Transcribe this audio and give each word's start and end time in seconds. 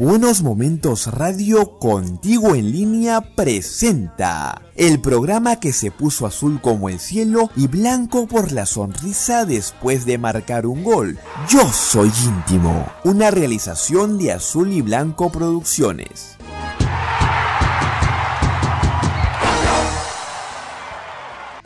Buenos 0.00 0.42
Momentos 0.42 1.08
Radio 1.08 1.78
Contigo 1.78 2.54
en 2.54 2.72
línea 2.72 3.20
presenta 3.20 4.62
el 4.74 4.98
programa 4.98 5.60
que 5.60 5.74
se 5.74 5.90
puso 5.90 6.24
azul 6.24 6.58
como 6.62 6.88
el 6.88 6.98
cielo 6.98 7.50
y 7.54 7.66
blanco 7.68 8.26
por 8.26 8.50
la 8.50 8.64
sonrisa 8.64 9.44
después 9.44 10.06
de 10.06 10.16
marcar 10.16 10.64
un 10.64 10.84
gol. 10.84 11.18
Yo 11.50 11.68
soy 11.68 12.10
íntimo, 12.24 12.90
una 13.04 13.30
realización 13.30 14.16
de 14.16 14.32
Azul 14.32 14.72
y 14.72 14.80
Blanco 14.80 15.30
Producciones. 15.30 16.38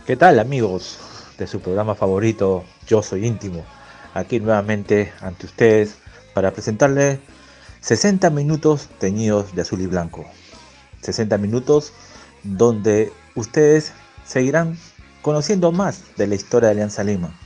¿Qué 0.05 0.16
tal 0.16 0.41
amigos 0.41 0.98
de 1.38 1.46
su 1.46 1.60
programa 1.60 1.95
favorito 1.95 2.64
Yo 2.88 3.01
Soy 3.01 3.27
Íntimo? 3.27 3.64
Aquí 4.12 4.41
nuevamente 4.41 5.12
ante 5.20 5.46
ustedes 5.46 5.98
para 6.34 6.51
presentarles 6.51 7.20
60 7.84 8.30
minutos 8.30 8.88
teñidos 8.98 9.55
de 9.55 9.61
azul 9.61 9.83
y 9.83 9.87
blanco. 9.87 10.25
60 11.02 11.37
minutos 11.37 11.92
donde 12.42 13.12
ustedes 13.34 13.92
seguirán 14.25 14.79
conociendo 15.20 15.70
más 15.70 16.02
de 16.16 16.27
la 16.27 16.34
historia 16.34 16.69
de 16.69 16.77
Alianza 16.77 17.05
Lima. 17.05 17.39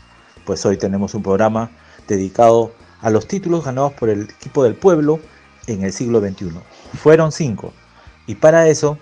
Pues 0.47 0.65
hoy 0.65 0.77
tenemos 0.77 1.15
un 1.15 1.25
programa 1.25 1.73
dedicado 2.07 2.71
a 3.01 3.11
los 3.11 3.27
títulos 3.27 3.65
ganados 3.65 3.95
por 3.95 4.11
el 4.11 4.31
equipo 4.31 4.63
del 4.63 4.77
pueblo 4.77 5.19
en 5.67 5.83
el 5.83 5.93
siglo 5.93 6.21
XXI. 6.21 6.53
Fueron 6.95 7.33
cinco. 7.33 7.73
Y 8.29 8.37
para 8.37 8.69
eso, 8.69 8.97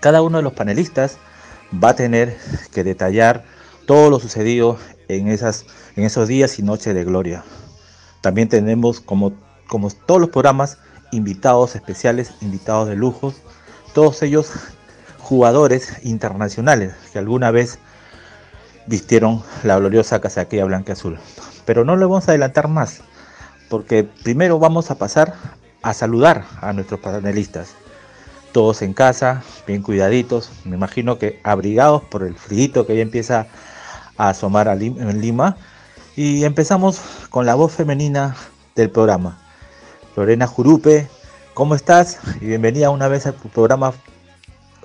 cada 0.00 0.22
uno 0.22 0.38
de 0.38 0.42
los 0.42 0.54
panelistas 0.54 1.18
va 1.72 1.90
a 1.90 1.94
tener 1.94 2.36
que 2.72 2.82
detallar 2.82 3.44
todo 3.86 4.10
lo 4.10 4.18
sucedido 4.18 4.76
en, 5.06 5.28
esas, 5.28 5.66
en 5.94 6.02
esos 6.02 6.26
días 6.26 6.58
y 6.58 6.64
noches 6.64 6.96
de 6.96 7.04
gloria. 7.04 7.44
También 8.22 8.48
tenemos 8.48 9.00
como 9.00 9.34
como 9.68 9.90
todos 9.90 10.20
los 10.20 10.30
programas, 10.30 10.78
invitados 11.12 11.76
especiales, 11.76 12.32
invitados 12.40 12.88
de 12.88 12.96
lujos, 12.96 13.36
todos 13.94 14.22
ellos 14.22 14.50
jugadores 15.18 16.04
internacionales 16.04 16.94
que 17.12 17.18
alguna 17.18 17.50
vez 17.50 17.78
vistieron 18.86 19.42
la 19.62 19.78
gloriosa 19.78 20.20
casaquilla 20.20 20.64
blanca 20.64 20.94
azul. 20.94 21.18
Pero 21.64 21.84
no 21.84 21.96
le 21.96 22.06
vamos 22.06 22.26
a 22.26 22.32
adelantar 22.32 22.68
más, 22.68 23.00
porque 23.68 24.04
primero 24.04 24.58
vamos 24.58 24.90
a 24.90 24.96
pasar 24.96 25.34
a 25.82 25.94
saludar 25.94 26.44
a 26.60 26.72
nuestros 26.72 27.00
panelistas. 27.00 27.74
Todos 28.52 28.80
en 28.80 28.94
casa, 28.94 29.42
bien 29.66 29.82
cuidaditos, 29.82 30.50
me 30.64 30.76
imagino 30.76 31.18
que 31.18 31.38
abrigados 31.44 32.02
por 32.04 32.22
el 32.22 32.34
frío 32.34 32.86
que 32.86 32.96
ya 32.96 33.02
empieza 33.02 33.46
a 34.16 34.30
asomar 34.30 34.68
en 34.68 35.20
Lima. 35.20 35.56
Y 36.16 36.44
empezamos 36.44 37.00
con 37.30 37.46
la 37.46 37.54
voz 37.54 37.72
femenina 37.72 38.34
del 38.74 38.90
programa. 38.90 39.38
Lorena 40.18 40.48
Jurupe, 40.48 41.06
¿cómo 41.54 41.76
estás? 41.76 42.18
Y 42.40 42.46
bienvenida 42.46 42.90
una 42.90 43.06
vez 43.06 43.26
a 43.26 43.32
tu 43.32 43.48
programa 43.48 43.92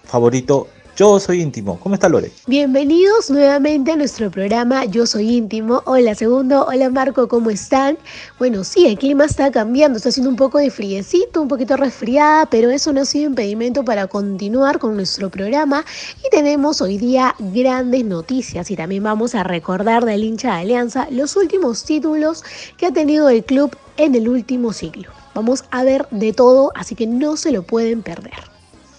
favorito 0.04 0.68
yo 0.96 1.20
soy 1.20 1.42
íntimo. 1.42 1.80
¿Cómo 1.80 1.96
está 1.96 2.08
Lore? 2.08 2.32
Bienvenidos 2.46 3.32
nuevamente 3.32 3.92
a 3.92 3.96
nuestro 3.96 4.30
programa 4.30 4.86
Yo 4.86 5.08
soy 5.08 5.38
íntimo. 5.38 5.82
Hola 5.86 6.14
segundo, 6.14 6.68
hola 6.68 6.88
Marco, 6.92 7.28
¿cómo 7.28 7.50
están? 7.50 7.98
Bueno, 8.38 8.64
sí, 8.64 8.86
el 8.86 9.00
clima 9.00 9.26
está 9.26 9.52
cambiando, 9.52 9.98
está 9.98 10.10
haciendo 10.10 10.30
un 10.30 10.36
poco 10.36 10.60
de 10.60 10.70
friecito, 10.70 11.42
un 11.42 11.48
poquito 11.48 11.78
resfriada, 11.78 12.46
pero 12.46 12.70
eso 12.70 12.94
no 12.94 13.02
ha 13.02 13.06
sido 13.06 13.26
impedimento 13.26 13.84
para 13.84 14.06
continuar 14.06 14.78
con 14.78 14.96
nuestro 14.96 15.32
programa 15.32 15.84
y 16.24 16.30
tenemos 16.30 16.80
hoy 16.80 17.00
día 17.00 17.34
grandes 17.40 18.06
noticias 18.06 18.70
y 18.70 18.76
también 18.76 19.02
vamos 19.02 19.34
a 19.34 19.42
recordar 19.44 20.06
del 20.06 20.24
hincha 20.24 20.54
de 20.54 20.62
Alianza 20.62 21.08
los 21.10 21.36
últimos 21.36 21.86
títulos 21.86 22.44
que 22.78 22.86
ha 22.86 22.94
tenido 22.94 23.30
el 23.30 23.44
club 23.44 23.76
en 23.98 24.14
el 24.14 24.30
último 24.30 24.72
siglo. 24.72 25.23
Vamos 25.34 25.66
a 25.72 25.84
ver 25.84 26.08
de 26.12 26.32
todo, 26.32 26.72
así 26.76 26.96
que 26.96 27.08
no 27.08 27.38
se 27.38 27.52
lo 27.52 27.64
pueden 27.64 28.04
perder. 28.04 28.34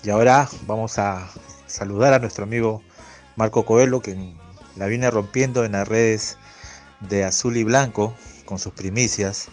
Y 0.02 0.10
ahora 0.10 0.48
vamos 0.66 0.98
a 0.98 1.28
saludar 1.66 2.12
a 2.12 2.18
nuestro 2.18 2.44
amigo 2.44 2.82
Marco 3.36 3.64
Coelho, 3.64 4.00
que 4.00 4.34
la 4.76 4.86
viene 4.86 5.10
rompiendo 5.10 5.64
en 5.64 5.72
las 5.72 5.86
redes 5.86 6.36
de 7.00 7.24
azul 7.24 7.56
y 7.56 7.64
blanco 7.64 8.14
con 8.44 8.58
sus 8.58 8.72
primicias 8.72 9.48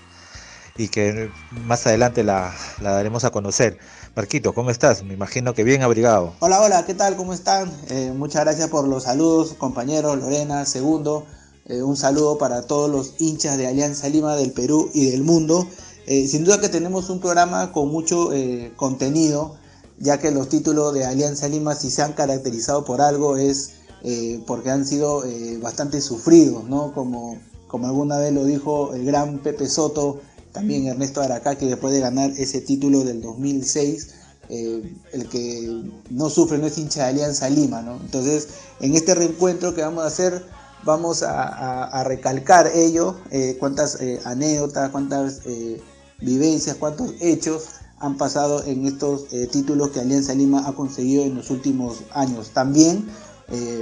y 0.78 0.88
que 0.88 1.30
más 1.52 1.86
adelante 1.86 2.24
la, 2.24 2.54
daremos 2.82 3.24
a 3.24 3.30
conocer. 3.30 3.78
Marquito, 4.16 4.54
¿cómo 4.54 4.72
estás? 4.72 5.04
Me 5.04 5.14
imagino 5.14 5.54
que 5.54 5.64
bien 5.64 5.84
abrigado. 5.84 6.34
Hola, 6.40 6.62
hola, 6.62 6.86
¿qué 6.86 6.94
tal? 6.94 7.16
¿Cómo 7.16 7.34
están? 7.34 7.72
Eh, 7.90 8.12
muchas 8.16 8.44
gracias 8.44 8.70
por 8.70 8.88
los 8.88 9.04
saludos, 9.04 9.54
compañeros, 9.54 10.18
Lorena, 10.18 10.66
segundo. 10.66 11.26
Eh, 11.66 11.84
un 11.84 11.96
saludo 11.96 12.38
para 12.38 12.64
todos 12.64 12.90
los 12.90 13.16
hinchas 13.20 13.58
de 13.58 13.68
Alianza 13.68 14.10
Lima 14.10 14.36
del 14.36 14.52
Perú 14.52 14.90
y 14.94 15.12
del 15.12 15.24
mundo. 15.24 15.68
Eh, 16.14 16.28
sin 16.28 16.44
duda 16.44 16.60
que 16.60 16.68
tenemos 16.68 17.10
un 17.10 17.22
programa 17.22 17.72
con 17.72 17.90
mucho 17.90 18.34
eh, 18.34 18.74
contenido, 18.76 19.56
ya 19.98 20.20
que 20.20 20.30
los 20.32 20.50
títulos 20.50 20.94
de 20.94 21.06
Alianza 21.06 21.48
Lima, 21.48 21.74
si 21.74 21.90
se 21.90 22.02
han 22.02 22.12
caracterizado 22.12 22.84
por 22.84 23.00
algo, 23.00 23.38
es 23.38 23.76
eh, 24.04 24.44
porque 24.46 24.72
han 24.72 24.86
sido 24.86 25.24
bastante 25.62 26.02
sufridos, 26.02 26.66
¿no? 26.66 26.92
Como, 26.92 27.40
como 27.70 27.88
alguna 27.88 28.18
vez 28.18 28.34
lo 28.34 28.44
dijo 28.44 28.94
el 28.94 29.06
gran 29.06 29.40
Pepe 29.40 29.70
Soto, 29.70 30.20
también 30.52 30.86
Ernesto 30.88 31.22
Aracá, 31.22 31.56
que 31.56 31.68
después 31.68 31.94
de 31.94 32.02
ganar 32.02 32.30
ese 32.32 32.60
título 32.60 33.06
del 33.06 33.22
2006, 33.22 34.10
el 34.50 35.30
que 35.32 35.82
no 36.10 36.30
sufre 36.30 36.58
no 36.58 36.68
es 36.68 36.78
hincha 36.78 37.04
de 37.04 37.10
Alianza 37.12 37.50
Lima, 37.50 37.82
¿no? 37.84 37.96
Entonces, 38.02 38.50
en 38.82 38.96
este 38.96 39.16
reencuentro 39.16 39.74
que 39.74 39.82
vamos 39.82 40.04
a 40.04 40.08
hacer 40.08 40.46
vamos 40.84 41.24
a, 41.24 42.04
recalcar 42.04 42.70
ello, 42.74 43.16
cuántas 43.60 44.00
anécdotas, 44.26 44.90
cuántas 44.90 45.42
vivencias, 46.22 46.78
cuántos 46.78 47.14
hechos 47.20 47.70
han 48.00 48.18
pasado 48.18 48.64
en 48.64 48.86
estos 48.86 49.28
títulos 49.52 49.90
que 49.90 50.00
Alianza 50.00 50.34
Lima 50.34 50.68
ha 50.68 50.74
conseguido 50.74 51.24
en 51.24 51.36
los 51.36 51.52
últimos 51.52 52.02
años. 52.14 52.50
También 52.50 53.08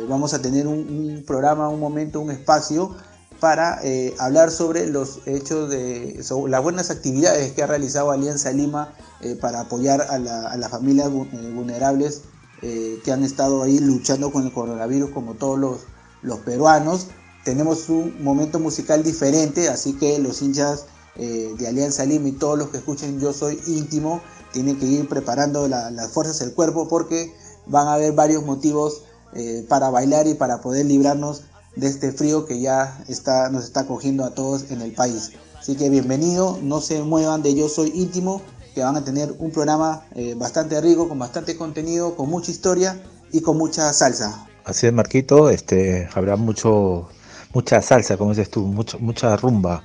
vamos 0.10 0.34
a 0.34 0.42
tener 0.42 0.68
un, 0.68 1.24
programa, 1.26 1.70
un 1.70 1.80
momento, 1.80 2.20
un 2.20 2.30
espacio 2.30 2.94
para 3.40 3.80
hablar 4.18 4.52
sobre 4.52 4.88
los 4.88 5.20
hechos 5.26 5.70
de 5.70 6.22
las 6.50 6.62
buenas 6.62 6.90
actividades 6.90 7.54
que 7.54 7.64
ha 7.64 7.68
realizado 7.68 8.12
Alianza 8.12 8.52
Lima 8.52 8.94
para 9.40 9.62
apoyar 9.62 10.02
a, 10.02 10.18
las 10.20 10.70
familias 10.70 11.10
vulnerables 11.10 12.24
que 12.60 13.12
han 13.14 13.24
estado 13.24 13.64
ahí 13.64 13.80
luchando 13.80 14.34
con 14.34 14.44
el 14.44 14.52
coronavirus 14.52 15.12
como 15.12 15.36
todos 15.36 15.58
los 15.58 15.78
los 16.22 16.40
peruanos. 16.40 17.08
Tenemos 17.44 17.90
un 17.90 18.24
momento 18.24 18.60
musical 18.60 19.04
diferente, 19.04 19.70
así 19.70 19.94
que 19.94 20.20
los 20.20 20.42
hinchas 20.42 20.86
eh, 21.20 21.54
de 21.58 21.68
Alianza 21.68 22.06
Lima 22.06 22.30
y 22.30 22.32
todos 22.32 22.58
los 22.58 22.70
que 22.70 22.78
escuchen 22.78 23.20
Yo 23.20 23.34
Soy 23.34 23.60
Íntimo 23.68 24.22
tienen 24.54 24.80
que 24.80 24.86
ir 24.86 25.08
preparando 25.10 25.68
las 25.68 26.12
fuerzas 26.12 26.40
del 26.40 26.54
cuerpo 26.54 26.88
porque 26.88 27.34
van 27.66 27.88
a 27.88 27.96
haber 27.96 28.14
varios 28.14 28.46
motivos 28.46 29.02
eh, 29.34 29.66
para 29.68 29.90
bailar 29.90 30.28
y 30.28 30.34
para 30.34 30.62
poder 30.62 30.86
librarnos 30.86 31.44
de 31.76 31.88
este 31.88 32.14
frío 32.14 32.46
que 32.46 32.62
ya 32.62 33.04
está, 33.10 33.50
nos 33.50 33.66
está 33.66 33.86
cogiendo 33.86 34.24
a 34.24 34.34
todos 34.34 34.72
en 34.72 34.82
el 34.82 34.94
país. 34.94 35.32
Así 35.60 35.76
que 35.76 35.90
bienvenido, 35.90 36.58
no 36.64 36.80
se 36.80 37.04
muevan 37.04 37.44
de 37.44 37.54
Yo 37.54 37.68
Soy 37.68 37.92
Íntimo, 37.94 38.42
que 38.74 38.82
van 38.82 38.96
a 38.96 39.04
tener 39.04 39.36
un 39.40 39.52
programa 39.52 40.06
eh, 40.16 40.36
bastante 40.38 40.80
rico, 40.80 41.10
con 41.10 41.20
bastante 41.20 41.58
contenido, 41.58 42.16
con 42.16 42.30
mucha 42.30 42.50
historia 42.50 43.04
y 43.34 43.42
con 43.42 43.58
mucha 43.58 43.92
salsa. 43.92 44.48
Así 44.64 44.88
es, 44.88 44.94
Marquito, 44.94 45.50
este, 45.50 46.08
habrá 46.14 46.38
mucho, 46.38 47.10
mucha 47.54 47.82
salsa, 47.82 48.16
como 48.16 48.30
dices 48.30 48.50
tú, 48.50 48.62
mucho, 48.62 48.98
mucha 49.00 49.36
rumba 49.36 49.84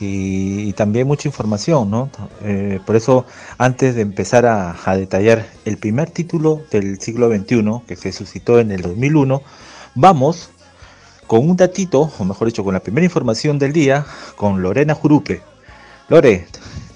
y, 0.00 0.72
también 0.72 1.06
mucha 1.06 1.28
información, 1.28 1.90
¿no? 1.90 2.10
Eh, 2.42 2.80
por 2.84 2.96
eso, 2.96 3.24
antes 3.58 3.94
de 3.94 4.02
empezar 4.02 4.46
a, 4.46 4.96
detallar 4.96 5.46
el 5.64 5.78
primer 5.78 6.10
título 6.10 6.62
del 6.70 7.00
siglo 7.00 7.28
XXI, 7.28 7.82
que 7.86 7.96
se 7.96 8.12
suscitó 8.12 8.58
en 8.58 8.72
el 8.72 8.82
2001, 8.82 9.42
vamos 9.94 10.50
con 11.26 11.48
un 11.48 11.56
datito, 11.56 12.10
o 12.18 12.24
mejor 12.24 12.48
dicho, 12.48 12.64
con 12.64 12.74
la 12.74 12.80
primera 12.80 13.04
información 13.04 13.58
del 13.58 13.72
día, 13.72 14.04
con 14.36 14.60
Lorena 14.60 14.94
Jurupe. 14.94 15.40
Lore, 16.08 16.46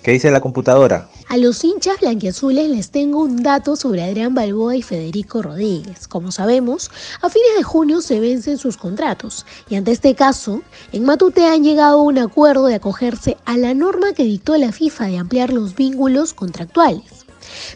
¿qué 0.03 0.11
dice 0.11 0.31
la 0.31 0.41
computadora? 0.41 1.09
A 1.29 1.39
los 1.39 1.65
hinchas 1.65 1.99
blanquiazules 2.01 2.71
les 2.71 2.93
tengo 2.93 3.19
un 3.19 3.43
dato 3.43 3.75
sobre 3.75 4.05
Adrián 4.05 4.33
Balboa 4.33 4.77
y 4.77 4.83
Federico 4.83 5.43
Rodríguez. 5.43 6.07
Como 6.07 6.31
sabemos, 6.31 6.89
a 7.21 7.29
fines 7.29 7.57
de 7.57 7.65
junio 7.65 8.01
se 8.01 8.21
vencen 8.21 8.59
sus 8.59 8.77
contratos 8.77 9.45
y 9.69 9.75
ante 9.75 9.91
este 9.91 10.15
caso, 10.15 10.63
en 10.93 11.05
Matute 11.05 11.45
han 11.45 11.65
llegado 11.65 11.99
a 11.99 12.03
un 12.03 12.19
acuerdo 12.19 12.67
de 12.67 12.77
acogerse 12.77 13.37
a 13.45 13.57
la 13.57 13.75
norma 13.75 14.13
que 14.13 14.23
dictó 14.23 14.57
la 14.57 14.71
FIFA 14.71 15.07
de 15.07 15.19
ampliar 15.19 15.53
los 15.53 15.75
vínculos 15.75 16.33
contractuales. 16.33 17.16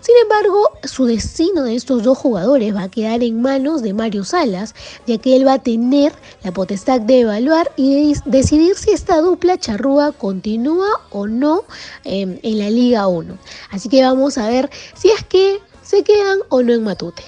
Sin 0.01 0.15
embargo, 0.23 0.71
su 0.85 1.07
destino 1.07 1.63
de 1.63 1.75
estos 1.75 2.03
dos 2.03 2.19
jugadores 2.19 2.75
va 2.75 2.85
a 2.85 2.91
quedar 2.91 3.23
en 3.23 3.41
manos 3.41 3.83
de 3.83 3.95
Mario 3.95 4.25
Salas, 4.25 4.75
ya 5.07 5.19
que 5.19 5.37
él 5.37 5.47
va 5.47 5.55
a 5.55 5.63
tener 5.63 6.13
la 6.43 6.53
potestad 6.53 7.01
de 7.01 7.21
evaluar 7.21 7.71
y 7.77 8.13
de 8.13 8.21
decidir 8.27 8.77
si 8.77 8.91
esta 8.91 9.21
dupla 9.21 9.59
charrúa 9.59 10.13
continúa 10.13 10.89
o 11.11 11.27
no 11.27 11.65
em, 12.05 12.39
en 12.43 12.59
la 12.59 12.71
Liga 12.71 13.07
1. 13.07 13.39
Así 13.71 13.89
que 13.89 14.03
vamos 14.03 14.39
a 14.39 14.49
ver 14.49 14.71
si 14.95 15.11
es 15.11 15.25
que 15.25 15.61
se 15.83 16.03
quedan 16.03 16.39
o 16.49 16.63
no 16.63 16.73
en 16.73 16.85
Matute. 16.85 17.23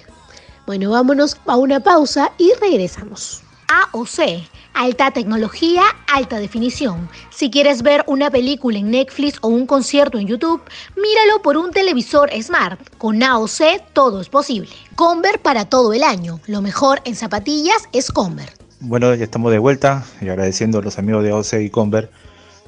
Bueno, 0.66 0.90
vámonos 0.90 1.36
a 1.46 1.56
una 1.56 1.80
pausa 1.80 2.32
y 2.38 2.52
regresamos. 2.60 3.42
A 3.68 3.88
o 3.92 4.06
C 4.06 4.46
Alta 4.74 5.10
tecnología, 5.10 5.82
alta 6.12 6.38
definición. 6.38 7.08
Si 7.30 7.50
quieres 7.50 7.82
ver 7.82 8.04
una 8.06 8.30
película 8.30 8.78
en 8.78 8.90
Netflix 8.90 9.38
o 9.42 9.48
un 9.48 9.66
concierto 9.66 10.18
en 10.18 10.26
YouTube, 10.26 10.62
míralo 10.96 11.42
por 11.42 11.58
un 11.58 11.72
televisor 11.72 12.30
smart. 12.42 12.80
Con 12.96 13.22
AOC 13.22 13.92
todo 13.92 14.20
es 14.20 14.30
posible. 14.30 14.70
Conver 14.94 15.40
para 15.40 15.66
todo 15.66 15.92
el 15.92 16.02
año. 16.02 16.40
Lo 16.46 16.62
mejor 16.62 17.02
en 17.04 17.16
zapatillas 17.16 17.88
es 17.92 18.10
Conver. 18.10 18.48
Bueno, 18.80 19.14
ya 19.14 19.24
estamos 19.24 19.52
de 19.52 19.58
vuelta 19.58 20.04
y 20.22 20.28
agradeciendo 20.28 20.78
a 20.78 20.82
los 20.82 20.98
amigos 20.98 21.22
de 21.22 21.30
AOC 21.30 21.52
y 21.60 21.70
Conver 21.70 22.10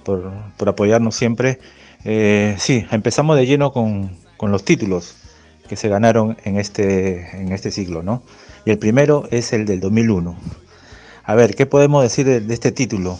por, 0.04 0.30
apoyarnos 0.68 1.16
siempre. 1.16 1.58
Eh, 2.04 2.54
sí, 2.58 2.86
empezamos 2.90 3.36
de 3.38 3.46
lleno 3.46 3.72
con, 3.72 4.10
con 4.36 4.50
los 4.50 4.62
títulos 4.64 5.16
que 5.68 5.76
se 5.76 5.88
ganaron 5.88 6.36
en 6.44 6.58
este, 6.58 7.40
en 7.40 7.52
este 7.52 7.70
siglo, 7.70 8.02
¿no? 8.02 8.22
Y 8.66 8.70
el 8.70 8.78
primero 8.78 9.26
es 9.30 9.54
el 9.54 9.64
del 9.64 9.80
2001 9.80 10.36
a 11.26 11.34
ver, 11.34 11.54
¿qué 11.54 11.64
podemos 11.64 12.02
decir 12.02 12.26
de, 12.26 12.52
este 12.52 12.70
título? 12.70 13.18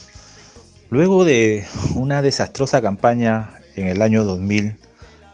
Luego 0.91 1.25
de 1.25 1.65
una 1.95 2.21
desastrosa 2.21 2.83
campaña 2.83 3.55
en 3.77 3.89
el 3.89 4.03
año 4.03 4.25
2000, 4.25 4.77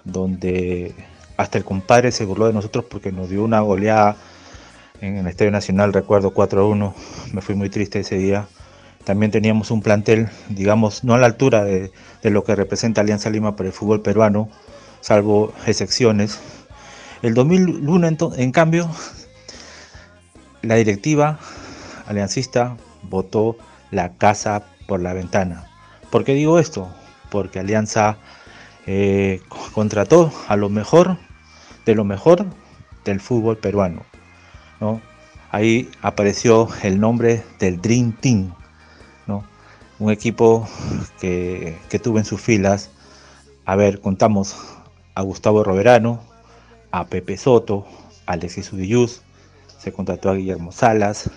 donde 0.05 0.95
hasta 1.37 1.59
el 1.59 1.65
compadre 1.65 2.13
se 2.13 2.25
burló 2.25 2.47
de 2.47 2.53
nosotros 2.53 2.85
porque 2.89 3.11
nos 3.11 3.29
dio 3.29 3.43
una 3.43 3.61
goleada 3.61 4.17
en 5.01 5.17
el 5.17 5.27
Estadio 5.27 5.51
Nacional, 5.51 5.93
recuerdo 5.93 6.33
4-1, 6.33 6.95
me 7.33 7.41
fui 7.41 7.57
muy 7.57 7.71
triste 7.71 8.01
ese 8.01 8.17
día. 8.17 8.47
También 9.03 9.33
teníamos 9.33 9.73
un 9.73 9.83
plantel, 9.83 10.29
digamos, 10.49 11.03
no 11.03 11.15
a 11.15 11.19
la 11.19 11.27
altura 11.27 11.65
de, 11.65 11.91
lo 12.23 12.45
que 12.45 12.55
representa 12.55 13.01
Alianza 13.01 13.31
Lima 13.31 13.57
para 13.57 13.69
el 13.69 13.73
fútbol 13.73 14.01
peruano, 14.01 14.49
salvo 15.01 15.53
excepciones. 15.67 16.39
El 17.23 17.35
2001, 17.35 18.35
en 18.37 18.53
cambio, 18.53 18.89
la 20.63 20.77
directiva 20.77 21.41
aliancista 22.11 22.77
votó 23.03 23.57
la 23.91 24.17
casa 24.17 24.65
por 24.87 25.01
la 25.01 25.13
ventana. 25.15 25.67
¿Por 26.11 26.25
qué 26.25 26.35
digo 26.35 26.59
esto? 26.59 26.89
Porque 27.31 27.61
Alianza 27.61 28.19
eh, 28.87 29.41
contrató 29.73 30.33
a 30.49 30.57
lo 30.57 30.69
mejor 30.69 31.19
de 31.87 31.95
lo 31.95 32.05
mejor 32.05 32.47
del 33.05 33.21
fútbol 33.21 33.57
peruano. 33.59 34.03
¿no? 34.81 35.01
Ahí 35.51 35.89
apareció 36.03 36.69
el 36.83 37.01
nombre 37.01 37.45
del 37.59 37.81
Dream 37.81 38.13
Team, 38.13 38.55
un 39.99 40.11
equipo 40.11 40.67
que, 41.21 41.77
que 41.91 41.99
tuvo 41.99 42.17
en 42.17 42.25
sus 42.25 42.41
filas, 42.41 42.91
a 43.67 43.77
ver, 43.77 44.01
contamos 44.01 44.57
a 45.15 45.21
Gustavo 45.21 45.63
Roverano, 45.63 46.23
a 46.91 47.05
Pepe 47.05 47.37
Soto, 47.37 47.87
a 48.25 48.33
Alexis 48.33 48.73
Udilluz, 48.73 49.21
se 49.79 49.93
contrató 49.93 50.31
a 50.31 50.35
Guillermo 50.37 50.73
Salas, 50.73 51.31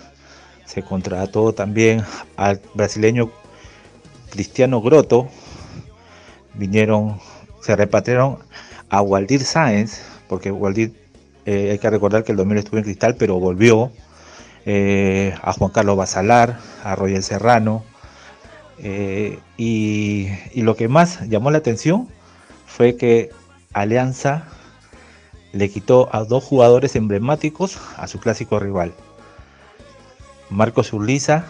se 0.74 0.82
contrató 0.82 1.54
también 1.54 2.04
al 2.36 2.60
brasileño 2.74 3.30
Cristiano 4.32 4.82
Grotto, 4.82 5.28
vinieron, 6.56 7.20
se 7.62 7.76
repatriaron 7.76 8.40
a 8.90 9.02
Waldir 9.04 9.44
Sáenz, 9.44 10.02
porque 10.28 10.52
Waldir, 10.52 10.92
eh, 11.46 11.70
hay 11.72 11.78
que 11.78 11.90
recordar 11.92 12.24
que 12.24 12.32
el 12.32 12.40
dominio 12.40 12.60
estuvo 12.60 12.80
en 12.80 12.86
cristal, 12.86 13.16
pero 13.20 13.40
volvió, 13.40 13.92
eh, 14.66 15.36
a 15.44 15.54
Juan 15.54 15.70
Carlos 15.70 15.96
Basalar, 15.96 16.58
a 16.84 16.96
Royal 16.96 17.22
Serrano, 17.22 17.84
eh, 18.80 19.38
y 19.58 20.28
lo 20.56 20.76
que 20.76 20.88
más 20.88 21.30
llamó 21.30 21.52
la 21.52 21.60
atención 21.60 22.08
fue 22.66 22.96
que 22.96 23.30
Alianza 23.74 24.48
le 25.52 25.70
quitó 25.70 26.10
a 26.12 26.24
dos 26.24 26.44
jugadores 26.44 26.96
emblemáticos 26.96 27.78
a 27.96 28.08
su 28.08 28.20
clásico 28.20 28.58
rival. 28.58 28.92
Marcos 30.50 30.94
Urliza 30.94 31.46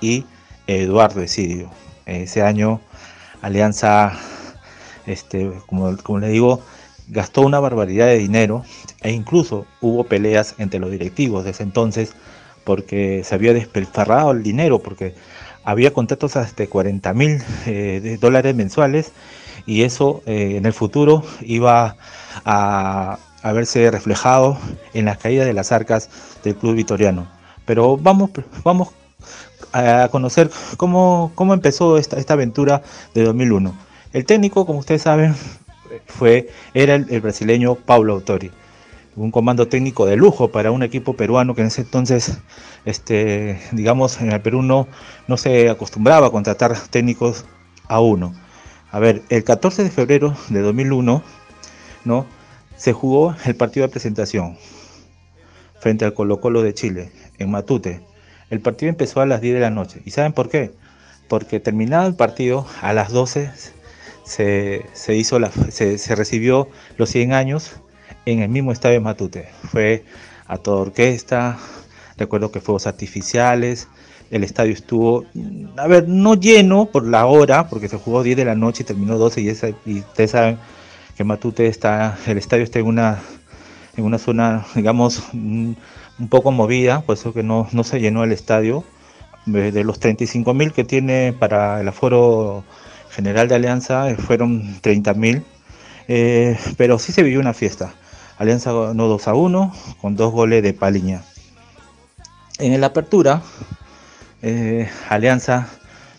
y 0.00 0.24
Eduardo 0.66 1.20
Esidio. 1.20 1.70
Ese 2.06 2.42
año 2.42 2.80
Alianza, 3.42 4.18
este, 5.06 5.52
como, 5.66 5.96
como 5.98 6.18
le 6.20 6.28
digo, 6.28 6.62
gastó 7.08 7.42
una 7.42 7.60
barbaridad 7.60 8.06
de 8.06 8.18
dinero 8.18 8.64
e 9.02 9.12
incluso 9.12 9.66
hubo 9.80 10.04
peleas 10.04 10.54
entre 10.58 10.80
los 10.80 10.90
directivos 10.90 11.44
de 11.44 11.50
ese 11.50 11.62
entonces 11.62 12.14
porque 12.64 13.22
se 13.24 13.34
había 13.34 13.52
despilfarrado 13.52 14.30
el 14.30 14.42
dinero, 14.42 14.78
porque 14.80 15.14
había 15.64 15.92
contratos 15.92 16.36
hasta 16.36 16.66
40 16.66 17.12
mil 17.14 17.42
eh, 17.66 18.18
dólares 18.20 18.54
mensuales 18.54 19.12
y 19.66 19.82
eso 19.82 20.22
eh, 20.26 20.56
en 20.56 20.66
el 20.66 20.72
futuro 20.72 21.24
iba 21.42 21.96
a, 22.44 23.18
verse 23.42 23.90
reflejado 23.90 24.58
en 24.94 25.06
las 25.06 25.18
caídas 25.18 25.46
de 25.46 25.52
las 25.52 25.72
arcas 25.72 26.10
del 26.44 26.56
club 26.56 26.74
vitoriano. 26.74 27.26
Pero 27.70 27.96
vamos, 27.96 28.30
vamos 28.64 28.88
a 29.72 30.08
conocer 30.10 30.50
cómo, 30.76 31.30
cómo 31.36 31.54
empezó 31.54 31.98
esta, 31.98 32.18
esta 32.18 32.34
aventura 32.34 32.82
de 33.14 33.22
2001. 33.22 33.72
El 34.12 34.24
técnico, 34.24 34.66
como 34.66 34.80
ustedes 34.80 35.02
saben, 35.02 35.36
fue, 36.06 36.50
era 36.74 36.96
el, 36.96 37.20
brasileño 37.20 37.76
Paulo 37.76 38.14
Autori 38.14 38.50
un 39.14 39.30
comando 39.30 39.68
técnico 39.68 40.04
de 40.04 40.16
lujo 40.16 40.50
para 40.50 40.72
un 40.72 40.82
equipo 40.82 41.14
peruano 41.14 41.54
que 41.54 41.60
en 41.60 41.68
ese 41.68 41.82
entonces, 41.82 42.38
este, 42.86 43.60
digamos, 43.70 44.20
en 44.20 44.32
el 44.32 44.40
Perú 44.40 44.62
no, 44.62 44.88
no 45.28 45.36
se 45.36 45.70
acostumbraba 45.70 46.26
a 46.26 46.30
contratar 46.32 46.76
técnicos 46.90 47.44
a 47.86 48.00
uno. 48.00 48.34
A 48.90 48.98
ver, 48.98 49.22
el 49.28 49.44
14 49.44 49.84
de 49.84 49.90
febrero 49.90 50.34
de 50.48 50.60
2001, 50.60 51.22
¿no? 52.04 52.26
Se 52.76 52.92
jugó 52.92 53.36
el 53.44 53.54
partido 53.54 53.86
de 53.86 53.92
presentación 53.92 54.58
frente 55.78 56.04
al 56.04 56.14
Colo 56.14 56.40
Colo 56.40 56.62
de 56.62 56.74
Chile 56.74 57.12
en 57.40 57.50
Matute. 57.50 58.00
El 58.50 58.60
partido 58.60 58.90
empezó 58.90 59.20
a 59.20 59.26
las 59.26 59.40
10 59.40 59.54
de 59.54 59.60
la 59.60 59.70
noche. 59.70 60.00
¿Y 60.04 60.12
saben 60.12 60.32
por 60.32 60.48
qué? 60.48 60.72
Porque 61.28 61.58
terminado 61.58 62.06
el 62.06 62.14
partido, 62.14 62.66
a 62.82 62.92
las 62.92 63.10
12 63.10 63.50
se, 64.24 65.16
hizo 65.16 65.38
la, 65.38 65.50
se, 65.50 66.14
recibió 66.14 66.68
los 66.96 67.10
100 67.10 67.32
años 67.32 67.72
en 68.26 68.40
el 68.40 68.48
mismo 68.48 68.70
estadio 68.72 68.94
de 68.94 69.00
Matute. 69.00 69.48
Fue 69.70 70.04
a 70.46 70.58
toda 70.58 70.82
orquesta, 70.82 71.58
recuerdo 72.16 72.52
que 72.52 72.60
fuegos 72.60 72.86
artificiales, 72.86 73.88
el 74.30 74.44
estadio 74.44 74.72
estuvo, 74.72 75.24
a 75.76 75.86
ver, 75.88 76.08
no 76.08 76.34
lleno 76.34 76.86
por 76.86 77.04
la 77.06 77.26
hora, 77.26 77.68
porque 77.68 77.88
se 77.88 77.96
jugó 77.96 78.22
10 78.22 78.36
de 78.36 78.44
la 78.44 78.54
noche 78.54 78.82
y 78.82 78.86
terminó 78.86 79.18
12 79.18 79.40
y, 79.40 79.48
esa, 79.48 79.68
y 79.84 80.00
ustedes 80.00 80.32
saben 80.32 80.58
que 81.16 81.24
Matute 81.24 81.66
está, 81.66 82.16
el 82.26 82.38
estadio 82.38 82.64
está 82.64 82.78
en 82.78 82.86
una, 82.86 83.18
en 83.96 84.04
una 84.04 84.18
zona, 84.18 84.66
digamos, 84.74 85.22
un 86.20 86.28
poco 86.28 86.52
movida, 86.52 87.00
por 87.00 87.16
eso 87.16 87.32
que 87.32 87.42
no, 87.42 87.66
se 87.82 88.00
llenó 88.00 88.22
el 88.22 88.32
estadio. 88.32 88.84
De 89.46 89.84
los 89.84 89.98
35 89.98 90.52
mil 90.52 90.72
que 90.72 90.84
tiene 90.84 91.32
para 91.32 91.80
el 91.80 91.88
aforo 91.88 92.62
general 93.10 93.48
de 93.48 93.54
Alianza, 93.54 94.10
eh, 94.10 94.16
fueron 94.16 94.78
30 94.82 95.14
mil. 95.14 95.44
Eh, 96.08 96.58
pero 96.76 96.98
sí 96.98 97.10
se 97.12 97.22
vivió 97.22 97.40
una 97.40 97.54
fiesta. 97.54 97.94
Alianza 98.38 98.72
ganó 98.72 99.08
2 99.08 99.28
a 99.28 99.34
1 99.34 99.74
con 100.00 100.14
dos 100.14 100.30
goles 100.32 100.62
de 100.62 100.74
Paliña. 100.74 101.22
En 102.58 102.78
la 102.80 102.88
apertura, 102.88 103.42
eh, 104.42 104.88
Alianza 105.08 105.68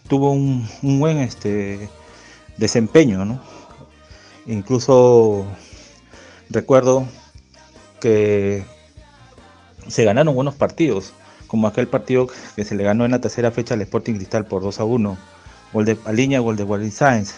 tuvo 0.08 0.31
un, 0.31 0.67
buen 0.81 1.20
este, 1.20 1.89
desempeño. 2.58 3.39
Incluso 4.48 5.46
recuerdo 6.50 7.05
que 8.00 8.65
se 9.88 10.03
ganaron 10.03 10.35
buenos 10.35 10.55
partidos, 10.55 11.13
como 11.47 11.67
aquel 11.67 11.88
partido 11.88 12.27
que 12.55 12.63
se 12.63 12.75
le 12.75 12.83
ganó 12.83 13.05
en 13.05 13.11
la 13.11 13.19
tercera 13.19 13.51
fecha 13.51 13.73
al 13.73 13.81
Sporting 13.81 14.15
Cristal 14.15 14.45
por 14.45 14.61
2 14.61 14.79
a 14.79 14.83
1, 14.83 15.17
gol 15.73 15.85
de 15.85 15.95
Paliña, 15.95 16.39
gol 16.39 16.55
de 16.55 16.63
Wally 16.63 16.91
Sainz, 16.91 17.35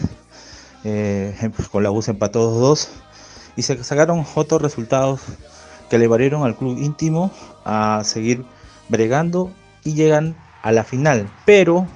eh, 0.84 1.34
con 1.70 1.82
la 1.82 1.90
bus 1.90 2.08
empató 2.08 2.74
2-2 2.74 2.88
y 3.56 3.62
se 3.62 3.82
sacaron 3.82 4.24
otros 4.34 4.60
resultados 4.60 5.20
que 5.88 5.98
le 5.98 6.06
valieron 6.06 6.44
al 6.44 6.56
club 6.56 6.78
íntimo 6.78 7.30
a 7.64 8.02
seguir 8.04 8.44
bregando 8.88 9.50
y 9.84 9.94
llegan 9.94 10.36
a 10.62 10.72
la 10.72 10.84
final, 10.84 11.30
pero 11.44 11.86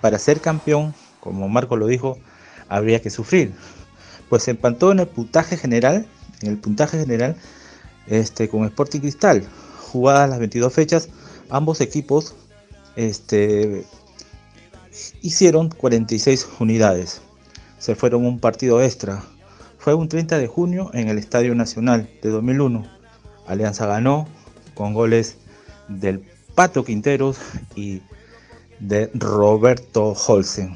para 0.00 0.18
ser 0.18 0.40
campeón, 0.40 0.94
como 1.20 1.48
Marco 1.48 1.76
lo 1.76 1.86
dijo, 1.86 2.18
habría 2.68 3.00
que 3.00 3.10
sufrir. 3.10 3.54
Pues 4.28 4.42
se 4.42 4.52
empató 4.52 4.92
en 4.92 5.00
el 5.00 5.06
puntaje 5.06 5.56
general, 5.56 6.06
en 6.42 6.50
el 6.50 6.58
puntaje 6.58 6.98
general 6.98 7.36
este, 8.06 8.48
con 8.48 8.64
Sporting 8.64 9.00
Cristal, 9.00 9.46
jugadas 9.94 10.28
las 10.28 10.40
22 10.40 10.72
fechas, 10.72 11.08
ambos 11.50 11.80
equipos 11.80 12.34
este, 12.96 13.84
hicieron 15.22 15.70
46 15.70 16.48
unidades. 16.58 17.22
Se 17.78 17.94
fueron 17.94 18.26
un 18.26 18.40
partido 18.40 18.82
extra. 18.82 19.22
Fue 19.78 19.94
un 19.94 20.08
30 20.08 20.38
de 20.38 20.48
junio 20.48 20.90
en 20.94 21.08
el 21.08 21.18
Estadio 21.18 21.54
Nacional 21.54 22.10
de 22.22 22.28
2001. 22.30 22.84
Alianza 23.46 23.86
ganó 23.86 24.26
con 24.74 24.94
goles 24.94 25.36
del 25.86 26.24
Pato 26.56 26.84
Quinteros 26.84 27.38
y 27.76 28.02
de 28.80 29.10
Roberto 29.14 30.12
Holsen. 30.12 30.74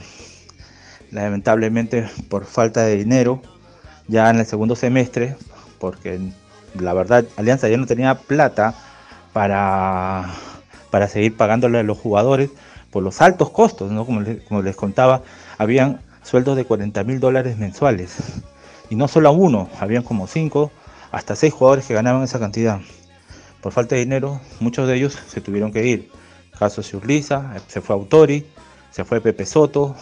Lamentablemente 1.10 2.08
por 2.28 2.44
falta 2.44 2.82
de 2.82 2.96
dinero, 2.96 3.42
ya 4.06 4.30
en 4.30 4.38
el 4.38 4.46
segundo 4.46 4.76
semestre, 4.76 5.37
porque 5.80 6.20
la 6.78 6.94
verdad 6.94 7.25
Alianza 7.37 7.68
ya 7.68 7.78
no 7.78 7.87
tenía 7.87 8.14
plata 8.14 8.75
para, 9.32 10.30
para 10.90 11.08
seguir 11.08 11.37
pagándole 11.37 11.78
a 11.78 11.82
los 11.82 11.99
jugadores, 11.99 12.50
por 12.90 13.02
los 13.02 13.20
altos 13.20 13.50
costos, 13.50 13.90
¿no? 13.90 14.04
Como, 14.06 14.62
les 14.62 14.76
contaba, 14.76 15.23
habían 15.58 16.00
sueldos 16.23 16.56
de 16.56 16.64
40 16.64 17.04
mil 17.04 17.20
dólares 17.20 17.58
mensuales. 17.58 18.16
Y 18.90 18.97
no 18.97 19.08
solo 19.08 19.30
uno, 19.32 19.68
habían 19.78 20.02
como 20.02 20.26
cinco, 20.26 20.70
hasta 21.12 21.37
seis 21.37 21.52
jugadores 21.52 21.87
que 21.87 21.94
ganaban 21.94 22.23
esa 22.23 22.38
cantidad. 22.38 22.80
Por 23.61 23.73
falta 23.73 23.94
de 23.94 24.00
dinero, 24.00 24.40
muchos 24.61 24.88
de 24.88 24.97
ellos 24.97 25.18
se 25.26 25.40
tuvieron 25.40 25.73
que 25.73 25.87
ir. 25.87 26.11
Caso 26.58 26.82
Urliza, 26.97 27.54
se 27.68 27.80
fue 27.80 27.94
Autori, 27.94 28.47
se 28.90 29.04
fue 29.04 29.20
Pepe 29.20 29.47
Soto, 29.47 29.94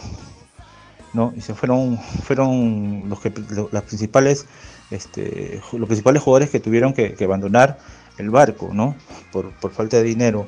¿no? 1.13 1.33
Y 1.35 1.41
se 1.41 1.53
fueron, 1.53 1.97
fueron 1.97 3.03
los 3.07 3.19
que 3.19 3.31
las 3.71 3.83
principales, 3.83 4.45
este, 4.89 5.61
los 5.73 5.87
principales 5.87 6.23
jugadores 6.23 6.49
que 6.49 6.59
tuvieron 6.59 6.93
que, 6.93 7.15
abandonar 7.23 7.77
el 8.17 8.29
barco, 8.29 8.71
¿no? 8.73 8.95
Por, 9.31 9.51
falta 9.71 9.97
de 9.97 10.03
dinero. 10.03 10.47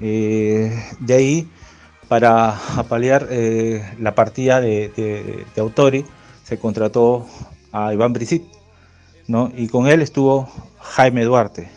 Eh, 0.00 0.76
de 1.00 1.14
ahí, 1.14 1.48
para 2.08 2.56
apalear 2.78 3.28
eh, 3.30 3.94
la 3.98 4.14
partida 4.14 4.60
de, 4.60 5.44
Autori, 5.56 6.04
se 6.42 6.58
contrató 6.58 7.26
a 7.72 7.92
Iván 7.92 8.12
Brisit, 8.12 8.44
¿no? 9.26 9.50
Y 9.56 9.68
con 9.68 9.86
él 9.86 10.02
estuvo 10.02 10.48
Jaime 10.80 11.24
Duarte. 11.24 11.68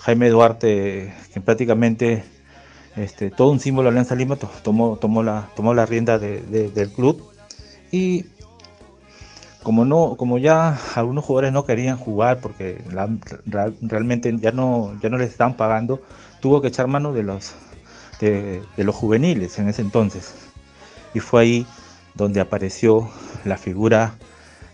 Jaime 0.00 0.30
Duarte, 0.30 1.12
que 1.32 1.40
prácticamente 1.40 2.24
este, 2.96 3.30
todo 3.30 3.50
un 3.50 3.60
símbolo 3.60 3.86
de 3.86 3.90
Alianza 3.90 4.14
Lima, 4.14 4.36
tomó, 4.36 4.96
tomó, 4.96 5.22
la, 5.22 5.50
tomó 5.54 5.74
la 5.74 5.84
rienda 5.84 6.18
del 6.18 6.90
club 6.92 7.30
y 7.90 8.24
como 9.66 9.84
no 9.84 10.14
como 10.16 10.38
ya 10.38 10.78
algunos 10.94 11.24
jugadores 11.24 11.52
no 11.52 11.64
querían 11.64 11.96
jugar 11.96 12.38
porque 12.38 12.80
realmente 13.82 14.32
ya 14.38 14.52
no 14.52 14.96
ya 15.02 15.08
no 15.08 15.18
les 15.18 15.30
estaban 15.30 15.56
pagando 15.56 16.00
tuvo 16.38 16.60
que 16.60 16.68
echar 16.68 16.86
mano 16.86 17.12
de 17.12 17.24
los 17.24 17.56
de, 18.20 18.62
los 18.76 18.94
juveniles 18.94 19.58
en 19.58 19.68
ese 19.68 19.82
entonces 19.82 20.34
y 21.14 21.18
fue 21.18 21.42
ahí 21.42 21.66
donde 22.14 22.38
apareció 22.38 23.10
la 23.44 23.56
figura 23.56 24.14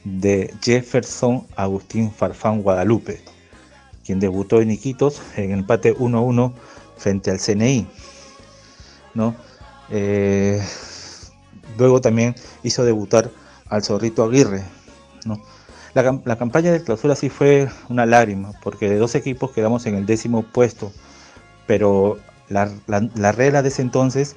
de 0.05 0.53
Jefferson 0.61 1.47
Agustín 1.57 2.13
Farfán 2.13 2.61
Guadalupe 2.61 3.23
quien 4.05 4.21
debutó 4.21 4.61
en 4.61 4.73
Iquitos 4.73 5.23
en 5.39 5.53
empate 5.53 5.97
1-1 5.97 6.53
frente 6.99 7.31
al 7.31 7.39
CNI 7.39 7.87
¿no? 9.15 9.35
Eh, 9.89 10.63
luego 11.79 12.03
también 12.03 12.35
hizo 12.63 12.85
debutar 12.85 13.31
al 13.73 13.83
Zorrito 13.83 14.23
Aguirre, 14.23 14.63
¿no? 15.27 15.41
La, 15.95 16.37
campaña 16.37 16.73
de 16.73 16.83
clausura 16.83 17.15
sí 17.15 17.29
fue 17.29 17.69
una 17.91 18.07
lágrima, 18.07 18.53
porque 18.63 18.89
de 18.89 18.97
dos 18.97 19.15
equipos 19.15 19.51
quedamos 19.51 19.85
en 19.85 19.95
el 19.95 20.07
décimo 20.07 20.43
puesto, 20.43 20.91
pero 21.67 22.19
la, 22.49 22.71
regla 23.33 23.63
de 23.63 23.69
ese 23.69 23.83
entonces 23.83 24.37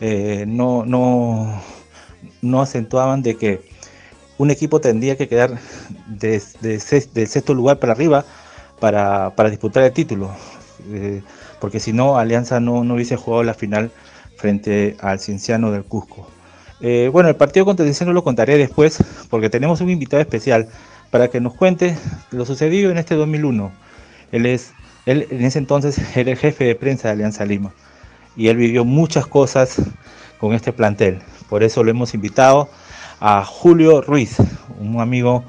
eh, 0.00 0.44
no, 0.48 0.84
no, 0.84 1.62
no 2.42 2.60
acentuaban 2.60 3.22
de 3.22 3.36
que 3.36 3.68
un 4.36 4.50
equipo 4.50 4.80
tendría 4.80 5.16
que 5.16 5.28
quedar 5.28 5.58
de, 6.08 6.42
del 6.60 6.80
sexto 6.80 7.54
lugar 7.54 7.78
para 7.78 7.92
arriba 7.92 8.24
para, 8.80 9.32
disputar 9.48 9.84
el 9.84 9.92
título, 9.92 10.30
eh, 10.90 11.22
porque 11.60 11.78
si 11.78 11.92
no, 11.92 12.18
Alianza 12.18 12.58
no, 12.58 12.82
no 12.82 12.94
hubiese 12.94 13.16
jugado 13.16 13.44
la 13.44 13.54
final 13.54 13.92
frente 14.36 14.96
al 15.00 15.20
Cienciano 15.20 15.70
del 15.70 15.84
Cusco. 15.84 16.28
Eh, 16.80 17.08
bueno, 17.12 17.28
el 17.28 17.36
partido 17.36 17.64
contra 17.64 17.84
Cienciano 17.84 18.12
lo 18.12 18.22
contaré 18.22 18.58
después 18.58 18.98
porque 19.30 19.48
tenemos 19.48 19.80
un 19.80 19.90
invitado 19.90 20.20
especial 20.20 20.68
para 21.10 21.28
que 21.28 21.40
nos 21.40 21.54
cuente 21.54 21.96
lo 22.30 22.44
sucedido 22.44 22.90
en 22.90 22.98
este 22.98 23.14
2001. 23.14 23.72
Él 24.32 24.46
es, 24.46 24.72
él 25.06 25.26
en 25.30 25.44
ese 25.44 25.58
entonces 25.58 25.98
era 26.16 26.30
el 26.30 26.36
jefe 26.36 26.64
de 26.64 26.74
prensa 26.74 27.08
de 27.08 27.14
Alianza 27.14 27.44
Lima 27.44 27.72
y 28.36 28.48
él 28.48 28.56
vivió 28.56 28.84
muchas 28.84 29.26
cosas 29.26 29.80
con 30.38 30.52
este 30.52 30.72
plantel. 30.72 31.20
Por 31.48 31.62
eso 31.62 31.82
lo 31.82 31.90
hemos 31.90 32.14
invitado 32.14 32.68
a 33.20 33.44
Julio 33.44 34.02
Ruiz, 34.02 34.36
un 34.78 35.00
amigo 35.00 35.44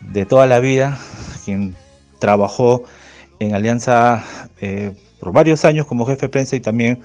de 0.00 0.24
toda 0.24 0.46
la 0.46 0.60
vida, 0.60 0.98
quien 1.44 1.76
trabajó 2.18 2.84
en 3.38 3.54
Alianza 3.54 4.24
eh, 4.60 4.92
por 5.20 5.32
varios 5.32 5.64
años 5.64 5.86
como 5.86 6.06
jefe 6.06 6.22
de 6.22 6.28
prensa 6.30 6.56
y 6.56 6.60
también 6.60 7.00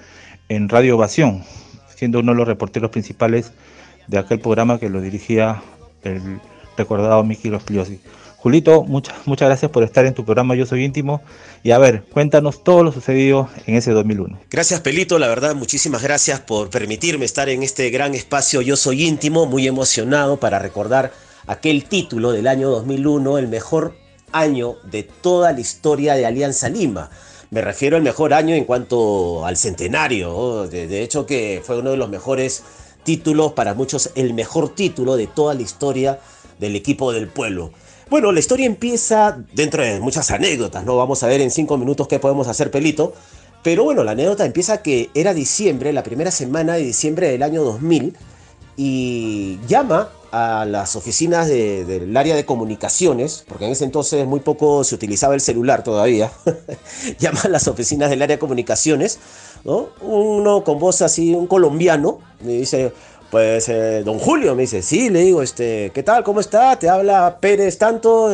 en 0.49 0.69
Radio 0.69 0.95
Ovación, 0.95 1.43
siendo 1.97 2.19
uno 2.19 2.33
de 2.33 2.37
los 2.37 2.47
reporteros 2.47 2.91
principales 2.91 3.51
de 4.07 4.19
aquel 4.19 4.39
programa 4.39 4.79
que 4.79 4.87
lo 4.87 5.01
dirigía 5.01 5.63
el 6.03 6.39
recordado 6.77 7.23
Miki 7.23 7.49
Rospigliosi. 7.49 7.99
Julito, 8.37 8.83
muchas, 8.83 9.15
muchas 9.25 9.47
gracias 9.47 9.71
por 9.71 9.83
estar 9.83 10.05
en 10.05 10.13
tu 10.13 10.23
programa 10.23 10.55
Yo 10.55 10.67
Soy 10.67 10.85
Íntimo. 10.85 11.21
Y 11.63 11.71
a 11.71 11.79
ver, 11.79 12.03
cuéntanos 12.03 12.63
todo 12.63 12.83
lo 12.83 12.91
sucedido 12.91 13.49
en 13.65 13.75
ese 13.75 13.91
2001. 13.91 14.39
Gracias, 14.51 14.79
Pelito. 14.81 15.17
La 15.17 15.27
verdad, 15.27 15.55
muchísimas 15.55 16.03
gracias 16.03 16.39
por 16.39 16.69
permitirme 16.69 17.25
estar 17.25 17.49
en 17.49 17.63
este 17.63 17.89
gran 17.89 18.13
espacio 18.13 18.61
Yo 18.61 18.77
Soy 18.77 19.05
Íntimo. 19.05 19.47
Muy 19.47 19.67
emocionado 19.67 20.39
para 20.39 20.59
recordar 20.59 21.11
aquel 21.47 21.85
título 21.85 22.31
del 22.31 22.47
año 22.47 22.69
2001, 22.69 23.39
el 23.39 23.47
mejor 23.47 23.95
año 24.31 24.75
de 24.83 25.01
toda 25.01 25.51
la 25.51 25.59
historia 25.59 26.13
de 26.13 26.27
Alianza 26.27 26.69
Lima. 26.69 27.09
Me 27.49 27.61
refiero 27.61 27.95
al 27.95 28.03
mejor 28.03 28.33
año 28.33 28.53
en 28.55 28.65
cuanto 28.65 29.45
al 29.45 29.55
centenario. 29.55 30.67
De, 30.67 31.01
hecho 31.01 31.25
que 31.25 31.61
fue 31.63 31.79
uno 31.79 31.91
de 31.91 31.97
los 31.97 32.09
mejores 32.09 32.63
títulos, 33.03 33.53
para 33.53 33.73
muchos 33.73 34.11
el 34.15 34.33
mejor 34.33 34.75
título 34.75 35.15
de 35.15 35.27
toda 35.27 35.53
la 35.53 35.61
historia 35.61 36.19
del 36.59 36.75
equipo 36.75 37.13
del 37.13 37.27
pueblo. 37.27 37.71
Bueno, 38.09 38.31
la 38.31 38.39
historia 38.39 38.65
empieza 38.65 39.37
dentro 39.53 39.83
de 39.83 39.99
muchas 39.99 40.29
anécdotas, 40.31 40.83
¿no? 40.83 40.97
Vamos 40.97 41.23
a 41.23 41.27
ver 41.27 41.41
en 41.41 41.51
cinco 41.51 41.77
minutos 41.77 42.07
qué 42.07 42.19
podemos 42.19 42.47
hacer, 42.47 42.69
Pelito. 42.69 43.13
Pero 43.63 43.83
bueno, 43.83 44.03
la 44.03 44.11
anécdota 44.11 44.45
empieza 44.45 44.81
que 44.81 45.09
era 45.13 45.33
diciembre, 45.33 45.91
la 45.93 46.03
primera 46.03 46.31
semana 46.31 46.75
de 46.75 46.83
diciembre 46.83 47.29
del 47.29 47.43
año 47.43 47.63
2000, 47.63 48.15
y 48.77 49.59
llama 49.67 50.09
a 50.31 50.65
las 50.65 50.95
oficinas 50.95 51.47
del 51.47 52.15
área 52.15 52.35
de 52.35 52.45
comunicaciones, 52.45 53.43
porque 53.47 53.65
en 53.65 53.71
ese 53.71 53.85
entonces 53.85 54.25
muy 54.27 54.39
poco 54.39 54.83
se 54.83 54.93
utilizaba 54.93 55.33
el 55.33 55.41
celular 55.41 55.83
todavía, 55.83 56.31
llama 57.19 57.41
a 57.45 57.49
las 57.49 57.67
oficinas 57.67 58.09
del 58.09 58.21
área 58.21 58.35
de 58.35 58.39
comunicaciones, 58.39 59.19
¿no? 59.63 59.89
uno 60.01 60.63
con 60.63 60.79
voz 60.79 61.01
así, 61.01 61.33
un 61.33 61.47
colombiano, 61.47 62.19
me 62.41 62.53
dice, 62.53 62.93
pues 63.31 63.67
eh, 63.69 64.03
don 64.05 64.19
Julio, 64.19 64.53
me 64.53 64.61
dice, 64.61 64.81
sí, 64.81 65.09
le 65.09 65.21
digo, 65.21 65.41
este, 65.41 65.91
¿qué 65.93 66.03
tal? 66.03 66.23
¿Cómo 66.23 66.39
está? 66.39 66.77
Te 66.77 66.87
habla 66.87 67.39
Pérez 67.41 67.77
Tanto, 67.77 68.29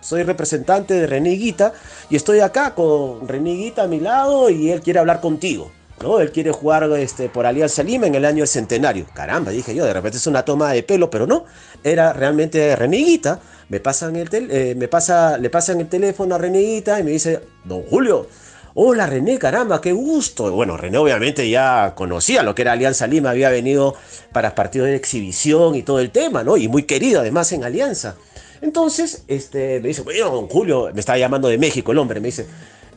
soy 0.00 0.22
representante 0.24 0.94
de 0.94 1.06
Reniguita 1.06 1.72
y 2.08 2.16
estoy 2.16 2.40
acá 2.40 2.74
con 2.74 3.28
Reniguita 3.28 3.84
a 3.84 3.86
mi 3.86 4.00
lado 4.00 4.50
y 4.50 4.70
él 4.70 4.80
quiere 4.80 4.98
hablar 4.98 5.20
contigo. 5.20 5.70
¿No? 6.02 6.20
Él 6.20 6.32
quiere 6.32 6.50
jugar 6.52 6.84
este, 6.98 7.28
por 7.28 7.46
Alianza 7.46 7.82
Lima 7.82 8.06
en 8.06 8.14
el 8.14 8.24
año 8.24 8.38
del 8.38 8.48
centenario. 8.48 9.06
Caramba, 9.12 9.50
dije 9.50 9.74
yo, 9.74 9.84
de 9.84 9.92
repente 9.92 10.18
es 10.18 10.26
una 10.26 10.44
toma 10.44 10.72
de 10.72 10.82
pelo, 10.82 11.10
pero 11.10 11.26
no, 11.26 11.44
era 11.84 12.12
realmente 12.12 12.74
Reneguita. 12.76 13.40
Me 13.68 13.78
pasan 13.78 14.16
el 14.16 14.28
eh, 14.32 14.74
me 14.76 14.88
pasa, 14.88 15.38
le 15.38 15.48
pasan 15.48 15.80
el 15.80 15.88
teléfono 15.88 16.34
a 16.34 16.38
Reneguita 16.38 16.98
y 16.98 17.04
me 17.04 17.12
dice, 17.12 17.40
don 17.64 17.82
Julio, 17.84 18.26
hola 18.74 19.06
René, 19.06 19.38
caramba, 19.38 19.80
qué 19.80 19.92
gusto. 19.92 20.50
Bueno, 20.50 20.76
René 20.76 20.98
obviamente 20.98 21.48
ya 21.48 21.94
conocía 21.94 22.42
lo 22.42 22.54
que 22.54 22.62
era 22.62 22.72
Alianza 22.72 23.06
Lima, 23.06 23.30
había 23.30 23.50
venido 23.50 23.94
para 24.32 24.54
partidos 24.54 24.88
de 24.88 24.96
exhibición 24.96 25.74
y 25.76 25.82
todo 25.82 26.00
el 26.00 26.10
tema, 26.10 26.42
¿no? 26.42 26.56
Y 26.56 26.66
muy 26.66 26.82
querido 26.84 27.20
además 27.20 27.52
en 27.52 27.62
Alianza. 27.62 28.16
Entonces, 28.60 29.24
este, 29.28 29.80
me 29.80 29.88
dice, 29.88 30.02
bueno, 30.02 30.30
don 30.30 30.48
Julio, 30.48 30.90
me 30.92 31.00
estaba 31.00 31.18
llamando 31.18 31.48
de 31.48 31.56
México 31.56 31.92
el 31.92 31.98
hombre, 31.98 32.20
me 32.20 32.26
dice, 32.26 32.46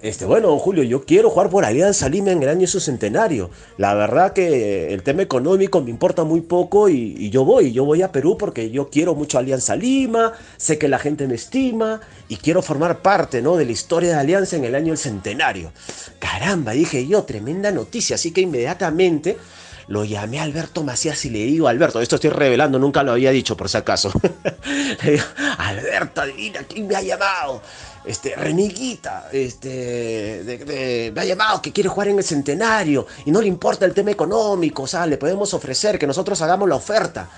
este, 0.04 0.26
bueno, 0.26 0.60
Julio, 0.60 0.84
yo 0.84 1.06
quiero 1.06 1.30
jugar 1.30 1.50
por 1.50 1.64
Alianza 1.64 2.10
Lima 2.10 2.32
en 2.32 2.44
el 2.44 2.50
año 2.50 2.60
de 2.60 2.68
su 2.68 2.82
centenario. 2.82 3.50
La 3.78 3.94
verdad 3.94 4.34
que 4.34 4.94
el 4.94 5.02
tema 5.02 5.22
económico 5.22 5.80
me 5.80 5.92
importa 5.92 6.26
muy 6.26 6.42
poco 6.42 6.90
y, 6.90 7.30
yo 7.30 7.46
voy, 7.46 7.72
yo 7.72 7.86
voy 7.86 8.02
a 8.02 8.12
Perú 8.12 8.38
porque 8.38 8.70
yo 8.70 8.90
quiero 8.90 9.16
mucho 9.16 9.38
Alianza 9.38 9.78
Lima, 9.78 10.34
sé 10.58 10.78
que 10.78 10.90
la 10.90 11.00
gente 11.00 11.26
me 11.26 11.36
estima 11.36 12.02
y 12.28 12.36
quiero 12.36 12.62
formar 12.62 13.02
parte 13.02 13.42
¿no? 13.42 13.56
de 13.56 13.64
la 13.64 13.72
historia 13.72 14.10
de 14.10 14.20
Alianza 14.20 14.58
en 14.58 14.66
el 14.66 14.76
año 14.76 14.88
del 14.88 14.98
centenario. 14.98 15.72
Caramba, 16.20 16.74
dije 16.74 17.08
yo, 17.08 17.24
tremenda 17.24 17.72
noticia, 17.72 18.16
así 18.16 18.32
que 18.32 18.42
inmediatamente 18.42 19.38
lo 19.88 20.04
llamé 20.04 20.40
a 20.40 20.44
Alberto 20.44 20.84
Macías 20.84 21.24
y 21.24 21.30
le 21.30 21.40
digo, 21.46 21.70
Alberto, 21.70 22.02
esto 22.02 22.16
estoy 22.16 22.32
revelando, 22.32 22.78
nunca 22.78 23.04
lo 23.04 23.14
había 23.14 23.32
dicho 23.32 23.56
por 23.56 23.70
si 23.70 23.78
acaso. 23.78 24.12
Alberto, 25.60 26.20
adivina 26.20 26.60
quién 26.64 26.88
me 26.88 26.96
ha 26.98 27.02
llamado 27.02 27.62
este, 28.06 28.36
Reniguita, 28.36 29.30
este, 29.32 31.12
me 31.14 31.22
ha 31.22 31.26
llamado 31.26 31.62
que 31.62 31.72
quiere 31.72 31.90
jugar 31.90 32.10
en 32.10 32.18
el 32.18 32.24
centenario 32.24 33.08
y 33.26 33.32
no 33.32 33.42
le 33.42 33.48
importa 33.48 33.86
el 33.86 33.94
tema 33.94 34.12
económico, 34.12 34.84
o 34.84 34.88
sea, 34.88 35.06
le 35.06 35.18
podemos 35.18 35.54
ofrecer 35.54 35.98
que 35.98 36.08
nosotros 36.08 36.42
hagamos 36.42 36.68
la 36.68 36.76
oferta. 36.76 37.30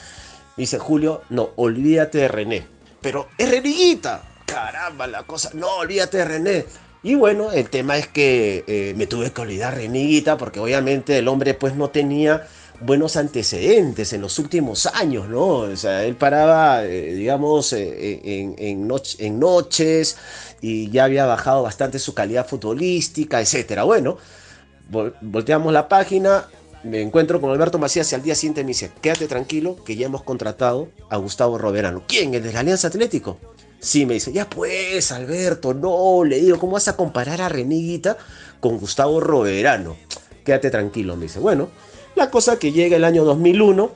Dice 0.57 0.79
Julio, 0.79 1.21
no, 1.29 1.49
olvídate 1.57 2.19
de 2.19 2.27
René. 2.27 2.67
Pero 3.01 3.27
es 3.37 3.49
Reniguita. 3.49 4.23
Caramba, 4.45 5.05
la 5.07 5.23
cosa, 5.23 5.51
no, 5.53 5.77
olvídate 5.77 6.17
de 6.17 6.25
René. 6.25 6.65
Y 7.03 7.13
bueno, 7.13 7.51
el 7.51 7.69
tema 7.69 7.97
es 7.97 8.07
que 8.07 8.63
eh, 8.65 8.93
me 8.97 9.05
tuve 9.05 9.31
que 9.31 9.41
olvidar 9.41 9.75
Reniguita 9.75 10.37
porque 10.37 10.59
obviamente 10.59 11.17
el 11.19 11.27
hombre 11.27 11.53
pues 11.53 11.75
no 11.75 11.89
tenía 11.89 12.47
buenos 12.81 13.15
antecedentes 13.15 14.13
en 14.13 14.21
los 14.21 14.39
últimos 14.39 14.85
años, 14.87 15.29
¿no? 15.29 15.45
O 15.47 15.75
sea, 15.75 16.03
él 16.03 16.15
paraba, 16.15 16.83
eh, 16.83 17.13
digamos, 17.13 17.73
eh, 17.73 18.21
en, 18.23 18.55
en, 18.57 19.39
noches 19.39 20.17
y 20.67 20.89
ya 20.89 21.03
había 21.03 21.27
bajado 21.27 21.61
bastante 21.61 21.99
su 21.99 22.15
calidad 22.15 22.47
futbolística, 22.47 23.39
etcétera. 23.39 23.83
Bueno, 23.83 24.17
volteamos 25.21 25.71
la 25.71 25.87
página, 25.87 26.47
me 26.83 27.03
encuentro 27.03 27.39
con 27.39 27.51
Alberto 27.51 27.77
Macías 27.77 28.11
y 28.11 28.15
al 28.15 28.23
día 28.23 28.33
siguiente 28.33 28.63
me 28.63 28.69
dice, 28.69 28.91
quédate 28.99 29.27
tranquilo 29.27 29.75
que 29.83 29.95
ya 29.95 30.07
hemos 30.07 30.23
contratado 30.23 30.89
a 31.11 31.17
Gustavo 31.17 31.59
Roberano. 31.59 32.01
¿Quién? 32.07 32.33
¿El 32.33 32.41
de 32.41 32.51
la 32.51 32.61
Alianza 32.61 32.87
Atlético? 32.87 33.37
Sí, 33.79 34.07
me 34.07 34.15
dice, 34.15 34.33
ya 34.33 34.49
pues, 34.49 35.11
Alberto, 35.11 35.75
no, 35.75 36.23
le 36.23 36.39
digo, 36.39 36.57
¿cómo 36.57 36.71
vas 36.73 36.87
a 36.87 36.95
comparar 36.95 37.43
a 37.43 37.49
Reniguita 37.49 38.17
con 38.59 38.79
Gustavo 38.79 39.19
Roberano? 39.19 39.95
Quédate 40.43 40.71
tranquilo, 40.71 41.15
me 41.15 41.23
dice. 41.25 41.39
Bueno, 41.39 41.69
la 42.15 42.31
cosa 42.31 42.57
que 42.57 42.71
llega 42.71 42.95
el 42.95 43.03
año 43.03 43.23
2001, 43.23 43.91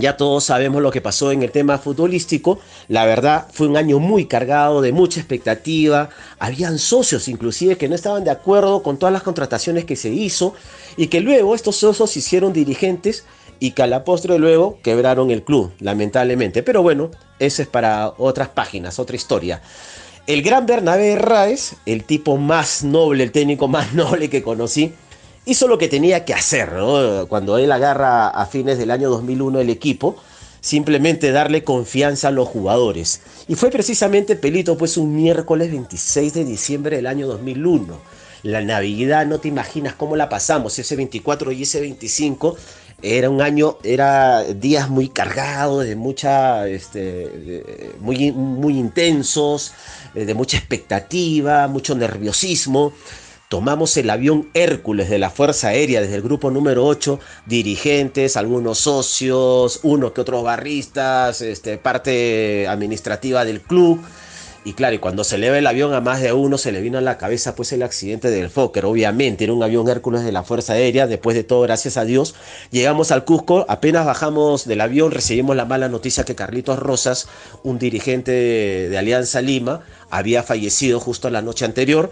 ya 0.00 0.16
todos 0.16 0.44
sabemos 0.44 0.82
lo 0.82 0.90
que 0.90 1.00
pasó 1.00 1.32
en 1.32 1.42
el 1.42 1.50
tema 1.50 1.78
futbolístico. 1.78 2.58
La 2.88 3.04
verdad 3.04 3.46
fue 3.52 3.66
un 3.66 3.76
año 3.76 3.98
muy 3.98 4.26
cargado 4.26 4.80
de 4.80 4.92
mucha 4.92 5.20
expectativa. 5.20 6.10
Habían 6.38 6.78
socios 6.78 7.28
inclusive 7.28 7.76
que 7.76 7.88
no 7.88 7.94
estaban 7.94 8.24
de 8.24 8.30
acuerdo 8.30 8.82
con 8.82 8.98
todas 8.98 9.12
las 9.12 9.22
contrataciones 9.22 9.84
que 9.84 9.96
se 9.96 10.10
hizo 10.10 10.54
y 10.96 11.08
que 11.08 11.20
luego 11.20 11.54
estos 11.54 11.76
socios 11.76 12.10
se 12.10 12.18
hicieron 12.18 12.52
dirigentes 12.52 13.24
y 13.60 13.72
que 13.72 13.82
a 13.82 13.86
la 13.86 14.04
postre 14.04 14.38
luego 14.38 14.78
quebraron 14.82 15.30
el 15.30 15.42
club, 15.42 15.72
lamentablemente. 15.80 16.62
Pero 16.62 16.82
bueno, 16.82 17.10
eso 17.38 17.62
es 17.62 17.68
para 17.68 18.14
otras 18.18 18.48
páginas, 18.48 18.98
otra 18.98 19.16
historia. 19.16 19.62
El 20.26 20.42
gran 20.42 20.66
Bernabé 20.66 21.16
Raes, 21.16 21.76
el 21.86 22.04
tipo 22.04 22.36
más 22.36 22.84
noble, 22.84 23.24
el 23.24 23.32
técnico 23.32 23.66
más 23.66 23.92
noble 23.94 24.28
que 24.28 24.42
conocí, 24.42 24.92
hizo 25.48 25.66
lo 25.66 25.78
que 25.78 25.88
tenía 25.88 26.24
que 26.24 26.34
hacer, 26.34 26.70
Cuando 27.28 27.58
él 27.58 27.72
agarra 27.72 28.28
a 28.28 28.46
fines 28.46 28.78
del 28.78 28.90
año 28.90 29.08
2001 29.08 29.60
el 29.60 29.70
equipo, 29.70 30.16
simplemente 30.60 31.32
darle 31.32 31.64
confianza 31.64 32.28
a 32.28 32.30
los 32.30 32.48
jugadores. 32.48 33.22
Y 33.48 33.54
fue 33.54 33.70
precisamente, 33.70 34.36
Pelito, 34.36 34.76
pues 34.76 34.98
un 34.98 35.16
miércoles 35.16 35.70
26 35.70 36.34
de 36.34 36.44
diciembre 36.44 36.96
del 36.96 37.06
año 37.06 37.26
2001. 37.26 37.98
La 38.42 38.60
Navidad, 38.60 39.26
no 39.26 39.40
te 39.40 39.48
imaginas 39.48 39.94
cómo 39.94 40.16
la 40.16 40.28
pasamos, 40.28 40.78
ese 40.78 40.94
24 40.96 41.50
y 41.52 41.62
ese 41.62 41.80
25 41.80 42.56
era 43.00 43.30
un 43.30 43.40
año, 43.40 43.78
era 43.84 44.44
días 44.44 44.90
muy 44.90 45.08
cargados, 45.08 45.86
de 45.86 45.96
mucha, 45.96 46.68
este, 46.68 47.94
muy, 48.00 48.32
muy 48.32 48.76
intensos, 48.76 49.72
eh, 50.14 50.24
de 50.24 50.34
mucha 50.34 50.58
expectativa, 50.58 51.68
mucho 51.68 51.94
nerviosismo. 51.94 52.92
Tomamos 53.48 53.96
el 53.96 54.10
avión 54.10 54.50
Hércules 54.52 55.08
de 55.08 55.18
la 55.18 55.30
Fuerza 55.30 55.68
Aérea 55.68 56.02
desde 56.02 56.16
el 56.16 56.22
grupo 56.22 56.50
número 56.50 56.84
8, 56.84 57.18
dirigentes, 57.46 58.36
algunos 58.36 58.78
socios, 58.78 59.80
unos 59.84 60.12
que 60.12 60.20
otros 60.20 60.44
barristas, 60.44 61.40
este, 61.40 61.78
parte 61.78 62.68
administrativa 62.68 63.46
del 63.46 63.62
club. 63.62 64.02
Y 64.64 64.74
claro, 64.74 64.96
y 64.96 64.98
cuando 64.98 65.24
se 65.24 65.36
eleva 65.36 65.56
el 65.56 65.66
avión 65.66 65.94
a 65.94 66.02
más 66.02 66.20
de 66.20 66.34
uno 66.34 66.58
se 66.58 66.72
le 66.72 66.82
vino 66.82 66.98
a 66.98 67.00
la 67.00 67.16
cabeza 67.16 67.54
pues 67.54 67.72
el 67.72 67.82
accidente 67.82 68.28
del 68.30 68.50
Fokker, 68.50 68.84
obviamente, 68.84 69.44
era 69.44 69.54
un 69.54 69.62
avión 69.62 69.88
Hércules 69.88 70.24
de 70.24 70.32
la 70.32 70.42
Fuerza 70.42 70.74
Aérea, 70.74 71.06
después 71.06 71.34
de 71.34 71.42
todo, 71.42 71.62
gracias 71.62 71.96
a 71.96 72.04
Dios, 72.04 72.34
llegamos 72.70 73.10
al 73.12 73.24
Cusco, 73.24 73.64
apenas 73.70 74.04
bajamos 74.04 74.66
del 74.66 74.82
avión, 74.82 75.10
recibimos 75.10 75.56
la 75.56 75.64
mala 75.64 75.88
noticia 75.88 76.24
que 76.24 76.34
Carlitos 76.34 76.78
Rosas, 76.78 77.28
un 77.62 77.78
dirigente 77.78 78.30
de, 78.90 78.98
Alianza 78.98 79.40
Lima, 79.40 79.86
había 80.10 80.42
fallecido 80.42 81.00
justo 81.00 81.30
la 81.30 81.40
noche 81.40 81.64
anterior. 81.64 82.10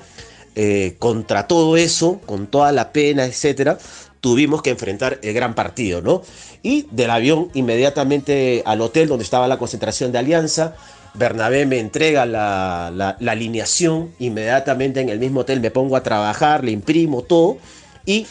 Eh, 0.59 0.97
contra 0.99 1.47
todo 1.47 1.77
eso, 1.77 2.19
con 2.25 2.47
toda 2.47 2.73
la 2.73 2.91
pena, 2.91 3.27
etcétera, 3.27 3.77
tuvimos 4.23 4.63
que 4.63 4.71
enfrentar 4.71 5.19
el 5.23 5.35
gran 5.35 5.55
partido, 5.55 6.01
¿no? 6.01 6.23
Y 6.63 6.87
del 6.93 7.11
avión 7.11 7.51
inmediatamente 7.53 8.63
al 8.65 8.81
hotel 8.81 9.07
donde 9.07 9.25
estaba 9.25 9.49
la 9.49 9.59
concentración 9.59 10.13
de 10.13 10.19
Alianza, 10.19 10.75
Bernabé 11.13 11.67
me 11.67 11.79
entrega 11.79 12.25
la, 12.25 13.17
alineación, 13.27 14.15
inmediatamente 14.19 15.01
en 15.01 15.11
el 15.11 15.19
mismo 15.19 15.41
hotel 15.41 15.61
me 15.61 15.71
pongo 15.71 15.95
a 15.95 16.03
trabajar, 16.03 16.65
le 16.65 16.71
imprimo 16.71 17.23
todo 17.23 17.59
y 18.07 18.27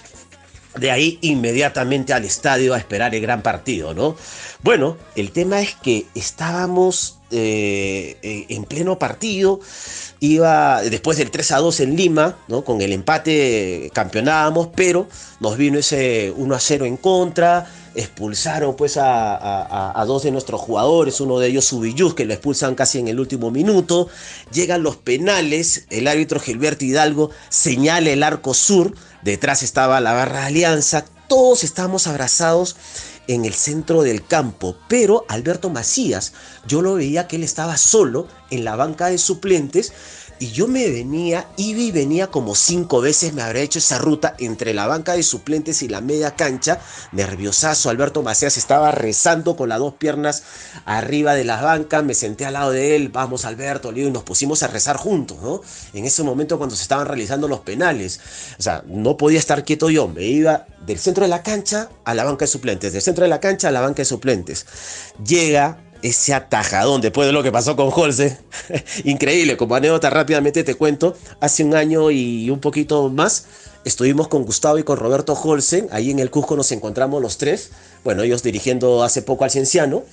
de 0.78 0.92
ahí 0.92 1.18
inmediatamente 1.22 2.14
al 2.14 2.26
estadio 2.26 2.74
a 2.74 2.78
esperar 2.78 3.16
el 3.16 3.22
gran 3.22 3.42
partido, 3.42 3.94
¿no? 3.94 4.16
Bueno, 4.62 4.98
el 5.16 5.32
tema 5.32 5.62
es 5.62 5.76
que 5.76 6.06
estábamos 6.16 7.20
eh, 7.32 8.18
eh, 8.22 8.46
en 8.50 8.66
pleno 8.66 9.00
partido, 9.00 9.60
iba 10.20 10.82
después 10.82 11.18
del 11.18 11.32
3 11.32 11.52
a 11.54 11.58
2 11.58 11.80
en 11.82 11.96
Lima, 11.96 12.38
¿no? 12.48 12.64
Con 12.64 12.82
el 12.82 12.92
empate 12.92 13.90
campeonábamos, 13.94 14.70
pero 14.76 15.08
nos 15.40 15.58
vino 15.58 15.80
ese 15.80 16.34
1 16.36 16.56
a 16.56 16.60
0 16.60 16.86
en 16.86 16.98
contra, 16.98 17.68
expulsaron 17.96 18.76
pues 18.76 18.98
a, 18.98 20.04
dos 20.08 20.24
de 20.24 20.32
nuestros 20.32 20.62
jugadores, 20.62 21.20
uno 21.22 21.40
de 21.40 21.48
ellos 21.48 21.66
Subilluz, 21.66 22.14
que 22.14 22.26
lo 22.26 22.34
expulsan 22.34 22.76
casi 22.76 23.00
en 23.00 23.08
el 23.08 23.20
último 23.20 23.52
minuto, 23.52 24.08
llegan 24.52 24.84
los 24.84 24.98
penales, 24.98 25.86
el 25.90 26.08
árbitro 26.08 26.40
Gilberto 26.40 26.86
Hidalgo 26.86 27.32
señala 27.50 28.10
el 28.10 28.24
arco 28.24 28.54
sur, 28.54 28.94
detrás 29.24 29.64
estaba 29.64 30.02
la 30.02 30.14
barra 30.14 30.42
de 30.42 30.46
alianza, 30.48 31.06
todos 31.28 31.64
estábamos 31.64 32.08
abrazados 32.08 32.76
en 33.28 33.46
el 33.46 33.54
centro 33.54 34.04
del 34.04 34.26
campo, 34.26 34.78
pero 34.88 35.26
Alberto 35.30 35.70
Macías, 35.70 36.34
yo 36.68 36.82
lo 36.82 36.96
veía 36.96 37.28
que 37.28 37.38
él 37.38 37.44
estaba 37.44 37.78
solo 37.78 38.28
en 38.52 38.64
la 38.64 38.76
banca 38.76 39.08
de 39.08 39.18
suplentes 39.18 39.94
y 40.38 40.52
yo 40.52 40.68
me 40.68 40.90
venía, 40.90 41.48
iba 41.56 41.80
y 41.80 41.92
venía 41.92 42.28
como 42.28 42.56
cinco 42.56 43.00
veces, 43.00 43.34
me 43.34 43.42
habré 43.42 43.62
hecho 43.62 43.80
esa 43.80 43.98
ruta 43.98 44.36
entre 44.38 44.74
la 44.74 44.86
banca 44.86 45.14
de 45.14 45.24
suplentes 45.24 45.82
y 45.82 45.88
la 45.88 46.02
media 46.02 46.36
cancha. 46.36 46.80
Nerviosazo, 47.14 47.90
Alberto 47.90 48.22
Macías 48.22 48.58
estaba 48.58 48.92
rezando 48.92 49.56
con 49.56 49.70
las 49.70 49.80
dos 49.80 49.94
piernas 49.94 50.44
arriba 50.86 51.36
de 51.36 51.46
la 51.46 51.62
banca. 51.62 52.02
Me 52.02 52.14
senté 52.14 52.46
al 52.46 52.54
lado 52.54 52.72
de 52.72 52.96
él, 52.96 53.10
vamos 53.10 53.46
Alberto, 53.46 53.94
y 53.96 54.12
nos 54.12 54.24
pusimos 54.24 54.62
a 54.64 54.68
rezar 54.68 54.98
juntos, 54.98 55.38
¿no? 55.42 55.62
En 55.94 56.06
ese 56.06 56.24
momento 56.24 56.58
cuando 56.58 56.76
se 56.76 56.82
estaban 56.82 57.08
realizando 57.08 57.48
los 57.48 57.62
penales. 57.62 58.20
O 58.60 58.62
sea, 58.62 58.84
no 58.88 59.16
podía 59.16 59.40
estar 59.40 59.64
quieto 59.64 59.90
yo, 59.90 60.08
me 60.08 60.24
iba 60.24 60.66
del 60.86 61.00
centro 61.00 61.24
de 61.24 61.30
la 61.30 61.44
cancha 61.44 61.90
a 62.04 62.14
la 62.14 62.24
banca 62.26 62.46
de 62.46 62.48
suplentes, 62.48 62.94
del 62.94 63.02
centro 63.02 63.24
de 63.24 63.30
la 63.30 63.40
cancha 63.40 63.70
a 63.70 63.72
la 63.72 63.82
banca 63.82 63.98
de 63.98 64.06
suplentes. 64.06 64.66
Llega 65.26 65.80
ese 66.02 66.34
atajadón 66.34 67.02
después 67.02 67.28
de 67.28 67.34
lo 67.34 67.44
que 67.44 67.52
pasó 67.52 67.76
con 67.76 67.90
Holze. 67.94 68.38
Increíble, 69.04 69.58
como 69.58 69.76
anécdota 69.76 70.10
rápidamente 70.10 70.64
te 70.64 70.76
cuento, 70.76 71.18
hace 71.40 71.64
un 71.64 71.76
año 71.76 72.12
y 72.12 72.50
un 72.50 72.60
poquito 72.60 73.10
más 73.10 73.46
estuvimos 73.86 74.28
con 74.28 74.44
Gustavo 74.44 74.80
y 74.80 74.84
con 74.84 74.98
Roberto 74.98 75.34
Holzen, 75.34 75.88
ahí 75.92 76.12
en 76.12 76.20
el 76.20 76.32
Cusco 76.32 76.58
nos 76.58 76.72
encontramos 76.72 77.22
los 77.22 77.38
tres, 77.38 77.70
bueno, 78.04 78.24
ellos 78.24 78.42
dirigiendo 78.44 79.04
hace 79.04 79.22
poco 79.22 79.44
al 79.44 79.52
Cienciano, 79.52 80.04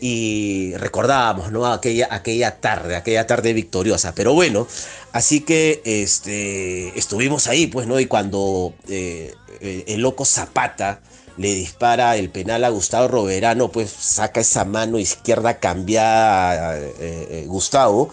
y 0.00 0.74
recordábamos, 0.78 1.52
¿no? 1.52 1.64
Aquella, 1.64 2.08
aquella 2.10 2.60
tarde, 2.60 2.96
aquella 2.96 3.24
tarde 3.28 3.52
victoriosa, 3.52 4.12
pero 4.16 4.34
bueno, 4.34 4.66
así 5.12 5.42
que 5.42 5.80
este, 5.84 6.98
estuvimos 6.98 7.46
ahí, 7.46 7.68
pues, 7.68 7.86
¿no? 7.86 8.00
Y 8.00 8.06
cuando 8.06 8.74
eh, 8.88 9.32
el 9.60 10.00
loco 10.00 10.24
Zapata, 10.24 11.00
le 11.36 11.54
dispara 11.54 12.16
el 12.16 12.30
penal 12.30 12.64
a 12.64 12.68
Gustavo 12.68 13.08
Roberano, 13.08 13.68
pues 13.68 13.90
saca 13.90 14.40
esa 14.40 14.64
mano 14.64 14.98
izquierda 14.98 15.58
cambiada 15.58 16.78
eh, 16.78 16.92
eh, 16.98 17.44
Gustavo, 17.46 18.10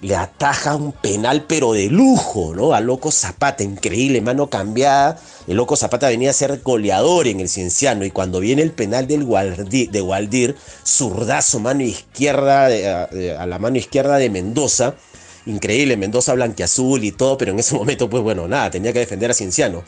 le 0.00 0.14
ataja 0.14 0.76
un 0.76 0.92
penal 0.92 1.44
pero 1.48 1.72
de 1.72 1.86
lujo, 1.86 2.54
¿no? 2.54 2.72
A 2.72 2.80
Loco 2.80 3.10
Zapata, 3.10 3.64
increíble, 3.64 4.20
mano 4.20 4.48
cambiada. 4.48 5.18
El 5.46 5.56
Loco 5.56 5.76
Zapata 5.76 6.08
venía 6.08 6.30
a 6.30 6.34
ser 6.34 6.60
goleador 6.62 7.26
en 7.26 7.40
el 7.40 7.48
Cienciano 7.48 8.04
y 8.04 8.10
cuando 8.10 8.38
viene 8.40 8.62
el 8.62 8.70
penal 8.70 9.08
del 9.08 9.26
de 9.26 10.02
Waldir, 10.02 10.56
zurdazo, 10.84 11.58
mano 11.58 11.82
izquierda, 11.82 12.66
a, 12.66 13.46
la 13.46 13.58
mano 13.58 13.76
izquierda 13.76 14.18
de 14.18 14.30
Mendoza, 14.30 14.94
increíble, 15.46 15.96
Mendoza 15.96 16.34
blanqueazul 16.34 17.02
y 17.02 17.12
todo, 17.12 17.36
pero 17.36 17.52
en 17.52 17.58
ese 17.58 17.74
momento, 17.74 18.08
pues 18.08 18.22
bueno, 18.22 18.46
nada, 18.46 18.70
tenía 18.70 18.92
que 18.92 19.00
defender 19.00 19.30
a 19.30 19.34
Cienciano. 19.34 19.82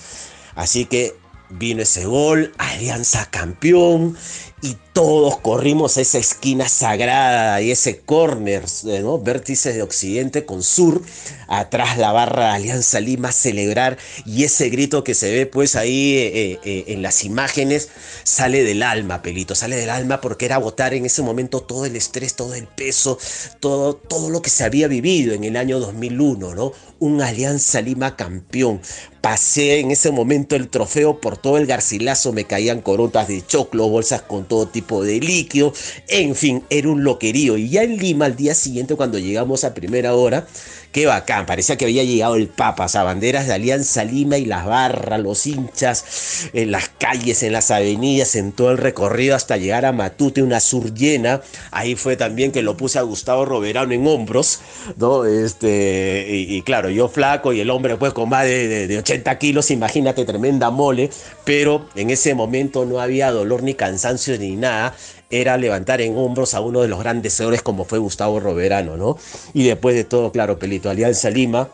Así 0.57 0.87
que 0.87 1.15
vino 1.51 1.83
ese 1.83 2.07
gol, 2.07 2.53
Alianza 2.59 3.31
campeón, 3.31 4.17
y 4.63 4.77
todos 4.93 5.39
corrimos 5.39 5.97
a 5.97 6.03
esa 6.03 6.19
esquina 6.19 6.69
sagrada 6.69 7.63
y 7.63 7.71
ese 7.71 8.01
corner, 8.01 8.65
¿no? 9.03 9.19
vértice 9.19 9.73
de 9.73 9.83
occidente 9.83 10.45
con 10.45 10.63
sur, 10.63 11.03
atrás 11.49 11.97
la 11.97 12.13
barra 12.13 12.49
de 12.49 12.51
Alianza 12.51 13.01
Lima 13.01 13.33
celebrar 13.33 13.97
y 14.27 14.45
ese 14.45 14.69
grito 14.69 15.03
que 15.03 15.15
se 15.15 15.33
ve 15.33 15.47
pues 15.47 15.77
ahí 15.77 16.17
eh, 16.17 16.61
eh, 16.65 16.85
en 16.89 17.03
las 17.03 17.25
imágenes 17.25 17.89
sale 18.25 18.63
del 18.63 18.83
alma, 18.83 19.23
Pelito, 19.23 19.55
sale 19.55 19.77
del 19.77 19.91
alma 19.91 20.21
porque 20.21 20.45
era 20.45 20.59
votar 20.59 20.93
en 20.93 21.07
ese 21.07 21.23
momento 21.23 21.63
todo 21.63 21.87
el 21.87 21.97
estrés, 21.97 22.35
todo 22.35 22.55
el 22.55 22.67
peso, 22.67 23.19
todo, 23.61 23.95
todo 23.95 24.29
lo 24.29 24.43
que 24.43 24.51
se 24.51 24.65
había 24.65 24.89
vivido 24.89 25.33
en 25.33 25.45
el 25.45 25.57
año 25.57 25.79
2001, 25.81 26.55
¿no? 26.55 26.73
Un 26.99 27.23
Alianza 27.23 27.81
Lima 27.81 28.17
campeón. 28.17 28.83
Pasé 29.23 29.81
en 29.81 29.91
ese 29.91 30.11
momento 30.11 30.57
el 30.57 30.69
trofeo 30.69 31.21
por 31.21 31.37
todo 31.37 31.59
el 31.59 31.67
garcilazo, 31.67 32.33
me 32.33 32.45
caían 32.45 32.81
corotas 32.81 33.29
de 33.29 33.45
choclo, 33.47 33.89
bolsas 33.89 34.23
con 34.23 34.47
todo 34.51 34.67
tipo 34.67 35.03
de 35.05 35.21
líquido, 35.21 35.73
en 36.09 36.35
fin, 36.35 36.65
era 36.69 36.91
un 36.91 37.05
loquerío. 37.05 37.57
Y 37.57 37.71
ya 37.71 37.85
en 37.85 37.97
Lima, 37.97 38.27
al 38.27 38.37
día 38.37 38.55
siguiente, 38.55 38.97
cuando 38.97 39.19
llegamos 39.19 39.63
a 39.65 39.73
primera 39.73 40.15
hora, 40.15 40.47
qué 40.93 41.07
bacán, 41.07 41.47
parecía 41.47 41.77
que 41.77 41.85
había 41.85 42.05
llegado 42.05 42.37
el 42.37 42.49
Papa, 42.49 42.87
o 42.87 42.89
sea, 42.89 43.05
banderas 43.05 43.47
de 43.47 43.55
Alianza 43.55 44.05
Lima 44.05 44.39
y 44.39 44.45
las 44.45 44.67
barras, 44.67 45.21
los 45.21 45.47
hinchas 45.47 46.51
en 46.53 46.71
las 46.71 46.89
calles, 46.89 47.43
en 47.43 47.53
las 47.53 47.71
avenidas, 47.71 48.35
en 48.35 48.53
todo 48.53 48.71
el 48.71 48.79
recorrido 48.79 49.37
hasta 49.37 49.57
llegar 49.57 49.85
a 49.85 49.93
Matute, 49.93 50.43
una 50.43 50.61
sur 50.61 50.93
llena, 50.93 51.43
ahí 51.71 51.95
fue 51.95 52.17
también 52.17 52.53
que 52.53 52.63
lo 52.63 52.77
puse 52.77 52.99
a 52.99 53.03
Gustavo 53.03 53.45
Roberano 53.45 53.93
en 53.93 54.07
hombros, 54.07 54.61
¿no? 54.97 55.25
Este, 55.25 56.27
y, 56.29 56.63
claro, 56.63 56.91
yo 56.91 57.09
flaco 57.09 57.53
y 57.53 57.61
el 57.61 57.71
hombre 57.71 57.97
pues 57.97 58.13
con 58.13 58.29
más 58.29 58.45
de, 58.45 58.89
de 58.89 58.99
80 58.99 59.39
kilos, 59.39 59.71
imagínate, 59.71 60.25
tremenda 60.25 60.71
mole, 60.71 61.11
pero 61.45 61.89
en 61.95 62.11
ese 62.11 62.35
momento 62.35 62.85
no 62.85 63.01
había 63.01 63.31
dolor 63.31 63.63
ni 63.63 63.75
cansancio 63.75 64.37
ni 64.39 64.57
nada, 64.57 64.95
era 65.31 65.57
levantar 65.57 66.01
en 66.01 66.17
hombros 66.17 66.55
a 66.55 66.61
uno 66.61 66.81
de 66.81 66.89
los 66.89 66.99
grandes 66.99 67.35
señores 67.35 67.63
como 67.63 67.85
fue 67.85 67.99
Gustavo 67.99 68.41
Roberano, 68.41 68.97
¿no? 68.97 69.17
Y 69.55 69.65
después 69.65 69.95
de 69.95 70.05
todo, 70.05 70.33
claro, 70.33 70.59
Pelito, 70.59 70.91
Alianza 70.91 71.31
Lima 71.31 71.69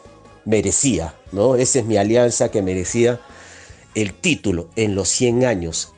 merecía, 0.45 1.15
¿no? 1.33 1.57
Esa 1.57 1.81
es 1.81 1.87
mi 1.87 1.97
alianza 1.97 2.51
que 2.51 2.63
merecía 2.63 3.21
el 3.95 4.13
título 4.13 4.69
en 4.77 4.95
los 4.95 5.09
100 5.09 5.47
años, 5.47 5.95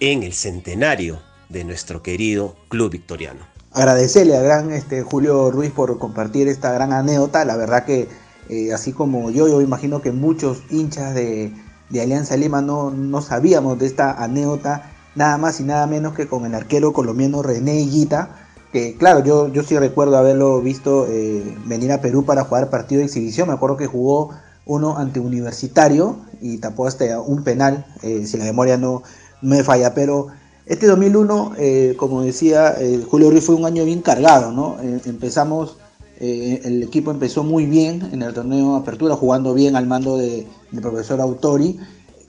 en 0.00 0.22
el 0.22 0.32
centenario 0.32 1.20
de 1.48 1.64
nuestro 1.64 2.02
querido 2.02 2.54
club 2.68 2.92
victoriano. 2.92 3.40
Agradecerle 3.72 4.36
al 4.36 4.44
gran 4.44 4.70
este, 4.70 5.02
Julio 5.02 5.50
Ruiz 5.50 5.72
por 5.72 5.98
compartir 5.98 6.46
esta 6.46 6.72
gran 6.72 6.92
anécdota, 6.92 7.44
la 7.44 7.56
verdad 7.56 7.84
que 7.84 8.08
eh, 8.48 8.72
así 8.72 8.92
como 8.92 9.30
yo, 9.30 9.48
yo 9.48 9.60
imagino 9.60 10.00
que 10.00 10.12
muchos 10.12 10.62
hinchas 10.70 11.14
de, 11.14 11.52
Alianza 11.90 12.36
Lima 12.36 12.60
no, 12.60 12.90
no 12.90 13.22
sabíamos 13.22 13.78
de 13.78 13.86
esta 13.86 14.12
anécdota 14.12 14.93
nada 15.14 15.38
más 15.38 15.60
y 15.60 15.64
nada 15.64 15.86
menos 15.86 16.14
que 16.14 16.26
con 16.26 16.44
el 16.44 16.54
arquero 16.54 16.92
colombiano 16.92 17.42
René 17.42 17.80
Higuita, 17.80 18.30
que 18.72 18.96
claro, 18.96 19.22
yo, 19.22 19.48
yo 19.52 19.62
sí 19.62 19.78
recuerdo 19.78 20.16
haberlo 20.16 20.60
visto 20.60 21.06
eh, 21.08 21.56
venir 21.66 21.92
a 21.92 22.00
Perú 22.00 22.24
para 22.24 22.44
jugar 22.44 22.70
partido 22.70 23.00
de 23.00 23.06
exhibición, 23.06 23.48
me 23.48 23.54
acuerdo 23.54 23.76
que 23.76 23.86
jugó 23.86 24.30
uno 24.66 24.96
ante 24.96 25.20
Universitario 25.20 26.16
y 26.40 26.58
tapó 26.58 26.86
hasta 26.86 27.20
un 27.20 27.44
penal, 27.44 27.86
eh, 28.02 28.26
si 28.26 28.36
la 28.36 28.44
memoria 28.44 28.76
no, 28.76 29.02
me 29.42 29.62
falla, 29.62 29.94
pero 29.94 30.28
este 30.66 30.86
2001, 30.86 31.52
eh, 31.58 31.94
como 31.98 32.22
decía 32.22 32.74
Julio 33.08 33.30
Ruiz, 33.30 33.44
fue 33.44 33.54
un 33.54 33.66
año 33.66 33.84
bien 33.84 34.00
cargado, 34.00 34.50
¿no? 34.50 34.78
empezamos, 35.04 35.76
el 36.18 36.82
equipo 36.82 37.10
empezó 37.10 37.44
muy 37.44 37.66
bien 37.66 38.08
en 38.12 38.22
el 38.22 38.32
torneo 38.32 38.72
de 38.72 38.80
apertura, 38.80 39.14
jugando 39.14 39.52
bien 39.52 39.76
al 39.76 39.86
mando 39.86 40.16
de, 40.16 40.46
del 40.70 40.80
profesor 40.80 41.20
Autori, 41.20 41.78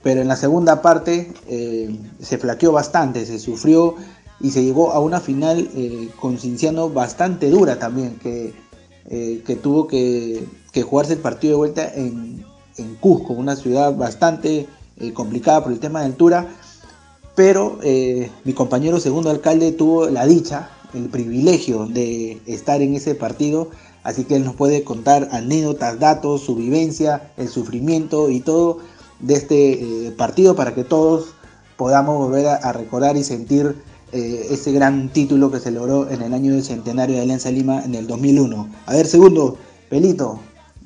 pero 0.06 0.20
en 0.20 0.28
la 0.28 0.36
segunda 0.36 0.82
parte 0.82 1.32
eh, 1.48 1.98
se 2.22 2.38
flaqueó 2.38 2.70
bastante, 2.70 3.26
se 3.26 3.40
sufrió 3.40 3.96
y 4.38 4.52
se 4.52 4.62
llegó 4.62 4.92
a 4.92 5.00
una 5.00 5.18
final 5.18 5.68
eh, 5.74 6.10
con 6.20 6.38
Cinciano 6.38 6.88
bastante 6.88 7.50
dura 7.50 7.80
también, 7.80 8.16
que, 8.22 8.54
eh, 9.06 9.42
que 9.44 9.56
tuvo 9.56 9.88
que, 9.88 10.46
jugarse 10.88 11.14
el 11.14 11.18
partido 11.18 11.54
de 11.54 11.56
vuelta 11.56 11.92
en, 11.92 12.44
en 12.76 12.94
Cusco, 13.00 13.32
una 13.32 13.56
ciudad 13.56 13.96
bastante 13.96 14.68
complicada 15.12 15.64
por 15.64 15.72
el 15.72 15.80
tema 15.80 15.98
de 15.98 16.06
altura, 16.06 16.46
pero 17.34 17.80
mi 18.44 18.52
compañero 18.52 19.00
segundo 19.00 19.30
alcalde 19.30 19.72
tuvo 19.72 20.06
la 20.08 20.24
dicha, 20.24 20.70
el 20.94 21.08
privilegio 21.08 21.86
de 21.86 22.40
estar 22.46 22.80
en 22.80 22.94
ese 22.94 23.16
partido, 23.16 23.70
así 24.04 24.22
que 24.22 24.36
él 24.36 24.44
nos 24.44 24.54
puede 24.54 24.84
contar 24.84 25.30
anécdotas, 25.32 25.98
datos, 25.98 26.42
su 26.42 26.54
vivencia, 26.54 27.32
el 27.36 27.48
sufrimiento 27.48 28.30
y 28.30 28.38
todo 28.38 28.78
de 29.20 29.34
este 29.34 29.72
eh, 29.72 30.10
partido 30.12 30.56
para 30.56 30.74
que 30.74 30.84
todos 30.84 31.28
podamos 31.76 32.18
volver 32.18 32.46
a, 32.46 32.72
recordar 32.72 33.16
y 33.16 33.24
sentir 33.24 33.76
eh, 34.12 34.46
ese 34.50 34.72
gran 34.72 35.10
título 35.10 35.50
que 35.50 35.60
se 35.60 35.70
logró 35.70 36.10
en 36.10 36.22
el 36.22 36.32
año 36.32 36.52
del 36.52 36.64
centenario 36.64 37.16
de 37.16 37.22
Alianza 37.22 37.50
Lima 37.50 37.84
en 37.84 37.94
el 37.94 38.06
2001. 38.06 38.68
A 38.86 38.92
ver, 38.94 39.06
segundo, 39.06 39.58
Pelito, 39.90 40.40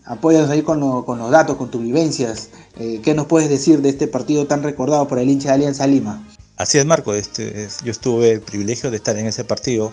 apóyanos 0.05 0.51
ahí 0.51 0.62
con, 0.62 0.81
los 0.81 1.31
datos, 1.31 1.57
con 1.57 1.71
tus 1.71 1.83
vivencias. 1.83 2.51
Eh, 2.79 3.01
¿Qué 3.03 3.14
nos 3.14 3.27
puedes 3.27 3.49
decir 3.49 3.83
de 3.83 3.90
este 3.90 4.09
partido 4.09 4.47
tan 4.47 4.62
recordado 4.62 5.07
por 5.07 5.19
el 5.19 5.31
hincha 5.31 5.51
de 5.51 5.55
Alianza 5.55 5.87
Lima? 5.87 6.27
Así 6.57 6.79
es, 6.79 6.85
Marco. 6.85 7.14
Este, 7.14 7.69
yo 7.85 7.95
tuve 7.95 8.33
el 8.33 8.40
privilegio 8.40 8.90
de 8.90 8.97
estar 8.97 9.16
en 9.16 9.27
ese 9.27 9.45
partido 9.45 9.93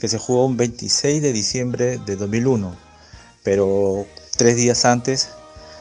que 0.00 0.08
se 0.08 0.18
jugó 0.18 0.46
un 0.46 0.56
26 0.56 1.22
de 1.22 1.32
diciembre 1.32 1.98
de 2.04 2.16
2001, 2.16 2.74
pero 3.42 4.04
tres 4.36 4.56
días 4.56 4.84
antes 4.84 5.30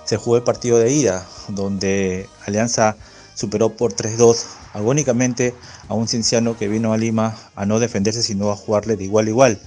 se 0.05 0.17
jugó 0.17 0.37
el 0.37 0.43
partido 0.43 0.79
de 0.79 0.91
ida, 0.91 1.25
donde 1.47 2.29
Alianza 2.45 2.97
superó 3.35 3.75
por 3.75 3.93
3-2 3.93 4.45
agónicamente 4.73 5.53
a 5.87 5.93
un 5.93 6.07
cienciano 6.07 6.57
que 6.57 6.67
vino 6.67 6.93
a 6.93 6.97
Lima 6.97 7.37
a 7.55 7.65
no 7.65 7.79
defenderse, 7.79 8.23
sino 8.23 8.51
a 8.51 8.55
jugarle 8.55 8.95
de 8.95 9.05
igual 9.05 9.27
a 9.27 9.29
igual. 9.29 9.59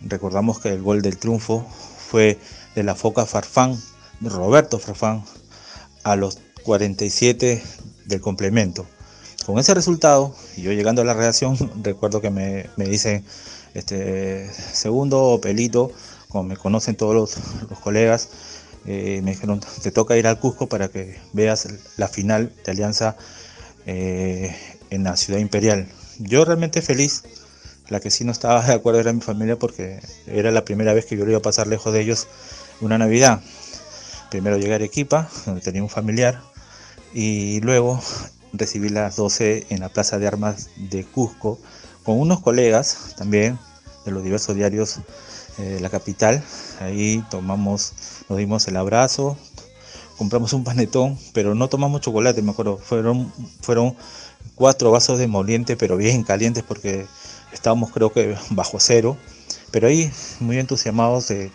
Recordamos 0.00 0.60
que 0.60 0.68
el 0.68 0.82
gol 0.82 1.02
del 1.02 1.18
triunfo 1.18 1.66
fue 1.98 2.38
de 2.74 2.82
la 2.82 2.94
Foca 2.94 3.26
Farfán, 3.26 3.80
Roberto 4.20 4.78
Farfán, 4.78 5.24
a 6.04 6.16
los 6.16 6.38
47 6.64 7.62
del 8.04 8.20
complemento. 8.20 8.86
Con 9.44 9.58
ese 9.58 9.74
resultado, 9.74 10.34
yo 10.56 10.72
llegando 10.72 11.02
a 11.02 11.04
la 11.04 11.14
redacción, 11.14 11.56
recuerdo 11.82 12.20
que 12.20 12.30
me, 12.30 12.68
dicen, 12.76 13.24
este, 13.74 14.50
segundo 14.52 15.38
pelito, 15.40 15.92
como 16.28 16.44
me 16.44 16.56
conocen 16.56 16.96
todos 16.96 17.14
los 17.14 17.78
colegas, 17.80 18.28
eh, 18.86 19.20
me 19.22 19.32
dijeron, 19.32 19.60
te 19.82 19.90
toca 19.90 20.16
ir 20.16 20.26
al 20.26 20.38
Cusco 20.38 20.68
para 20.68 20.88
que 20.88 21.18
veas 21.32 21.68
la 21.96 22.08
final 22.08 22.52
de 22.64 22.70
Alianza 22.70 23.16
eh, 23.86 24.54
en 24.90 25.04
la 25.04 25.16
ciudad 25.16 25.40
imperial. 25.40 25.88
Yo 26.18 26.44
realmente 26.44 26.82
feliz, 26.82 27.24
la 27.88 28.00
que 28.00 28.10
sí 28.10 28.24
no 28.24 28.32
estaba 28.32 28.64
de 28.64 28.74
acuerdo 28.74 29.00
era 29.00 29.12
mi 29.12 29.20
familia 29.20 29.58
porque 29.58 30.00
era 30.26 30.50
la 30.50 30.64
primera 30.64 30.92
vez 30.94 31.06
que 31.06 31.16
yo 31.16 31.24
iba 31.26 31.38
a 31.38 31.42
pasar 31.42 31.66
lejos 31.66 31.92
de 31.92 32.00
ellos 32.00 32.28
una 32.80 32.98
Navidad. 32.98 33.40
Primero 34.30 34.56
llegué 34.56 34.72
a 34.72 34.76
Arequipa, 34.76 35.28
donde 35.46 35.60
tenía 35.60 35.82
un 35.82 35.88
familiar, 35.88 36.40
y 37.12 37.60
luego 37.60 38.00
recibí 38.52 38.88
las 38.88 39.16
12 39.16 39.66
en 39.70 39.80
la 39.80 39.88
Plaza 39.88 40.18
de 40.18 40.26
Armas 40.26 40.70
de 40.76 41.04
Cusco, 41.04 41.58
con 42.04 42.20
unos 42.20 42.40
colegas 42.40 43.14
también 43.16 43.58
de 44.04 44.12
los 44.12 44.22
diversos 44.22 44.54
diarios 44.54 45.00
eh, 45.58 45.62
de 45.62 45.80
la 45.80 45.90
capital. 45.90 46.42
Ahí 46.80 47.24
tomamos 47.30 47.92
nos 48.28 48.38
dimos 48.38 48.66
el 48.66 48.76
abrazo, 48.76 49.36
compramos 50.18 50.52
un 50.52 50.64
panetón, 50.64 51.18
pero 51.32 51.54
no 51.54 51.68
tomamos 51.68 52.00
chocolate, 52.00 52.42
me 52.42 52.50
acuerdo, 52.50 52.78
fueron, 52.78 53.32
fueron 53.60 53.96
cuatro 54.54 54.90
vasos 54.90 55.18
de 55.18 55.26
moliente, 55.28 55.76
pero 55.76 55.96
bien 55.96 56.24
calientes 56.24 56.64
porque 56.64 57.06
estábamos 57.52 57.90
creo 57.92 58.12
que 58.12 58.36
bajo 58.50 58.78
cero, 58.80 59.16
pero 59.70 59.88
ahí 59.88 60.10
muy 60.40 60.58
entusiasmados 60.58 61.28
de, 61.28 61.50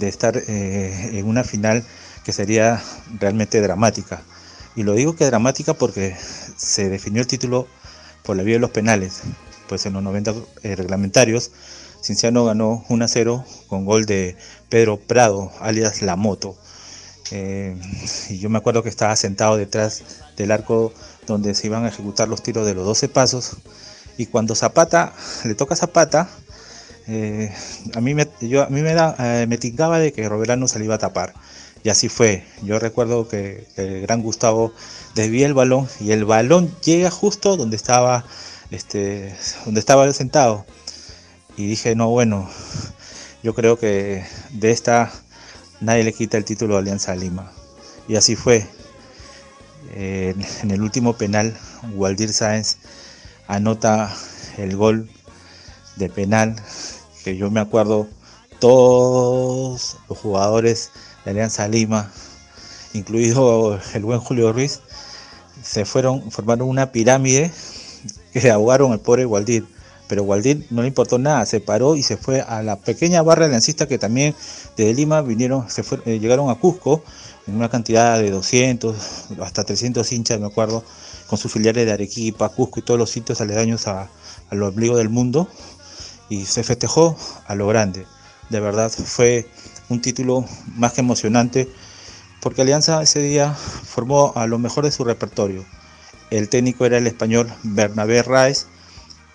estar 0.00 0.36
eh, 0.36 1.10
en 1.18 1.26
una 1.26 1.44
final 1.44 1.84
que 2.24 2.32
sería 2.32 2.82
realmente 3.18 3.60
dramática. 3.60 4.22
Y 4.76 4.82
lo 4.82 4.92
digo 4.92 5.16
que 5.16 5.24
dramática 5.24 5.74
porque 5.74 6.16
se 6.56 6.88
definió 6.88 7.22
el 7.22 7.26
título 7.26 7.66
por 8.22 8.36
la 8.36 8.42
vía 8.42 8.56
de 8.56 8.60
los 8.60 8.70
penales, 8.70 9.22
pues 9.68 9.86
en 9.86 9.94
los 9.94 10.02
90 10.02 10.34
eh, 10.62 10.76
reglamentarios 10.76 11.50
Cinciano 12.02 12.44
ganó 12.44 12.84
1 12.88 13.04
a 13.04 13.08
0 13.08 13.44
con 13.66 13.84
gol 13.84 14.06
de 14.06 14.36
Pedro 14.68 14.98
Prado, 14.98 15.50
alias 15.60 16.02
La 16.02 16.16
Moto. 16.16 16.56
Eh, 17.30 17.76
y 18.30 18.38
yo 18.38 18.48
me 18.48 18.58
acuerdo 18.58 18.82
que 18.82 18.88
estaba 18.88 19.14
sentado 19.16 19.56
detrás 19.56 20.02
del 20.36 20.50
arco 20.50 20.92
donde 21.26 21.54
se 21.54 21.66
iban 21.66 21.84
a 21.84 21.88
ejecutar 21.88 22.28
los 22.28 22.42
tiros 22.42 22.66
de 22.66 22.74
los 22.74 22.84
12 22.84 23.08
pasos. 23.08 23.56
Y 24.16 24.26
cuando 24.26 24.54
Zapata, 24.54 25.12
le 25.44 25.54
toca 25.54 25.76
Zapata, 25.76 26.28
eh, 27.06 27.52
a 27.94 28.00
mí, 28.00 28.14
me, 28.14 28.28
yo, 28.40 28.62
a 28.62 28.68
mí 28.68 28.80
me, 28.82 28.94
da, 28.94 29.14
eh, 29.18 29.46
me 29.46 29.58
tingaba 29.58 29.98
de 29.98 30.12
que 30.12 30.28
Roberano 30.28 30.68
se 30.68 30.78
le 30.78 30.86
iba 30.86 30.96
a 30.96 30.98
tapar. 30.98 31.34
Y 31.84 31.90
así 31.90 32.08
fue. 32.08 32.44
Yo 32.62 32.78
recuerdo 32.78 33.28
que 33.28 33.66
el 33.76 34.02
gran 34.02 34.22
Gustavo 34.22 34.72
desvía 35.14 35.46
el 35.46 35.54
balón 35.54 35.88
y 36.00 36.12
el 36.12 36.24
balón 36.24 36.74
llega 36.82 37.10
justo 37.10 37.56
donde 37.56 37.76
estaba, 37.76 38.24
este, 38.70 39.34
donde 39.64 39.80
estaba 39.80 40.12
sentado 40.12 40.66
y 41.58 41.66
dije, 41.66 41.96
no, 41.96 42.08
bueno, 42.08 42.48
yo 43.42 43.52
creo 43.52 43.76
que 43.76 44.24
de 44.50 44.70
esta 44.70 45.10
nadie 45.80 46.04
le 46.04 46.12
quita 46.12 46.38
el 46.38 46.44
título 46.44 46.74
de 46.74 46.80
Alianza 46.80 47.16
Lima. 47.16 47.50
Y 48.06 48.14
así 48.14 48.36
fue. 48.36 48.64
en 49.92 50.70
el 50.70 50.80
último 50.82 51.14
penal, 51.14 51.58
Waldir 51.94 52.32
Sáenz 52.32 52.76
anota 53.48 54.14
el 54.56 54.76
gol 54.76 55.10
de 55.96 56.08
penal, 56.08 56.54
que 57.24 57.36
yo 57.36 57.50
me 57.50 57.58
acuerdo, 57.58 58.06
todos 58.60 59.96
los 60.08 60.16
jugadores 60.16 60.92
de 61.24 61.32
Alianza 61.32 61.66
Lima, 61.66 62.12
incluido 62.94 63.80
el 63.94 64.04
buen 64.04 64.20
Julio 64.20 64.52
Ruiz, 64.52 64.80
se 65.64 65.84
fueron, 65.84 66.30
formaron 66.30 66.68
una 66.68 66.92
pirámide 66.92 67.50
que 68.32 68.48
ahogaron 68.48 68.92
al 68.92 69.00
pobre 69.00 69.26
Waldir 69.26 69.66
pero 70.08 70.24
Waldir 70.24 70.66
no 70.70 70.82
le 70.82 70.88
importó 70.88 71.18
nada, 71.18 71.44
se 71.46 71.60
paró 71.60 71.94
y 71.94 72.02
se 72.02 72.16
fue 72.16 72.40
a 72.40 72.62
la 72.62 72.76
pequeña 72.76 73.22
barra 73.22 73.44
aliancista 73.44 73.86
que 73.86 73.98
también 73.98 74.34
desde 74.76 74.94
Lima 74.94 75.20
vinieron, 75.20 75.68
se 75.70 75.82
eh, 76.06 76.18
llegaron 76.18 76.50
a 76.50 76.56
Cusco 76.56 77.04
en 77.46 77.56
una 77.56 77.68
cantidad 77.68 78.18
de 78.18 78.30
200 78.30 78.96
hasta 79.40 79.64
300 79.64 80.10
hinchas, 80.12 80.40
me 80.40 80.46
acuerdo, 80.46 80.82
con 81.28 81.38
sus 81.38 81.52
filiales 81.52 81.86
de 81.86 81.92
Arequipa, 81.92 82.48
Cusco 82.48 82.80
y 82.80 82.82
todos 82.82 82.98
los 82.98 83.10
sitios 83.10 83.40
aledaños 83.40 83.86
a, 83.86 84.08
a 84.50 84.54
los 84.54 84.74
del 84.74 85.10
mundo 85.10 85.48
y 86.28 86.46
se 86.46 86.64
festejó 86.64 87.16
a 87.46 87.54
lo 87.54 87.66
grande. 87.66 88.06
De 88.48 88.60
verdad 88.60 88.90
fue 88.90 89.46
un 89.90 90.00
título 90.00 90.44
más 90.76 90.92
que 90.94 91.02
emocionante, 91.02 91.68
porque 92.40 92.62
Alianza 92.62 93.02
ese 93.02 93.20
día 93.20 93.52
formó 93.54 94.32
a 94.36 94.46
lo 94.46 94.58
mejor 94.58 94.84
de 94.84 94.92
su 94.92 95.04
repertorio. 95.04 95.64
El 96.30 96.48
técnico 96.48 96.86
era 96.86 96.98
el 96.98 97.06
español 97.06 97.52
Bernabé 97.62 98.22
Raez 98.22 98.66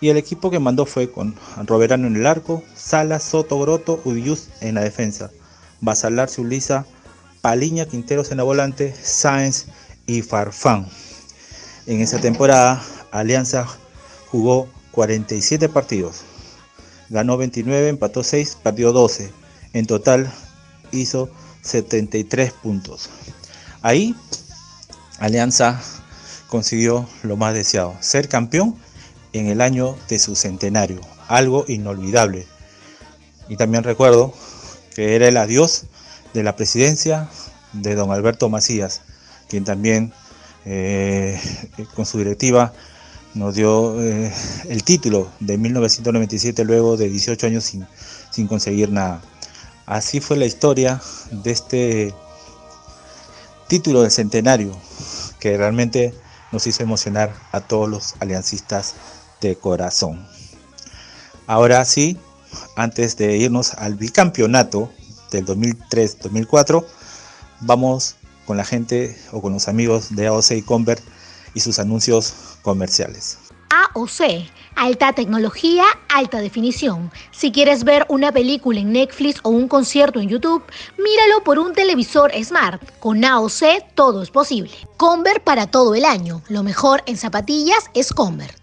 y 0.03 0.09
el 0.09 0.17
equipo 0.17 0.51
que 0.51 0.59
mandó 0.59 0.85
fue 0.85 1.09
con 1.09 1.33
Roberano 1.65 2.07
en 2.07 2.17
el 2.17 2.27
arco, 2.27 2.61
Sala, 2.75 3.21
Soto, 3.21 3.57
Groto, 3.57 4.01
Udius 4.03 4.49
en 4.59 4.75
la 4.75 4.81
defensa, 4.81 5.31
Basalar, 5.79 6.29
Zulisa, 6.29 6.85
Paliña, 7.39 7.85
Quinteros 7.85 8.29
en 8.29 8.35
la 8.35 8.43
volante, 8.43 8.93
Sáenz 9.01 9.67
y 10.05 10.21
Farfán. 10.21 10.89
En 11.85 12.01
esa 12.01 12.19
temporada, 12.19 12.83
Alianza 13.11 13.65
jugó 14.27 14.67
47 14.91 15.69
partidos, 15.69 16.23
ganó 17.07 17.37
29, 17.37 17.87
empató 17.87 18.23
6, 18.23 18.57
perdió 18.61 18.91
12. 18.91 19.31
En 19.71 19.85
total 19.85 20.29
hizo 20.91 21.29
73 21.61 22.51
puntos. 22.51 23.09
Ahí 23.81 24.17
Alianza 25.19 25.81
consiguió 26.49 27.07
lo 27.23 27.37
más 27.37 27.53
deseado, 27.53 27.95
ser 28.01 28.27
campeón 28.27 28.75
en 29.33 29.47
el 29.47 29.61
año 29.61 29.97
de 30.07 30.19
su 30.19 30.35
centenario, 30.35 31.01
algo 31.27 31.65
inolvidable. 31.67 32.47
Y 33.49 33.57
también 33.57 33.83
recuerdo 33.83 34.33
que 34.95 35.15
era 35.15 35.27
el 35.27 35.37
adiós 35.37 35.85
de 36.33 36.43
la 36.43 36.55
presidencia 36.55 37.29
de 37.73 37.95
don 37.95 38.11
Alberto 38.11 38.49
Macías, 38.49 39.01
quien 39.49 39.65
también 39.65 40.13
eh, 40.65 41.39
con 41.95 42.05
su 42.05 42.19
directiva 42.19 42.73
nos 43.33 43.55
dio 43.55 43.99
eh, 44.01 44.31
el 44.69 44.83
título 44.83 45.29
de 45.39 45.57
1997 45.57 46.63
luego 46.63 46.97
de 46.97 47.09
18 47.09 47.47
años 47.47 47.63
sin, 47.63 47.85
sin 48.31 48.47
conseguir 48.47 48.91
nada. 48.91 49.21
Así 49.85 50.21
fue 50.21 50.37
la 50.37 50.45
historia 50.45 51.01
de 51.31 51.51
este 51.51 52.13
título 53.67 54.03
del 54.03 54.11
centenario 54.11 54.71
que 55.39 55.57
realmente 55.57 56.13
nos 56.51 56.67
hizo 56.67 56.83
emocionar 56.83 57.33
a 57.51 57.59
todos 57.59 57.89
los 57.89 58.15
aliancistas 58.19 58.95
de 59.43 59.55
corazón. 59.55 60.25
Ahora 61.45 61.83
sí, 61.85 62.17
antes 62.75 63.17
de 63.17 63.37
irnos 63.37 63.73
al 63.73 63.95
bicampeonato 63.95 64.89
del 65.31 65.45
2003-2004, 65.45 66.85
vamos 67.61 68.15
con 68.45 68.57
la 68.57 68.65
gente 68.65 69.17
o 69.31 69.41
con 69.41 69.53
los 69.53 69.67
amigos 69.67 70.15
de 70.15 70.27
AOC 70.27 70.51
y 70.51 70.61
Convert 70.61 71.03
y 71.53 71.59
sus 71.59 71.79
anuncios 71.79 72.33
comerciales. 72.61 73.37
AOC, 73.69 74.45
alta 74.75 75.13
tecnología, 75.13 75.83
alta 76.07 76.39
definición. 76.39 77.11
Si 77.31 77.51
quieres 77.51 77.83
ver 77.83 78.05
una 78.07 78.31
película 78.31 78.79
en 78.79 78.91
Netflix 78.91 79.39
o 79.43 79.49
un 79.49 79.67
concierto 79.67 80.19
en 80.19 80.29
YouTube, 80.29 80.63
míralo 80.97 81.43
por 81.43 81.59
un 81.59 81.73
televisor 81.73 82.31
smart. 82.43 82.81
Con 82.99 83.25
AOC 83.25 83.93
todo 83.95 84.21
es 84.21 84.29
posible. 84.29 84.71
Convert 84.97 85.43
para 85.43 85.67
todo 85.67 85.95
el 85.95 86.05
año. 86.05 86.41
Lo 86.49 86.63
mejor 86.63 87.03
en 87.07 87.17
zapatillas 87.17 87.89
es 87.93 88.13
Convert. 88.13 88.62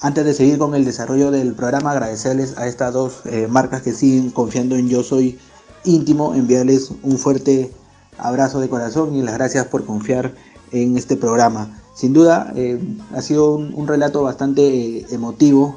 Antes 0.00 0.26
de 0.26 0.34
seguir 0.34 0.58
con 0.58 0.74
el 0.74 0.84
desarrollo 0.84 1.30
del 1.30 1.54
programa, 1.54 1.92
agradecerles 1.92 2.58
a 2.58 2.66
estas 2.66 2.92
dos 2.92 3.22
eh, 3.24 3.46
marcas 3.48 3.80
que 3.80 3.92
siguen 3.92 4.30
confiando 4.30 4.76
en 4.76 4.90
Yo 4.90 5.02
Soy 5.02 5.38
Íntimo, 5.84 6.34
enviarles 6.34 6.90
un 7.02 7.16
fuerte 7.16 7.72
abrazo 8.18 8.60
de 8.60 8.68
corazón 8.68 9.14
y 9.14 9.22
las 9.22 9.34
gracias 9.34 9.66
por 9.66 9.86
confiar 9.86 10.34
en 10.70 10.98
este 10.98 11.16
programa. 11.16 11.80
Sin 11.94 12.12
duda, 12.12 12.52
eh, 12.56 12.78
ha 13.14 13.22
sido 13.22 13.54
un, 13.54 13.88
relato 13.88 14.22
bastante 14.22 14.98
eh, 14.98 15.06
emotivo, 15.12 15.76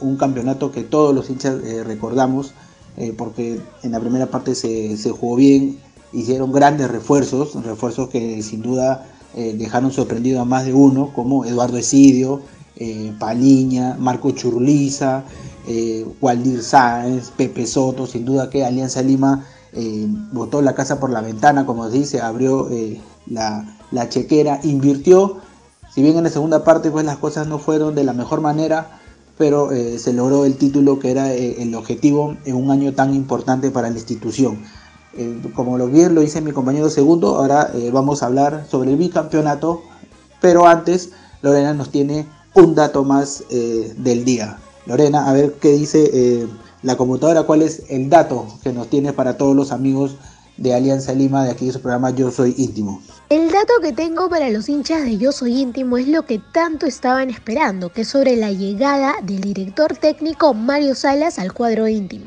un 0.00 0.16
campeonato 0.16 0.72
que 0.72 0.82
todos 0.82 1.14
los 1.14 1.30
hinchas 1.30 1.62
recordamos, 1.84 2.52
porque 3.16 3.60
en 3.82 3.92
la 3.92 4.00
primera 4.00 4.26
parte 4.26 4.54
se, 4.56 4.96
se, 4.96 5.10
jugó 5.10 5.36
bien, 5.36 5.78
hicieron 6.12 6.50
grandes 6.50 6.90
refuerzos, 6.90 7.54
refuerzos 7.64 8.08
que 8.08 8.42
sin 8.42 8.62
duda 8.62 9.06
dejaron 9.34 9.92
sorprendido 9.92 10.40
a 10.40 10.44
más 10.44 10.66
de 10.66 10.74
uno, 10.74 11.12
como 11.14 11.44
Eduardo 11.44 11.78
Esidio, 11.78 12.42
eh, 12.76 13.12
Paliña, 13.18 13.96
Marco 13.98 14.30
Churliza, 14.30 15.24
eh, 15.66 16.06
Waldir 16.20 16.62
Sáenz, 16.62 17.30
Pepe 17.30 17.66
Soto, 17.66 18.06
sin 18.06 18.24
duda 18.24 18.48
que 18.48 18.64
Alianza 18.64 19.02
Lima 19.02 19.44
eh, 19.72 20.06
botó 20.32 20.62
la 20.62 20.74
casa 20.74 20.98
por 21.00 21.10
la 21.10 21.20
ventana, 21.20 21.66
como 21.66 21.90
se 21.90 21.98
dice, 21.98 22.20
abrió 22.20 22.68
la, 23.26 24.08
chequera, 24.08 24.60
invirtió, 24.62 25.38
si 25.94 26.02
bien 26.02 26.16
en 26.16 26.24
la 26.24 26.30
segunda 26.30 26.64
parte 26.64 26.90
pues 26.90 27.04
las 27.04 27.18
cosas 27.18 27.48
no 27.48 27.58
fueron 27.58 27.94
de 27.94 28.04
la 28.04 28.12
mejor 28.12 28.40
manera, 28.40 28.98
pero 29.36 29.70
se 29.70 30.12
logró 30.12 30.44
el 30.44 30.56
título 30.56 30.98
que 30.98 31.10
era 31.10 31.32
el 31.32 31.74
objetivo 31.74 32.36
en 32.44 32.56
un 32.56 32.70
año 32.70 32.94
tan 32.94 33.14
importante 33.14 33.70
para 33.70 33.90
la 33.90 33.96
institución. 33.96 34.62
como 35.54 35.76
lo 35.76 35.88
bien 35.88 36.14
lo 36.14 36.20
dice 36.20 36.40
mi 36.40 36.52
compañero 36.52 36.88
segundo, 36.88 37.36
ahora 37.36 37.70
vamos 37.92 38.22
a 38.22 38.26
hablar 38.26 38.66
sobre 38.70 38.90
el 38.90 38.96
bicampeonato, 38.96 39.82
pero 40.40 40.66
antes 40.66 41.10
Lorena 41.42 41.74
nos 41.74 41.90
tiene 41.90 42.26
un 42.60 42.74
dato 42.74 43.04
más 43.04 43.44
eh, 43.50 43.92
del 43.96 44.24
día. 44.24 44.58
Lorena, 44.86 45.28
a 45.28 45.32
ver 45.32 45.54
qué 45.54 45.70
dice 45.72 46.10
eh, 46.12 46.46
la 46.82 46.96
computadora, 46.96 47.42
cuál 47.44 47.62
es 47.62 47.82
el 47.88 48.08
dato 48.08 48.46
que 48.62 48.72
nos 48.72 48.88
tiene 48.88 49.12
para 49.12 49.36
todos 49.36 49.54
los 49.54 49.72
amigos 49.72 50.16
de 50.56 50.74
Alianza 50.74 51.12
Lima 51.14 51.44
de 51.44 51.52
aquí 51.52 51.66
de 51.66 51.72
su 51.72 51.80
programa 51.80 52.10
Yo 52.10 52.30
Soy 52.30 52.54
Íntimo. 52.58 53.00
El 53.30 53.50
dato 53.50 53.72
que 53.82 53.92
tengo 53.92 54.28
para 54.28 54.50
los 54.50 54.68
hinchas 54.68 55.04
de 55.04 55.16
Yo 55.16 55.32
Soy 55.32 55.60
Íntimo 55.60 55.96
es 55.96 56.08
lo 56.08 56.22
que 56.22 56.38
tanto 56.52 56.86
estaban 56.86 57.30
esperando, 57.30 57.90
que 57.92 58.02
es 58.02 58.08
sobre 58.08 58.36
la 58.36 58.52
llegada 58.52 59.14
del 59.22 59.40
director 59.40 59.96
técnico 59.96 60.52
Mario 60.52 60.94
Salas 60.94 61.38
al 61.38 61.54
cuadro 61.54 61.88
íntimo. 61.88 62.26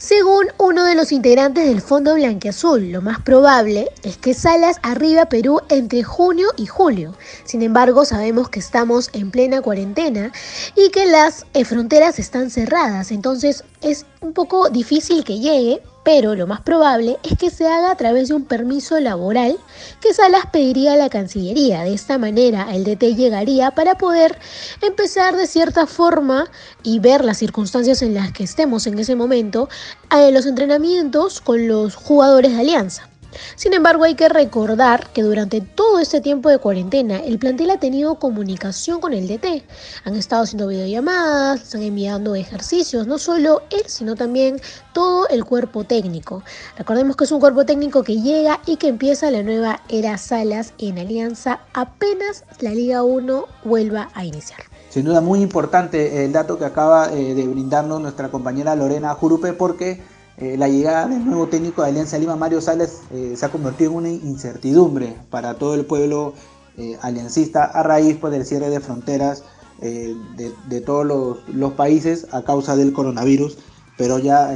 Según 0.00 0.46
uno 0.56 0.84
de 0.84 0.94
los 0.94 1.12
integrantes 1.12 1.66
del 1.66 1.82
Fondo 1.82 2.14
Blanqueazul, 2.14 2.90
lo 2.90 3.02
más 3.02 3.20
probable 3.20 3.90
es 4.02 4.16
que 4.16 4.32
Salas 4.32 4.78
arriba 4.82 5.24
a 5.24 5.28
Perú 5.28 5.60
entre 5.68 6.02
junio 6.02 6.48
y 6.56 6.64
julio. 6.64 7.14
Sin 7.44 7.60
embargo, 7.60 8.06
sabemos 8.06 8.48
que 8.48 8.60
estamos 8.60 9.10
en 9.12 9.30
plena 9.30 9.60
cuarentena 9.60 10.32
y 10.74 10.88
que 10.88 11.04
las 11.04 11.44
eh, 11.52 11.66
fronteras 11.66 12.18
están 12.18 12.48
cerradas, 12.48 13.10
entonces 13.10 13.62
es 13.82 14.06
un 14.22 14.32
poco 14.32 14.70
difícil 14.70 15.22
que 15.22 15.38
llegue, 15.38 15.82
pero 16.04 16.34
lo 16.34 16.46
más 16.46 16.60
probable 16.62 17.18
es 17.22 17.36
que 17.36 17.50
se 17.50 17.68
haga 17.68 17.90
a 17.90 17.96
través 17.96 18.28
de 18.28 18.34
un 18.34 18.44
permiso 18.44 18.98
laboral 19.00 19.58
que 20.00 20.14
Salas 20.14 20.46
pediría 20.50 20.94
a 20.94 20.96
la 20.96 21.10
Cancillería. 21.10 21.82
De 21.82 21.94
esta 21.94 22.18
manera 22.18 22.74
el 22.74 22.84
DT 22.84 23.14
llegaría 23.16 23.70
para 23.72 23.96
poder 23.96 24.38
empezar 24.82 25.36
de 25.36 25.46
cierta 25.46 25.86
forma 25.86 26.50
y 26.82 26.98
ver 27.00 27.24
las 27.24 27.38
circunstancias 27.38 28.02
en 28.02 28.14
las 28.14 28.32
que 28.32 28.44
estemos 28.44 28.86
en 28.86 28.98
ese 28.98 29.14
momento 29.14 29.68
a 30.08 30.22
eh, 30.22 30.32
los 30.32 30.46
entrenamientos 30.46 31.40
con 31.40 31.68
los 31.68 31.94
jugadores 31.94 32.52
de 32.52 32.60
Alianza. 32.60 33.09
Sin 33.56 33.72
embargo, 33.74 34.04
hay 34.04 34.14
que 34.14 34.28
recordar 34.28 35.10
que 35.12 35.22
durante 35.22 35.60
todo 35.60 35.98
este 35.98 36.20
tiempo 36.20 36.48
de 36.48 36.58
cuarentena, 36.58 37.18
el 37.18 37.38
plantel 37.38 37.70
ha 37.70 37.78
tenido 37.78 38.16
comunicación 38.16 39.00
con 39.00 39.12
el 39.12 39.28
DT. 39.28 39.64
Han 40.04 40.16
estado 40.16 40.42
haciendo 40.42 40.66
videollamadas, 40.68 41.62
están 41.62 41.82
enviando 41.82 42.34
ejercicios, 42.34 43.06
no 43.06 43.18
solo 43.18 43.62
él, 43.70 43.82
sino 43.86 44.16
también 44.16 44.60
todo 44.92 45.28
el 45.28 45.44
cuerpo 45.44 45.84
técnico. 45.84 46.42
Recordemos 46.76 47.16
que 47.16 47.24
es 47.24 47.32
un 47.32 47.40
cuerpo 47.40 47.64
técnico 47.64 48.02
que 48.02 48.20
llega 48.20 48.60
y 48.66 48.76
que 48.76 48.88
empieza 48.88 49.30
la 49.30 49.42
nueva 49.42 49.82
era 49.88 50.18
Salas 50.18 50.74
en 50.78 50.98
Alianza 50.98 51.60
apenas 51.72 52.44
la 52.60 52.70
Liga 52.70 53.02
1 53.02 53.46
vuelva 53.64 54.10
a 54.14 54.24
iniciar. 54.24 54.60
Sin 54.88 55.04
duda 55.04 55.20
muy 55.20 55.40
importante 55.40 56.24
el 56.24 56.32
dato 56.32 56.58
que 56.58 56.64
acaba 56.64 57.12
eh, 57.12 57.34
de 57.34 57.46
brindarnos 57.46 58.00
nuestra 58.00 58.28
compañera 58.28 58.74
Lorena 58.74 59.14
Jurupe 59.14 59.52
porque 59.52 60.02
eh, 60.40 60.56
la 60.56 60.68
llegada 60.68 61.06
del 61.06 61.22
nuevo 61.22 61.48
técnico 61.48 61.82
de 61.82 61.88
Alianza 61.88 62.16
Lima, 62.16 62.34
Mario 62.34 62.62
Salas, 62.62 63.02
eh, 63.10 63.34
se 63.36 63.44
ha 63.44 63.50
convertido 63.50 63.90
en 63.90 63.96
una 63.98 64.08
incertidumbre 64.08 65.14
para 65.28 65.54
todo 65.54 65.74
el 65.74 65.84
pueblo 65.84 66.32
eh, 66.78 66.96
aliancista 67.02 67.64
a 67.64 67.82
raíz 67.82 68.16
pues, 68.18 68.32
del 68.32 68.46
cierre 68.46 68.70
de 68.70 68.80
fronteras 68.80 69.44
de, 69.80 70.80
todos 70.82 71.06
los, 71.48 71.72
países 71.72 72.26
a 72.32 72.42
causa 72.42 72.76
del 72.76 72.92
coronavirus, 72.92 73.56
pero 73.96 74.18
ya 74.18 74.54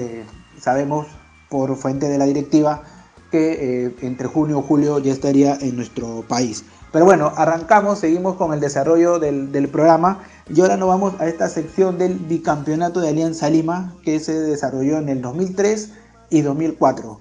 sabemos 0.60 1.06
por 1.48 1.74
fuente 1.76 2.08
de 2.08 2.18
la 2.18 2.26
directiva 2.26 2.82
que 3.30 3.94
entre 4.02 4.26
junio 4.26 4.58
o 4.58 4.62
julio 4.62 4.98
ya 4.98 5.14
estaría 5.14 5.54
en 5.54 5.76
nuestro 5.76 6.26
país. 6.28 6.66
Pero 6.92 7.06
bueno, 7.06 7.32
arrancamos, 7.34 8.00
seguimos 8.00 8.36
con 8.36 8.52
el 8.52 8.60
desarrollo 8.60 9.18
del 9.18 9.68
programa 9.70 10.24
y 10.48 10.60
ahora 10.60 10.76
nos 10.76 10.88
vamos 10.88 11.14
a 11.20 11.26
esta 11.26 11.48
sección 11.48 11.96
del 11.96 12.14
bicampeonato 12.16 13.00
de 13.00 13.08
Alianza 13.08 13.48
Lima 13.48 13.94
que 14.02 14.20
se 14.20 14.38
desarrolló 14.38 14.98
en 14.98 15.08
el 15.08 15.22
2003 15.22 15.90
y 16.30 16.42
2004. 16.42 17.18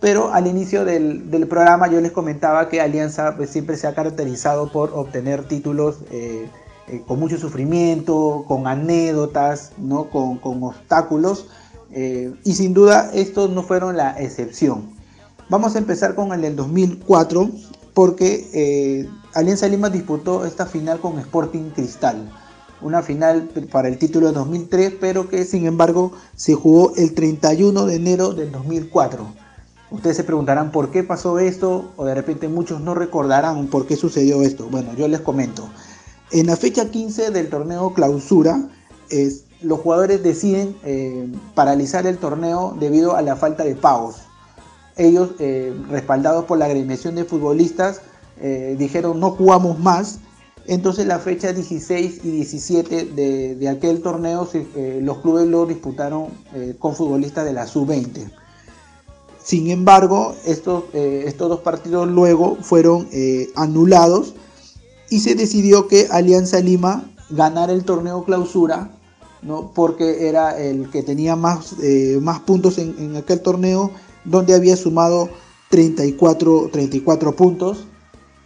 pero 0.00 0.32
al 0.32 0.46
inicio 0.46 0.84
del, 0.84 1.46
programa 1.48 1.88
yo 1.88 2.00
les 2.00 2.12
comentaba 2.12 2.68
que 2.68 2.80
Alianza 2.80 3.36
pues, 3.36 3.50
siempre 3.50 3.76
se 3.76 3.86
ha 3.86 3.94
caracterizado 3.94 4.70
por 4.72 4.90
obtener 4.94 5.44
títulos 5.44 5.98
eh, 6.10 6.48
eh, 6.88 7.02
con 7.06 7.20
mucho 7.20 7.38
sufrimiento, 7.38 8.44
con 8.46 8.66
anécdotas, 8.66 9.72
¿no? 9.78 10.10
con, 10.10 10.40
obstáculos, 10.42 11.48
eh, 11.92 12.34
y 12.44 12.54
sin 12.54 12.74
duda 12.74 13.10
estos 13.14 13.50
no 13.50 13.62
fueron 13.62 13.96
la 13.96 14.20
excepción. 14.20 14.90
Vamos 15.48 15.76
a 15.76 15.78
empezar 15.78 16.14
con 16.14 16.32
el 16.32 16.42
del 16.42 16.56
2004, 16.56 17.48
porque 17.94 19.08
Alianza 19.32 19.68
Lima 19.68 19.88
disputó 19.88 20.44
esta 20.44 20.66
final 20.66 21.00
con 21.00 21.18
Sporting 21.18 21.70
Cristal 21.70 22.30
una 22.80 23.02
final 23.02 23.48
para 23.70 23.88
el 23.88 23.98
título 23.98 24.28
de 24.28 24.32
2003, 24.34 24.94
pero 25.00 25.28
que 25.28 25.44
sin 25.44 25.66
embargo 25.66 26.12
se 26.34 26.54
jugó 26.54 26.92
el 26.96 27.14
31 27.14 27.86
de 27.86 27.94
enero 27.94 28.32
del 28.32 28.52
2004. 28.52 29.26
Ustedes 29.90 30.16
se 30.16 30.24
preguntarán 30.24 30.72
por 30.72 30.90
qué 30.90 31.04
pasó 31.04 31.38
esto 31.38 31.92
o 31.96 32.04
de 32.04 32.14
repente 32.14 32.48
muchos 32.48 32.80
no 32.80 32.94
recordarán 32.94 33.68
por 33.68 33.86
qué 33.86 33.96
sucedió 33.96 34.42
esto. 34.42 34.68
Bueno, 34.68 34.94
yo 34.94 35.06
les 35.06 35.20
comento. 35.20 35.68
En 36.32 36.46
la 36.48 36.56
fecha 36.56 36.90
15 36.90 37.30
del 37.30 37.48
torneo 37.48 37.94
clausura, 37.94 38.68
los 39.62 39.80
jugadores 39.80 40.22
deciden 40.22 40.76
eh, 40.84 41.28
paralizar 41.54 42.06
el 42.06 42.18
torneo 42.18 42.76
debido 42.78 43.14
a 43.14 43.22
la 43.22 43.36
falta 43.36 43.64
de 43.64 43.76
pagos. 43.76 44.16
Ellos, 44.96 45.30
eh, 45.38 45.74
respaldados 45.88 46.46
por 46.46 46.58
la 46.58 46.64
agremiación 46.64 47.14
de 47.14 47.24
futbolistas, 47.24 48.00
eh, 48.40 48.74
dijeron 48.78 49.20
no 49.20 49.30
jugamos 49.30 49.78
más. 49.78 50.18
Entonces 50.68 51.06
la 51.06 51.18
fecha 51.18 51.52
16 51.52 52.20
y 52.24 52.30
17 52.30 53.04
de, 53.04 53.68
aquel 53.68 54.02
torneo 54.02 54.48
los 55.00 55.18
clubes 55.18 55.46
lo 55.46 55.66
disputaron 55.66 56.28
con 56.78 56.94
futbolistas 56.96 57.44
de 57.44 57.52
la 57.52 57.66
sub-20. 57.66 58.30
Sin 59.46 59.70
embargo, 59.70 60.34
estos, 60.44 60.86
eh, 60.92 61.22
estos 61.28 61.48
dos 61.48 61.60
partidos 61.60 62.08
luego 62.08 62.56
fueron 62.62 63.06
eh, 63.12 63.48
anulados 63.54 64.34
y 65.08 65.20
se 65.20 65.36
decidió 65.36 65.86
que 65.86 66.08
Alianza 66.10 66.58
Lima 66.58 67.08
ganara 67.30 67.72
el 67.72 67.84
torneo 67.84 68.24
clausura, 68.24 68.90
¿no? 69.42 69.70
porque 69.72 70.28
era 70.28 70.58
el 70.60 70.90
que 70.90 71.04
tenía 71.04 71.36
más, 71.36 71.76
eh, 71.80 72.18
más 72.20 72.40
puntos 72.40 72.78
en, 72.78 73.14
aquel 73.14 73.40
torneo, 73.40 73.92
donde 74.24 74.52
había 74.52 74.76
sumado 74.76 75.28
34, 75.70 76.70
34 76.72 77.36
puntos. 77.36 77.86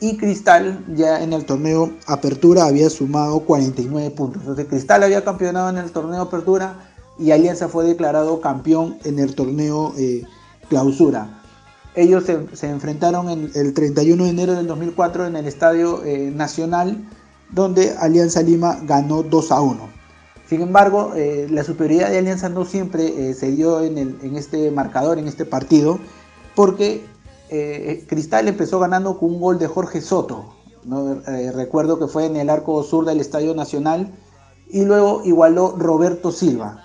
Y 0.01 0.17
Cristal 0.17 0.85
ya 0.95 1.23
en 1.23 1.33
el 1.33 1.45
torneo 1.45 1.93
Apertura 2.07 2.65
había 2.65 2.89
sumado 2.89 3.41
49 3.41 4.11
puntos. 4.11 4.41
Entonces 4.43 4.67
Cristal 4.67 5.03
había 5.03 5.25
campeonado 5.25 5.69
en 5.69 5.79
el 5.79 5.91
torneo 5.91 6.23
Apertura 6.23 6.91
y 7.19 7.33
Alianza 7.33 7.69
fue 7.69 7.85
declarado 7.85 8.41
campeón 8.41 8.99
en 9.05 9.19
el 9.19 9.35
torneo 9.35 9.95
clausura. 10.71 11.41
Ellos 11.97 12.25
se, 12.25 12.67
enfrentaron 12.69 13.51
el 13.53 13.75
31 13.75 14.25
de 14.25 14.31
enero 14.31 14.55
del 14.55 14.67
2004 14.69 15.27
en 15.27 15.37
el 15.37 15.47
Estadio 15.47 16.05
eh, 16.05 16.31
Nacional, 16.35 17.05
donde 17.51 17.97
Alianza 17.99 18.43
Lima 18.43 18.79
ganó 18.85 19.25
2 19.25 19.53
a 19.53 19.61
1. 19.61 19.89
Sin 20.49 20.63
embargo, 20.63 21.13
eh, 21.17 21.49
la 21.51 21.65
superioridad 21.65 22.11
de 22.11 22.19
Alianza 22.19 22.49
no 22.49 22.65
siempre 22.65 23.31
eh, 23.31 23.35
se 23.35 23.51
dio 23.51 23.83
en, 23.83 24.37
este 24.37 24.71
marcador, 24.71 25.19
en 25.19 25.27
este 25.27 25.45
partido, 25.45 25.99
porque 26.55 27.05
Cristal 28.07 28.47
empezó 28.49 28.79
ganando 28.79 29.19
con 29.19 29.35
un 29.35 29.41
gol 29.41 29.59
de 29.59 29.67
Jorge 29.67 30.01
Soto. 30.01 30.55
recuerdo 31.55 31.99
que 31.99 32.07
fue 32.07 32.27
en 32.27 32.37
el 32.37 32.49
arco 32.49 32.83
sur 32.83 33.05
del 33.05 33.21
Estadio 33.21 33.55
Nacional 33.55 34.13
y 34.69 34.85
luego 34.85 35.23
igualó 35.25 35.75
Roberto 35.77 36.31
Silva. 36.31 36.85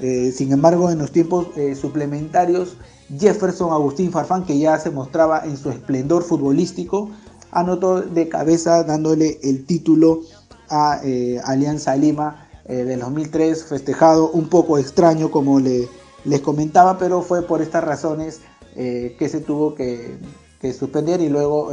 sin 0.00 0.52
embargo, 0.52 0.90
en 0.90 0.98
los 0.98 1.12
tiempos 1.12 1.48
suplementarios, 1.78 2.76
Jefferson 3.16 3.72
Agustín 3.72 4.10
Farfán, 4.10 4.44
que 4.44 4.58
ya 4.58 4.78
se 4.78 4.90
mostraba 4.90 5.44
en 5.44 5.56
su 5.56 5.70
esplendor 5.70 6.22
futbolístico, 6.22 7.10
anotó 7.50 8.02
de 8.02 8.28
cabeza 8.28 8.84
dándole 8.84 9.38
el 9.42 9.64
título 9.64 10.20
a 10.68 11.00
eh, 11.02 11.40
Alianza 11.44 11.96
Lima 11.96 12.48
eh, 12.66 12.84
del 12.84 13.00
2003, 13.00 13.64
festejado 13.64 14.30
un 14.30 14.48
poco 14.48 14.76
extraño 14.76 15.30
como 15.30 15.60
le, 15.60 15.88
les 16.24 16.40
comentaba, 16.40 16.98
pero 16.98 17.22
fue 17.22 17.42
por 17.42 17.62
estas 17.62 17.84
razones 17.84 18.40
eh, 18.76 19.16
que 19.18 19.28
se 19.28 19.40
tuvo 19.40 19.74
que, 19.74 20.18
suspender 20.78 21.20
y 21.20 21.28
luego 21.28 21.70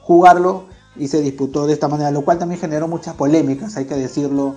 jugarlo 0.00 0.64
y 0.96 1.08
se 1.08 1.20
disputó 1.20 1.66
de 1.66 1.72
esta 1.72 1.88
manera, 1.88 2.10
lo 2.12 2.24
cual 2.24 2.38
también 2.38 2.60
generó 2.60 2.86
muchas 2.86 3.16
polémicas, 3.16 3.76
hay 3.76 3.86
que 3.86 3.96
decirlo, 3.96 4.54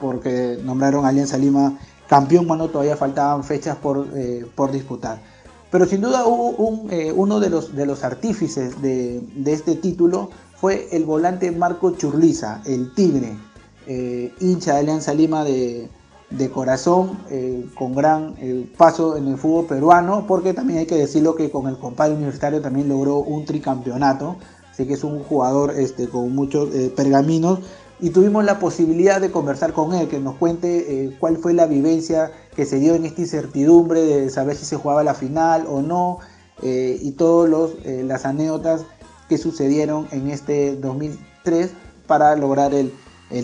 porque 0.00 0.58
nombraron 0.64 1.04
a 1.04 1.08
Alianza 1.08 1.38
Lima 1.38 1.78
campeón 2.12 2.46
cuando 2.46 2.68
todavía 2.68 2.94
faltaban 2.94 3.42
fechas 3.42 3.74
por, 3.76 4.06
eh, 4.14 4.44
disputar. 4.70 5.18
Pero 5.70 5.86
sin 5.86 6.02
duda 6.02 6.26
hubo 6.26 6.90
eh, 6.90 7.10
uno 7.10 7.40
de 7.40 7.48
los, 7.48 7.74
de 7.74 7.90
artífices 8.02 8.82
de, 8.82 9.22
este 9.46 9.76
título 9.76 10.28
fue 10.60 10.88
el 10.92 11.06
volante 11.06 11.50
Marco 11.50 11.92
Churliza, 11.92 12.60
el 12.66 12.94
Tigre, 12.94 13.34
eh, 13.86 14.30
hincha 14.40 14.74
de 14.74 14.80
Alianza 14.80 15.14
Lima 15.14 15.42
de, 15.42 15.88
corazón, 16.52 17.18
con 17.76 17.94
gran 17.94 18.34
paso 18.76 19.16
en 19.16 19.28
el 19.28 19.36
fútbol 19.36 19.66
peruano, 19.66 20.26
porque 20.26 20.54
también 20.54 20.80
hay 20.80 20.86
que 20.86 20.96
decirlo 20.96 21.34
que 21.34 21.50
con 21.50 21.66
el 21.68 21.78
compadre 21.78 22.14
universitario 22.14 22.60
también 22.60 22.88
logró 22.88 23.18
un 23.18 23.44
tricampeonato, 23.44 24.36
así 24.70 24.86
que 24.86 24.94
es 24.94 25.04
un 25.04 25.22
jugador 25.22 25.72
este, 25.76 26.08
con 26.08 26.34
muchos 26.34 26.68
pergaminos 26.96 27.60
y 28.02 28.10
tuvimos 28.10 28.44
la 28.44 28.58
posibilidad 28.58 29.20
de 29.20 29.30
conversar 29.30 29.72
con 29.72 29.94
él, 29.94 30.08
que 30.08 30.18
nos 30.18 30.34
cuente 30.34 31.04
eh, 31.04 31.16
cuál 31.20 31.36
fue 31.36 31.54
la 31.54 31.66
vivencia 31.66 32.32
que 32.56 32.66
se 32.66 32.80
dio 32.80 32.96
en 32.96 33.04
esta 33.04 33.20
incertidumbre 33.20 34.02
de 34.02 34.28
saber 34.28 34.56
si 34.56 34.64
se 34.64 34.74
jugaba 34.74 35.04
la 35.04 35.14
final 35.14 35.66
o 35.68 35.82
no, 35.82 36.18
eh, 36.62 36.98
y 37.00 37.12
todas 37.12 37.70
eh, 37.84 38.02
las 38.04 38.26
anécdotas 38.26 38.84
que 39.28 39.38
sucedieron 39.38 40.08
en 40.10 40.30
este 40.30 40.74
2003 40.76 41.70
para 42.08 42.34
lograr 42.34 42.74
el, 42.74 42.92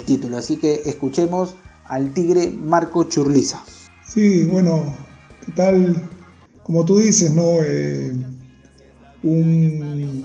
título. 0.05 0.37
Así 0.37 0.59
que 0.59 0.83
escuchemos 0.85 1.55
al 1.89 2.13
tigre 2.13 2.51
Marco 2.51 3.05
Churliza. 3.05 3.63
Sí, 4.07 4.45
bueno, 4.45 4.95
¿qué 5.45 5.53
tal? 5.53 6.09
Como 6.63 6.85
tú 6.85 6.99
dices, 6.99 7.33
¿no? 7.33 7.59
un, 9.23 10.25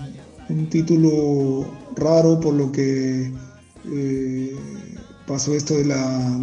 un 0.50 0.70
título 0.70 1.66
raro 1.96 2.40
por 2.40 2.54
lo 2.54 2.72
que 2.72 3.32
eh, 3.92 4.56
pasó 5.28 5.56
esto 5.56 5.76
de 5.78 5.86
la, 5.86 6.38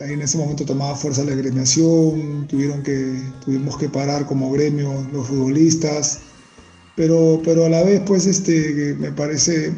ahí 0.00 0.12
en 0.12 0.22
ese 0.22 0.38
momento 0.38 0.64
tomaba 0.64 0.94
fuerza 0.94 1.24
la 1.24 1.32
agremiación, 1.32 2.46
tuvieron 2.48 2.82
que, 2.82 3.20
tuvimos 3.44 3.76
que 3.76 3.88
parar 3.88 4.26
como 4.26 4.50
gremio 4.50 5.06
los 5.12 5.28
futbolistas, 5.28 6.20
pero, 6.96 7.40
pero 7.44 7.66
a 7.66 7.68
la 7.68 7.82
vez 7.82 8.02
pues 8.06 8.26
este, 8.26 8.96
me 8.98 9.12
parece, 9.12 9.72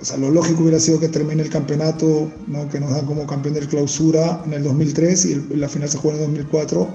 o 0.00 0.04
sea, 0.04 0.16
lo 0.16 0.30
lógico 0.30 0.62
hubiera 0.62 0.80
sido 0.80 0.98
que 0.98 1.08
termine 1.08 1.42
el 1.42 1.50
campeonato, 1.50 2.30
¿no? 2.46 2.68
que 2.68 2.80
nos 2.80 2.90
dan 2.90 3.06
como 3.06 3.26
campeón 3.26 3.54
de 3.54 3.60
clausura 3.60 4.42
en 4.46 4.54
el 4.54 4.62
2003 4.62 5.24
y 5.26 5.56
la 5.56 5.68
final 5.68 5.88
se 5.88 5.98
jugó 5.98 6.14
en 6.14 6.20
el 6.20 6.26
2004, 6.26 6.88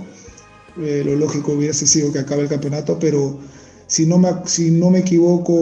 eh, 0.79 1.03
lo 1.05 1.15
lógico 1.15 1.53
hubiese 1.53 1.85
sido 1.87 2.11
que 2.11 2.19
acabe 2.19 2.43
el 2.43 2.49
campeonato, 2.49 2.97
pero 2.99 3.39
si 3.87 4.05
no 4.05 4.17
me, 4.17 4.29
si 4.45 4.71
no 4.71 4.89
me 4.89 4.99
equivoco, 4.99 5.53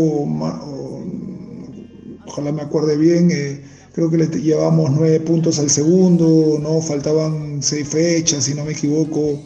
ojalá 2.25 2.51
me 2.51 2.61
acuerde 2.61 2.97
bien, 2.97 3.29
eh, 3.31 3.61
creo 3.93 4.09
que 4.09 4.17
le 4.17 4.27
llevamos 4.27 4.91
nueve 4.91 5.19
puntos 5.19 5.59
al 5.59 5.69
segundo, 5.69 6.57
no 6.61 6.81
faltaban 6.81 7.61
seis 7.61 7.87
fechas, 7.87 8.45
si 8.45 8.53
no 8.53 8.65
me 8.65 8.71
equivoco, 8.71 9.39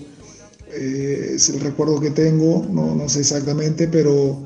eh, 0.74 1.34
es 1.36 1.50
el 1.50 1.60
recuerdo 1.60 2.00
que 2.00 2.12
tengo, 2.12 2.66
no, 2.72 2.96
no, 2.96 3.10
sé 3.10 3.20
exactamente, 3.22 3.88
pero, 3.88 4.40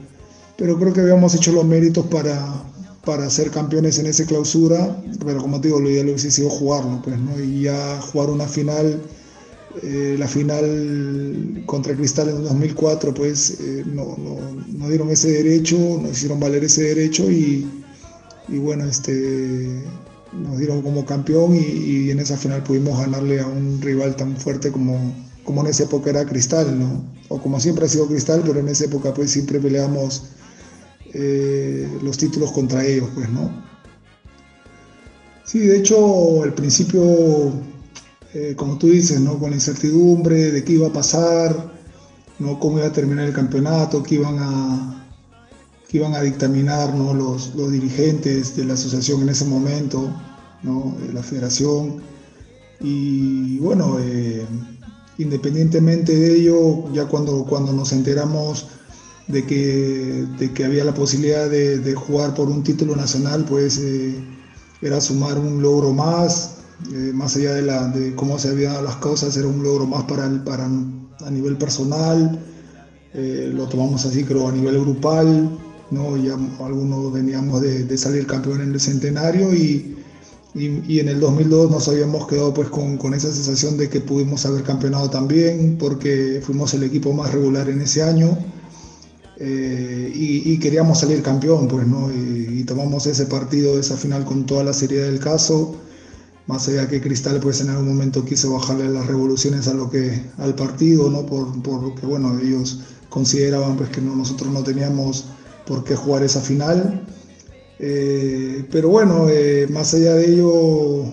pero 0.58 0.78
creo 0.80 0.94
que 0.94 1.02
habíamos 1.02 1.36
hecho 1.36 1.52
los 1.52 1.66
méritos 1.66 2.06
para, 2.08 2.64
para 3.06 3.30
ser 3.30 3.52
campeones 3.52 4.00
en 4.00 4.06
esa 4.06 4.26
clausura, 4.26 5.02
pero 5.26 5.42
como 5.42 5.60
te 5.60 5.68
digo, 5.68 5.80
lo 5.80 5.90
ideal 5.90 6.08
hubiese 6.08 6.32
sido 6.32 6.50
jugarlo, 6.50 7.02
pues, 7.04 7.20
¿no? 7.20 7.40
y 7.40 7.64
ya 7.64 8.00
jugar 8.02 8.30
una 8.30 8.48
final. 8.48 9.02
Eh, 9.82 10.18
la 10.20 10.28
final 10.28 11.64
contra 11.66 11.96
Cristal 11.96 12.30
en 12.30 12.44
2004 12.44 13.12
pues 13.12 13.58
eh, 13.60 13.84
no, 13.88 14.16
no, 14.20 14.38
no, 14.78 14.88
dieron 14.88 15.10
ese 15.10 15.32
derecho, 15.32 16.00
no 16.00 16.12
hicieron 16.12 16.40
valer 16.40 16.64
ese 16.64 16.84
derecho 16.84 17.32
y, 17.32 17.68
y 18.50 18.58
bueno, 18.60 18.86
este, 18.86 19.82
nos 20.32 20.60
dieron 20.60 20.84
como 20.84 21.06
campeón 21.06 21.56
y, 21.56 22.12
en 22.12 22.20
esa 22.20 22.38
final 22.38 22.62
pudimos 22.64 23.00
ganarle 23.00 23.40
a 23.40 23.48
un 23.48 23.82
rival 23.82 24.16
tan 24.16 24.38
fuerte 24.38 24.72
como, 24.72 25.14
como 25.44 25.62
en 25.62 25.68
esa 25.68 25.86
época 25.86 26.12
era 26.12 26.24
Cristal, 26.24 26.78
¿no? 26.78 27.04
O 27.30 27.42
como 27.42 27.60
siempre 27.60 27.86
ha 27.86 27.90
sido 27.90 28.08
Cristal, 28.08 28.44
pero 28.46 28.60
en 28.60 28.68
esa 28.68 28.86
época 28.86 29.12
pues 29.12 29.32
siempre 29.32 29.60
peleamos 29.60 30.24
eh, 31.14 31.88
los 32.02 32.18
títulos 32.18 32.52
contra 32.52 32.86
ellos, 32.86 33.10
pues, 33.14 33.30
¿no? 33.30 33.52
Sí, 35.46 35.60
de 35.60 35.78
hecho, 35.78 36.42
al 36.44 36.54
principio, 36.54 37.52
eh, 38.34 38.54
como 38.56 38.78
tú 38.78 38.88
dices, 38.88 39.20
¿no? 39.20 39.38
Con 39.38 39.52
la 39.52 39.58
incertidumbre 39.58 40.52
de 40.52 40.64
qué 40.64 40.74
iba 40.74 40.88
a 40.88 40.94
pasar, 40.94 41.72
¿no? 42.40 42.60
Cómo 42.60 42.80
iba 42.80 42.88
a 42.88 42.92
terminar 42.92 43.28
el 43.28 43.34
campeonato, 43.34 44.02
qué 44.02 44.16
iban 44.16 44.38
a, 44.40 45.08
iban 45.92 46.16
a 46.16 46.22
dictaminar 46.22 46.96
los, 46.96 47.56
dirigentes 47.72 48.56
de 48.56 48.66
la 48.66 48.74
asociación 48.74 49.22
en 49.22 49.30
ese 49.30 49.46
momento, 49.46 50.10
¿no? 50.64 50.96
la 51.14 51.22
federación. 51.22 52.02
Y 52.82 53.60
bueno, 53.60 54.00
eh, 54.00 54.46
independientemente 55.20 56.16
de 56.16 56.36
ello, 56.36 56.92
ya 56.94 57.06
cuando, 57.06 57.46
cuando 57.46 57.72
nos 57.74 57.92
enteramos 57.92 58.66
de 59.28 59.46
que, 59.46 60.26
de 60.38 60.52
que 60.54 60.66
había 60.66 60.84
la 60.84 60.94
posibilidad 60.94 61.50
de, 61.50 61.96
jugar 61.96 62.34
por 62.34 62.50
un 62.50 62.64
título 62.64 62.96
nacional, 62.96 63.46
pues 63.48 63.78
eh, 63.80 64.16
era 64.82 65.00
sumar 65.00 65.38
un 65.38 65.62
logro 65.62 65.94
más, 65.94 66.58
eh, 66.94 67.12
más 67.14 67.36
allá 67.36 67.54
de, 67.54 67.62
la, 67.62 67.88
de 67.88 68.16
cómo 68.16 68.38
se 68.38 68.50
habían 68.50 68.74
dado 68.74 68.86
las 68.86 68.98
cosas, 68.98 69.36
era 69.38 69.48
un 69.48 69.64
logro 69.64 69.86
más 69.86 70.04
para, 70.04 70.30
para 70.44 70.66
a 70.66 71.32
nivel 71.32 71.58
personal, 71.58 72.40
eh, 73.14 73.52
lo 73.54 73.68
tomamos 73.68 74.06
así 74.06 74.24
creo 74.24 74.48
a 74.48 74.52
nivel 74.52 74.80
grupal, 74.80 75.58
¿no? 75.92 76.18
ya 76.18 76.38
algunos 76.66 77.14
veníamos 77.14 77.62
de, 77.62 77.84
de 77.84 77.98
salir 77.98 78.26
campeón 78.28 78.62
en 78.62 78.74
el 78.74 78.80
centenario 78.80 79.54
y, 79.54 79.96
y, 80.56 81.00
en 81.00 81.08
el 81.08 81.20
2002 81.20 81.72
nos 81.72 81.88
habíamos 81.88 82.28
quedado 82.28 82.54
pues 82.54 82.70
con, 82.70 82.98
con, 82.98 83.14
esa 83.14 83.32
sensación 83.32 83.78
de 83.78 83.90
que 83.90 84.02
pudimos 84.02 84.46
haber 84.46 84.64
campeonado 84.64 85.10
también 85.10 85.78
porque 85.80 86.42
fuimos 86.44 86.74
el 86.74 86.84
equipo 86.84 87.14
más 87.14 87.32
regular 87.32 87.70
en 87.70 87.82
ese 87.82 88.04
año 88.04 88.38
eh, 89.46 90.10
y, 90.16 90.58
queríamos 90.58 91.02
salir 91.02 91.22
campeón, 91.22 91.68
pues, 91.68 91.86
¿no? 91.86 92.10
Y, 92.10 92.64
tomamos 92.64 93.06
ese 93.08 93.26
partido, 93.26 93.78
esa 93.78 93.98
final 93.98 94.24
con 94.24 94.46
toda 94.46 94.64
la 94.64 94.72
seriedad 94.72 95.08
del 95.08 95.20
caso, 95.20 95.76
más 96.48 96.70
allá 96.70 96.88
que 96.88 97.02
Cristal, 97.02 97.42
pues, 97.42 97.60
en 97.60 97.70
algún 97.70 97.90
momento 97.90 98.24
quiso 98.24 98.54
bajarle 98.54 98.88
las 98.88 99.06
revoluciones 99.06 99.68
a 99.68 99.74
lo 99.74 99.90
que, 99.90 100.24
al 100.38 100.56
partido, 100.56 101.10
¿no? 101.10 101.26
Por, 101.26 101.62
por 101.62 101.94
que, 101.96 102.06
bueno, 102.06 102.40
ellos 102.40 102.80
consideraban, 103.10 103.76
pues, 103.76 103.90
que 103.90 104.00
no, 104.00 104.16
nosotros 104.16 104.50
no 104.54 104.64
teníamos 104.64 105.26
por 105.68 105.84
qué 105.84 105.96
jugar 105.96 106.24
esa 106.24 106.40
final. 106.40 107.06
Eh, 107.80 108.66
pero 108.72 108.90
bueno, 108.90 109.28
eh, 109.30 109.68
más 109.70 109.94
allá 109.94 110.14
de 110.16 110.26
ello, 110.32 111.04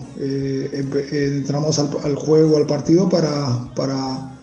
entramos 1.11 1.79
al, 1.79 1.89
al, 2.03 2.15
juego, 2.15 2.55
al 2.55 2.65
partido 2.65 3.09
para, 3.09 3.73
para 3.75 4.39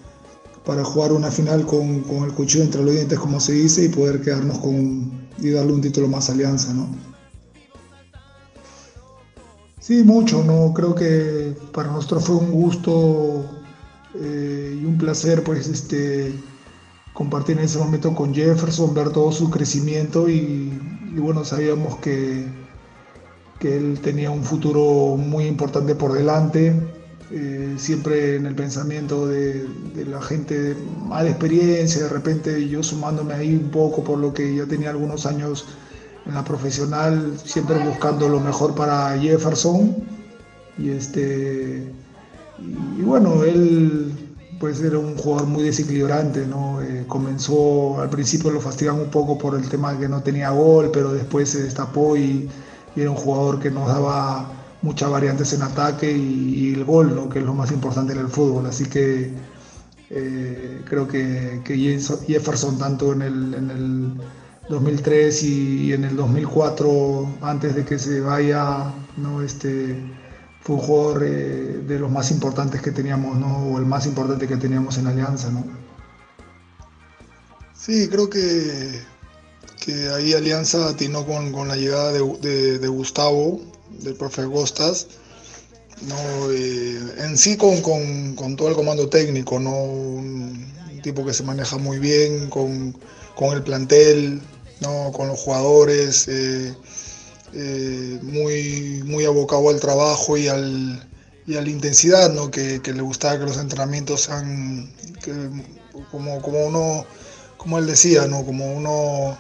para 0.69 0.85
jugar 0.85 1.13
una 1.13 1.31
final 1.31 1.65
con, 1.65 2.01
con, 2.03 2.25
el 2.25 2.35
cuchillo 2.35 2.63
entre 2.63 2.83
los 2.83 2.93
dientes, 2.93 3.19
como 3.19 3.41
se 3.41 3.55
dice, 3.55 3.87
y 3.87 3.89
poder 3.89 4.21
quedarnos 4.21 4.59
con 4.59 5.11
y 5.39 5.49
darle 5.49 5.73
un 5.73 5.81
título 5.81 6.09
más 6.09 6.29
a 6.29 6.35
Alianza, 6.35 6.75
¿no? 6.75 6.91
Sí, 9.81 10.03
mucho, 10.05 10.45
¿no? 10.45 10.75
Creo 10.75 10.95
que 10.95 11.57
para 11.73 11.91
nosotros 11.91 12.27
fue 12.27 12.37
un 12.37 12.53
gusto 12.53 13.47
eh, 14.17 14.79
y 14.79 14.85
un 14.85 14.99
placer, 14.99 15.43
pues, 15.43 15.69
este, 15.69 16.35
compartir 17.15 17.57
en 17.57 17.65
ese 17.65 17.79
momento 17.79 18.15
con 18.15 18.35
Jefferson, 18.35 18.93
ver 18.93 19.09
todo 19.09 19.33
su 19.33 19.49
crecimiento 19.49 20.29
y, 20.29 20.79
y 21.15 21.19
bueno, 21.19 21.47
sabíamos 21.47 21.97
que, 22.01 22.47
que 23.59 23.75
él 23.75 24.01
tenía 24.03 24.31
un 24.31 24.45
futuro 24.45 25.17
muy 25.17 25.47
importante 25.47 25.95
por 25.95 26.13
delante 26.13 26.98
eh, 27.31 27.75
siempre 27.77 28.37
en 28.37 28.47
el 28.47 28.55
pensamiento 28.55 29.27
de, 29.27 29.69
la 30.07 30.23
gente 30.23 30.59
de 30.59 30.77
mala 31.07 31.29
experiencia, 31.29 32.05
de 32.05 32.09
repente 32.09 32.67
yo 32.69 32.83
sumándome 32.83 33.35
ahí 33.35 33.55
un 33.55 33.71
poco 33.71 34.03
por 34.03 34.19
lo 34.19 34.33
que 34.33 34.57
ya 34.57 34.65
tenía 34.65 34.89
algunos 34.89 35.27
años 35.27 35.67
en 36.25 36.35
la 36.35 36.43
profesional, 36.43 37.35
siempre 37.45 37.77
buscando 37.85 38.31
lo 38.31 38.41
mejor 38.41 38.75
para 38.75 39.19
Jefferson. 39.19 39.95
Y, 40.79 40.89
este, 40.89 41.93
y, 42.99 43.03
bueno, 43.03 43.45
él 43.45 44.13
pues 44.59 44.81
era 44.81 44.99
un 44.99 45.15
jugador 45.17 45.49
muy 45.49 45.65
desequilibrante, 45.65 46.47
¿no? 46.47 46.81
Eh, 46.83 47.05
comenzó, 47.07 48.01
al 48.01 48.09
principio 48.09 48.51
lo 48.51 48.61
fastidiaban 48.61 49.03
un 49.03 49.11
poco 49.11 49.37
por 49.37 49.55
el 49.55 49.69
tema 49.69 49.93
de 49.93 50.01
que 50.01 50.09
no 50.09 50.23
tenía 50.23 50.51
gol, 50.51 50.91
pero 50.93 51.13
después 51.13 51.51
se 51.51 51.63
destapó 51.63 52.17
y, 52.17 52.49
y 52.97 53.01
era 53.01 53.11
un 53.11 53.17
jugador 53.17 53.61
que 53.61 53.71
nos 53.71 53.87
daba 53.87 54.58
muchas 54.83 55.11
variantes 55.11 55.53
en 55.53 55.63
ataque 55.63 56.11
y, 56.11 56.73
el 56.75 56.85
gol, 56.85 57.15
¿no? 57.15 57.29
que 57.29 57.41
es 57.41 57.45
lo 57.45 57.55
más 57.55 57.71
importante 57.73 58.13
en 58.13 58.21
el 58.21 58.29
fútbol. 58.29 58.67
Así 58.67 58.85
que 58.85 59.33
eh, 60.11 60.83
creo 60.85 61.09
que, 61.09 61.63
Jefferson, 62.27 62.79
tanto 62.79 63.13
en 63.13 63.23
el, 63.23 63.55
en 63.55 63.71
el 63.71 64.13
2003 64.69 65.43
y, 65.43 65.93
en 65.93 66.05
el 66.05 66.17
2004, 66.17 67.39
antes 67.43 67.75
de 67.75 67.85
que 67.85 67.99
se 67.99 68.21
vaya, 68.21 68.93
¿no? 69.17 69.43
este, 69.43 69.99
fue 70.61 70.77
un 70.77 70.83
jugador 70.83 71.25
eh, 71.25 71.83
de 71.87 71.99
los 71.99 72.11
más 72.11 72.31
importantes 72.31 72.81
que 72.81 72.93
teníamos, 72.93 73.37
¿no? 73.37 73.73
o 73.73 73.79
el 73.79 73.87
más 73.87 74.07
importante 74.07 74.47
que 74.47 74.57
teníamos 74.57 74.99
en 74.99 75.09
Alianza. 75.09 75.51
¿no? 75.51 75.65
Sí, 77.75 78.09
creo 78.09 78.31
que, 78.31 79.01
ahí 80.15 80.35
Alianza 80.35 80.91
atinó 80.91 81.25
con, 81.25 81.51
con 81.51 81.69
la 81.69 81.77
llegada 81.77 82.13
de 82.13 82.89
Gustavo 82.89 83.63
del 83.99 84.15
profe 84.15 84.45
Gostas, 84.45 85.07
¿no? 86.03 86.51
Eh, 86.53 86.99
en 87.19 87.37
sí 87.37 87.57
con, 87.57 87.81
con, 87.83 88.57
todo 88.57 88.69
el 88.69 88.75
comando 88.75 89.09
técnico, 89.09 89.59
¿no? 89.59 89.75
un, 89.75 90.69
tipo 91.03 91.25
que 91.25 91.33
se 91.33 91.45
maneja 91.45 91.79
muy 91.79 91.99
bien 91.99 92.51
con, 92.51 92.95
el 93.53 93.63
plantel, 93.63 94.43
¿no? 94.81 95.13
con 95.13 95.29
los 95.29 95.39
jugadores, 95.39 96.27
eh, 96.29 96.75
eh, 97.55 98.19
muy, 98.23 99.03
muy 99.05 99.25
abocado 99.25 99.69
al 99.71 99.81
trabajo 99.81 100.37
y, 100.37 100.49
al, 100.49 101.09
y 101.47 101.57
a 101.57 101.63
la 101.63 101.69
intensidad, 101.69 102.33
¿no? 102.33 102.51
que, 102.51 102.81
le 102.85 103.03
gustaba 103.03 103.39
que 103.39 103.45
los 103.45 103.59
entrenamientos 103.59 104.23
sean 104.23 104.93
como, 106.11 106.43
como 106.43 106.67
uno, 106.67 107.07
como 107.57 107.79
él 107.79 107.87
decía, 107.87 108.27
¿no? 108.27 108.45
como 108.45 108.73
uno 108.75 109.39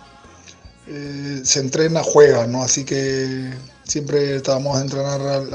se 1.42 1.60
entrena, 1.60 2.02
juega, 2.02 2.46
¿no? 2.46 2.62
así 2.62 2.84
que 2.84 3.52
siempre 3.88 4.36
estábamos 4.36 4.76
a 4.76 4.82
entrenar 4.82 5.20
al, 5.20 5.54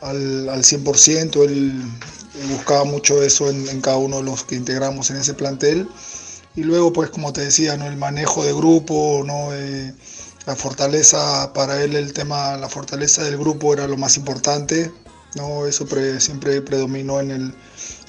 al, 0.00 0.48
al, 0.48 0.62
100%, 0.62 1.44
él, 1.44 1.82
buscaba 2.50 2.84
mucho 2.84 3.22
eso 3.22 3.50
en, 3.50 3.80
cada 3.80 3.98
uno 3.98 4.16
de 4.16 4.22
los 4.24 4.44
que 4.44 4.56
integramos 4.56 5.10
en 5.10 5.18
ese 5.18 5.34
plantel. 5.34 5.88
Y 6.56 6.62
luego, 6.62 6.92
pues 6.92 7.10
como 7.10 7.32
te 7.32 7.42
decía, 7.42 7.76
¿no? 7.76 7.86
el 7.86 7.96
manejo 7.96 8.44
de 8.44 8.52
grupo, 8.52 9.22
¿no? 9.24 9.54
Eh, 9.54 9.94
la 10.46 10.56
fortaleza, 10.56 11.52
para 11.52 11.82
él 11.84 11.94
el 11.94 12.12
tema, 12.12 12.56
la 12.56 12.68
fortaleza 12.68 13.22
del 13.22 13.36
grupo 13.36 13.72
era 13.74 13.86
lo 13.86 13.96
más 13.96 14.16
importante, 14.16 14.90
¿no? 15.36 15.66
eso 15.66 15.86
siempre 16.18 16.62
predominó 16.62 17.20
en, 17.20 17.30
el, 17.30 17.54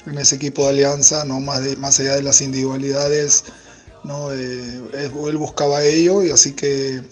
en 0.06 0.18
ese 0.18 0.36
equipo 0.36 0.62
de 0.64 0.70
alianza, 0.70 1.24
¿no? 1.24 1.40
más, 1.40 1.62
de, 1.62 1.76
más 1.76 2.00
allá 2.00 2.16
de 2.16 2.22
las 2.22 2.40
individualidades. 2.40 3.44
¿no? 4.02 4.32
Eh, 4.32 4.80
él 4.94 5.36
buscaba 5.36 5.84
ello 5.84 6.24
y 6.24 6.30
así 6.30 6.52
que 6.52 7.02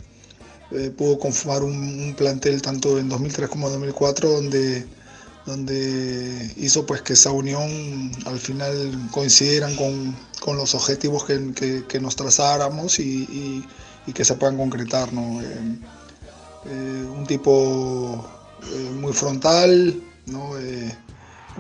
eh, 0.73 0.91
pudo 0.97 1.19
conformar 1.19 1.65
un, 1.65 2.15
plantel 2.17 2.63
tanto 2.63 2.99
en 2.99 3.09
2003 3.09 3.49
como 3.49 3.67
en 3.67 3.73
2004 3.75 4.31
donde, 4.31 4.87
donde 5.45 6.55
hizo 6.57 6.87
pues 6.87 7.03
que 7.03 7.15
esa 7.15 7.33
unión 7.33 8.13
al 8.27 8.39
final 8.39 9.09
coincidieran 9.11 9.75
con, 9.75 10.15
con 10.41 10.57
los 10.57 10.75
objetivos 10.75 11.25
que, 11.25 11.85
que, 11.89 12.01
nos 12.01 12.15
trazáramos 12.15 13.01
y, 13.01 13.65
y, 14.07 14.13
que 14.13 14.25
se 14.25 14.35
puedan 14.35 14.57
concretar. 14.57 15.13
¿no? 15.13 15.41
Eh, 15.41 15.79
eh, 16.67 17.05
un 17.17 17.25
tipo 17.27 18.29
muy 19.01 19.13
frontal, 19.13 20.03
¿no? 20.27 20.53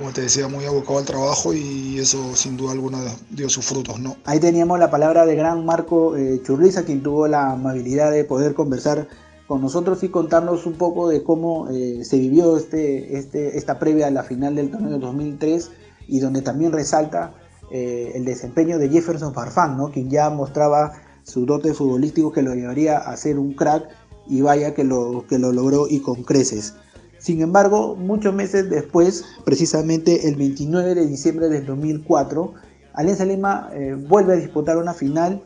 Como 0.00 0.14
te 0.14 0.22
decía, 0.22 0.48
muy 0.48 0.64
abocado 0.64 0.98
al 0.98 1.04
trabajo 1.04 1.52
y 1.52 1.98
eso 1.98 2.34
sin 2.34 2.56
duda 2.56 2.72
alguna 2.72 3.00
dio 3.28 3.50
sus 3.50 3.66
frutos, 3.66 4.00
¿no? 4.00 4.16
Ahí 4.24 4.40
teníamos 4.40 4.78
la 4.78 4.90
palabra 4.90 5.26
de 5.26 5.34
gran 5.36 5.66
Marco 5.66 6.16
eh, 6.16 6.40
Churriza, 6.42 6.84
quien 6.84 7.02
tuvo 7.02 7.28
la 7.28 7.52
amabilidad 7.52 8.10
de 8.10 8.24
poder 8.24 8.54
conversar 8.54 9.08
con 9.46 9.60
nosotros 9.60 10.02
y 10.02 10.08
contarnos 10.08 10.64
un 10.64 10.72
poco 10.72 11.10
de 11.10 11.22
cómo 11.22 11.68
eh, 11.68 12.02
se 12.02 12.18
vivió 12.18 12.56
este, 12.56 13.18
este, 13.18 13.58
esta 13.58 13.78
previa 13.78 14.06
a 14.06 14.10
la 14.10 14.22
final 14.22 14.54
del 14.54 14.70
torneo 14.70 14.98
2003 14.98 15.70
y 16.08 16.20
donde 16.20 16.40
también 16.40 16.72
resalta 16.72 17.34
eh, 17.70 18.12
el 18.14 18.24
desempeño 18.24 18.78
de 18.78 18.88
Jefferson 18.88 19.34
Farfán, 19.34 19.76
¿no? 19.76 19.90
quien 19.90 20.08
ya 20.08 20.30
mostraba 20.30 20.94
su 21.24 21.44
dote 21.44 21.74
futbolístico 21.74 22.32
que 22.32 22.40
lo 22.40 22.54
llevaría 22.54 22.96
a 22.96 23.14
ser 23.18 23.38
un 23.38 23.52
crack 23.52 23.86
y 24.26 24.40
vaya 24.40 24.72
que 24.72 24.82
lo, 24.82 25.26
que 25.28 25.38
lo 25.38 25.52
logró 25.52 25.88
y 25.88 26.00
con 26.00 26.22
creces. 26.22 26.72
Sin 27.20 27.42
embargo, 27.42 27.96
muchos 27.96 28.34
meses 28.34 28.70
después, 28.70 29.24
precisamente 29.44 30.26
el 30.26 30.36
29 30.36 30.94
de 30.94 31.06
diciembre 31.06 31.50
del 31.50 31.66
2004, 31.66 32.54
Alianza 32.94 33.26
Lima 33.26 33.68
eh, 33.74 33.94
vuelve 33.94 34.32
a 34.32 34.36
disputar 34.36 34.78
una 34.78 34.94
final, 34.94 35.42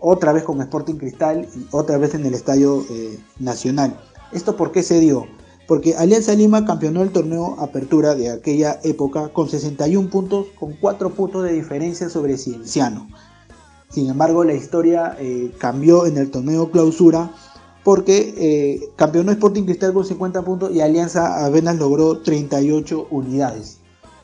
otra 0.00 0.32
vez 0.32 0.44
con 0.44 0.62
Sporting 0.62 0.94
Cristal 0.94 1.46
y 1.54 1.66
otra 1.72 1.98
vez 1.98 2.14
en 2.14 2.24
el 2.24 2.32
Estadio 2.32 2.84
eh, 2.90 3.18
Nacional. 3.38 4.00
¿Esto 4.32 4.56
por 4.56 4.72
qué 4.72 4.82
se 4.82 4.98
dio? 4.98 5.26
Porque 5.68 5.94
Alianza 5.94 6.32
Lima 6.34 6.64
campeonó 6.64 7.02
el 7.02 7.10
torneo 7.10 7.56
Apertura 7.60 8.14
de 8.14 8.30
aquella 8.30 8.80
época 8.82 9.28
con 9.28 9.50
61 9.50 10.08
puntos, 10.08 10.46
con 10.58 10.72
4 10.72 11.10
puntos 11.10 11.44
de 11.44 11.52
diferencia 11.52 12.08
sobre 12.08 12.38
Cienciano. 12.38 13.08
Sin 13.90 14.08
embargo, 14.08 14.42
la 14.42 14.54
historia 14.54 15.16
eh, 15.20 15.52
cambió 15.58 16.06
en 16.06 16.16
el 16.16 16.30
torneo 16.30 16.70
Clausura 16.70 17.30
porque 17.84 18.34
eh, 18.38 18.88
campeonó 18.96 19.30
Sporting 19.30 19.64
Cristal 19.64 19.92
con 19.92 20.06
50 20.06 20.42
puntos 20.42 20.72
y 20.72 20.80
Alianza 20.80 21.44
apenas 21.46 21.76
logró 21.76 22.18
38 22.20 23.08
unidades. 23.10 23.78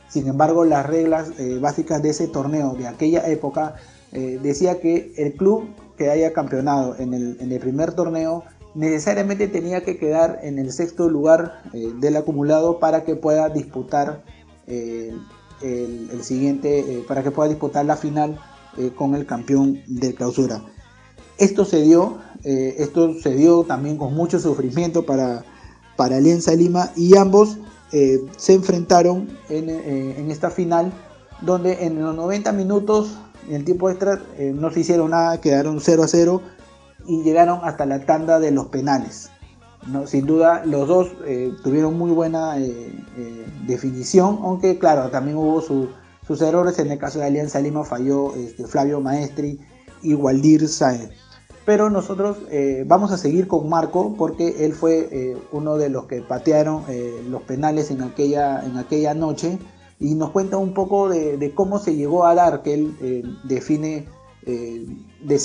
Sin 0.09 0.27
embargo, 0.27 0.65
las 0.65 0.87
reglas 0.87 1.33
eh, 1.39 1.59
básicas 1.61 2.03
de 2.03 2.11
ese 2.11 2.27
torneo 2.27 2.75
de 2.75 2.89
aquella 2.89 3.29
época 3.29 3.77
eh, 4.13 4.41
decía 4.43 4.81
que 4.81 5.13
el 5.19 5.35
club 5.35 5.69
que 5.97 6.11
haya 6.11 6.33
campeonado 6.33 6.97
en 6.99 7.13
el, 7.13 7.61
primer 7.61 7.93
torneo 7.93 8.45
necesariamente 8.75 9.47
tenía 9.47 9.85
que 9.85 9.99
quedar 9.99 10.41
en 10.43 10.59
el 10.59 10.73
sexto 10.73 11.11
lugar 11.11 11.63
del 11.75 12.17
acumulado 12.17 12.79
para 12.79 13.05
que 13.05 13.17
pueda 13.17 13.51
disputar 13.51 14.25
el, 14.67 16.23
siguiente, 16.23 17.05
para 17.07 17.23
que 17.23 17.31
pueda 17.31 17.51
disputar 17.51 17.85
la 17.85 17.97
final 17.97 18.41
con 18.97 19.15
el 19.15 19.27
campeón 19.27 19.83
de 19.87 20.15
clausura. 20.15 20.63
Esto 21.41 21.65
se 21.65 21.81
dio, 21.83 22.19
esto 22.45 23.15
se 23.21 23.35
dio 23.35 23.65
también 23.65 23.97
con 23.97 24.15
mucho 24.15 24.39
sufrimiento 24.39 25.05
para, 25.05 25.45
para 25.97 26.17
Alianza 26.17 26.55
Lima 26.55 26.91
y 26.97 27.17
ambos 27.17 27.59
se 27.91 28.55
enfrentaron 28.55 29.29
en, 29.49 29.69
en, 29.69 30.31
esta 30.31 30.51
final 30.51 30.93
donde 31.43 31.85
en 31.85 32.01
los 32.01 32.15
90 32.15 32.53
minutos 32.53 33.19
en 33.49 33.57
el 33.57 33.65
tiempo 33.65 33.91
extra 33.91 34.23
no 34.55 34.71
se 34.71 34.81
hicieron 34.81 35.11
nada, 35.11 35.41
quedaron 35.41 35.81
0 35.81 36.03
a 36.03 36.09
0 36.09 36.43
y 37.07 37.23
llegaron 37.23 37.61
hasta 37.63 37.87
la 37.87 38.05
tanda 38.07 38.39
de 38.39 38.51
los 38.51 38.67
penales. 38.67 39.31
No, 39.87 40.07
sin 40.07 40.27
duda 40.27 40.63
los 40.67 40.87
dos 40.87 41.09
eh, 41.27 41.53
tuvieron 41.65 41.97
muy 41.97 42.11
buena 42.11 42.59
eh, 42.59 42.93
eh, 43.17 43.47
definición, 43.67 44.39
aunque 44.43 44.79
claro, 44.79 45.11
también 45.11 45.39
hubo 45.39 45.61
sus 45.63 46.43
errores. 46.43 46.79
En 46.79 46.91
el 46.91 46.99
caso 46.99 47.19
de 47.19 47.27
Alianza 47.27 47.61
Lima 47.61 47.85
falló 47.85 48.35
este, 48.37 48.67
Flavio 48.67 49.01
Maestri 49.01 49.59
y 50.03 50.15
Waldir 50.15 50.69
Saez. 50.69 51.11
Pero 51.71 51.89
nosotros 51.89 52.39
vamos 52.87 53.13
a 53.13 53.17
seguir 53.17 53.47
con 53.47 53.69
Marco 53.69 54.17
porque 54.19 54.65
él 54.65 54.73
fue 54.73 55.37
uno 55.53 55.77
de 55.77 55.89
los 55.89 56.07
que 56.07 56.21
patearon 56.21 56.83
los 57.29 57.43
penales 57.43 57.93
en 57.93 58.03
aquella, 58.03 58.67
en 58.67 58.77
aquella 58.77 59.15
noche 59.15 59.57
y 60.01 60.17
nos 60.17 60.31
cuenta 60.31 60.57
un 60.57 60.75
poco 60.75 61.09
de, 61.09 61.53
cómo 61.55 61.79
se 61.79 61.95
llegó 61.95 62.27
a 62.27 62.35
dar 62.35 62.65
que 62.65 62.75
él 62.75 63.39
define 63.45 64.09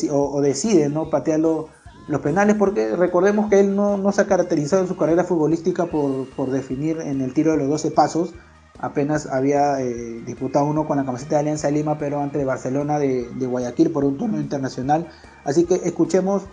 o, 0.10 0.42
decide 0.42 0.90
no 0.90 1.12
patearlo 1.12 1.70
los 2.08 2.22
penales, 2.22 2.56
porque 2.56 2.96
recordemos 2.96 3.48
que 3.48 3.60
él 3.60 3.76
no, 3.76 4.12
se 4.12 4.22
ha 4.22 4.26
caracterizado 4.26 4.82
en 4.82 4.88
su 4.88 4.98
carrera 4.98 5.26
futbolística 5.26 5.86
por, 5.86 6.50
definir 6.50 7.02
en 7.02 7.22
el 7.22 7.36
tiro 7.36 7.52
de 7.52 7.60
los 7.60 7.70
12 7.70 7.92
pasos. 7.92 8.34
Apenas 8.80 9.28
había 9.28 9.80
eh, 9.82 10.22
disputado 10.26 10.66
uno 10.66 10.86
con 10.86 10.98
la 10.98 11.06
camiseta 11.06 11.36
de 11.36 11.42
Alianza 11.42 11.68
de 11.68 11.74
Lima, 11.74 11.98
pero 11.98 12.22
ante 12.22 12.44
Barcelona 12.44 13.00
de, 13.00 13.28
Guayaquil 13.40 13.92
por 13.92 14.04
un 14.04 14.18
torneo 14.18 14.42
internacional. 14.42 15.08
Así 15.44 15.66
que 15.66 15.76
escuchemos 15.76 16.44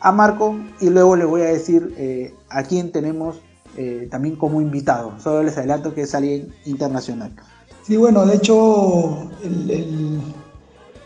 a 0.00 0.12
Marco 0.12 0.56
y 0.80 0.90
luego 0.90 1.16
le 1.16 1.24
voy 1.24 1.42
a 1.42 1.46
decir 1.46 1.94
eh, 1.98 2.34
a 2.48 2.62
quién 2.62 2.92
tenemos 2.92 3.40
eh, 3.76 4.08
también 4.10 4.36
como 4.36 4.60
invitado. 4.60 5.18
Solo 5.20 5.42
les 5.42 5.58
adelanto 5.58 5.94
que 5.94 6.02
es 6.02 6.14
alguien 6.14 6.54
internacional. 6.64 7.34
Sí, 7.82 7.96
bueno, 7.96 8.26
de 8.26 8.36
hecho, 8.36 9.30
el 9.44 10.20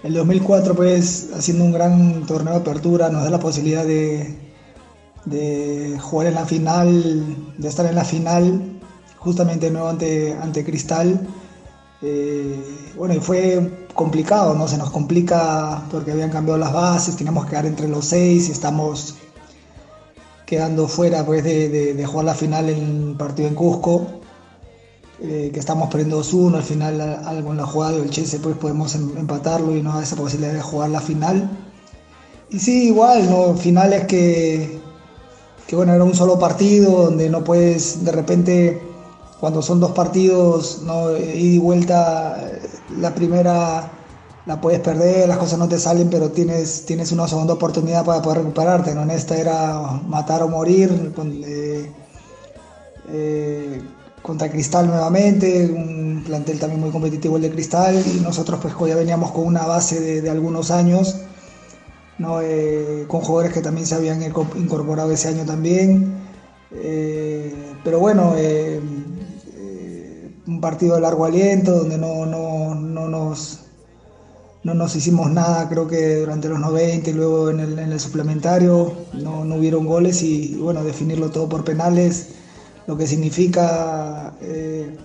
el 0.03 0.14
2004, 0.14 0.75
pues, 0.75 1.29
haciendo 1.35 1.64
un 1.64 1.73
gran 1.73 2.25
torneo 2.27 2.55
de 2.55 2.61
apertura, 2.61 3.11
nos 3.11 3.25
da 3.25 3.31
la 3.31 3.39
posibilidad 3.39 3.85
de, 3.85 4.39
jugar 6.01 6.29
en 6.29 6.35
la 6.35 6.47
final, 6.47 7.37
de 7.59 7.68
estar 7.68 7.85
en 7.85 7.95
la 7.95 8.05
final, 8.05 8.80
justamente 9.21 9.71
nuevo 9.71 9.89
ante, 9.89 10.35
ante 10.35 10.64
Cristal. 10.64 11.27
Eh, 12.03 12.93
bueno, 12.97 13.14
y 13.14 13.21
fue 13.21 13.87
complicado, 13.95 14.55
¿no? 14.55 14.66
Se 14.66 14.77
nos 14.77 14.91
complica 14.91 15.85
porque 15.91 16.12
habían 16.12 16.31
cambiado 16.31 16.59
las 16.59 16.73
bases, 16.73 17.16
teníamos 17.16 17.45
que 17.45 17.51
quedar 17.51 17.66
entre 17.66 17.89
los 17.89 18.07
seis 18.07 18.49
y 18.49 18.53
estamos 18.53 19.16
quedando 20.47 20.89
fuera 20.89 21.25
pues, 21.25 21.45
de, 21.45 21.95
de 21.95 22.07
jugar 22.07 22.25
la 22.25 22.35
final 22.35 22.68
en 22.68 23.11
el 23.11 23.16
partido 23.16 23.49
en 23.49 23.55
Cusco. 23.55 24.21
Eh, 25.23 25.51
que 25.53 25.61
estamos 25.61 25.91
perdiendo 25.91 26.23
2-1, 26.23 26.55
al 26.57 26.62
final 26.62 26.99
algo 26.99 27.51
en 27.51 27.59
la 27.59 27.66
jugada 27.66 27.93
del 27.93 28.09
Chelsea 28.09 28.41
pues 28.43 28.57
podemos 28.57 28.95
em, 28.95 29.18
empatarlo 29.18 29.77
y 29.77 29.83
no 29.83 29.93
da 29.95 30.03
esa 30.03 30.16
posibilidad 30.16 30.55
de 30.55 30.62
jugar 30.62 30.89
la 30.89 31.03
final. 31.03 31.51
Y 32.49 32.59
sí, 32.59 32.87
igual, 32.87 33.29
¿no? 33.29 33.55
Finales 33.55 34.07
que, 34.07 34.81
que 35.66 35.77
bueno, 35.77 35.93
era 35.93 36.05
un 36.05 36.14
solo 36.14 36.39
partido, 36.39 37.05
donde 37.05 37.29
no 37.29 37.45
puedes, 37.45 38.03
de 38.03 38.12
repente, 38.12 38.81
cuando 39.41 39.62
son 39.62 39.80
dos 39.80 39.93
partidos, 39.93 40.82
¿no? 40.84 41.16
y 41.16 41.59
vuelta, 41.59 42.36
la 42.99 43.14
primera 43.14 43.91
la 44.47 44.61
puedes 44.61 44.80
perder, 44.80 45.28
las 45.28 45.38
cosas 45.38 45.59
no 45.59 45.68
te 45.68 45.78
salen, 45.78 46.09
pero 46.11 46.30
tienes, 46.30 46.84
tienes 46.86 47.12
una 47.12 47.28
segunda 47.28 47.55
oportunidad 47.55 48.05
para 48.05 48.22
poder 48.22 48.38
recuperarte, 48.38 48.95
¿no? 48.95 49.03
En 49.03 49.11
esta 49.11 49.36
era 49.36 50.01
matar 50.07 50.43
o 50.43 50.49
morir, 50.49 51.12
eh, 51.47 51.93
eh, 53.11 53.82
contra 54.22 54.51
Cristal 54.51 54.86
nuevamente, 54.86 55.66
un 55.66 56.22
plantel 56.24 56.59
también 56.59 56.80
muy 56.80 56.91
competitivo 56.91 57.36
el 57.36 57.43
de 57.43 57.51
Cristal 57.51 58.03
y 58.07 58.20
nosotros 58.20 58.61
pues 58.61 58.74
ya 58.88 58.97
veníamos 58.97 59.30
con 59.32 59.47
una 59.47 59.66
base 59.66 60.20
de, 60.22 60.30
algunos 60.30 60.70
años. 60.70 61.16
Eh, 62.43 63.07
con 63.09 63.22
jugadores 63.22 63.55
que 63.55 63.62
también 63.62 63.86
se 63.86 63.95
habían 63.95 64.22
incorporado 64.22 65.11
ese 65.11 65.28
año 65.28 65.47
también, 65.47 66.20
pero 67.82 67.99
bueno, 67.99 68.34
un 70.47 70.61
partido 70.61 70.95
de 70.95 71.03
largo 71.03 71.24
aliento 71.24 71.72
donde 71.72 71.99
no, 71.99 72.26
no, 72.26 72.74
no, 72.74 73.09
nos, 73.09 73.61
no 74.64 74.74
nos 74.74 74.97
hicimos 74.97 75.30
nada, 75.30 75.68
creo 75.68 75.86
que 75.86 76.16
durante 76.16 76.49
los 76.49 76.61
90 76.61 77.11
y 77.11 77.12
luego 77.12 77.51
en 77.51 77.61
el, 77.61 77.78
en 77.78 77.93
el 77.93 78.01
suplementario 78.01 78.93
no, 79.14 79.45
no 79.45 79.55
hubieron 79.57 79.86
goles 79.86 80.22
y 80.22 80.57
bueno, 80.57 80.82
definirlo 80.84 81.30
todo 81.30 81.49
por 81.49 81.64
penales 81.64 82.34
lo 82.91 82.97
que 82.97 83.07
significa 83.07 84.34
eh, 84.41 84.97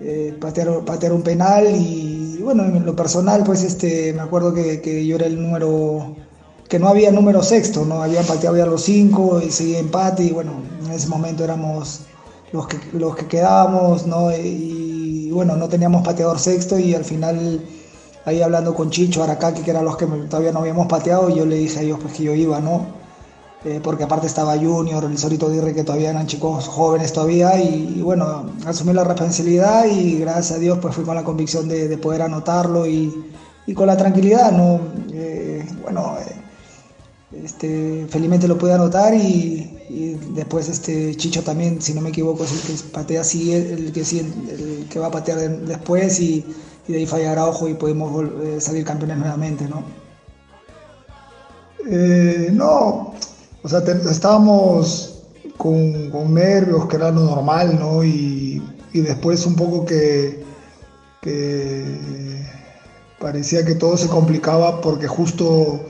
eh, 0.00 0.34
patear, 0.40 0.84
patear, 0.86 1.12
un 1.12 1.20
penal 1.20 1.66
y, 1.76 2.38
bueno, 2.42 2.64
en 2.64 2.86
lo 2.86 2.96
personal 2.96 3.44
pues 3.44 3.62
este, 3.62 4.14
me 4.14 4.22
acuerdo 4.22 4.54
que, 4.54 5.06
yo 5.06 5.16
era 5.16 5.26
el 5.26 5.40
número, 5.40 6.16
que 6.66 6.78
no 6.78 6.88
había 6.88 7.10
número 7.10 7.42
sexto, 7.42 7.84
no 7.84 8.02
había 8.02 8.22
pateado 8.22 8.56
ya 8.56 8.64
los 8.64 8.82
cinco 8.84 9.38
y 9.46 9.50
seguía 9.50 9.80
empate 9.80 10.24
y 10.24 10.30
bueno, 10.30 10.52
en 10.82 10.90
ese 10.90 11.08
momento 11.08 11.44
éramos 11.44 12.00
los 12.52 12.66
que, 12.66 12.78
los 12.92 13.14
que 13.16 13.26
quedábamos, 13.26 14.06
¿no? 14.06 14.32
Y, 14.32 15.30
bueno, 15.32 15.56
no 15.56 15.68
teníamos 15.68 16.02
pateador 16.02 16.38
sexto 16.38 16.78
y 16.78 16.94
al 16.94 17.04
final 17.04 17.64
ahí 18.24 18.42
hablando 18.42 18.74
con 18.74 18.90
Chicho, 18.90 19.22
Aracaki, 19.22 19.62
que 19.62 19.70
eran 19.70 19.84
los 19.84 19.96
que 19.96 20.06
todavía 20.06 20.52
no 20.52 20.60
habíamos 20.60 20.86
pateado, 20.86 21.30
y 21.30 21.36
yo 21.36 21.46
le 21.46 21.56
dije 21.56 21.78
a 21.78 21.82
ellos 21.82 21.98
pues 22.02 22.14
que 22.14 22.24
yo 22.24 22.34
iba, 22.34 22.60
¿no? 22.60 23.00
Eh, 23.64 23.78
porque 23.82 24.04
aparte 24.04 24.26
estaba 24.26 24.56
Junior, 24.56 25.04
el 25.04 25.18
Sorito 25.18 25.50
Dirre, 25.50 25.74
que 25.74 25.84
todavía 25.84 26.10
eran 26.10 26.26
chicos 26.26 26.66
jóvenes 26.66 27.12
todavía, 27.12 27.60
y, 27.60 28.00
bueno, 28.02 28.50
asumí 28.66 28.92
la 28.92 29.04
responsabilidad 29.04 29.84
y 29.86 30.18
gracias 30.18 30.52
a 30.52 30.58
Dios 30.58 30.78
pues 30.80 30.94
fui 30.94 31.04
con 31.04 31.14
la 31.14 31.24
convicción 31.24 31.68
de, 31.68 31.96
poder 31.98 32.22
anotarlo 32.22 32.86
y, 32.86 33.12
con 33.74 33.86
la 33.86 33.96
tranquilidad, 33.96 34.50
¿no? 34.50 34.80
Eh, 35.12 35.64
bueno, 35.82 36.16
eh, 36.18 37.44
este, 37.44 38.06
felizmente 38.08 38.48
lo 38.48 38.58
pude 38.58 38.72
anotar 38.72 39.14
y, 39.14 39.69
después 40.34 40.68
este 40.68 41.14
Chicho 41.16 41.42
también, 41.42 41.82
si 41.82 41.94
no 41.94 42.00
me 42.00 42.10
equivoco, 42.10 42.44
es 42.44 42.52
el 42.52 42.60
que 42.60 42.82
patea 42.92 43.22
así, 43.22 43.52
el, 43.52 43.92
que, 43.92 44.00
el, 44.00 44.86
que 44.88 44.98
va 44.98 45.08
a 45.08 45.10
patear 45.10 45.38
después 45.66 46.20
y, 46.20 46.44
de 46.86 46.98
ahí 46.98 47.06
falla 47.06 47.32
Araujo 47.32 47.68
y 47.68 47.74
podemos 47.74 48.24
salir 48.62 48.84
campeones 48.84 49.18
nuevamente, 49.18 49.68
¿no? 49.68 49.84
no, 52.52 53.14
o 53.62 53.68
sea, 53.68 53.80
estábamos 54.10 55.20
con, 55.56 56.34
nervios, 56.34 56.86
que 56.86 56.96
era 56.96 57.10
lo 57.10 57.22
normal, 57.22 57.78
¿no? 57.78 58.02
Y, 58.02 58.62
después 58.92 59.46
un 59.46 59.54
poco 59.54 59.84
que, 59.84 60.42
parecía 63.18 63.64
que 63.64 63.74
todo 63.74 63.96
se 63.96 64.08
complicaba 64.08 64.80
porque 64.80 65.06
justo 65.06 65.80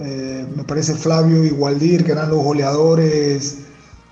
eh, 0.00 0.46
me 0.54 0.64
parece 0.64 0.94
Flavio 0.94 1.44
y 1.44 1.50
Waldir, 1.50 2.04
que 2.04 2.12
eran 2.12 2.30
los 2.30 2.42
goleadores, 2.42 3.58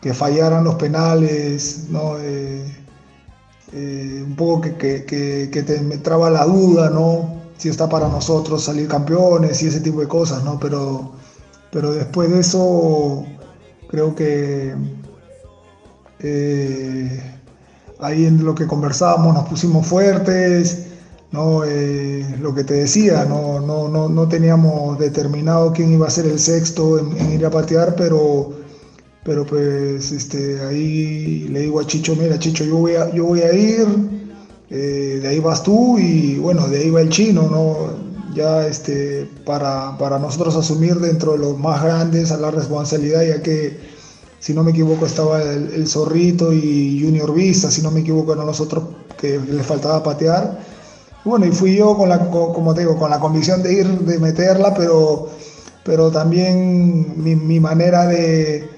que 0.00 0.12
fallaran 0.12 0.64
los 0.64 0.74
penales, 0.76 1.86
¿no? 1.90 2.18
Eh, 2.18 2.64
eh, 3.72 4.22
un 4.26 4.34
poco 4.36 4.62
que, 4.62 4.76
que, 4.76 5.62
te 5.62 5.80
me 5.80 5.98
traba 5.98 6.30
la 6.30 6.44
duda, 6.44 6.90
¿no? 6.90 7.40
Si 7.58 7.68
está 7.68 7.88
para 7.88 8.08
nosotros 8.08 8.64
salir 8.64 8.88
campeones 8.88 9.62
y 9.62 9.68
ese 9.68 9.80
tipo 9.80 10.00
de 10.00 10.08
cosas, 10.08 10.42
¿no? 10.44 10.58
Pero 10.60 11.12
pero 11.70 11.92
después 11.92 12.30
de 12.30 12.40
eso 12.40 13.24
creo 13.88 14.14
que 14.14 14.74
ahí 18.00 18.24
en 18.26 18.44
lo 18.44 18.54
que 18.54 18.66
conversábamos 18.66 19.34
nos 19.34 19.48
pusimos 19.48 19.86
fuertes, 19.86 20.86
¿no? 21.32 21.64
Eh, 21.64 22.36
lo 22.40 22.54
que 22.54 22.64
te 22.64 22.74
decía, 22.74 23.24
no, 23.24 23.60
no, 23.60 23.88
no, 23.88 24.08
no, 24.08 24.28
teníamos 24.28 24.98
determinado 24.98 25.72
quién 25.72 25.92
iba 25.92 26.06
a 26.06 26.10
ser 26.10 26.26
el 26.26 26.38
sexto 26.38 26.98
en, 26.98 27.32
ir 27.32 27.44
a 27.44 27.50
patear, 27.50 27.94
pero, 27.96 28.52
pero 29.24 29.44
pues 29.46 30.12
este, 30.12 30.60
ahí 30.60 31.48
le 31.48 31.60
digo 31.60 31.80
a 31.80 31.86
Chicho, 31.86 32.16
mira 32.16 32.38
Chicho, 32.38 32.64
yo 32.64 32.76
voy 32.76 32.94
a, 32.94 33.12
yo 33.12 33.24
voy 33.24 33.40
a 33.40 33.52
ir, 33.52 33.86
eh, 34.70 35.20
de 35.22 35.28
ahí 35.28 35.40
vas 35.40 35.62
tú 35.62 35.98
y 35.98 36.38
bueno, 36.38 36.68
de 36.68 36.78
ahí 36.78 36.90
va 36.90 37.00
el 37.00 37.10
chino, 37.10 37.42
¿no? 37.42 38.06
ya 38.36 38.66
este, 38.66 39.28
para, 39.46 39.96
para, 39.98 40.18
nosotros 40.18 40.54
asumir 40.56 40.96
dentro 40.96 41.32
de 41.32 41.38
los 41.38 41.58
más 41.58 41.82
grandes 41.82 42.30
a 42.30 42.36
la 42.36 42.50
responsabilidad, 42.50 43.24
ya 43.24 43.42
que 43.42 43.78
si 44.38 44.52
no 44.52 44.62
me 44.62 44.72
equivoco 44.72 45.06
estaba 45.06 45.42
el, 45.42 45.88
Zorrito 45.88 46.52
y 46.52 47.00
Junior 47.02 47.32
Vista, 47.34 47.70
si 47.70 47.82
no 47.82 47.90
me 47.90 48.00
equivoco 48.00 48.34
eran 48.34 48.46
nosotros 48.46 48.84
que 49.18 49.40
le 49.40 49.62
faltaba 49.62 50.02
patear. 50.02 50.60
Bueno, 51.26 51.44
y 51.46 51.50
fui 51.50 51.74
yo 51.76 51.96
con 51.96 52.08
la, 52.08 52.20
como 52.30 52.72
te 52.72 52.82
digo, 52.82 52.96
con 52.96 53.10
la 53.10 53.18
convicción 53.18 53.60
de 53.60 53.72
ir, 53.72 53.86
de 53.86 54.18
meterla, 54.20 54.72
pero, 54.74 55.28
pero 55.84 56.10
también 56.12 57.14
mi, 57.16 57.58
manera 57.58 58.06
de, 58.06 58.70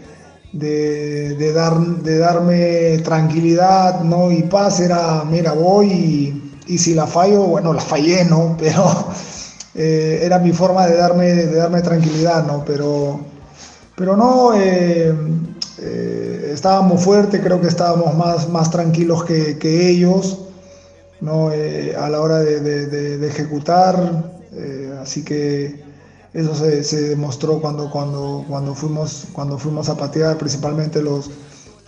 de, 0.53 1.53
dar, 1.53 1.79
de 1.79 2.19
darme 2.19 2.99
tranquilidad 3.05 4.01
¿no? 4.01 4.33
y 4.33 4.45
paz 4.45 4.81
era, 4.81 5.25
mira, 5.25 5.53
voy 5.53 6.43
y, 6.67 6.79
si 6.79 6.95
la 6.95 7.07
fallo, 7.07 7.43
bueno, 7.43 7.75
la 7.75 7.83
fallé, 7.83 8.25
¿no? 8.25 8.57
Pero 8.61 9.09
eh, 9.75 10.21
era 10.23 10.39
mi 10.39 10.53
forma 10.53 10.87
de 10.87 10.97
darme, 10.97 11.35
de 11.35 11.55
darme 11.55 11.83
tranquilidad, 11.83 12.47
¿no? 12.47 12.65
Pero, 12.65 13.21
pero 13.95 14.17
no, 14.17 14.55
eh, 14.55 15.15
eh, 15.81 16.51
estábamos 16.53 17.03
fuertes, 17.03 17.41
creo 17.43 17.61
que 17.61 17.69
estábamos 17.69 18.15
más, 18.17 18.49
más 18.49 18.71
tranquilos 18.71 19.25
que 19.25 19.89
ellos, 19.91 20.48
¿no? 21.21 21.49
a 21.49 22.09
la 22.09 22.21
hora 22.21 22.39
de, 22.39 22.61
de, 22.61 23.27
ejecutar, 23.27 24.31
así 25.01 25.25
que 25.25 25.83
eso 26.35 26.55
se, 26.55 26.85
se, 26.85 27.09
demostró 27.09 27.61
cuando, 27.61 27.91
cuando, 27.91 28.45
cuando, 28.49 28.75
fuimos, 28.75 29.27
cuando 29.33 29.59
fuimos 29.59 29.89
a 29.89 29.97
patear, 29.97 30.37
principalmente 30.39 31.03
los, 31.03 31.31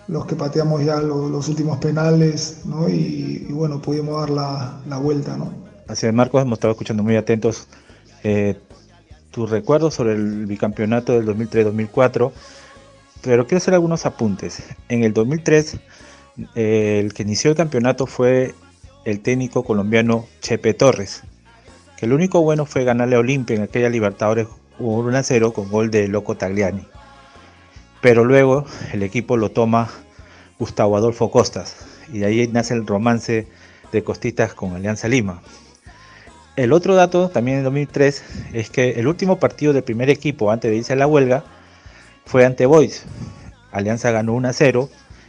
los 0.08 0.26
que 0.26 0.34
pateamos 0.34 0.84
ya 0.84 1.00
los, 1.00 1.48
últimos 1.48 1.78
penales, 1.78 2.62
¿no? 2.64 2.88
Y, 2.88 3.46
bueno, 3.50 3.80
pudimos 3.80 4.20
dar 4.20 4.30
la, 4.30 4.80
la 4.88 4.96
vuelta, 4.98 5.36
¿no? 5.36 5.52
Así 5.86 6.06
es, 6.06 6.12
Marcos, 6.12 6.42
hemos 6.42 6.56
estado 6.56 6.72
escuchando 6.72 7.02
muy 7.02 7.16
atentos 7.16 7.66
eh, 8.24 8.56
tus 9.30 9.50
recuerdos 9.50 9.94
sobre 9.94 10.14
el 10.14 10.46
bicampeonato 10.46 11.12
del 11.12 11.26
2003-2004, 11.26 12.32
pero 13.22 13.46
quiero 13.46 13.58
hacer 13.58 13.74
algunos 13.74 14.06
apuntes. 14.06 14.62
En 14.88 15.04
el 15.04 15.12
2003, 15.12 15.76
eh, 16.54 17.00
el 17.04 17.12
que 17.12 17.22
inició 17.22 17.50
el 17.50 17.56
campeonato 17.56 18.06
fue 18.06 18.54
el 19.04 19.20
técnico 19.20 19.64
colombiano 19.64 20.26
Chepe 20.40 20.74
Torres, 20.74 21.22
que 21.96 22.06
lo 22.06 22.14
único 22.14 22.42
bueno 22.42 22.66
fue 22.66 22.84
ganarle 22.84 23.16
a 23.16 23.20
Olimpia 23.20 23.56
en 23.56 23.62
aquella 23.62 23.88
Libertadores 23.88 24.48
1 24.78 25.22
0 25.22 25.52
con 25.52 25.70
gol 25.70 25.90
de 25.90 26.08
Loco 26.08 26.36
Tagliani. 26.36 26.86
Pero 28.00 28.24
luego 28.24 28.64
el 28.92 29.02
equipo 29.02 29.36
lo 29.36 29.50
toma 29.50 29.90
Gustavo 30.58 30.96
Adolfo 30.96 31.30
Costas 31.30 31.76
y 32.12 32.18
de 32.20 32.26
ahí 32.26 32.48
nace 32.48 32.74
el 32.74 32.86
romance 32.86 33.46
de 33.92 34.04
Costitas 34.04 34.54
con 34.54 34.74
Alianza 34.74 35.08
Lima. 35.08 35.42
El 36.56 36.72
otro 36.72 36.94
dato 36.94 37.28
también 37.28 37.58
en 37.58 37.64
2003 37.64 38.22
es 38.52 38.70
que 38.70 38.90
el 38.92 39.06
último 39.06 39.38
partido 39.38 39.72
del 39.72 39.84
primer 39.84 40.10
equipo 40.10 40.50
antes 40.50 40.70
de 40.70 40.76
irse 40.76 40.92
a 40.92 40.96
la 40.96 41.06
huelga 41.06 41.44
fue 42.26 42.44
ante 42.44 42.66
Boys. 42.66 43.04
Alianza 43.72 44.10
ganó 44.10 44.34
1 44.34 44.52
0. 44.52 44.88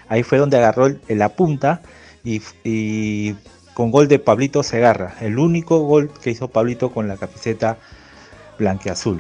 Ahí 0.10 0.24
fue 0.24 0.40
donde 0.40 0.58
agarró 0.58 0.90
la 1.08 1.30
punta 1.30 1.82
y, 2.24 3.36
con 3.74 3.92
gol 3.92 4.08
de 4.08 4.20
Pablito 4.20 4.64
Segarra. 4.64 5.16
El 5.22 5.40
único 5.40 5.80
gol 5.80 6.12
que 6.22 6.32
hizo 6.32 6.48
Pablito 6.48 6.92
con 6.92 7.08
la 7.08 7.18
camiseta 7.18 7.78
blanqueazul. 8.58 9.20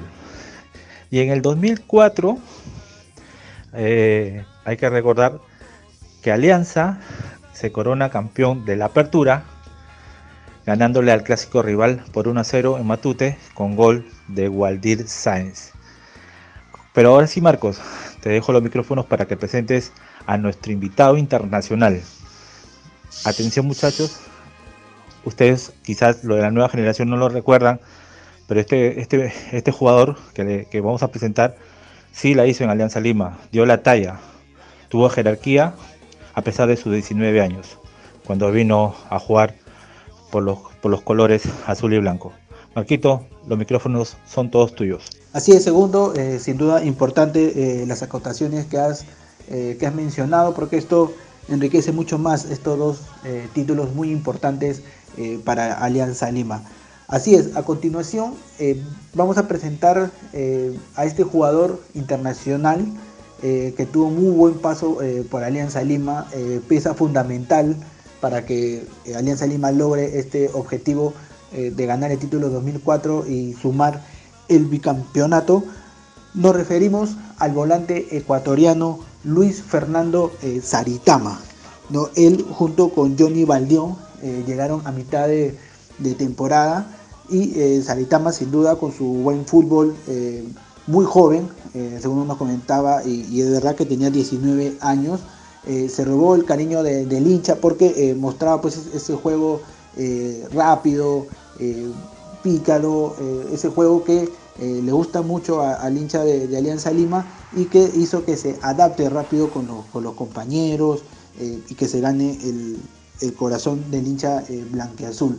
Y 1.09 1.19
en 1.19 1.29
el 1.29 1.41
2004 1.41 2.37
eh, 3.73 4.45
hay 4.65 4.77
que 4.77 4.89
recordar 4.89 5.39
que 6.21 6.31
Alianza 6.31 6.99
se 7.53 7.71
corona 7.71 8.09
campeón 8.09 8.65
de 8.65 8.75
la 8.75 8.85
apertura 8.85 9.43
ganándole 10.65 11.11
al 11.11 11.23
clásico 11.23 11.61
rival 11.61 12.03
por 12.13 12.27
1 12.27 12.39
a 12.39 12.43
0 12.43 12.77
en 12.79 12.87
Matute 12.87 13.37
con 13.53 13.75
gol 13.75 14.05
de 14.27 14.47
Waldir 14.47 15.07
Sáenz. 15.07 15.71
Pero 16.93 17.09
ahora 17.09 17.27
sí, 17.27 17.41
Marcos, 17.41 17.79
te 18.21 18.29
dejo 18.29 18.51
los 18.51 18.61
micrófonos 18.61 19.05
para 19.05 19.25
que 19.25 19.37
presentes 19.37 19.91
a 20.27 20.37
nuestro 20.37 20.71
invitado 20.71 21.17
internacional. 21.17 22.01
Atención 23.25 23.65
muchachos, 23.65 24.19
ustedes 25.25 25.73
quizás 25.83 26.23
lo 26.23 26.35
de 26.35 26.41
la 26.41 26.51
nueva 26.51 26.69
generación 26.69 27.09
no 27.09 27.17
lo 27.17 27.29
recuerdan, 27.29 27.79
pero 28.47 28.59
este, 28.59 28.99
este, 28.99 29.33
este 29.51 29.71
jugador 29.71 30.17
que, 30.33 30.43
le, 30.43 30.65
que 30.65 30.81
vamos 30.81 31.03
a 31.03 31.09
presentar 31.09 31.55
sí 32.11 32.33
la 32.33 32.47
hizo 32.47 32.63
en 32.63 32.69
Alianza 32.69 32.99
Lima, 32.99 33.39
dio 33.51 33.65
la 33.65 33.83
talla, 33.83 34.19
tuvo 34.89 35.09
jerarquía 35.09 35.73
a 36.33 36.41
pesar 36.41 36.67
de 36.67 36.77
sus 36.77 36.91
19 36.91 37.41
años, 37.41 37.77
cuando 38.25 38.51
vino 38.51 38.95
a 39.09 39.19
jugar 39.19 39.55
por 40.31 40.43
los, 40.43 40.59
por 40.81 40.91
los 40.91 41.01
colores 41.01 41.43
azul 41.65 41.93
y 41.93 41.99
blanco. 41.99 42.33
Marquito, 42.75 43.25
los 43.47 43.57
micrófonos 43.57 44.15
son 44.25 44.49
todos 44.49 44.73
tuyos. 44.75 45.09
Así 45.33 45.51
es, 45.51 45.63
segundo, 45.63 46.13
eh, 46.15 46.39
sin 46.39 46.57
duda 46.57 46.83
importante 46.83 47.81
eh, 47.81 47.85
las 47.85 48.01
acotaciones 48.01 48.65
que 48.65 48.77
has, 48.77 49.05
eh, 49.49 49.75
que 49.79 49.85
has 49.85 49.93
mencionado, 49.93 50.53
porque 50.53 50.77
esto 50.77 51.13
enriquece 51.49 51.91
mucho 51.91 52.17
más 52.17 52.45
estos 52.45 52.77
dos 52.77 53.01
títulos 53.53 53.93
muy 53.93 54.11
importantes 54.11 54.83
para 55.43 55.73
Alianza 55.73 56.31
Lima. 56.31 56.63
Así 57.07 57.35
es, 57.35 57.55
a 57.55 57.63
continuación 57.63 58.35
vamos 59.13 59.37
a 59.37 59.47
presentar 59.47 60.11
a 60.95 61.05
este 61.05 61.23
jugador 61.23 61.81
internacional 61.93 62.85
que 63.41 63.87
tuvo 63.91 64.09
muy 64.09 64.31
buen 64.31 64.53
paso 64.55 64.99
por 65.29 65.43
Alianza 65.43 65.81
Lima, 65.83 66.27
pieza 66.67 66.93
fundamental 66.93 67.75
para 68.21 68.45
que 68.45 68.87
eh, 69.03 69.15
Alianza 69.15 69.47
Lima 69.47 69.71
logre 69.71 70.19
este 70.19 70.49
objetivo 70.53 71.13
eh, 71.51 71.73
de 71.75 71.85
ganar 71.85 72.11
el 72.11 72.19
título 72.19 72.49
2004 72.49 73.25
y 73.27 73.53
sumar 73.53 74.01
el 74.47 74.65
bicampeonato. 74.65 75.63
Nos 76.33 76.55
referimos 76.55 77.17
al 77.39 77.51
volante 77.51 78.15
ecuatoriano 78.15 78.99
Luis 79.25 79.61
Fernando 79.61 80.31
eh, 80.43 80.61
Saritama. 80.63 81.41
¿no? 81.89 82.07
Él 82.15 82.45
junto 82.49 82.89
con 82.89 83.17
Johnny 83.17 83.43
Baldión 83.43 83.97
llegaron 84.45 84.85
a 84.85 84.91
mitad 84.91 85.27
de, 85.27 85.55
temporada. 86.17 86.87
Y 87.29 87.81
Saritama 87.81 88.31
sin 88.31 88.51
duda 88.51 88.75
con 88.75 88.91
su 88.91 89.05
buen 89.05 89.45
fútbol 89.45 89.95
muy 90.87 91.05
joven, 91.05 91.47
según 92.01 92.27
nos 92.27 92.37
comentaba, 92.37 93.03
y, 93.05 93.41
de 93.41 93.51
verdad 93.51 93.75
que 93.75 93.85
tenía 93.85 94.09
19 94.09 94.77
años, 94.81 95.21
eh, 95.67 95.89
se 95.89 96.03
robó 96.05 96.33
el 96.33 96.43
cariño 96.43 96.81
de, 96.81 97.05
del 97.05 97.27
hincha 97.27 97.55
porque 97.55 97.93
eh, 97.95 98.15
mostraba 98.15 98.59
pues 98.61 98.77
ese 98.95 99.13
juego 99.13 99.61
eh, 99.95 100.47
rápido, 100.51 101.27
pícaro, 102.41 103.15
ese 103.51 103.69
juego 103.69 104.03
que 104.03 104.27
le 104.59 104.91
gusta 104.91 105.21
mucho 105.21 105.61
al 105.61 105.95
hincha 105.95 106.23
de, 106.23 106.57
Alianza 106.57 106.89
Lima 106.89 107.27
y 107.55 107.65
que 107.65 107.91
hizo 107.95 108.25
que 108.25 108.35
se 108.35 108.57
adapte 108.63 109.07
rápido 109.11 109.51
con 109.51 109.67
los 109.67 110.13
compañeros 110.15 111.03
y 111.39 111.75
que 111.75 111.87
se 111.87 112.01
gane 112.01 112.31
el, 112.41 112.79
el 113.21 113.33
corazón 113.33 113.89
del 113.91 114.07
hincha 114.07 114.43
blanqueazul. 114.71 115.37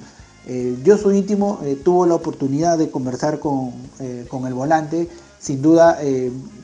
yo 0.85 0.99
soy 0.99 1.18
íntimo, 1.18 1.61
tuvo 1.85 2.07
la 2.07 2.14
oportunidad 2.14 2.78
de 2.78 2.91
conversar 2.91 3.39
con, 3.39 3.72
con 4.28 4.47
el 4.47 4.55
volante, 4.55 5.09
sin 5.39 5.62
duda 5.62 5.99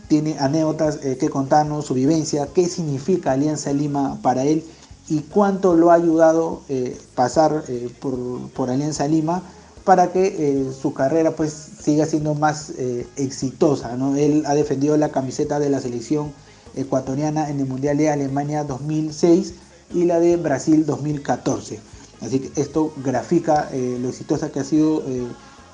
tiene 0.09 0.39
anécdotas 0.39 0.99
eh, 1.05 1.17
que 1.19 1.29
contarnos, 1.29 1.85
su 1.87 1.95
vivencia, 1.95 2.49
qué 2.53 2.67
significa 2.67 3.33
Alianza 3.33 3.73
Lima 3.73 4.19
para 4.23 4.45
él 4.45 4.65
y 5.09 5.21
cuánto 5.21 5.75
lo 5.75 5.91
ha 5.91 5.95
ayudado 5.95 6.63
eh, 6.69 6.99
pasar 7.15 7.65
eh, 7.69 7.91
por, 8.01 8.19
por, 8.51 8.71
Alianza 8.71 9.07
Lima 9.07 9.43
para 9.85 10.11
que 10.13 10.27
eh, 10.27 10.73
su 10.73 10.93
carrera 10.93 11.37
pues 11.37 11.53
siga 11.53 12.07
siendo 12.07 12.35
más 12.35 12.71
eh, 12.79 13.07
exitosa. 13.17 13.97
¿no? 13.97 14.17
Él 14.17 14.45
ha 14.47 14.55
defendido 14.55 14.97
la 14.97 15.11
camiseta 15.11 15.61
de 15.61 15.71
la 15.71 15.81
selección 15.81 16.33
ecuatoriana 16.75 17.49
en 17.49 17.61
el 17.61 17.67
Mundial 17.67 17.97
de 17.97 18.11
Alemania 18.11 18.65
2006 18.65 19.55
y 19.93 20.05
la 20.05 20.21
de 20.21 20.37
Brasil 20.37 20.85
2014. 20.87 21.81
Así 22.21 22.41
que 22.41 22.61
esto 22.61 22.93
grafica 22.97 23.71
lo 23.73 24.09
exitosa 24.09 24.51
que 24.51 24.61
ha 24.61 24.65
sido 24.65 25.03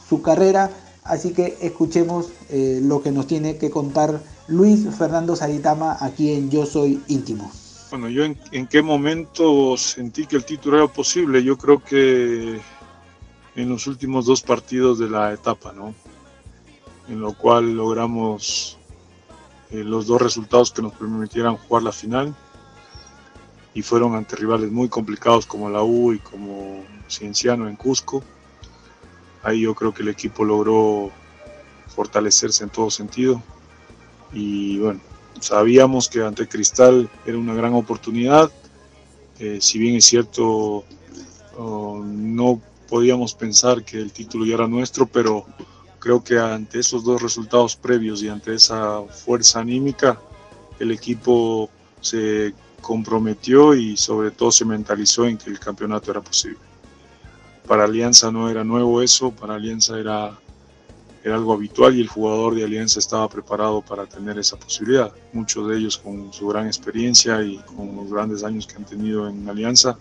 su 0.08 0.20
carrera 0.20 0.70
Así 1.04 1.34
que 1.34 1.58
escuchemos 1.60 2.30
eh, 2.48 2.80
lo 2.82 3.02
que 3.02 3.12
nos 3.12 3.26
tiene 3.26 3.58
que 3.58 3.70
contar 3.70 4.22
Luis 4.48 4.86
Fernando 4.96 5.36
Saritama 5.36 5.98
aquí 6.00 6.32
en 6.32 6.50
Yo 6.50 6.64
Soy 6.64 7.02
Íntimo. 7.08 7.52
Bueno, 7.90 8.08
yo 8.08 8.24
en, 8.24 8.66
qué 8.66 8.80
momento 8.80 9.76
sentí 9.76 10.26
que 10.26 10.36
el 10.36 10.46
título 10.46 10.78
era 10.78 10.86
posible. 10.88 11.44
Yo 11.44 11.58
creo 11.58 11.84
que 11.84 12.58
en 13.54 13.68
los 13.68 13.86
últimos 13.86 14.24
dos 14.24 14.40
partidos 14.40 14.98
de 14.98 15.10
la 15.10 15.32
etapa, 15.32 15.72
¿no? 15.72 15.94
En 17.08 17.20
lo 17.20 17.34
cual 17.34 17.76
logramos 17.76 18.78
eh, 19.70 19.84
los 19.84 20.06
dos 20.06 20.22
resultados 20.22 20.72
que 20.72 20.80
nos 20.80 20.94
permitieran 20.94 21.58
jugar 21.58 21.82
la 21.82 21.92
final. 21.92 22.34
Y 23.74 23.82
fueron 23.82 24.14
ante 24.14 24.36
rivales 24.36 24.70
muy 24.70 24.88
complicados 24.88 25.46
como 25.46 25.68
la 25.68 25.82
U 25.82 26.12
y 26.12 26.20
como 26.20 26.84
Cienciano 27.08 27.68
en 27.68 27.76
Cusco. 27.76 28.22
Ahí 29.42 29.62
yo 29.62 29.74
creo 29.74 29.92
que 29.92 30.02
el 30.02 30.08
equipo 30.08 30.44
logró 30.44 31.10
fortalecerse 31.88 32.64
en 32.64 32.70
todo 32.70 32.90
sentido. 32.90 33.42
Y 34.32 34.78
bueno, 34.78 35.00
sabíamos 35.40 36.08
que 36.08 36.22
ante 36.22 36.48
Cristal 36.48 37.10
era 37.26 37.36
una 37.36 37.54
gran 37.54 37.74
oportunidad, 37.74 38.50
eh, 39.38 39.58
si 39.60 39.78
bien 39.78 39.96
es 39.96 40.04
cierto, 40.04 40.84
oh, 41.58 42.02
no 42.04 42.60
podíamos 42.88 43.34
pensar 43.34 43.84
que 43.84 43.98
el 43.98 44.12
título 44.12 44.44
ya 44.44 44.54
era 44.54 44.68
nuestro, 44.68 45.06
pero 45.06 45.44
creo 45.98 46.22
que 46.22 46.38
ante 46.38 46.78
esos 46.78 47.04
dos 47.04 47.20
resultados 47.20 47.74
previos 47.76 48.22
y 48.22 48.28
ante 48.28 48.54
esa 48.54 49.02
fuerza 49.02 49.60
anímica, 49.60 50.20
el 50.78 50.92
equipo 50.92 51.68
se 52.00 52.54
comprometió 52.84 53.74
y 53.74 53.96
sobre 53.96 54.30
todo 54.30 54.52
se 54.52 54.64
mentalizó 54.64 55.26
en 55.26 55.38
que 55.38 55.50
el 55.50 55.58
campeonato 55.58 56.10
era 56.10 56.20
posible 56.20 56.58
para 57.66 57.84
Alianza 57.84 58.30
no 58.30 58.50
era 58.50 58.64
nuevo 58.64 59.02
eso, 59.02 59.30
para 59.30 59.54
Alianza 59.54 59.98
era, 59.98 60.38
era 61.22 61.34
algo 61.34 61.52
habitual 61.52 61.96
y 61.96 62.00
el 62.00 62.08
jugador 62.08 62.54
de 62.54 62.64
Alianza 62.64 62.98
estaba 62.98 63.28
preparado 63.28 63.80
para 63.82 64.06
tener 64.06 64.38
esa 64.38 64.56
posibilidad. 64.56 65.12
Muchos 65.32 65.68
de 65.68 65.78
ellos 65.78 65.98
con 65.98 66.32
su 66.32 66.46
gran 66.48 66.66
experiencia 66.66 67.42
y 67.42 67.56
con 67.58 67.96
los 67.96 68.10
grandes 68.10 68.44
años 68.44 68.66
que 68.66 68.76
han 68.76 68.84
tenido 68.84 69.28
en 69.28 69.48
Alianza, 69.48 69.96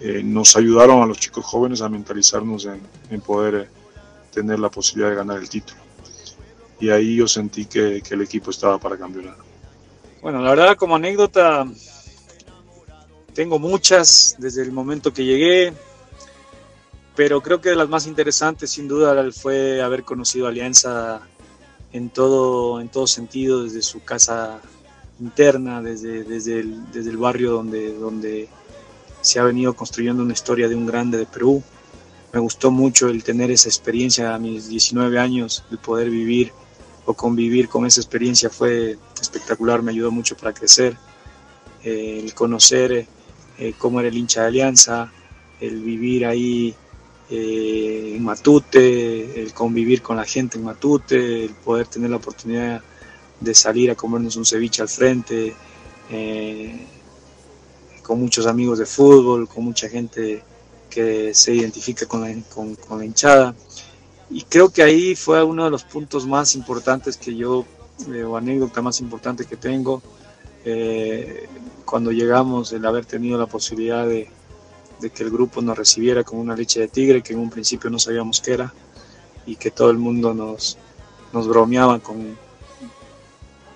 eh, 0.00 0.22
nos 0.22 0.56
ayudaron 0.56 1.02
a 1.02 1.06
los 1.06 1.18
chicos 1.18 1.44
jóvenes 1.44 1.80
a 1.80 1.88
mentalizarnos 1.88 2.66
en, 2.66 2.80
en 3.10 3.20
poder 3.20 3.70
tener 4.32 4.58
la 4.58 4.70
posibilidad 4.70 5.10
de 5.10 5.16
ganar 5.16 5.38
el 5.38 5.48
título. 5.48 5.80
Y 6.80 6.90
ahí 6.90 7.16
yo 7.16 7.28
sentí 7.28 7.66
que 7.66 8.02
el 8.10 8.22
equipo 8.22 8.50
estaba 8.50 8.78
para 8.78 8.96
campeonar. 8.96 9.51
Bueno, 10.22 10.40
la 10.40 10.50
verdad 10.50 10.76
como 10.76 10.94
anécdota 10.94 11.66
tengo 13.34 13.58
muchas 13.58 14.36
desde 14.38 14.62
el 14.62 14.70
momento 14.70 15.12
que 15.12 15.24
llegué, 15.24 15.72
pero 17.16 17.40
creo 17.42 17.60
que 17.60 17.70
de 17.70 17.74
las 17.76 17.88
más 17.88 18.06
interesantes 18.06 18.70
sin 18.70 18.86
duda 18.86 19.28
fue 19.32 19.82
haber 19.82 20.04
conocido 20.04 20.46
Alianza 20.46 21.22
en 21.92 22.08
todo, 22.08 22.80
en 22.80 22.88
todo 22.88 23.08
sentido, 23.08 23.64
desde 23.64 23.82
su 23.82 24.04
casa 24.04 24.60
interna, 25.18 25.82
desde, 25.82 26.22
desde, 26.22 26.60
el, 26.60 26.92
desde 26.92 27.10
el 27.10 27.16
barrio 27.16 27.50
donde, 27.50 27.92
donde 27.98 28.48
se 29.22 29.40
ha 29.40 29.42
venido 29.42 29.74
construyendo 29.74 30.22
una 30.22 30.34
historia 30.34 30.68
de 30.68 30.76
un 30.76 30.86
grande 30.86 31.18
de 31.18 31.26
Perú. 31.26 31.64
Me 32.32 32.38
gustó 32.38 32.70
mucho 32.70 33.08
el 33.08 33.24
tener 33.24 33.50
esa 33.50 33.68
experiencia 33.68 34.36
a 34.36 34.38
mis 34.38 34.68
19 34.68 35.18
años, 35.18 35.64
el 35.72 35.78
poder 35.78 36.10
vivir 36.10 36.52
o 37.04 37.14
convivir 37.14 37.68
con 37.68 37.86
esa 37.86 38.00
experiencia 38.00 38.50
fue 38.50 38.96
espectacular, 39.20 39.82
me 39.82 39.90
ayudó 39.90 40.10
mucho 40.10 40.36
para 40.36 40.52
crecer. 40.52 40.96
Eh, 41.84 42.20
el 42.22 42.34
conocer 42.34 43.06
eh, 43.58 43.74
cómo 43.76 44.00
era 44.00 44.08
el 44.08 44.16
hincha 44.16 44.42
de 44.42 44.46
Alianza, 44.48 45.12
el 45.60 45.80
vivir 45.82 46.26
ahí 46.26 46.74
eh, 47.28 48.14
en 48.16 48.22
Matute, 48.22 49.42
el 49.42 49.52
convivir 49.52 50.00
con 50.02 50.16
la 50.16 50.24
gente 50.24 50.58
en 50.58 50.64
Matute, 50.64 51.44
el 51.44 51.54
poder 51.54 51.86
tener 51.88 52.10
la 52.10 52.16
oportunidad 52.16 52.82
de 53.40 53.54
salir 53.54 53.90
a 53.90 53.96
comernos 53.96 54.36
un 54.36 54.44
ceviche 54.44 54.82
al 54.82 54.88
frente, 54.88 55.54
con 58.02 58.20
muchos 58.20 58.46
amigos 58.46 58.78
de 58.78 58.86
fútbol, 58.86 59.48
con 59.48 59.64
mucha 59.64 59.88
gente 59.88 60.42
que 60.92 61.32
se 61.32 61.54
identifica 61.54 62.06
con 62.06 62.20
la, 62.20 62.34
con, 62.54 62.76
la 62.98 63.04
hinchada. 63.04 63.54
Y 64.32 64.42
creo 64.42 64.70
que 64.70 64.82
ahí 64.82 65.14
fue 65.14 65.42
uno 65.42 65.64
de 65.64 65.70
los 65.70 65.84
puntos 65.84 66.26
más 66.26 66.54
importantes 66.54 67.16
que 67.16 67.36
yo, 67.36 67.64
eh, 68.12 68.24
o 68.24 68.36
anécdota 68.36 68.80
más 68.80 69.00
importante 69.00 69.44
que 69.44 69.56
tengo, 69.56 70.02
cuando 71.84 72.12
llegamos, 72.12 72.72
el 72.72 72.86
haber 72.86 73.04
tenido 73.04 73.36
la 73.36 73.46
posibilidad 73.46 74.06
de, 74.06 74.30
de 75.02 75.10
que 75.10 75.24
el 75.24 75.30
grupo 75.30 75.60
nos 75.60 75.76
recibiera 75.76 76.24
con 76.24 76.38
una 76.38 76.56
leche 76.56 76.80
de 76.80 76.88
tigre 76.88 77.22
que 77.22 77.34
en 77.34 77.40
un 77.40 77.50
principio 77.50 77.90
no 77.90 77.98
sabíamos 77.98 78.40
qué 78.40 78.54
era 78.54 78.72
y 79.44 79.56
que 79.56 79.72
todo 79.72 79.90
el 79.90 79.98
mundo 79.98 80.32
nos, 80.32 80.78
nos 81.32 81.48
bromeaba 81.48 81.98
con, 81.98 82.38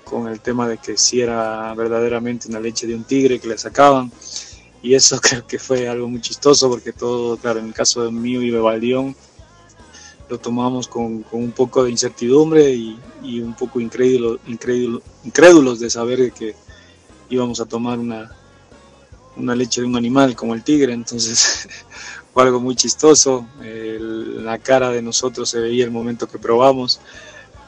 con 0.05 0.29
el 0.29 0.41
tema 0.41 0.69
de 0.69 0.79
que 0.79 0.97
si 0.97 1.21
era 1.21 1.75
verdaderamente 1.75 2.49
una 2.49 2.61
leche 2.61 2.87
de 2.87 2.95
un 2.95 3.05
tigre 3.05 3.41
que 3.41 3.49
le 3.49 3.59
sacaban. 3.59 4.11
Y 4.83 4.95
eso 4.95 5.21
creo 5.23 5.47
que 5.47 5.59
fue 5.59 5.89
algo 5.89 6.09
muy 6.09 6.21
chistoso 6.21 6.71
porque 6.71 6.93
todo, 6.93 7.37
claro, 7.37 7.59
en 7.59 7.67
el 7.67 7.75
caso 7.75 8.05
de 8.05 8.13
mío 8.13 8.41
y 8.41 8.51
de 8.51 8.61
Valdión, 8.61 9.17
lo 10.29 10.39
tomamos 10.39 10.89
con, 10.89 11.23
con, 11.23 11.43
un 11.43 11.53
poco 11.53 11.85
de 11.85 11.91
incertidumbre 11.91 12.71
y, 12.71 12.99
y 13.23 13.41
un 13.41 13.55
poco 13.55 13.81
incrédulo, 13.81 14.39
incrédulo, 14.47 15.03
incrédulos 15.25 15.81
de 15.81 15.91
saber 15.91 16.33
que 16.33 16.55
íbamos 17.29 17.61
a 17.61 17.67
tomar 17.67 17.99
una, 17.99 18.31
una 19.37 19.55
leche 19.55 19.81
de 19.81 19.87
un 19.87 19.97
animal 19.97 20.35
como 20.35 20.55
el 20.55 20.63
tigre, 20.63 20.93
entonces 20.93 21.69
fue 22.33 22.43
algo 22.43 22.61
muy 22.61 22.75
chistoso. 22.75 23.47
la 23.61 24.59
cara 24.59 24.91
de 24.91 25.03
nosotros 25.03 25.49
se 25.49 25.61
veía 25.61 25.85
el 25.85 25.91
momento 25.91 26.29
que 26.29 26.39
probamos, 26.39 27.01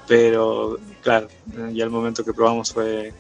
pero 0.07 0.79
claro, 1.03 1.29
ya 1.73 1.85
el 1.85 1.91
momento 1.91 2.25
que 2.25 2.33
probamos 2.33 2.73
fue, 2.73 3.13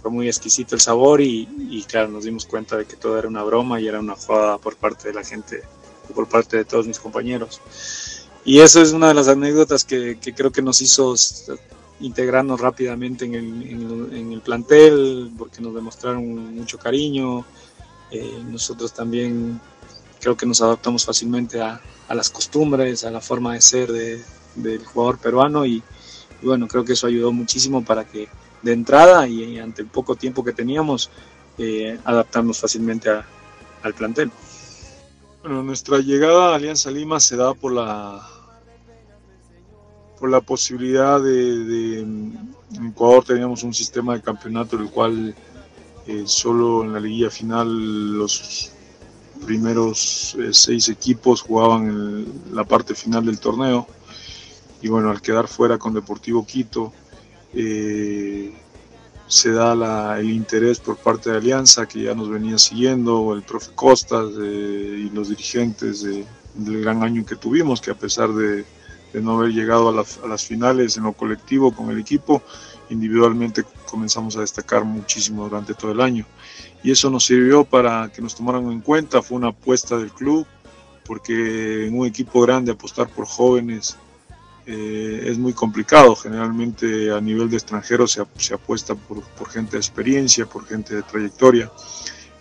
fue 0.00 0.10
muy 0.10 0.28
exquisito 0.28 0.74
el 0.74 0.80
sabor 0.80 1.20
y, 1.20 1.84
claro, 1.88 2.08
nos 2.08 2.24
dimos 2.24 2.44
cuenta 2.44 2.76
de 2.76 2.84
que 2.84 2.96
todo 2.96 3.18
era 3.18 3.28
una 3.28 3.42
broma 3.42 3.80
y 3.80 3.88
era 3.88 4.00
una 4.00 4.16
jugada 4.16 4.58
por 4.58 4.76
parte 4.76 5.08
de 5.08 5.14
la 5.14 5.24
gente, 5.24 5.62
por 6.14 6.28
parte 6.28 6.58
de 6.58 6.64
todos 6.64 6.86
mis 6.86 6.98
compañeros. 6.98 7.60
Y 8.44 8.60
eso 8.60 8.82
es 8.82 8.92
una 8.92 9.08
de 9.08 9.14
las 9.14 9.28
anécdotas 9.28 9.84
que, 9.84 10.18
que 10.20 10.34
creo 10.34 10.50
que 10.50 10.62
nos 10.62 10.82
hizo 10.82 11.14
integrarnos 12.00 12.60
rápidamente 12.60 13.24
en 13.24 13.34
el, 13.34 14.12
en 14.12 14.32
el, 14.32 14.40
plantel, 14.40 15.30
porque 15.38 15.60
nos 15.60 15.74
demostraron 15.74 16.56
mucho 16.56 16.78
cariño, 16.78 17.44
eh, 18.10 18.42
nosotros 18.50 18.92
también 18.92 19.60
creo 20.20 20.36
que 20.36 20.46
nos 20.46 20.60
adaptamos 20.60 21.04
fácilmente 21.04 21.60
a, 21.60 21.80
las 22.10 22.28
costumbres, 22.28 23.04
a 23.04 23.10
la 23.10 23.20
forma 23.20 23.54
de 23.54 23.60
ser 23.62 23.90
del 23.90 24.84
jugador 24.84 25.18
peruano 25.18 25.64
y, 25.64 25.82
bueno, 26.42 26.68
creo 26.68 26.84
que 26.84 26.92
eso 26.92 27.06
ayudó 27.06 27.32
muchísimo 27.32 27.82
para 27.82 28.04
que 28.04 28.28
de 28.60 28.72
entrada 28.72 29.26
y 29.26 29.58
ante 29.58 29.80
el 29.80 29.88
poco 29.88 30.14
tiempo 30.14 30.44
que 30.44 30.52
teníamos, 30.52 31.10
eh, 31.56 31.98
adaptarnos 32.04 32.58
fácilmente 32.58 33.08
al 33.08 33.94
plantel. 33.94 34.30
Bueno, 35.42 35.64
nuestra 35.64 35.98
llegada 35.98 36.52
a 36.52 36.54
Alianza 36.54 36.88
Lima 36.88 37.18
se 37.18 37.36
da 37.36 37.52
por 37.52 37.72
la 37.72 38.24
por 40.20 40.30
la 40.30 40.40
posibilidad 40.40 41.20
de, 41.20 41.98
en 41.98 42.86
Ecuador 42.86 43.24
teníamos 43.24 43.64
un 43.64 43.74
sistema 43.74 44.14
de 44.14 44.22
campeonato 44.22 44.76
el 44.76 44.88
cual 44.88 45.34
eh, 46.06 46.22
solo 46.26 46.84
en 46.84 46.92
la 46.92 47.00
liguilla 47.00 47.28
final 47.28 48.18
los 48.18 48.70
primeros 49.44 50.36
eh, 50.38 50.50
seis 50.52 50.88
equipos 50.88 51.42
jugaban 51.42 51.88
en 51.88 52.54
la 52.54 52.62
parte 52.62 52.94
final 52.94 53.26
del 53.26 53.40
torneo. 53.40 53.88
Y 54.80 54.86
bueno, 54.86 55.10
al 55.10 55.20
quedar 55.20 55.48
fuera 55.48 55.76
con 55.76 55.92
Deportivo 55.92 56.46
Quito, 56.46 56.92
eh, 57.52 58.52
se 59.26 59.52
da 59.52 60.18
el 60.18 60.30
interés 60.30 60.78
por 60.78 60.96
parte 60.96 61.30
de 61.30 61.38
Alianza, 61.38 61.86
que 61.86 62.02
ya 62.02 62.14
nos 62.14 62.28
venía 62.28 62.58
siguiendo, 62.58 63.34
el 63.34 63.42
profe 63.42 63.72
Costas 63.74 64.30
y 64.36 65.10
los 65.10 65.28
dirigentes 65.28 66.02
del 66.02 66.82
gran 66.82 67.02
año 67.02 67.24
que 67.24 67.36
tuvimos, 67.36 67.80
que 67.80 67.90
a 67.90 67.94
pesar 67.94 68.30
de, 68.32 68.64
no 69.14 69.38
haber 69.38 69.52
llegado 69.52 69.88
a 69.88 70.28
las 70.28 70.44
finales 70.44 70.96
en 70.96 71.04
lo 71.04 71.12
colectivo 71.12 71.74
con 71.74 71.90
el 71.90 71.98
equipo, 71.98 72.42
individualmente 72.90 73.64
comenzamos 73.86 74.36
a 74.36 74.40
destacar 74.40 74.84
muchísimo 74.84 75.44
durante 75.44 75.74
todo 75.74 75.92
el 75.92 76.00
año. 76.00 76.26
Y 76.82 76.90
eso 76.90 77.10
nos 77.10 77.24
sirvió 77.24 77.64
para 77.64 78.10
que 78.12 78.22
nos 78.22 78.34
tomaran 78.34 78.70
en 78.70 78.80
cuenta, 78.80 79.22
fue 79.22 79.36
una 79.36 79.48
apuesta 79.48 79.96
del 79.96 80.12
club, 80.12 80.46
porque 81.04 81.86
en 81.86 81.98
un 81.98 82.06
equipo 82.06 82.40
grande 82.42 82.72
apostar 82.72 83.08
por 83.08 83.26
jóvenes 83.26 83.96
eh, 84.66 85.24
es 85.26 85.38
muy 85.38 85.52
complicado. 85.52 86.14
Generalmente 86.16 87.10
a 87.10 87.20
nivel 87.20 87.50
de 87.50 87.56
extranjero 87.56 88.06
se, 88.06 88.22
se 88.36 88.54
apuesta 88.54 88.94
por, 88.94 89.22
por, 89.22 89.48
gente 89.48 89.72
de 89.72 89.78
experiencia, 89.78 90.46
por 90.46 90.66
gente 90.66 90.94
de 90.94 91.02
trayectoria. 91.02 91.70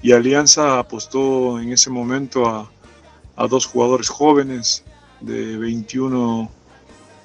Y 0.02 0.12
Alianza 0.12 0.80
apostó 0.80 1.60
en 1.60 1.72
ese 1.72 1.90
momento 1.90 2.48
a, 2.48 2.72
a 3.36 3.48
dos 3.48 3.66
jugadores 3.66 4.10
jóvenes 4.10 4.84
de 5.20 5.58
21 5.58 6.50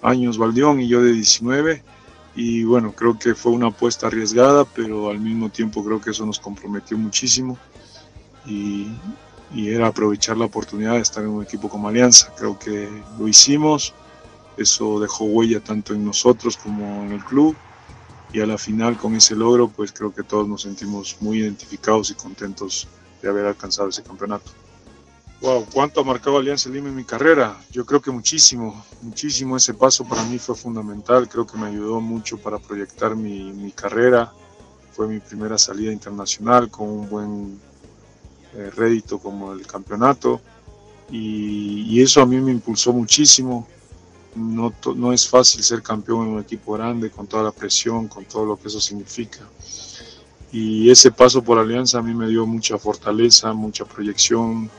años, 0.03 0.39
Valdión 0.39 0.81
y 0.81 0.89
yo 0.89 1.03
de 1.03 1.13
19 1.13 1.83
y 2.37 2.65
bueno, 2.65 2.93
creo 2.93 3.19
que 3.19 3.35
fue 3.35 3.53
una 3.53 3.69
apuesta 3.69 4.09
arriesgada, 4.09 4.67
pero 4.67 5.09
al 5.09 5.19
mismo 5.19 5.49
tiempo 5.49 5.83
creo 5.83 6.01
que 6.01 6.11
eso 6.11 6.27
nos 6.27 6.39
comprometió 6.39 6.97
muchísimo 6.99 7.59
y, 8.45 8.89
era 9.55 9.87
aprovechar 9.87 10.37
la 10.37 10.45
oportunidad 10.45 10.93
de 10.95 10.99
estar 10.99 11.23
en 11.23 11.31
un 11.31 11.43
equipo 11.43 11.71
como 11.71 11.89
Alianza. 11.89 12.31
Creo 12.37 12.59
que 12.59 12.91
lo 13.19 13.27
hicimos, 13.27 13.95
eso 14.57 15.01
dejó 15.01 15.25
huella 15.25 15.61
tanto 15.61 15.95
en 15.95 16.05
nosotros 16.05 16.57
como 16.57 17.05
en 17.05 17.13
el 17.13 17.25
club 17.25 17.57
y 18.33 18.41
a 18.41 18.47
la 18.47 18.59
final 18.59 18.97
con 18.97 19.15
ese 19.15 19.35
logro 19.37 19.69
pues 19.69 19.93
creo 19.93 20.15
que 20.15 20.23
todos 20.23 20.49
nos 20.49 20.63
sentimos 20.63 21.17
muy 21.21 21.39
identificados 21.39 22.11
y 22.11 22.15
contentos 22.15 22.89
de 23.23 23.29
haber 23.29 23.47
alcanzado 23.47 23.89
ese 23.89 24.03
campeonato. 24.03 24.51
Wow, 25.41 25.67
¿cuánto 25.73 26.01
ha 26.01 26.05
marcado 26.05 26.39
Alianza 26.39 26.71
Lima 26.71 26.89
en 26.89 26.97
mi 26.97 27.05
carrera? 27.05 27.57
Yo 27.71 27.85
creo 27.85 28.01
que 28.01 28.11
muchísimo, 28.11 28.85
muchísimo. 29.03 29.57
Ese 29.57 29.75
paso 29.75 30.05
para 30.05 30.25
mí 30.25 30.39
fue 30.39 30.55
fundamental, 30.55 31.29
creo 31.29 31.47
que 31.47 31.59
me 31.59 31.67
ayudó 31.67 32.01
mucho 32.01 32.39
para 32.39 32.59
proyectar 32.59 33.15
mi, 33.15 33.71
carrera. 33.73 34.33
Fue 34.93 35.07
mi 35.07 35.21
primera 35.21 35.59
salida 35.59 35.93
internacional 35.93 36.71
con 36.71 36.89
un 36.89 37.09
buen 37.11 37.61
eh, 38.55 38.71
rédito 38.75 39.19
como 39.19 39.53
el 39.53 39.67
campeonato 39.67 40.41
y, 41.11 42.01
eso 42.01 42.21
a 42.23 42.27
mí 42.27 42.41
me 42.41 42.53
impulsó 42.53 42.93
muchísimo. 42.93 43.69
No, 44.37 45.13
es 45.13 45.29
fácil 45.29 45.63
ser 45.63 45.83
campeón 45.83 46.27
en 46.27 46.33
un 46.35 46.41
equipo 46.41 46.75
grande 46.75 47.11
con 47.11 47.27
toda 47.27 47.43
la 47.43 47.53
presión, 47.53 48.07
con 48.07 48.25
todo 48.27 48.45
lo 48.45 48.57
que 48.57 48.69
eso 48.69 48.81
significa. 48.81 49.41
Y 50.53 50.91
ese 50.91 51.11
paso 51.11 51.43
por 51.43 51.59
Alianza 51.59 51.99
a 51.99 52.03
mí 52.03 52.15
me 52.15 52.29
dio 52.29 52.47
mucha 52.47 52.79
fortaleza, 52.79 53.53
mucha 53.53 53.85
proyección, 53.85 54.71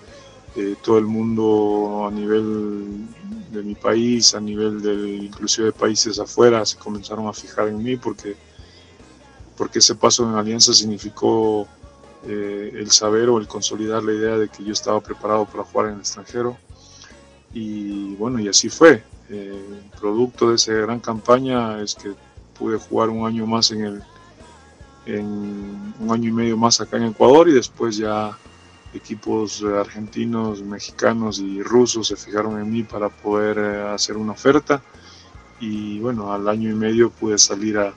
todo 0.81 0.97
el 0.97 1.05
mundo 1.05 2.07
a 2.07 2.11
nivel 2.11 3.07
de 3.51 3.63
mi 3.63 3.75
país, 3.75 4.33
a 4.33 4.39
nivel 4.39 4.81
del, 4.81 5.23
inclusive 5.23 5.67
de 5.67 5.71
países 5.71 6.19
afuera, 6.19 6.65
se 6.65 6.77
comenzaron 6.77 7.27
a 7.27 7.33
fijar 7.33 7.67
en 7.67 7.83
mí 7.83 7.95
porque, 7.95 8.35
porque 9.55 9.79
ese 9.79 9.95
paso 9.95 10.27
en 10.27 10.35
Alianza 10.35 10.73
significó 10.73 11.67
eh, 12.25 12.71
el 12.75 12.91
saber 12.91 13.29
o 13.29 13.37
el 13.37 13.47
consolidar 13.47 14.03
la 14.03 14.13
idea 14.13 14.37
de 14.37 14.49
que 14.49 14.63
yo 14.63 14.73
estaba 14.73 14.99
preparado 15.01 15.45
para 15.45 15.63
jugar 15.63 15.87
en 15.87 15.93
el 15.95 15.99
extranjero. 15.99 16.57
Y 17.53 18.15
bueno, 18.15 18.39
y 18.39 18.47
así 18.47 18.69
fue. 18.69 19.03
Eh, 19.29 19.81
producto 19.99 20.49
de 20.49 20.55
esa 20.55 20.73
gran 20.73 20.99
campaña 20.99 21.81
es 21.81 21.95
que 21.95 22.13
pude 22.57 22.77
jugar 22.77 23.09
un 23.09 23.27
año 23.27 23.45
más 23.45 23.71
en 23.71 23.83
el, 23.83 24.03
un 25.99 26.09
año 26.09 26.29
y 26.29 26.31
medio 26.31 26.57
más 26.57 26.79
acá 26.81 26.97
en 26.97 27.03
Ecuador 27.03 27.49
y 27.49 27.53
después 27.53 27.97
ya 27.97 28.37
equipos 28.93 29.63
argentinos, 29.63 30.61
mexicanos 30.61 31.39
y 31.39 31.61
rusos 31.61 32.07
se 32.07 32.15
fijaron 32.15 32.59
en 32.59 32.71
mí 32.71 32.83
para 32.83 33.09
poder 33.09 33.57
eh, 33.57 33.81
hacer 33.93 34.17
una 34.17 34.31
oferta 34.31 34.81
y 35.59 35.99
bueno, 35.99 36.31
al 36.31 36.47
año 36.47 36.69
y 36.69 36.73
medio 36.73 37.09
pude 37.09 37.37
salir 37.37 37.77
a, 37.77 37.93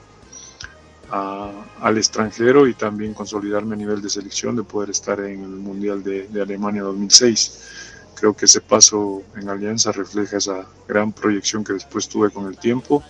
al 1.81 1.97
extranjero 1.97 2.67
y 2.67 2.73
también 2.73 3.13
consolidarme 3.13 3.75
a 3.75 3.77
nivel 3.77 4.01
de 4.01 4.09
selección, 4.09 4.55
de 4.55 4.63
poder 4.63 4.89
estar 4.89 5.19
en 5.19 5.43
el 5.43 5.49
Mundial 5.49 6.03
de, 6.03 6.27
de 6.27 6.41
Alemania 6.41 6.83
2006. 6.83 7.90
Creo 8.21 8.35
que 8.35 8.45
ese 8.45 8.61
paso 8.61 9.23
en 9.35 9.49
Alianza 9.49 9.91
refleja 9.91 10.37
esa 10.37 10.67
gran 10.87 11.11
proyección 11.11 11.63
que 11.63 11.73
después 11.73 12.07
tuve 12.07 12.29
con 12.29 12.45
el 12.45 12.55
tiempo 12.55 13.01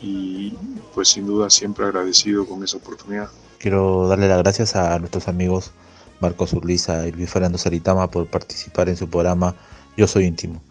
y 0.00 0.54
pues 0.94 1.08
sin 1.08 1.26
duda 1.26 1.50
siempre 1.50 1.84
agradecido 1.84 2.46
con 2.46 2.64
esa 2.64 2.78
oportunidad. 2.78 3.28
Quiero 3.58 4.08
darle 4.08 4.28
las 4.28 4.38
gracias 4.38 4.74
a 4.74 4.98
nuestros 4.98 5.28
amigos 5.28 5.72
Marcos 6.20 6.54
Urliza 6.54 7.06
y 7.06 7.12
Luis 7.12 7.28
Fernando 7.28 7.58
Saritama 7.58 8.10
por 8.10 8.28
participar 8.28 8.88
en 8.88 8.96
su 8.96 9.10
programa 9.10 9.54
Yo 9.94 10.06
Soy 10.06 10.24
Íntimo. 10.24 10.62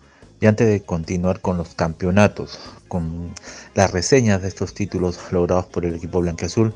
Y 0.42 0.48
antes 0.48 0.68
de 0.68 0.82
continuar 0.82 1.40
con 1.42 1.58
los 1.58 1.76
campeonatos, 1.76 2.58
con 2.88 3.36
las 3.76 3.92
reseñas 3.92 4.42
de 4.42 4.48
estos 4.48 4.74
títulos 4.74 5.20
logrados 5.32 5.68
por 5.68 5.86
el 5.86 5.94
equipo 5.94 6.22
blanqueazul, 6.22 6.74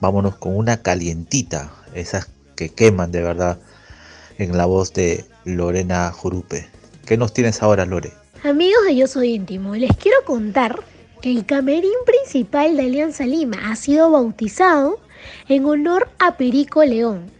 vámonos 0.00 0.34
con 0.34 0.56
una 0.56 0.82
calientita, 0.82 1.70
esas 1.94 2.28
que 2.56 2.70
queman 2.70 3.12
de 3.12 3.22
verdad, 3.22 3.60
en 4.38 4.58
la 4.58 4.66
voz 4.66 4.92
de 4.92 5.24
Lorena 5.56 6.10
Jurupe. 6.12 6.68
¿Qué 7.06 7.16
nos 7.16 7.32
tienes 7.32 7.62
ahora, 7.62 7.86
Lore? 7.86 8.12
Amigos 8.44 8.84
de 8.86 8.96
Yo 8.96 9.06
Soy 9.06 9.34
Íntimo, 9.34 9.74
les 9.74 9.96
quiero 9.96 10.18
contar 10.24 10.80
que 11.22 11.30
el 11.30 11.46
camerín 11.46 11.90
principal 12.06 12.76
de 12.76 12.82
Alianza 12.82 13.26
Lima 13.26 13.70
ha 13.70 13.76
sido 13.76 14.10
bautizado 14.10 15.00
en 15.48 15.64
honor 15.64 16.08
a 16.18 16.36
Perico 16.36 16.84
León, 16.84 17.30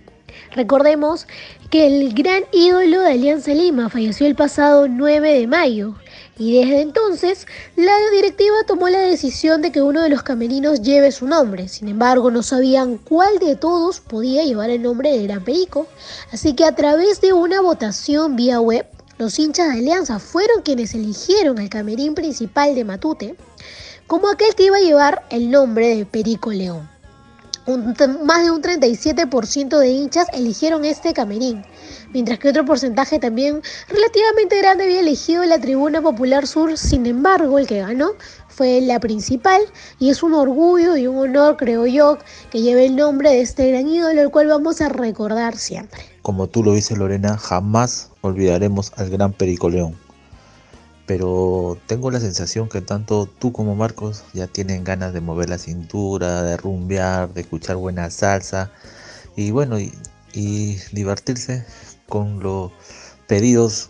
Recordemos 0.54 1.26
que 1.70 1.86
el 1.86 2.14
gran 2.14 2.44
ídolo 2.52 3.00
de 3.00 3.12
Alianza 3.12 3.52
Lima 3.52 3.88
falleció 3.88 4.26
el 4.26 4.34
pasado 4.34 4.88
9 4.88 5.34
de 5.34 5.46
mayo 5.46 5.94
y 6.39 6.59
desde 6.59 6.80
entonces 6.80 7.47
la 7.76 7.93
directiva 8.12 8.55
tomó 8.66 8.89
la 8.89 9.01
decisión 9.01 9.61
de 9.61 9.72
que 9.72 9.82
uno 9.82 10.03
de 10.03 10.09
los 10.09 10.22
camerinos 10.22 10.82
lleve 10.82 11.11
su 11.11 11.26
nombre. 11.26 11.68
Sin 11.68 11.89
embargo, 11.89 12.30
no 12.30 12.43
sabían 12.43 12.97
cuál 12.99 13.39
de 13.39 13.57
todos 13.57 14.01
podía 14.01 14.45
llevar 14.45 14.70
el 14.70 14.82
nombre 14.82 15.11
de 15.11 15.24
Gran 15.24 15.45
Perico, 15.45 15.86
así 16.32 16.55
que 16.55 16.64
a 16.64 16.74
través 16.74 17.20
de 17.20 17.32
una 17.32 17.61
votación 17.61 18.36
vía 18.36 18.61
web, 18.61 18.86
los 19.18 19.39
hinchas 19.39 19.68
de 19.68 19.80
Alianza 19.80 20.20
fueron 20.20 20.62
quienes 20.62 20.95
eligieron 20.95 21.59
el 21.59 21.68
camerín 21.68 22.14
principal 22.14 22.74
de 22.76 22.84
Matute 22.84 23.36
como 24.07 24.28
aquel 24.28 24.55
que 24.55 24.66
iba 24.66 24.76
a 24.76 24.80
llevar 24.80 25.24
el 25.30 25.51
nombre 25.51 25.97
de 25.97 26.07
Perico 26.07 26.53
León 26.53 26.97
más 27.77 28.45
de 28.45 28.51
un 28.51 28.62
37% 28.62 29.79
de 29.79 29.89
hinchas 29.89 30.27
eligieron 30.33 30.85
este 30.85 31.12
camerín, 31.12 31.64
mientras 32.12 32.39
que 32.39 32.49
otro 32.49 32.64
porcentaje 32.64 33.19
también 33.19 33.61
relativamente 33.89 34.59
grande 34.59 34.85
había 34.85 35.01
elegido 35.01 35.45
la 35.45 35.61
Tribuna 35.61 36.01
Popular 36.01 36.47
Sur. 36.47 36.79
Sin 36.79 37.05
embargo, 37.07 37.59
el 37.59 37.66
que 37.66 37.81
ganó 37.81 38.12
fue 38.49 38.81
la 38.81 38.99
principal 39.01 39.61
y 39.99 40.11
es 40.11 40.23
un 40.23 40.35
orgullo 40.35 40.97
y 40.97 41.07
un 41.07 41.19
honor, 41.19 41.57
creo 41.57 41.87
yo, 41.87 42.19
que 42.51 42.62
lleve 42.62 42.87
el 42.87 42.97
nombre 42.97 43.31
de 43.31 43.43
este 43.43 43.69
gran 43.71 43.87
ídolo, 43.87 44.21
el 44.23 44.31
cual 44.31 44.47
vamos 44.47 44.81
a 44.81 44.89
recordar 44.89 45.57
siempre. 45.57 46.01
Como 46.23 46.47
tú 46.47 46.64
lo 46.64 46.73
dices, 46.73 46.97
Lorena, 46.97 47.37
jamás 47.37 48.11
olvidaremos 48.23 48.93
al 48.97 49.11
gran 49.11 49.33
Perico 49.33 49.69
León 49.69 50.07
pero 51.09 51.78
tengo 51.86 52.11
la 52.11 52.20
sensación 52.20 52.68
que 52.68 52.82
tanto 52.82 53.24
tú 53.26 53.50
como 53.50 53.74
Marcos 53.74 54.24
ya 54.34 54.46
tienen 54.46 54.84
ganas 54.84 55.14
de 55.14 55.22
mover 55.22 55.48
la 55.48 55.56
cintura, 55.56 56.42
de 56.42 56.59
rumbear, 56.59 57.32
de 57.32 57.40
escuchar 57.40 57.76
buena 57.76 58.11
salsa 58.11 58.70
y 59.34 59.50
bueno, 59.50 59.78
y, 59.80 59.90
divertirse 60.92 61.64
con 62.11 62.40
los 62.40 62.70
pedidos 63.26 63.88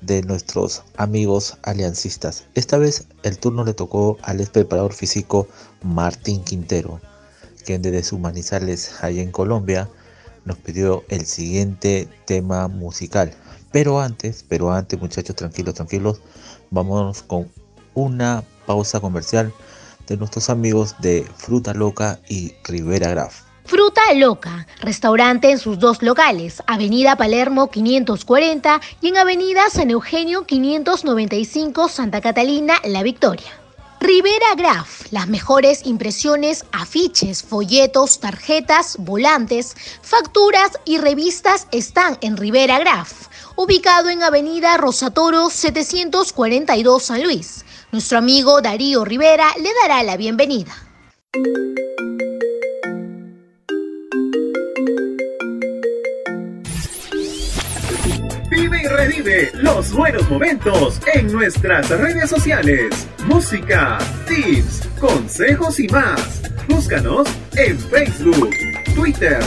de 0.00 0.22
nuestros 0.22 0.84
amigos 0.96 1.58
aliancistas. 1.62 2.44
Esta 2.54 2.78
vez 2.78 3.06
el 3.24 3.38
turno 3.38 3.64
le 3.64 3.74
tocó 3.74 4.16
al 4.22 4.40
ex 4.40 4.50
preparador 4.50 4.92
físico 4.92 5.48
Martín 5.82 6.44
Quintero, 6.44 7.00
quien 7.66 7.82
desde 7.82 8.04
su 8.04 8.20
Manizales 8.20 9.02
allá 9.02 9.22
en 9.22 9.32
Colombia 9.32 9.88
nos 10.44 10.56
pidió 10.58 11.02
el 11.08 11.26
siguiente 11.26 12.08
tema 12.26 12.68
musical. 12.68 13.34
Pero 13.72 14.00
antes, 14.00 14.44
pero 14.48 14.72
antes 14.72 15.00
muchachos, 15.00 15.36
tranquilos, 15.36 15.74
tranquilos, 15.74 16.20
Vamos 16.70 17.22
con 17.22 17.50
una 17.94 18.44
pausa 18.66 19.00
comercial 19.00 19.52
de 20.06 20.16
nuestros 20.16 20.50
amigos 20.50 20.94
de 21.00 21.28
Fruta 21.36 21.74
Loca 21.74 22.20
y 22.28 22.52
Rivera 22.64 23.10
Graf. 23.10 23.42
Fruta 23.64 24.00
Loca, 24.14 24.66
restaurante 24.80 25.50
en 25.50 25.58
sus 25.58 25.78
dos 25.78 26.02
locales, 26.02 26.62
Avenida 26.66 27.16
Palermo 27.16 27.70
540 27.70 28.80
y 29.00 29.08
en 29.08 29.16
Avenida 29.16 29.62
San 29.70 29.90
Eugenio 29.90 30.44
595 30.44 31.88
Santa 31.88 32.20
Catalina, 32.20 32.74
La 32.84 33.02
Victoria. 33.02 33.50
Rivera 34.00 34.54
Graf, 34.56 35.12
las 35.12 35.28
mejores 35.28 35.86
impresiones, 35.86 36.64
afiches, 36.72 37.42
folletos, 37.42 38.18
tarjetas, 38.18 38.96
volantes, 38.98 39.76
facturas 40.02 40.70
y 40.84 40.98
revistas 40.98 41.68
están 41.70 42.16
en 42.22 42.36
Rivera 42.36 42.78
Graf 42.78 43.29
ubicado 43.60 44.08
en 44.08 44.22
Avenida 44.22 44.78
Rosatoro 44.78 45.50
742 45.50 47.02
San 47.02 47.22
Luis. 47.22 47.66
Nuestro 47.92 48.16
amigo 48.16 48.62
Darío 48.62 49.04
Rivera 49.04 49.48
le 49.60 49.68
dará 49.82 50.02
la 50.02 50.16
bienvenida. 50.16 50.72
Vive 58.50 58.82
y 58.82 58.86
revive 58.86 59.50
los 59.54 59.92
buenos 59.92 60.28
momentos 60.30 60.98
en 61.12 61.30
nuestras 61.30 61.90
redes 61.90 62.30
sociales. 62.30 63.06
Música, 63.26 63.98
tips, 64.26 64.88
consejos 64.98 65.78
y 65.78 65.88
más. 65.88 66.40
Búscanos 66.66 67.28
en 67.56 67.78
Facebook, 67.78 68.54
Twitter, 68.94 69.42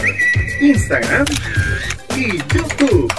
Instagram 0.62 1.26
y 2.16 2.38
YouTube. 2.38 3.13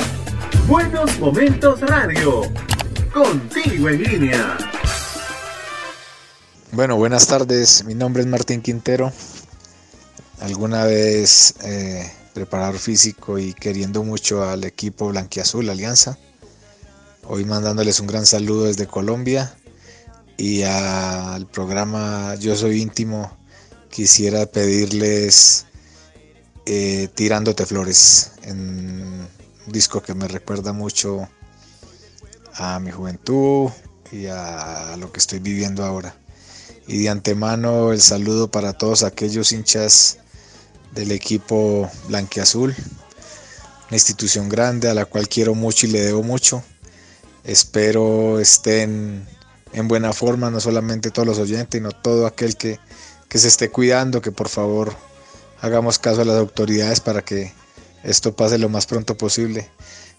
Buenos 0.66 1.18
Momentos 1.20 1.78
Radio, 1.82 2.40
contigo 3.12 3.90
en 3.90 4.02
línea. 4.02 4.56
Bueno, 6.72 6.96
buenas 6.96 7.26
tardes, 7.26 7.84
mi 7.84 7.94
nombre 7.94 8.22
es 8.22 8.28
Martín 8.28 8.62
Quintero. 8.62 9.12
Alguna 10.40 10.86
vez 10.86 11.54
eh, 11.64 12.10
preparador 12.32 12.78
físico 12.78 13.38
y 13.38 13.52
queriendo 13.52 14.04
mucho 14.04 14.42
al 14.42 14.64
equipo 14.64 15.08
Blanquiazul 15.08 15.68
Alianza. 15.68 16.16
Hoy 17.24 17.44
mandándoles 17.44 18.00
un 18.00 18.06
gran 18.06 18.24
saludo 18.24 18.64
desde 18.64 18.86
Colombia 18.86 19.54
y 20.38 20.62
al 20.62 21.46
programa 21.46 22.36
Yo 22.36 22.56
Soy 22.56 22.80
Íntimo 22.80 23.36
quisiera 23.90 24.46
pedirles 24.46 25.66
eh, 26.64 27.08
Tirándote 27.14 27.66
Flores 27.66 28.32
en 28.44 29.28
disco 29.66 30.02
que 30.02 30.14
me 30.14 30.28
recuerda 30.28 30.72
mucho 30.72 31.28
a 32.54 32.78
mi 32.78 32.90
juventud 32.90 33.70
y 34.12 34.26
a 34.26 34.96
lo 34.98 35.10
que 35.12 35.18
estoy 35.18 35.38
viviendo 35.38 35.84
ahora. 35.84 36.14
Y 36.86 37.02
de 37.02 37.08
antemano 37.08 37.92
el 37.92 38.00
saludo 38.00 38.50
para 38.50 38.74
todos 38.74 39.02
aquellos 39.02 39.52
hinchas 39.52 40.18
del 40.92 41.12
equipo 41.12 41.90
blanqueazul, 42.08 42.74
una 43.88 43.96
institución 43.96 44.48
grande 44.48 44.88
a 44.88 44.94
la 44.94 45.06
cual 45.06 45.28
quiero 45.28 45.54
mucho 45.54 45.86
y 45.86 45.90
le 45.90 46.00
debo 46.00 46.22
mucho. 46.22 46.62
Espero 47.42 48.38
estén 48.38 49.26
en 49.72 49.88
buena 49.88 50.12
forma, 50.12 50.50
no 50.50 50.60
solamente 50.60 51.10
todos 51.10 51.26
los 51.26 51.38
oyentes, 51.38 51.78
sino 51.78 51.90
todo 51.90 52.26
aquel 52.26 52.56
que, 52.56 52.78
que 53.28 53.38
se 53.38 53.48
esté 53.48 53.70
cuidando, 53.70 54.22
que 54.22 54.30
por 54.30 54.48
favor 54.48 54.94
hagamos 55.60 55.98
caso 55.98 56.20
a 56.20 56.24
las 56.24 56.36
autoridades 56.36 57.00
para 57.00 57.22
que 57.22 57.52
esto 58.04 58.36
pase 58.36 58.58
lo 58.58 58.68
más 58.68 58.86
pronto 58.86 59.16
posible. 59.16 59.68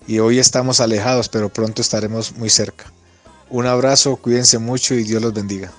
Y 0.08 0.20
hoy 0.20 0.40
estamos 0.40 0.80
alejados, 0.82 1.30
pero 1.30 1.50
pronto 1.50 1.82
estaremos 1.82 2.36
muy 2.36 2.50
cerca. 2.50 2.92
Un 3.50 3.68
abrazo, 3.68 4.18
cuídense 4.18 4.58
mucho 4.58 4.96
y 4.96 5.04
Dios 5.04 5.22
los 5.22 5.34
bendiga. 5.34 5.72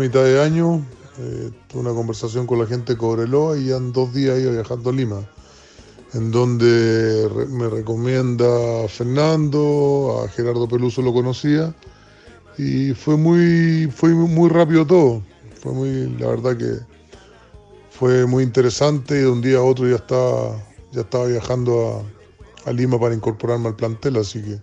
Mitad 0.00 0.24
de 0.24 0.42
año. 0.42 0.84
Eh, 1.18 1.50
tuve 1.68 1.82
una 1.82 1.92
conversación 1.92 2.46
con 2.46 2.58
la 2.58 2.66
gente 2.66 2.94
de 2.94 2.98
Cobreloa 2.98 3.58
y 3.58 3.66
ya 3.66 3.76
en 3.76 3.92
dos 3.92 4.12
días 4.14 4.40
iba 4.40 4.52
viajando 4.52 4.88
a 4.88 4.92
Lima, 4.92 5.20
en 6.14 6.30
donde 6.30 7.28
me 7.50 7.68
recomienda 7.68 8.84
a 8.84 8.88
Fernando, 8.88 10.24
a 10.24 10.28
Gerardo 10.28 10.66
Peluso 10.66 11.02
lo 11.02 11.12
conocía, 11.12 11.74
y 12.56 12.94
fue 12.94 13.16
muy, 13.16 13.90
fue 13.94 14.10
muy 14.10 14.48
rápido 14.48 14.86
todo. 14.86 15.22
Fue 15.62 15.72
muy, 15.72 16.16
la 16.18 16.28
verdad 16.28 16.56
que 16.56 16.78
fue 17.90 18.24
muy 18.24 18.42
interesante 18.42 19.14
y 19.16 19.18
de 19.18 19.28
un 19.28 19.42
día 19.42 19.58
a 19.58 19.62
otro 19.62 19.86
ya 19.86 19.96
estaba, 19.96 20.56
ya 20.92 21.02
estaba 21.02 21.26
viajando 21.26 22.02
a, 22.64 22.70
a 22.70 22.72
Lima 22.72 22.98
para 22.98 23.14
incorporarme 23.14 23.68
al 23.68 23.76
plantel, 23.76 24.16
así 24.16 24.40
que 24.40 24.58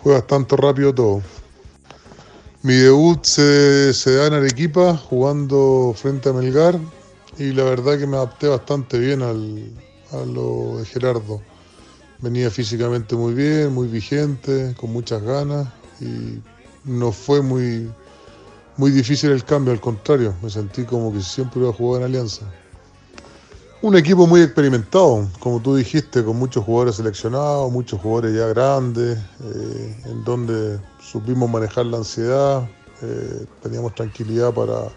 fue 0.00 0.12
bastante 0.12 0.56
rápido 0.56 0.94
todo. 0.94 1.22
Mi 2.68 2.74
debut 2.74 3.24
se, 3.24 4.10
da 4.14 4.26
en 4.26 4.34
Arequipa 4.34 4.94
jugando 4.94 5.94
frente 5.96 6.28
a 6.28 6.34
Melgar 6.34 6.78
y 7.38 7.52
la 7.52 7.64
verdad 7.64 7.98
que 7.98 8.06
me 8.06 8.18
adapté 8.18 8.46
bastante 8.46 8.98
bien 8.98 9.22
al, 9.22 9.72
a 10.12 10.26
lo 10.26 10.76
de 10.76 10.84
Gerardo. 10.84 11.40
Venía 12.18 12.50
físicamente 12.50 13.16
muy 13.16 13.32
bien, 13.32 13.72
muy 13.72 13.88
vigente, 13.88 14.74
con 14.78 14.92
muchas 14.92 15.22
ganas 15.22 15.66
y 15.98 16.42
no 16.84 17.10
fue 17.10 17.40
muy, 17.40 17.90
muy 18.76 18.90
difícil 18.90 19.30
el 19.30 19.46
cambio, 19.46 19.72
al 19.72 19.80
contrario, 19.80 20.34
me 20.42 20.50
sentí 20.50 20.84
como 20.84 21.10
que 21.10 21.22
siempre 21.22 21.60
iba 21.60 21.70
a 21.70 21.72
jugar 21.72 22.02
en 22.02 22.08
Alianza. 22.08 22.44
Un 23.80 23.94
equipo 23.94 24.26
muy 24.26 24.40
experimentado, 24.40 25.28
como 25.38 25.60
tú 25.60 25.76
dijiste, 25.76 26.24
con 26.24 26.36
muchos 26.36 26.64
jugadores 26.64 26.96
seleccionados, 26.96 27.70
muchos 27.70 28.00
jugadores 28.00 28.34
ya 28.34 28.48
grandes, 28.48 29.16
eh, 29.16 30.02
en 30.06 30.24
donde 30.24 30.80
supimos 31.00 31.48
manejar 31.48 31.86
la 31.86 31.98
ansiedad, 31.98 32.68
eh, 33.02 33.46
teníamos 33.62 33.94
tranquilidad 33.94 34.52
para, 34.52 34.88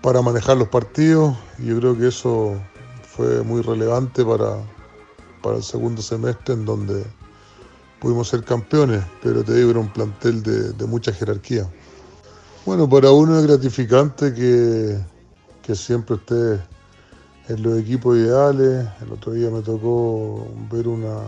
para 0.00 0.22
manejar 0.22 0.58
los 0.58 0.68
partidos 0.68 1.36
y 1.58 1.66
yo 1.66 1.80
creo 1.80 1.98
que 1.98 2.06
eso 2.06 2.54
fue 3.02 3.42
muy 3.42 3.62
relevante 3.62 4.24
para, 4.24 4.58
para 5.42 5.56
el 5.56 5.64
segundo 5.64 6.00
semestre 6.00 6.54
en 6.54 6.64
donde 6.64 7.04
pudimos 7.98 8.28
ser 8.28 8.44
campeones, 8.44 9.04
pero 9.24 9.42
te 9.42 9.54
digo, 9.54 9.70
era 9.72 9.80
un 9.80 9.92
plantel 9.92 10.40
de, 10.44 10.72
de 10.72 10.86
mucha 10.86 11.12
jerarquía. 11.12 11.68
Bueno, 12.64 12.88
para 12.88 13.10
uno 13.10 13.40
es 13.40 13.44
gratificante 13.44 14.32
que, 14.32 15.00
que 15.62 15.74
siempre 15.74 16.14
esté 16.14 16.77
en 17.48 17.62
los 17.62 17.78
equipos 17.78 18.16
ideales. 18.16 18.86
El 19.02 19.12
otro 19.12 19.32
día 19.32 19.50
me 19.50 19.62
tocó 19.62 20.46
ver 20.70 20.86
una, 20.86 21.22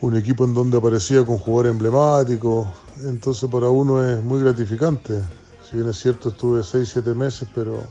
un 0.00 0.16
equipo 0.16 0.44
en 0.44 0.54
donde 0.54 0.78
aparecía 0.78 1.24
con 1.24 1.38
jugadores 1.38 1.72
emblemáticos. 1.72 2.66
Entonces 3.04 3.48
para 3.50 3.68
uno 3.68 4.04
es 4.04 4.22
muy 4.22 4.40
gratificante. 4.40 5.22
Si 5.68 5.76
bien 5.76 5.88
es 5.88 5.98
cierto, 5.98 6.30
estuve 6.30 6.60
6-7 6.60 7.14
meses, 7.14 7.48
pero 7.54 7.82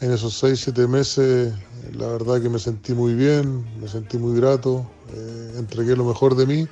en 0.00 0.12
esos 0.12 0.42
6-7 0.42 0.86
meses 0.88 1.52
la 1.96 2.08
verdad 2.08 2.40
que 2.40 2.48
me 2.48 2.58
sentí 2.58 2.92
muy 2.92 3.14
bien, 3.14 3.64
me 3.80 3.88
sentí 3.88 4.18
muy 4.18 4.38
grato, 4.38 4.86
eh, 5.12 5.54
entregué 5.56 5.96
lo 5.96 6.04
mejor 6.04 6.34
de 6.36 6.46
mí 6.46 6.68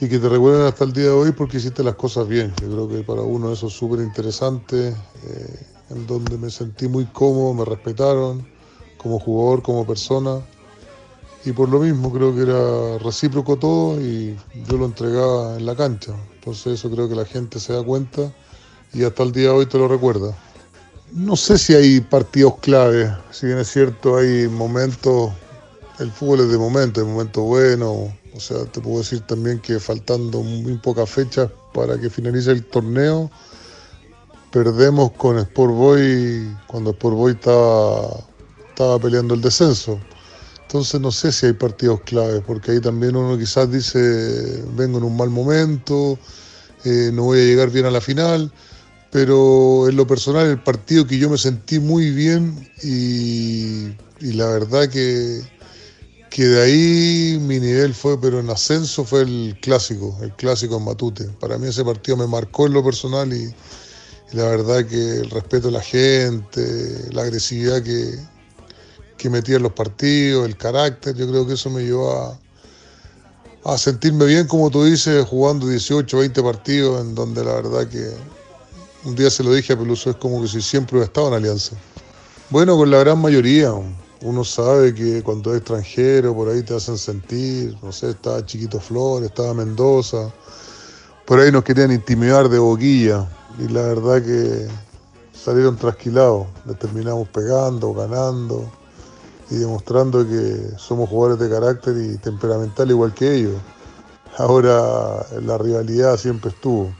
y 0.00 0.08
que 0.08 0.18
te 0.18 0.28
recuerden 0.28 0.66
hasta 0.66 0.84
el 0.84 0.92
día 0.92 1.04
de 1.04 1.10
hoy 1.10 1.32
porque 1.32 1.58
hiciste 1.58 1.84
las 1.84 1.94
cosas 1.94 2.26
bien. 2.26 2.52
Yo 2.60 2.70
creo 2.70 2.88
que 2.88 3.04
para 3.04 3.22
uno 3.22 3.52
eso 3.52 3.68
es 3.68 3.72
súper 3.72 4.00
interesante, 4.00 4.88
eh, 4.88 5.66
en 5.90 6.06
donde 6.06 6.38
me 6.38 6.50
sentí 6.50 6.88
muy 6.88 7.06
cómodo, 7.06 7.54
me 7.54 7.64
respetaron 7.64 8.46
como 8.98 9.18
jugador, 9.18 9.62
como 9.62 9.86
persona. 9.86 10.40
Y 11.44 11.52
por 11.52 11.68
lo 11.68 11.80
mismo 11.80 12.10
creo 12.10 12.34
que 12.34 12.42
era 12.42 12.98
recíproco 12.98 13.56
todo 13.58 14.00
y 14.00 14.34
yo 14.66 14.78
lo 14.78 14.86
entregaba 14.86 15.56
en 15.56 15.66
la 15.66 15.76
cancha. 15.76 16.14
Entonces 16.36 16.78
eso 16.78 16.90
creo 16.90 17.08
que 17.08 17.14
la 17.14 17.26
gente 17.26 17.60
se 17.60 17.74
da 17.74 17.82
cuenta 17.82 18.32
y 18.94 19.04
hasta 19.04 19.22
el 19.22 19.32
día 19.32 19.44
de 19.44 19.50
hoy 19.50 19.66
te 19.66 19.76
lo 19.76 19.88
recuerda. 19.88 20.34
No 21.12 21.36
sé 21.36 21.58
si 21.58 21.74
hay 21.74 22.00
partidos 22.00 22.56
claves, 22.60 23.10
si 23.30 23.46
bien 23.46 23.58
es 23.58 23.68
cierto 23.68 24.16
hay 24.16 24.48
momentos, 24.48 25.32
el 25.98 26.10
fútbol 26.10 26.40
es 26.40 26.48
de 26.48 26.58
momentos, 26.58 27.04
hay 27.04 27.10
momentos 27.10 27.44
buenos, 27.44 28.10
o 28.34 28.40
sea, 28.40 28.64
te 28.64 28.80
puedo 28.80 28.98
decir 28.98 29.20
también 29.20 29.60
que 29.60 29.78
faltando 29.78 30.42
muy 30.42 30.76
pocas 30.78 31.08
fechas 31.08 31.50
para 31.72 32.00
que 32.00 32.10
finalice 32.10 32.50
el 32.50 32.64
torneo, 32.64 33.30
perdemos 34.54 35.10
con 35.10 35.36
Sport 35.36 35.74
Boy 35.74 36.56
cuando 36.68 36.90
Sport 36.90 37.16
Boy 37.16 37.32
estaba, 37.32 38.24
estaba 38.68 39.00
peleando 39.00 39.34
el 39.34 39.40
descenso. 39.40 39.98
Entonces 40.62 41.00
no 41.00 41.10
sé 41.10 41.32
si 41.32 41.46
hay 41.46 41.54
partidos 41.54 42.02
claves, 42.02 42.40
porque 42.46 42.70
ahí 42.70 42.80
también 42.80 43.16
uno 43.16 43.36
quizás 43.36 43.68
dice, 43.72 44.62
vengo 44.76 44.98
en 44.98 45.04
un 45.04 45.16
mal 45.16 45.28
momento, 45.28 46.16
eh, 46.84 47.10
no 47.12 47.24
voy 47.24 47.40
a 47.40 47.44
llegar 47.44 47.70
bien 47.70 47.86
a 47.86 47.90
la 47.90 48.00
final, 48.00 48.52
pero 49.10 49.88
en 49.88 49.96
lo 49.96 50.06
personal 50.06 50.46
el 50.46 50.62
partido 50.62 51.04
que 51.04 51.18
yo 51.18 51.28
me 51.28 51.36
sentí 51.36 51.80
muy 51.80 52.12
bien 52.12 52.70
y, 52.80 53.86
y 54.20 54.32
la 54.34 54.46
verdad 54.46 54.88
que, 54.88 55.42
que 56.30 56.44
de 56.44 56.62
ahí 56.62 57.38
mi 57.40 57.58
nivel 57.58 57.92
fue, 57.92 58.20
pero 58.20 58.38
en 58.38 58.48
ascenso 58.50 59.04
fue 59.04 59.22
el 59.22 59.58
clásico, 59.60 60.16
el 60.22 60.32
clásico 60.36 60.76
en 60.76 60.84
Matute. 60.84 61.24
Para 61.40 61.58
mí 61.58 61.66
ese 61.66 61.84
partido 61.84 62.16
me 62.16 62.28
marcó 62.28 62.68
en 62.68 62.74
lo 62.74 62.84
personal 62.84 63.32
y, 63.32 63.52
y 64.32 64.36
la 64.36 64.44
verdad 64.44 64.86
que 64.86 65.20
el 65.20 65.30
respeto 65.30 65.68
de 65.68 65.72
la 65.72 65.82
gente, 65.82 67.08
la 67.12 67.22
agresividad 67.22 67.82
que, 67.82 68.18
que 69.16 69.30
metía 69.30 69.56
en 69.56 69.62
los 69.62 69.72
partidos, 69.72 70.46
el 70.46 70.56
carácter, 70.56 71.14
yo 71.14 71.28
creo 71.28 71.46
que 71.46 71.54
eso 71.54 71.70
me 71.70 71.82
llevó 71.82 72.12
a, 72.12 72.38
a 73.64 73.78
sentirme 73.78 74.26
bien, 74.26 74.46
como 74.46 74.70
tú 74.70 74.84
dices, 74.84 75.24
jugando 75.26 75.66
18, 75.68 76.18
20 76.18 76.42
partidos, 76.42 77.00
en 77.00 77.14
donde 77.14 77.44
la 77.44 77.54
verdad 77.54 77.88
que 77.88 78.12
un 79.04 79.14
día 79.14 79.30
se 79.30 79.42
lo 79.42 79.52
dije 79.52 79.72
a 79.72 79.78
Peluso, 79.78 80.10
es 80.10 80.16
como 80.16 80.40
que 80.42 80.48
si 80.48 80.60
siempre 80.62 80.96
hubiera 80.96 81.06
estado 81.06 81.28
en 81.28 81.34
Alianza. 81.34 81.76
Bueno, 82.50 82.76
con 82.76 82.90
la 82.90 82.98
gran 82.98 83.20
mayoría, 83.20 83.72
uno 84.22 84.44
sabe 84.44 84.94
que 84.94 85.22
cuando 85.22 85.52
es 85.52 85.58
extranjero, 85.58 86.34
por 86.34 86.48
ahí 86.48 86.62
te 86.62 86.74
hacen 86.74 86.96
sentir, 86.96 87.76
no 87.82 87.92
sé, 87.92 88.10
estaba 88.10 88.44
Chiquito 88.44 88.80
Flores, 88.80 89.28
estaba 89.30 89.54
Mendoza, 89.54 90.32
por 91.26 91.40
ahí 91.40 91.50
nos 91.50 91.64
querían 91.64 91.90
intimidar 91.90 92.48
de 92.48 92.58
boquilla, 92.58 93.28
y 93.58 93.68
la 93.68 93.82
verdad 93.82 94.22
que 94.22 94.68
salieron 95.32 95.76
trasquilados, 95.76 96.46
les 96.66 96.78
terminamos 96.78 97.28
pegando, 97.28 97.94
ganando 97.94 98.70
y 99.50 99.56
demostrando 99.56 100.26
que 100.26 100.70
somos 100.76 101.08
jugadores 101.08 101.38
de 101.38 101.54
carácter 101.54 101.96
y 101.96 102.16
temperamental 102.18 102.90
igual 102.90 103.14
que 103.14 103.34
ellos. 103.34 103.60
Ahora 104.38 105.24
la 105.42 105.58
rivalidad 105.58 106.16
siempre 106.16 106.50
estuvo. 106.50 106.92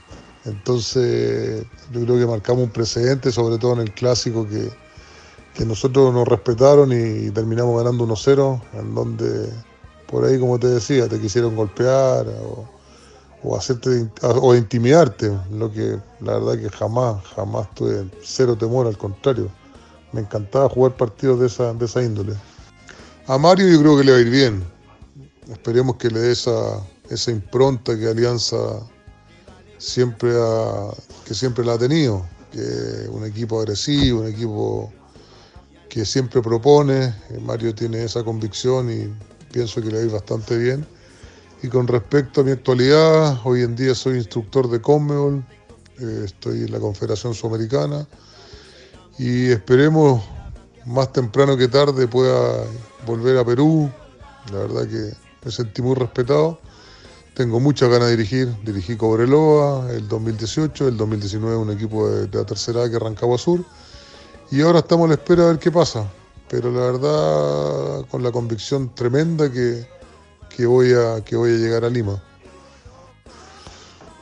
Entonces 0.45 1.65
yo 1.91 2.01
creo 2.01 2.19
que 2.19 2.25
marcamos 2.25 2.63
un 2.63 2.69
precedente, 2.69 3.31
sobre 3.31 3.57
todo 3.57 3.73
en 3.73 3.79
el 3.79 3.93
clásico, 3.93 4.47
que, 4.47 4.69
que 5.53 5.65
nosotros 5.65 6.13
nos 6.13 6.27
respetaron 6.27 6.91
y 6.91 7.31
terminamos 7.31 7.77
ganando 7.77 8.07
1-0, 8.07 8.61
en 8.73 8.95
donde 8.95 9.49
por 10.07 10.23
ahí, 10.23 10.39
como 10.39 10.59
te 10.59 10.67
decía, 10.67 11.09
te 11.09 11.19
quisieron 11.19 11.55
golpear 11.55 12.27
o 13.45 13.55
hacerte 13.55 14.09
o 14.21 14.55
intimidarte, 14.55 15.31
lo 15.51 15.71
que 15.71 15.99
la 16.21 16.39
verdad 16.39 16.57
que 16.59 16.69
jamás, 16.69 17.23
jamás 17.35 17.73
tuve 17.75 18.09
cero 18.23 18.57
temor, 18.57 18.87
al 18.87 18.97
contrario. 18.97 19.49
Me 20.11 20.21
encantaba 20.21 20.69
jugar 20.69 20.97
partidos 20.97 21.39
de 21.39 21.47
esa, 21.47 21.73
de 21.73 21.85
esa 21.85 22.01
índole. 22.01 22.33
A 23.27 23.37
Mario 23.37 23.67
yo 23.67 23.79
creo 23.81 23.97
que 23.97 24.03
le 24.03 24.11
va 24.11 24.17
a 24.17 24.21
ir 24.21 24.29
bien. 24.29 24.63
Esperemos 25.51 25.97
que 25.97 26.09
le 26.09 26.19
dé 26.19 26.31
esa, 26.31 26.81
esa 27.09 27.31
impronta 27.31 27.97
que 27.97 28.07
Alianza 28.07 28.57
siempre 29.77 30.31
ha, 30.35 30.91
que 31.25 31.33
siempre 31.33 31.63
la 31.63 31.73
ha 31.73 31.77
tenido, 31.77 32.25
que 32.51 33.09
un 33.11 33.25
equipo 33.25 33.59
agresivo, 33.59 34.21
un 34.21 34.27
equipo 34.27 34.91
que 35.89 36.05
siempre 36.05 36.41
propone. 36.41 37.13
Mario 37.41 37.75
tiene 37.75 38.03
esa 38.03 38.23
convicción 38.23 38.91
y 38.91 39.13
pienso 39.51 39.81
que 39.81 39.87
le 39.87 39.97
va 39.97 39.99
a 40.01 40.05
ir 40.05 40.11
bastante 40.11 40.57
bien. 40.57 40.85
Y 41.65 41.67
con 41.67 41.87
respecto 41.87 42.41
a 42.41 42.43
mi 42.43 42.51
actualidad, 42.51 43.39
hoy 43.43 43.63
en 43.63 43.75
día 43.75 43.95
soy 43.95 44.17
instructor 44.17 44.69
de 44.69 44.79
Conmebol, 44.79 45.43
eh, 45.99 46.21
estoy 46.25 46.61
en 46.61 46.71
la 46.71 46.79
Confederación 46.79 47.33
Sudamericana 47.33 48.05
y 49.17 49.49
esperemos 49.49 50.21
más 50.85 51.11
temprano 51.11 51.57
que 51.57 51.67
tarde 51.67 52.07
pueda 52.07 52.65
volver 53.07 53.39
a 53.39 53.43
Perú. 53.43 53.89
La 54.53 54.59
verdad 54.59 54.87
que 54.87 55.11
me 55.43 55.51
sentí 55.51 55.81
muy 55.81 55.95
respetado. 55.95 56.59
Tengo 57.33 57.59
muchas 57.59 57.89
ganas 57.89 58.09
de 58.09 58.17
dirigir. 58.17 58.55
Dirigí 58.63 58.95
Cobreloa 58.95 59.91
el 59.91 60.07
2018, 60.07 60.89
el 60.89 60.97
2019 60.97 61.57
un 61.57 61.71
equipo 61.71 62.07
de, 62.07 62.27
de 62.27 62.37
la 62.37 62.45
tercera 62.45 62.83
A 62.83 62.89
que 62.91 62.97
arrancaba 62.97 63.39
sur. 63.39 63.65
Y 64.51 64.61
ahora 64.61 64.79
estamos 64.79 65.05
a 65.05 65.07
la 65.07 65.13
espera 65.15 65.45
de 65.45 65.49
ver 65.53 65.59
qué 65.59 65.71
pasa. 65.71 66.05
Pero 66.47 66.69
la 66.71 66.91
verdad, 66.91 68.07
con 68.11 68.21
la 68.21 68.31
convicción 68.31 68.93
tremenda 68.93 69.51
que, 69.51 69.94
que, 70.55 70.65
voy, 70.65 70.93
a, 70.93 71.23
que 71.23 71.35
voy 71.35 71.51
a 71.51 71.57
llegar 71.57 71.83
a 71.83 71.89
Lima. 71.89 72.21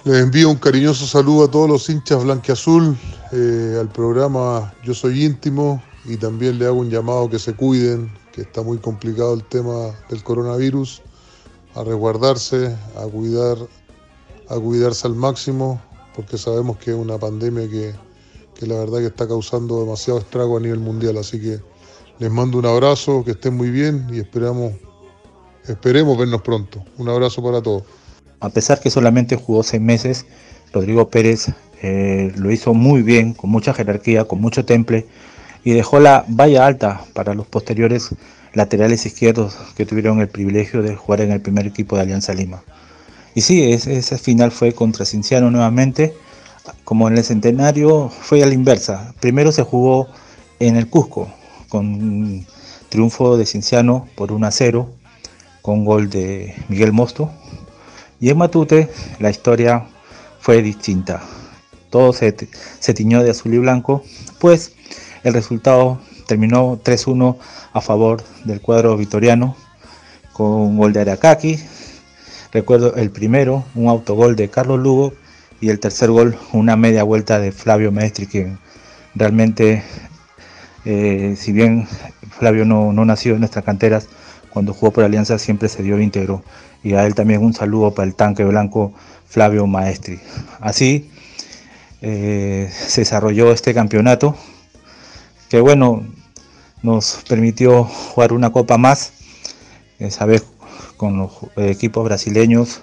Les 0.03 0.21
envío 0.21 0.49
un 0.49 0.57
cariñoso 0.57 1.05
saludo 1.05 1.45
a 1.45 1.51
todos 1.51 1.69
los 1.69 1.89
hinchas 1.89 2.23
blanqueazul, 2.23 2.97
eh, 3.31 3.77
al 3.79 3.89
programa 3.89 4.73
Yo 4.83 4.93
Soy 4.93 5.23
Íntimo 5.23 5.81
y 6.05 6.17
también 6.17 6.59
le 6.59 6.65
hago 6.65 6.79
un 6.79 6.89
llamado 6.89 7.29
que 7.29 7.39
se 7.39 7.53
cuiden, 7.53 8.11
que 8.33 8.41
está 8.41 8.61
muy 8.61 8.79
complicado 8.79 9.33
el 9.33 9.43
tema 9.45 9.91
del 10.09 10.23
coronavirus. 10.23 11.01
a 11.75 11.83
resguardarse, 11.83 12.75
a 12.97 13.07
cuidar, 13.07 13.57
a 14.47 14.59
cuidarse 14.59 15.07
al 15.07 15.15
máximo, 15.15 15.81
porque 16.15 16.37
sabemos 16.37 16.77
que 16.77 16.91
es 16.91 16.97
una 16.97 17.17
pandemia 17.17 17.67
que, 17.67 17.95
que 18.53 18.67
la 18.67 18.75
verdad 18.75 18.99
que 18.99 19.07
está 19.07 19.27
causando 19.27 19.79
demasiado 19.79 20.19
estrago 20.19 20.57
a 20.57 20.59
nivel 20.59 20.79
mundial. 20.79 21.17
Así 21.17 21.41
que 21.41 21.59
les 22.19 22.31
mando 22.31 22.59
un 22.59 22.67
abrazo, 22.67 23.23
que 23.23 23.31
estén 23.31 23.55
muy 23.55 23.71
bien 23.71 24.07
y 24.11 24.19
esperamos, 24.19 24.73
esperemos 25.67 26.17
vernos 26.17 26.41
pronto. 26.41 26.83
Un 26.97 27.09
abrazo 27.09 27.43
para 27.43 27.61
todos. 27.61 27.83
A 28.39 28.49
pesar 28.49 28.79
que 28.79 28.89
solamente 28.89 29.35
jugó 29.35 29.63
seis 29.63 29.81
meses, 29.81 30.25
Rodrigo 30.73 31.09
Pérez 31.09 31.47
eh, 31.81 32.31
lo 32.35 32.51
hizo 32.51 32.73
muy 32.73 33.01
bien, 33.01 33.33
con 33.33 33.49
mucha 33.49 33.73
jerarquía, 33.73 34.25
con 34.25 34.41
mucho 34.41 34.65
temple 34.65 35.05
y 35.63 35.71
dejó 35.71 35.99
la 35.99 36.25
valla 36.27 36.65
alta 36.65 37.01
para 37.13 37.33
los 37.33 37.47
posteriores 37.47 38.09
laterales 38.53 39.05
izquierdos 39.05 39.55
que 39.75 39.85
tuvieron 39.85 40.19
el 40.19 40.27
privilegio 40.27 40.81
de 40.81 40.95
jugar 40.95 41.21
en 41.21 41.31
el 41.31 41.41
primer 41.41 41.65
equipo 41.65 41.95
de 41.95 42.03
Alianza 42.03 42.33
Lima. 42.33 42.63
Y 43.35 43.41
sí, 43.41 43.71
ese, 43.71 44.17
final 44.17 44.51
fue 44.51 44.73
contra 44.73 45.05
Cinciano 45.05 45.49
nuevamente, 45.49 46.13
como 46.83 47.07
en 47.07 47.17
el 47.17 47.23
centenario 47.23 48.09
fue 48.09 48.43
a 48.43 48.45
la 48.45 48.53
inversa. 48.53 49.13
Primero 49.19 49.51
se 49.51 49.63
jugó 49.63 50.07
en 50.59 50.75
el 50.75 50.87
Cusco, 50.87 51.27
con 51.69 52.45
triunfo 52.89 53.37
de 53.37 53.45
Cinciano 53.45 54.07
por 54.15 54.31
1 54.31 54.45
a 54.45 54.51
0, 54.51 54.89
con 55.63 55.85
gol 55.85 56.11
de 56.11 56.53
Miguel 56.67 56.91
Mosto. 56.91 57.31
Y 58.19 58.29
en 58.29 58.37
Matute 58.37 58.89
la 59.19 59.31
historia 59.31 59.87
fue 60.39 60.61
distinta. 60.61 61.23
Todo 61.89 62.13
se, 62.13 62.33
tiñó 62.93 63.23
de 63.23 63.31
azul 63.31 63.53
y 63.53 63.57
blanco, 63.57 64.03
pues 64.39 64.73
el 65.23 65.33
resultado 65.33 65.99
terminó 66.27 66.79
3-1 66.83 67.37
a 67.71 67.81
favor 67.81 68.23
del 68.43 68.61
cuadro 68.61 68.97
vitoriano 68.97 69.55
con 70.33 70.47
un 70.47 70.77
gol 70.77 70.91
de 70.91 71.01
Aracaki. 71.01 71.59
Recuerdo 72.51 72.95
el 72.95 73.09
primero, 73.09 73.63
un 73.73 73.87
autogol 73.87 74.35
de 74.35 74.49
Carlos 74.49 74.79
Lugo 74.79 75.13
y 75.61 75.69
el 75.69 75.79
tercer 75.79 76.11
gol, 76.11 76.37
una 76.51 76.75
media 76.75 77.03
vuelta 77.03 77.39
de 77.39 77.53
Flavio 77.53 77.91
Maestri, 77.91 78.27
que 78.27 78.51
realmente, 79.15 79.83
eh, 80.83 81.35
si 81.37 81.53
bien 81.53 81.87
Flavio 82.37 82.65
no, 82.65 82.91
nació 83.05 83.33
en 83.33 83.39
nuestras 83.39 83.63
canteras, 83.63 84.07
cuando 84.53 84.73
jugó 84.73 84.93
por 84.93 85.03
Alianza 85.03 85.39
siempre 85.39 85.67
se 85.67 85.81
dio 85.81 85.99
íntegro. 85.99 86.43
Y 86.83 86.93
a 86.93 87.05
él 87.05 87.15
también 87.15 87.43
un 87.43 87.53
saludo 87.53 87.93
para 87.93 88.07
el 88.07 88.13
tanque 88.13 88.43
blanco 88.43 88.93
Flavio 89.27 89.65
Maestri. 89.65 90.19
Así 90.59 91.09
eh, 92.01 92.69
se 92.71 93.01
desarrolló 93.01 93.51
este 93.51 93.73
campeonato, 93.73 94.37
que 95.49 95.59
bueno, 95.59 96.03
nos 96.83 97.23
permitió 97.27 97.85
jugar 97.85 98.33
una 98.33 98.51
copa 98.51 98.77
más, 98.77 99.13
esa 99.99 100.25
vez 100.25 100.45
con 100.97 101.17
los 101.17 101.31
equipos 101.55 102.03
brasileños 102.03 102.81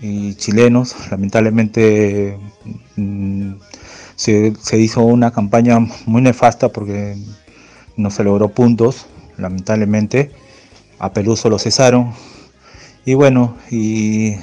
y 0.00 0.34
chilenos. 0.36 0.94
Lamentablemente 1.10 2.38
mm, 2.96 3.54
se, 4.16 4.54
hizo 4.78 5.02
una 5.02 5.32
campaña 5.32 5.80
muy 6.06 6.22
nefasta 6.22 6.68
porque 6.70 7.16
no 7.96 8.10
se 8.10 8.24
logró 8.24 8.48
puntos, 8.48 9.06
lamentablemente. 9.36 10.30
A 10.98 11.12
Peluso 11.12 11.48
lo 11.48 11.58
cesaron. 11.58 12.14
Y 13.04 13.14
bueno, 13.14 13.56
y, 13.70 14.34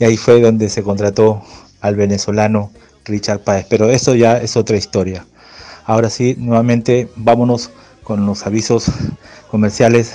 ahí 0.00 0.16
fue 0.16 0.40
donde 0.40 0.68
se 0.68 0.82
contrató 0.82 1.42
al 1.80 1.96
venezolano 1.96 2.70
Richard 3.04 3.40
Páez. 3.40 3.66
Pero 3.68 3.90
eso 3.90 4.14
ya 4.14 4.38
es 4.38 4.56
otra 4.56 4.76
historia. 4.76 5.26
Ahora 5.84 6.10
sí, 6.10 6.34
nuevamente 6.38 7.08
vámonos 7.16 7.70
con 8.02 8.26
los 8.26 8.46
avisos 8.46 8.86
comerciales 9.50 10.12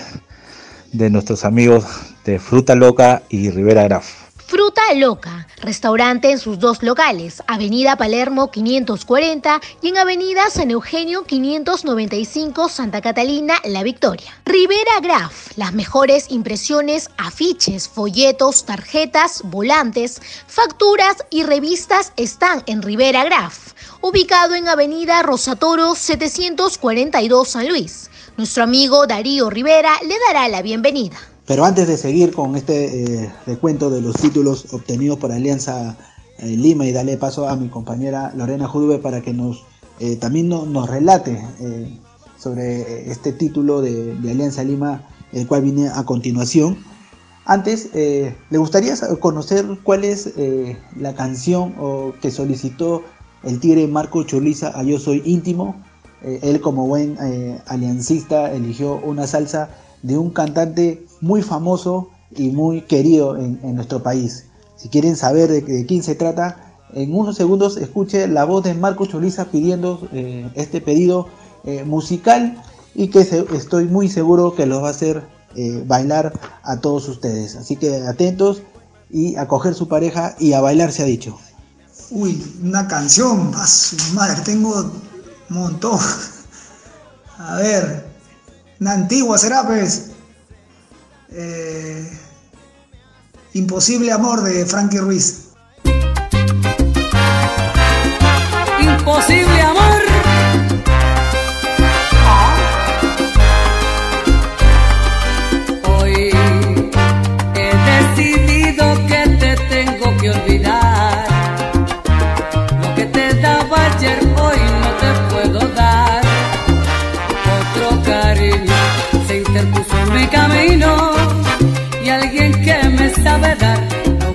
de 0.91 1.09
nuestros 1.09 1.45
amigos 1.45 1.85
de 2.25 2.39
Fruta 2.39 2.75
Loca 2.75 3.23
y 3.29 3.49
Rivera 3.49 3.83
Graf. 3.83 4.07
Fruta 4.45 4.81
Loca, 4.95 5.42
restaurante 5.63 6.29
en 6.29 6.39
sus 6.39 6.59
dos 6.59 6.83
locales, 6.83 7.41
Avenida 7.47 7.95
Palermo 7.95 8.51
540 8.51 9.59
y 9.81 9.87
en 9.87 9.97
Avenida 9.97 10.49
San 10.49 10.69
Eugenio 10.69 11.23
595 11.23 12.69
Santa 12.69 13.01
Catalina, 13.01 13.55
La 13.63 13.81
Victoria. 13.81 14.31
Rivera 14.45 14.99
Graf, 15.01 15.57
las 15.57 15.73
mejores 15.73 16.27
impresiones, 16.29 17.09
afiches, 17.17 17.89
folletos, 17.89 18.65
tarjetas, 18.65 19.41
volantes, 19.45 20.21
facturas 20.47 21.17
y 21.29 21.43
revistas 21.43 22.13
están 22.17 22.63
en 22.67 22.81
Rivera 22.81 23.23
Graf 23.23 23.73
ubicado 24.03 24.53
en 24.55 24.67
Avenida 24.67 25.23
Rosatoro 25.23 25.95
742 25.95 27.47
San 27.47 27.69
Luis. 27.69 28.09
Nuestro 28.35 28.63
amigo 28.63 29.07
Darío 29.07 29.49
Rivera 29.49 29.93
le 30.05 30.15
dará 30.27 30.49
la 30.49 30.61
bienvenida. 30.61 31.15
Pero 31.45 31.65
antes 31.65 31.87
de 31.87 31.97
seguir 31.97 32.33
con 32.33 32.55
este 32.55 33.23
eh, 33.23 33.33
recuento 33.45 33.89
de 33.89 34.01
los 34.01 34.15
títulos 34.15 34.73
obtenidos 34.73 35.19
por 35.19 35.31
Alianza 35.31 35.97
eh, 36.39 36.47
Lima 36.47 36.85
y 36.85 36.93
darle 36.93 37.17
paso 37.17 37.49
a 37.49 37.55
mi 37.57 37.67
compañera 37.67 38.31
Lorena 38.35 38.67
Jurube 38.67 38.99
para 38.99 39.21
que 39.21 39.33
nos 39.33 39.65
eh, 39.99 40.15
también 40.15 40.49
nos 40.49 40.89
relate 40.89 41.39
sobre 42.37 43.09
este 43.11 43.31
título 43.31 43.81
de, 43.81 44.17
Alianza 44.23 44.63
Lima, 44.63 45.03
el 45.31 45.47
cual 45.47 45.61
viene 45.61 45.89
a 45.89 46.03
continuación. 46.03 46.77
Antes, 47.45 47.89
¿le 47.93 48.57
gustaría 48.57 48.95
conocer 49.19 49.65
cuál 49.83 50.03
es 50.03 50.33
la 50.97 51.13
canción 51.13 51.75
que 52.21 52.31
solicitó 52.31 53.03
el 53.43 53.59
tigre 53.59 53.87
Marco 53.87 54.23
Churliza 54.23 54.77
a 54.77 54.83
Yo 54.83 54.99
Soy 54.99 55.21
Íntimo. 55.25 55.75
Él 56.23 56.59
como 56.59 56.87
buen 56.87 57.17
aliancista 57.67 58.51
eligió 58.51 58.95
una 58.95 59.27
salsa 59.27 59.69
de 60.03 60.17
un 60.17 60.29
cantante 60.29 61.05
muy 61.21 61.41
famoso 61.41 62.09
y 62.35 62.51
muy 62.51 62.81
querido 62.81 63.37
en, 63.37 63.75
nuestro 63.75 64.03
país. 64.03 64.45
Si 64.75 64.89
quieren 64.89 65.15
saber 65.15 65.49
de, 65.49 65.85
quién 65.85 66.03
se 66.03 66.15
trata, 66.15 66.75
en 66.93 67.15
unos 67.15 67.35
segundos 67.35 67.77
escuche 67.77 68.27
la 68.27 68.45
voz 68.45 68.63
de 68.63 68.75
Marco 68.75 69.05
Churliza 69.05 69.45
pidiendo 69.45 70.07
eh, 70.13 70.47
este 70.55 70.81
pedido 70.81 71.27
musical 71.85 72.61
y 72.93 73.07
que 73.07 73.21
estoy 73.21 73.85
muy 73.85 74.09
seguro 74.09 74.53
que 74.53 74.65
los 74.65 74.83
va 74.83 74.89
a 74.89 74.91
hacer 74.91 75.23
bailar 75.85 76.33
a 76.61 76.81
todos 76.81 77.07
ustedes. 77.07 77.55
Así 77.55 77.77
que 77.77 78.01
atentos 78.05 78.61
y 79.09 79.37
a 79.37 79.47
coger 79.47 79.75
su 79.75 79.87
pareja 79.87 80.35
y 80.39 80.53
a 80.53 80.59
bailar 80.59 80.91
se 80.91 81.03
ha 81.03 81.05
dicho. 81.05 81.39
Uy, 82.09 82.43
una 82.61 82.87
canción, 82.87 83.51
madre, 84.13 84.41
tengo 84.43 84.91
un 85.49 85.55
montón. 85.55 85.99
A 87.37 87.55
ver, 87.55 88.12
una 88.83 88.91
antigua 88.91 89.37
será, 89.37 89.65
pues. 89.65 90.11
Eh, 91.31 92.19
Imposible 93.53 94.11
Amor 94.11 94.41
de 94.41 94.65
Frankie 94.65 94.97
Ruiz. 94.97 95.51
Imposible 98.81 99.52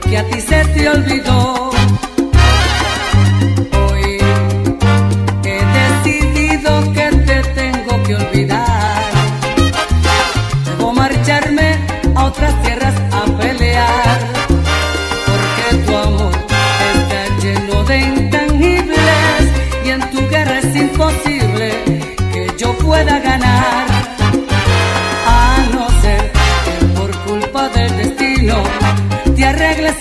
Amor. 0.06 0.16
a 0.16 0.24
ti 0.24 0.40
se 0.40 0.64
te 0.64 0.88
olvidó. 0.88 1.77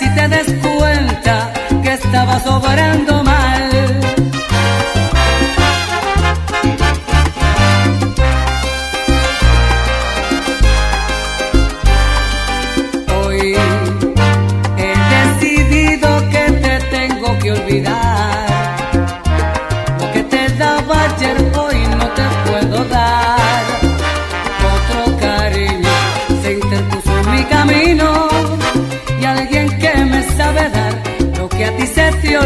Y 0.02 0.10
te 0.16 0.28
des 0.28 0.54
cuenta 0.62 1.54
que 1.82 1.94
estabas 1.94 2.46
obrando 2.46 3.24
mal. 3.24 3.47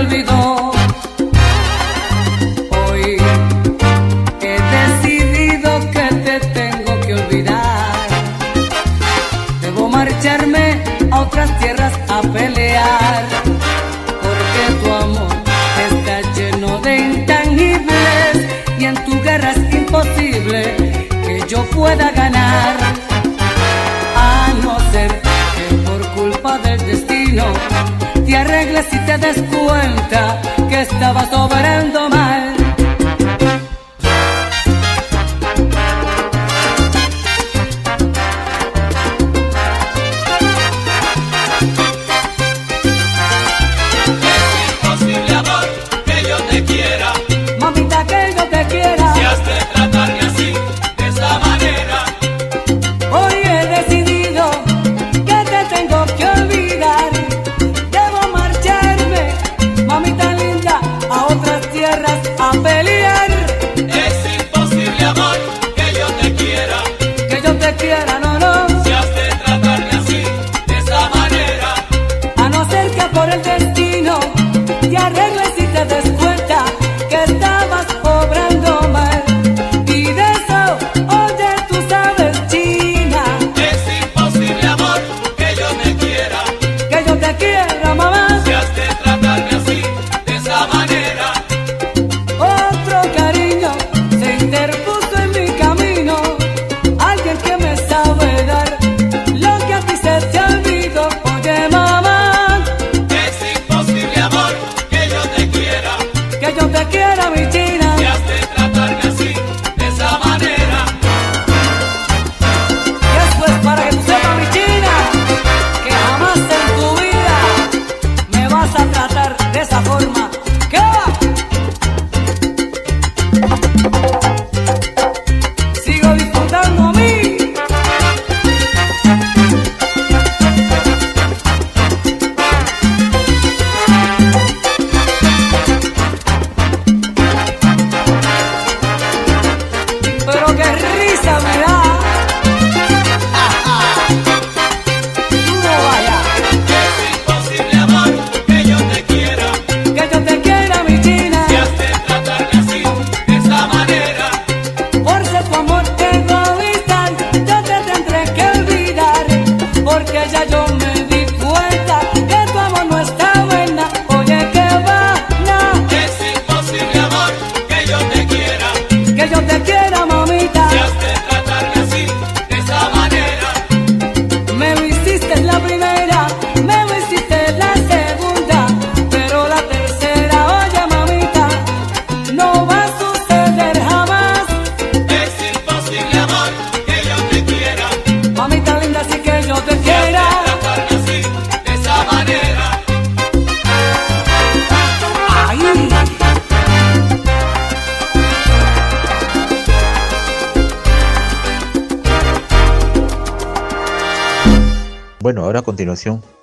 olvidó. 0.01 0.30
Que 31.13 31.50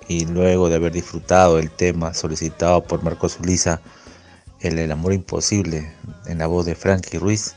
y 0.07 0.25
luego 0.25 0.69
de 0.69 0.75
haber 0.75 0.91
disfrutado 0.91 1.59
el 1.59 1.69
tema 1.69 2.13
solicitado 2.13 2.83
por 2.83 3.03
Marcos 3.03 3.37
Uliza, 3.39 3.81
el 4.59 4.91
amor 4.91 5.13
imposible, 5.13 5.93
en 6.25 6.39
la 6.39 6.47
voz 6.47 6.65
de 6.65 6.75
Frankie 6.75 7.19
Ruiz, 7.19 7.55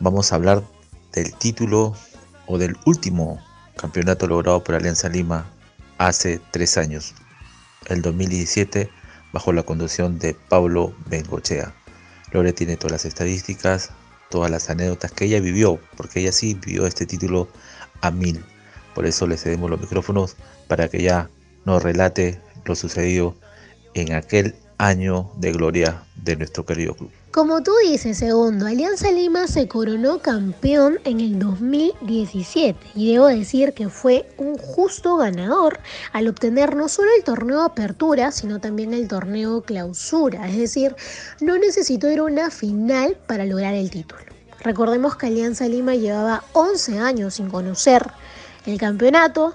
vamos 0.00 0.32
a 0.32 0.36
hablar 0.36 0.62
del 1.12 1.34
título 1.34 1.94
o 2.46 2.58
del 2.58 2.76
último 2.86 3.38
campeonato 3.76 4.26
logrado 4.26 4.62
por 4.62 4.76
Alianza 4.76 5.08
Lima 5.08 5.46
hace 5.98 6.40
tres 6.52 6.78
años, 6.78 7.14
el 7.86 8.02
2017, 8.02 8.88
bajo 9.32 9.52
la 9.52 9.62
conducción 9.62 10.18
de 10.18 10.34
Pablo 10.34 10.94
Bengochea. 11.06 11.74
Lore 12.32 12.52
tiene 12.52 12.76
todas 12.76 12.92
las 12.92 13.04
estadísticas, 13.04 13.90
todas 14.30 14.50
las 14.50 14.70
anécdotas 14.70 15.12
que 15.12 15.24
ella 15.24 15.40
vivió, 15.40 15.80
porque 15.96 16.20
ella 16.20 16.32
sí 16.32 16.54
vivió 16.54 16.86
este 16.86 17.04
título 17.04 17.48
a 18.00 18.10
mil. 18.10 18.44
Por 18.94 19.06
eso 19.06 19.26
le 19.26 19.36
cedemos 19.36 19.70
los 19.70 19.80
micrófonos 19.80 20.36
para 20.68 20.88
que 20.88 21.02
ya 21.02 21.28
nos 21.64 21.82
relate 21.82 22.40
lo 22.64 22.74
sucedido 22.74 23.34
en 23.94 24.12
aquel 24.12 24.54
año 24.78 25.30
de 25.36 25.52
gloria 25.52 26.04
de 26.22 26.36
nuestro 26.36 26.64
querido 26.64 26.94
club. 26.94 27.10
Como 27.30 27.62
tú 27.62 27.72
dices, 27.84 28.18
segundo, 28.18 28.66
Alianza 28.66 29.12
Lima 29.12 29.46
se 29.46 29.68
coronó 29.68 30.20
campeón 30.20 30.98
en 31.04 31.20
el 31.20 31.38
2017 31.38 32.78
y 32.94 33.12
debo 33.12 33.26
decir 33.26 33.74
que 33.74 33.88
fue 33.88 34.28
un 34.38 34.56
justo 34.56 35.16
ganador 35.18 35.78
al 36.12 36.28
obtener 36.28 36.74
no 36.74 36.88
solo 36.88 37.10
el 37.16 37.24
torneo 37.24 37.62
apertura, 37.62 38.32
sino 38.32 38.60
también 38.60 38.94
el 38.94 39.08
torneo 39.08 39.60
clausura, 39.62 40.48
es 40.48 40.56
decir, 40.56 40.96
no 41.40 41.58
necesitó 41.58 42.10
ir 42.10 42.20
a 42.20 42.24
una 42.24 42.50
final 42.50 43.16
para 43.26 43.44
lograr 43.44 43.74
el 43.74 43.90
título. 43.90 44.22
Recordemos 44.60 45.16
que 45.16 45.26
Alianza 45.26 45.68
Lima 45.68 45.94
llevaba 45.94 46.42
11 46.54 46.98
años 46.98 47.34
sin 47.34 47.50
conocer 47.50 48.10
el 48.66 48.78
campeonato, 48.78 49.54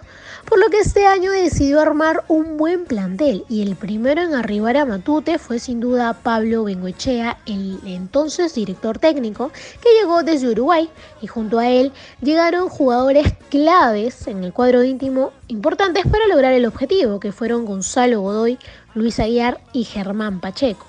por 0.50 0.60
lo 0.60 0.70
que 0.70 0.80
este 0.80 1.06
año 1.06 1.32
decidió 1.32 1.80
armar 1.80 2.24
un 2.28 2.58
buen 2.58 2.86
plantel 2.86 3.46
y 3.50 3.62
el 3.62 3.76
primero 3.76 4.22
en 4.22 4.36
arribar 4.36 4.78
a 4.78 4.86
Matute 4.86 5.40
fue 5.40 5.60
sin 5.60 5.80
duda 5.80 6.14
Pablo 6.14 6.64
Bengoechea, 6.64 7.38
el 7.46 7.80
entonces 7.86 8.54
director 8.54 9.00
técnico 9.00 9.52
que 9.82 9.94
llegó 10.00 10.24
desde 10.24 10.50
Uruguay 10.50 10.90
y 11.22 11.28
junto 11.28 11.60
a 11.60 11.70
él 11.70 11.92
llegaron 12.22 12.70
jugadores 12.70 13.34
claves 13.50 14.28
en 14.28 14.44
el 14.44 14.54
cuadro 14.54 14.84
íntimo 14.84 15.32
importantes 15.48 16.06
para 16.06 16.28
lograr 16.28 16.54
el 16.54 16.66
objetivo, 16.66 17.20
que 17.20 17.32
fueron 17.32 17.66
Gonzalo 17.66 18.22
Godoy, 18.22 18.60
Luis 18.94 19.20
Aguiar 19.20 19.60
y 19.72 19.86
Germán 19.86 20.40
Pacheco. 20.40 20.86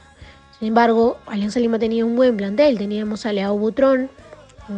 Sin 0.59 0.69
embargo, 0.69 1.19
Alianza 1.27 1.61
Lima 1.61 1.79
tenía 1.79 2.05
un 2.05 2.17
buen 2.17 2.37
plantel, 2.37 2.79
teníamos 2.79 3.27
a 3.27 3.33
Leao 3.33 3.59
Butrón, 3.59 4.09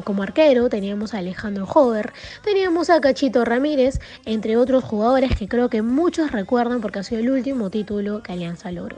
como 0.05 0.23
arquero, 0.23 0.69
teníamos 0.69 1.15
a 1.15 1.19
Alejandro 1.19 1.67
Hover, 1.67 2.13
teníamos 2.43 2.91
a 2.91 3.01
Cachito 3.01 3.45
Ramírez, 3.45 4.01
entre 4.25 4.57
otros 4.57 4.85
jugadores 4.85 5.37
que 5.37 5.49
creo 5.49 5.69
que 5.69 5.83
muchos 5.83 6.33
recuerdan 6.33 6.81
porque 6.81 7.01
ha 7.01 7.03
sido 7.03 7.21
el 7.21 7.31
último 7.31 7.71
título 7.71 8.23
que 8.23 8.33
Alianza 8.33 8.73
logró. 8.73 8.97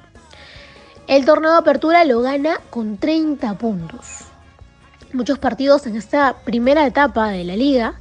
El 1.07 1.25
torneo 1.25 1.53
de 1.53 1.59
apertura 1.59 2.05
lo 2.05 2.21
gana 2.21 2.61
con 2.71 2.99
30 2.99 3.57
puntos. 3.57 4.25
Muchos 5.13 5.39
partidos 5.39 5.87
en 5.87 5.97
esta 5.97 6.37
primera 6.45 6.87
etapa 6.87 7.31
de 7.31 7.45
la 7.45 7.57
liga 7.57 7.99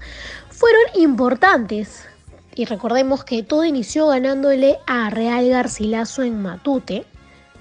fueron 0.49 0.81
importantes 0.95 2.05
y 2.53 2.65
recordemos 2.65 3.23
que 3.23 3.43
todo 3.43 3.63
inició 3.63 4.07
ganándole 4.07 4.79
a 4.87 5.09
Real 5.09 5.47
Garcilaso 5.47 6.23
en 6.23 6.41
Matute, 6.41 7.05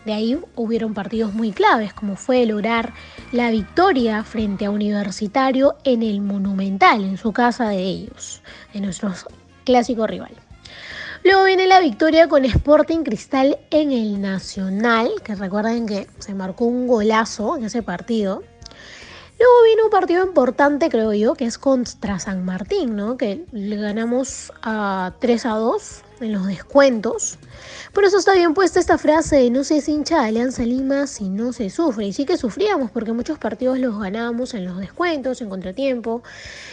de 0.06 0.12
ahí 0.12 0.38
hubieron 0.54 0.94
partidos 0.94 1.34
muy 1.34 1.50
claves, 1.50 1.92
como 1.92 2.14
fue 2.14 2.46
lograr 2.46 2.94
la 3.32 3.50
victoria 3.50 4.22
frente 4.22 4.64
a 4.64 4.70
Universitario 4.70 5.74
en 5.82 6.04
el 6.04 6.20
Monumental, 6.20 7.02
en 7.02 7.18
su 7.18 7.32
casa 7.32 7.68
de 7.68 7.82
ellos, 7.82 8.40
de 8.72 8.80
nuestro 8.80 9.12
clásico 9.64 10.06
rival. 10.06 10.30
Luego 11.24 11.42
viene 11.44 11.66
la 11.66 11.80
victoria 11.80 12.28
con 12.28 12.44
Sporting 12.44 13.02
Cristal 13.02 13.58
en 13.70 13.90
el 13.90 14.20
Nacional, 14.20 15.10
que 15.24 15.34
recuerden 15.34 15.86
que 15.86 16.06
se 16.20 16.34
marcó 16.34 16.66
un 16.66 16.86
golazo 16.86 17.56
en 17.56 17.64
ese 17.64 17.82
partido. 17.82 18.44
Luego 19.40 19.64
viene 19.64 19.82
un 19.82 19.90
partido 19.90 20.24
importante, 20.24 20.88
creo 20.88 21.12
yo, 21.14 21.34
que 21.34 21.46
es 21.46 21.58
contra 21.58 22.20
San 22.20 22.44
Martín, 22.44 22.94
¿no? 22.94 23.16
Que 23.16 23.44
le 23.50 23.74
ganamos 23.74 24.52
a 24.62 25.14
3 25.18 25.46
a 25.46 25.54
2 25.56 26.02
en 26.20 26.32
los 26.32 26.46
descuentos. 26.46 27.38
Por 27.92 28.04
eso 28.04 28.18
está 28.18 28.34
bien 28.34 28.52
puesta 28.52 28.78
esta 28.78 28.98
frase 28.98 29.36
de 29.36 29.50
no 29.50 29.64
se 29.64 29.78
es 29.78 29.88
hincha 29.88 30.20
de 30.20 30.28
Alianza 30.28 30.62
Lima 30.64 31.06
si 31.06 31.28
no 31.28 31.52
se 31.52 31.70
sufre. 31.70 32.06
Y 32.06 32.12
sí 32.12 32.26
que 32.26 32.36
sufríamos 32.36 32.90
porque 32.90 33.12
muchos 33.12 33.38
partidos 33.38 33.78
los 33.78 33.98
ganábamos 33.98 34.54
en 34.54 34.66
los 34.66 34.78
descuentos, 34.78 35.40
en 35.40 35.48
contratiempo. 35.48 36.22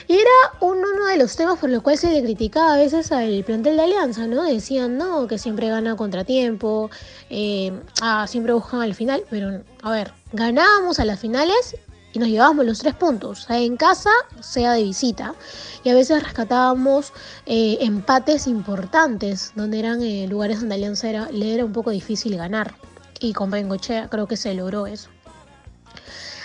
Y 0.08 0.16
era 0.16 0.30
uno 0.60 1.06
de 1.08 1.18
los 1.18 1.36
temas 1.36 1.60
por 1.60 1.70
los 1.70 1.82
cuales 1.82 2.02
se 2.02 2.12
le 2.12 2.22
criticaba 2.22 2.74
a 2.74 2.78
veces 2.78 3.12
al 3.12 3.44
plantel 3.46 3.78
de 3.78 3.84
Alianza, 3.84 4.28
¿no? 4.28 4.44
Decían, 4.44 4.98
no, 4.98 5.28
que 5.28 5.38
siempre 5.38 5.70
gana 5.70 5.96
contratiempo, 5.96 6.90
eh, 7.30 7.72
ah, 8.02 8.26
siempre 8.28 8.54
buscan 8.54 8.82
al 8.82 8.94
final. 8.94 9.24
Pero, 9.30 9.62
a 9.82 9.92
ver, 9.92 10.12
ganábamos 10.34 11.00
a 11.00 11.06
las 11.06 11.20
finales 11.20 11.78
y 12.14 12.20
nos 12.20 12.30
llevábamos 12.30 12.66
los 12.66 12.80
tres 12.80 12.94
puntos, 12.94 13.44
sea 13.44 13.60
en 13.60 13.76
casa, 13.76 14.12
sea 14.40 14.74
de 14.74 14.84
visita. 14.84 15.34
Y 15.84 15.90
a 15.90 15.96
veces 15.96 16.24
rescatábamos 16.24 17.12
eh, 17.48 17.80
empates 17.82 18.46
importantes, 18.46 19.52
donde 19.56 19.80
eran 19.80 20.02
eh, 20.04 20.28
lugares 20.30 20.60
donde 20.60 20.76
Alianza 20.76 21.08
le 21.32 21.54
era 21.54 21.66
un 21.66 21.74
poco 21.74 21.90
difícil 21.90 22.38
ganar. 22.38 22.76
Y 23.20 23.34
con 23.34 23.50
Bengochea 23.50 24.10
creo 24.10 24.28
que 24.28 24.38
se 24.38 24.54
logró 24.54 24.86
eso. 24.86 25.10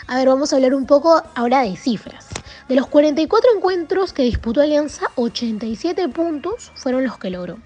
A 0.07 0.16
ver, 0.16 0.28
vamos 0.28 0.53
a 0.53 0.57
hablar 0.57 0.74
un 0.74 0.86
poco 0.86 1.23
ahora 1.35 1.62
de 1.62 1.77
cifras. 1.77 2.27
De 2.66 2.74
los 2.74 2.86
44 2.86 3.51
encuentros 3.57 4.15
que 4.15 4.23
disputó 4.23 4.62
Alianza, 4.62 5.11
87 5.16 6.09
puntos 6.09 6.73
fueron 6.74 7.05
los 7.05 7.19
que 7.19 7.31
logró. 7.31 7.59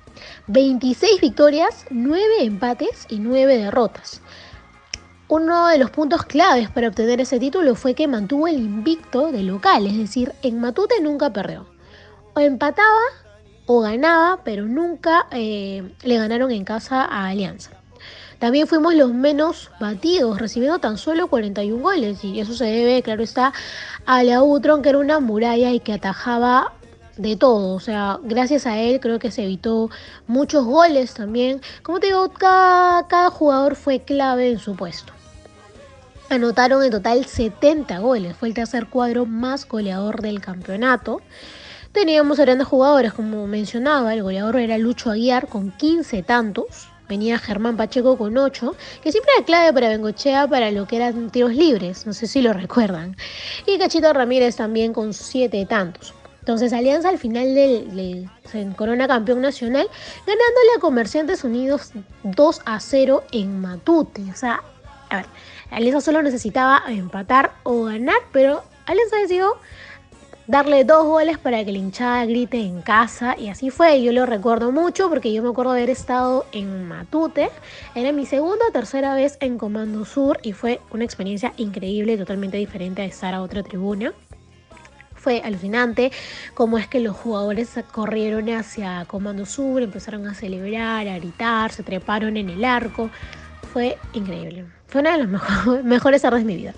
26 0.49 1.20
victorias, 1.20 1.87
9 1.91 2.24
empates 2.41 3.07
y 3.09 3.20
9 3.20 3.59
derrotas. 3.59 4.20
Uno 5.35 5.69
de 5.69 5.79
los 5.79 5.91
puntos 5.91 6.25
claves 6.25 6.69
para 6.69 6.89
obtener 6.89 7.19
ese 7.23 7.41
título 7.41 7.75
fue 7.75 7.95
que 7.95 8.07
mantuvo 8.07 8.49
el 8.49 8.57
invicto 8.57 9.33
de 9.33 9.43
local, 9.43 9.87
es 9.87 9.97
decir, 9.97 10.35
en 10.43 10.61
Matute 10.61 11.01
nunca 11.01 11.33
perdió. 11.33 11.65
O 12.35 12.41
empataba 12.41 13.01
o 13.65 13.81
ganaba, 13.81 14.41
pero 14.45 14.67
nunca 14.67 15.29
eh, 15.31 15.91
le 16.03 16.19
ganaron 16.19 16.51
en 16.51 16.67
casa 16.67 17.07
a 17.07 17.29
Alianza. 17.29 17.71
También 18.41 18.67
fuimos 18.67 18.95
los 18.95 19.15
menos 19.15 19.71
batidos, 19.81 20.39
recibiendo 20.39 20.81
tan 20.81 20.99
solo 20.99 21.29
41 21.29 21.83
goles, 21.83 22.23
y 22.23 22.39
eso 22.39 22.53
se 22.53 22.67
debe, 22.67 23.03
claro 23.03 23.23
está, 23.23 23.55
a 24.05 24.23
Lautron, 24.23 24.83
que 24.83 24.91
era 24.91 24.99
una 24.99 25.19
muralla 25.21 25.71
y 25.71 25.81
que 25.81 25.95
atajaba 25.95 26.75
de 27.17 27.37
todo. 27.37 27.75
O 27.75 27.81
sea, 27.81 28.19
gracias 28.23 28.67
a 28.67 28.79
él 28.79 29.01
creo 29.01 29.19
que 29.19 29.31
se 29.31 29.45
evitó 29.45 29.89
muchos 30.27 30.67
goles 30.67 31.15
también. 31.15 31.63
Como 31.83 32.01
te 32.01 32.09
digo, 32.09 32.31
cada 32.35 33.31
jugador 33.31 33.77
fue 33.77 34.01
clave 34.01 34.51
en 34.51 34.59
su 34.59 34.77
puesto. 34.77 35.12
Anotaron 36.33 36.83
en 36.83 36.91
total 36.91 37.27
70 37.27 37.99
goles, 37.99 38.35
fue 38.35 38.49
el 38.49 38.55
tercer 38.55 38.87
cuadro 38.87 39.27
más 39.27 39.69
goleador 39.69 40.23
del 40.23 40.41
campeonato. 40.41 41.21
Teníamos 41.93 42.39
grandes 42.39 42.67
jugadores, 42.67 43.13
como 43.13 43.47
mencionaba, 43.47 44.15
el 44.15 44.23
goleador 44.23 44.57
era 44.57 44.79
Lucho 44.79 45.11
Aguiar 45.11 45.47
con 45.47 45.73
15 45.73 46.23
tantos, 46.23 46.89
venía 47.07 47.39
Germán 47.39 47.77
Pacheco 47.77 48.17
con 48.17 48.39
8, 48.39 48.75
que 49.03 49.13
siempre 49.13 49.31
era 49.37 49.45
clave 49.45 49.75
para 49.75 49.91
Bengochea 49.91 50.49
para 50.49 50.71
lo 50.71 50.87
que 50.87 50.97
eran 50.97 51.29
tiros 51.29 51.55
libres, 51.55 52.07
no 52.07 52.15
sé 52.15 52.27
si 52.27 52.41
lo 52.41 52.55
recuerdan. 52.55 53.15
Y 53.67 53.77
Cachito 53.77 54.11
Ramírez 54.11 54.57
también 54.57 54.95
con 54.95 55.13
7 55.13 55.67
tantos. 55.67 56.15
Entonces 56.41 56.73
Alianza 56.73 57.11
al 57.11 57.19
final 57.19 57.55
del, 57.55 58.31
Corona 58.75 59.07
Campeón 59.07 59.43
Nacional, 59.43 59.87
ganándole 60.27 60.71
a 60.79 60.81
Comerciantes 60.81 61.45
Unidos 61.45 61.91
2 62.23 62.61
a 62.65 62.81
0 62.81 63.23
en 63.33 63.61
Matute. 63.61 64.23
O 64.33 64.35
sea, 64.35 64.63
a 65.11 65.17
ver, 65.17 65.27
Alianza 65.73 66.03
solo 66.03 66.23
necesitaba 66.23 66.82
empatar 66.89 67.55
o 67.62 67.85
ganar, 67.85 68.19
pero 68.31 68.62
Alianza 68.85 69.16
decidió 69.16 69.57
darle 70.47 70.85
dos 70.85 71.07
goles 71.07 71.39
para 71.39 71.65
que 71.65 71.73
la 71.73 71.78
hinchada 71.78 72.27
grite 72.27 72.61
en 72.61 72.82
casa 72.82 73.36
y 73.39 73.49
así 73.49 73.70
fue. 73.70 74.03
Yo 74.03 74.12
lo 74.12 74.27
recuerdo 74.27 74.70
mucho 74.70 75.09
porque 75.09 75.32
yo 75.32 75.43
me 75.43 75.49
acuerdo 75.49 75.73
haber 75.73 75.89
estado 75.89 76.44
en 76.53 76.86
Matute. 76.86 77.49
Era 77.94 78.12
mi 78.12 78.27
segunda 78.27 78.66
o 78.69 78.70
tercera 78.73 79.15
vez 79.15 79.39
en 79.40 79.57
Comando 79.57 80.05
Sur 80.05 80.39
y 80.43 80.53
fue 80.53 80.78
una 80.90 81.05
experiencia 81.05 81.55
increíble, 81.57 82.19
totalmente 82.19 82.59
diferente 82.59 83.01
a 83.01 83.07
estar 83.07 83.32
a 83.32 83.40
otra 83.40 83.62
tribuna. 83.62 84.12
Fue 85.15 85.40
alucinante 85.43 86.12
cómo 86.53 86.77
es 86.77 86.86
que 86.86 87.01
los 87.01 87.16
jugadores 87.16 87.70
corrieron 87.93 88.51
hacia 88.51 89.07
Comando 89.07 89.47
Sur, 89.47 89.82
empezaron 89.82 90.27
a 90.27 90.35
celebrar, 90.35 91.09
a 91.09 91.16
gritar, 91.19 91.73
se 91.73 91.82
treparon 91.82 92.36
en 92.36 92.51
el 92.51 92.62
arco. 92.62 93.09
Fue 93.73 93.97
increíble. 94.12 94.66
Fue 94.93 95.01
una 95.01 95.16
de 95.16 95.24
las 95.24 95.66
mejores 95.85 96.20
tardes 96.20 96.43
de 96.43 96.44
mi 96.44 96.55
vida. 96.55 96.74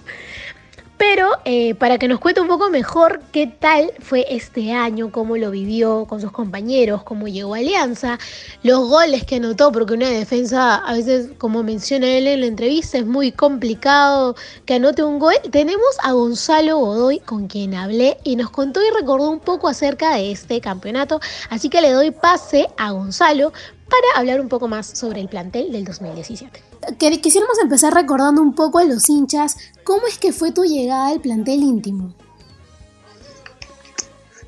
Pero 0.97 1.31
eh, 1.45 1.75
para 1.75 1.99
que 1.99 2.07
nos 2.07 2.21
cuente 2.21 2.41
un 2.41 2.47
poco 2.47 2.71
mejor 2.71 3.21
qué 3.33 3.49
tal 3.49 3.91
fue 3.99 4.25
este 4.31 4.73
año, 4.73 5.11
cómo 5.11 5.37
lo 5.37 5.51
vivió 5.51 6.05
con 6.09 6.21
sus 6.21 6.31
compañeros, 6.31 7.03
cómo 7.03 7.27
llegó 7.27 7.57
a 7.57 7.59
Alianza, 7.59 8.21
los 8.63 8.89
goles 8.89 9.25
que 9.25 9.37
anotó, 9.37 9.73
porque 9.73 9.95
una 9.95 10.09
defensa, 10.09 10.77
a 10.77 10.93
veces, 10.93 11.31
como 11.39 11.65
menciona 11.65 12.07
él 12.07 12.29
en 12.29 12.43
la 12.43 12.47
entrevista, 12.47 12.99
es 12.99 13.07
muy 13.07 13.33
complicado 13.33 14.37
que 14.65 14.75
anote 14.75 15.03
un 15.03 15.19
gol. 15.19 15.35
Tenemos 15.51 15.97
a 16.01 16.13
Gonzalo 16.13 16.79
Godoy, 16.79 17.19
con 17.19 17.49
quien 17.49 17.75
hablé, 17.75 18.19
y 18.23 18.37
nos 18.37 18.51
contó 18.51 18.81
y 18.81 18.95
recordó 18.97 19.29
un 19.29 19.41
poco 19.41 19.67
acerca 19.67 20.15
de 20.15 20.31
este 20.31 20.61
campeonato. 20.61 21.19
Así 21.51 21.69
que 21.69 21.81
le 21.81 21.91
doy 21.91 22.13
pase 22.13 22.69
a 22.77 22.93
Gonzalo 22.93 23.53
para 23.89 24.21
hablar 24.21 24.41
un 24.41 24.49
poco 24.49 24.69
más 24.69 24.87
sobre 24.87 25.21
el 25.21 25.29
plantel 25.29 25.73
del 25.73 25.85
2017. 25.85 26.74
Quisiéramos 27.23 27.59
empezar 27.61 27.95
recordando 27.95 28.43
un 28.43 28.55
poco 28.55 28.79
a 28.79 28.85
los 28.85 29.09
hinchas, 29.09 29.57
¿cómo 29.85 30.07
es 30.07 30.19
que 30.19 30.33
fue 30.33 30.53
tu 30.53 30.65
llegada 30.65 31.09
al 31.09 31.21
plantel 31.21 31.63
íntimo? 31.63 32.15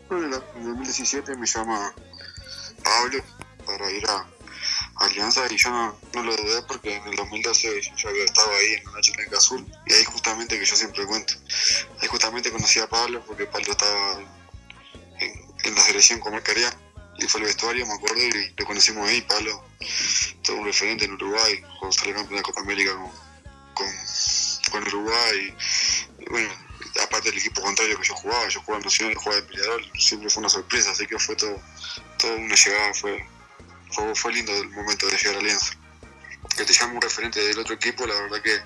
Bueno, 0.08 0.26
en 0.26 0.62
el 0.62 0.68
2017 0.68 1.36
me 1.36 1.46
llama 1.46 1.92
Pablo 2.82 3.22
para 3.66 3.90
ir 3.90 4.06
a 4.06 4.26
Alianza 4.96 5.42
y 5.50 5.56
yo 5.56 5.70
no, 5.70 6.22
lo 6.22 6.36
dudé 6.36 6.62
porque 6.62 6.96
en 6.96 7.06
el 7.06 7.16
2012 7.16 7.80
yo 7.96 8.08
había 8.08 8.24
estado 8.24 8.50
ahí 8.50 8.74
en 8.74 8.88
una 8.88 9.00
chica 9.00 9.24
azul 9.36 9.66
y 9.86 9.92
ahí 9.92 10.04
justamente 10.04 10.58
que 10.58 10.64
yo 10.64 10.76
siempre 10.76 11.04
cuento, 11.06 11.34
ahí 12.00 12.08
justamente 12.08 12.50
conocí 12.50 12.78
a 12.80 12.88
Pablo 12.88 13.22
porque 13.26 13.46
Pablo 13.46 13.72
estaba 13.72 14.20
en, 15.20 15.74
la 15.74 15.80
selección 15.82 16.20
como 16.20 16.40
y 17.18 17.26
fue 17.26 17.40
el 17.40 17.46
vestuario, 17.46 17.86
me 17.86 17.94
acuerdo, 17.94 18.22
y 18.22 18.54
lo 18.56 18.64
conocimos 18.66 19.08
ahí, 19.08 19.20
Pablo, 19.22 19.64
todo 20.42 20.56
un 20.56 20.64
referente 20.66 21.04
en 21.04 21.12
Uruguay, 21.12 21.62
cuando 21.78 21.92
salió 21.92 22.14
campeón 22.14 22.36
de 22.36 22.42
Copa 22.42 22.60
América 22.60 22.92
con, 23.74 23.86
con, 24.70 24.82
Uruguay, 24.86 25.56
y, 26.18 26.30
bueno, 26.30 26.50
aparte 27.02 27.30
del 27.30 27.38
equipo 27.38 27.62
contrario 27.62 27.98
que 27.98 28.06
yo 28.06 28.14
jugaba, 28.14 28.48
yo 28.48 28.60
jugaba 28.60 28.78
en 28.78 28.84
Nacional, 28.84 29.14
jugaba 29.14 29.40
de 29.40 29.46
peleador, 29.48 29.82
siempre 29.98 30.30
fue 30.30 30.40
una 30.40 30.48
sorpresa, 30.48 30.90
así 30.90 31.06
que 31.06 31.18
fue 31.18 31.36
todo, 31.36 31.60
todo 32.18 32.36
una 32.36 32.54
llegada, 32.54 32.94
fue, 32.94 33.26
fue, 34.14 34.32
lindo 34.32 34.52
el 34.52 34.68
momento 34.70 35.06
de 35.06 35.16
llegar 35.16 35.36
a 35.36 35.38
Alianza. 35.38 35.74
Que 36.56 36.64
te 36.64 36.72
llame 36.72 36.94
un 36.94 37.02
referente 37.02 37.40
del 37.40 37.58
otro 37.58 37.74
equipo, 37.74 38.06
la 38.06 38.14
verdad 38.14 38.42
que, 38.42 38.60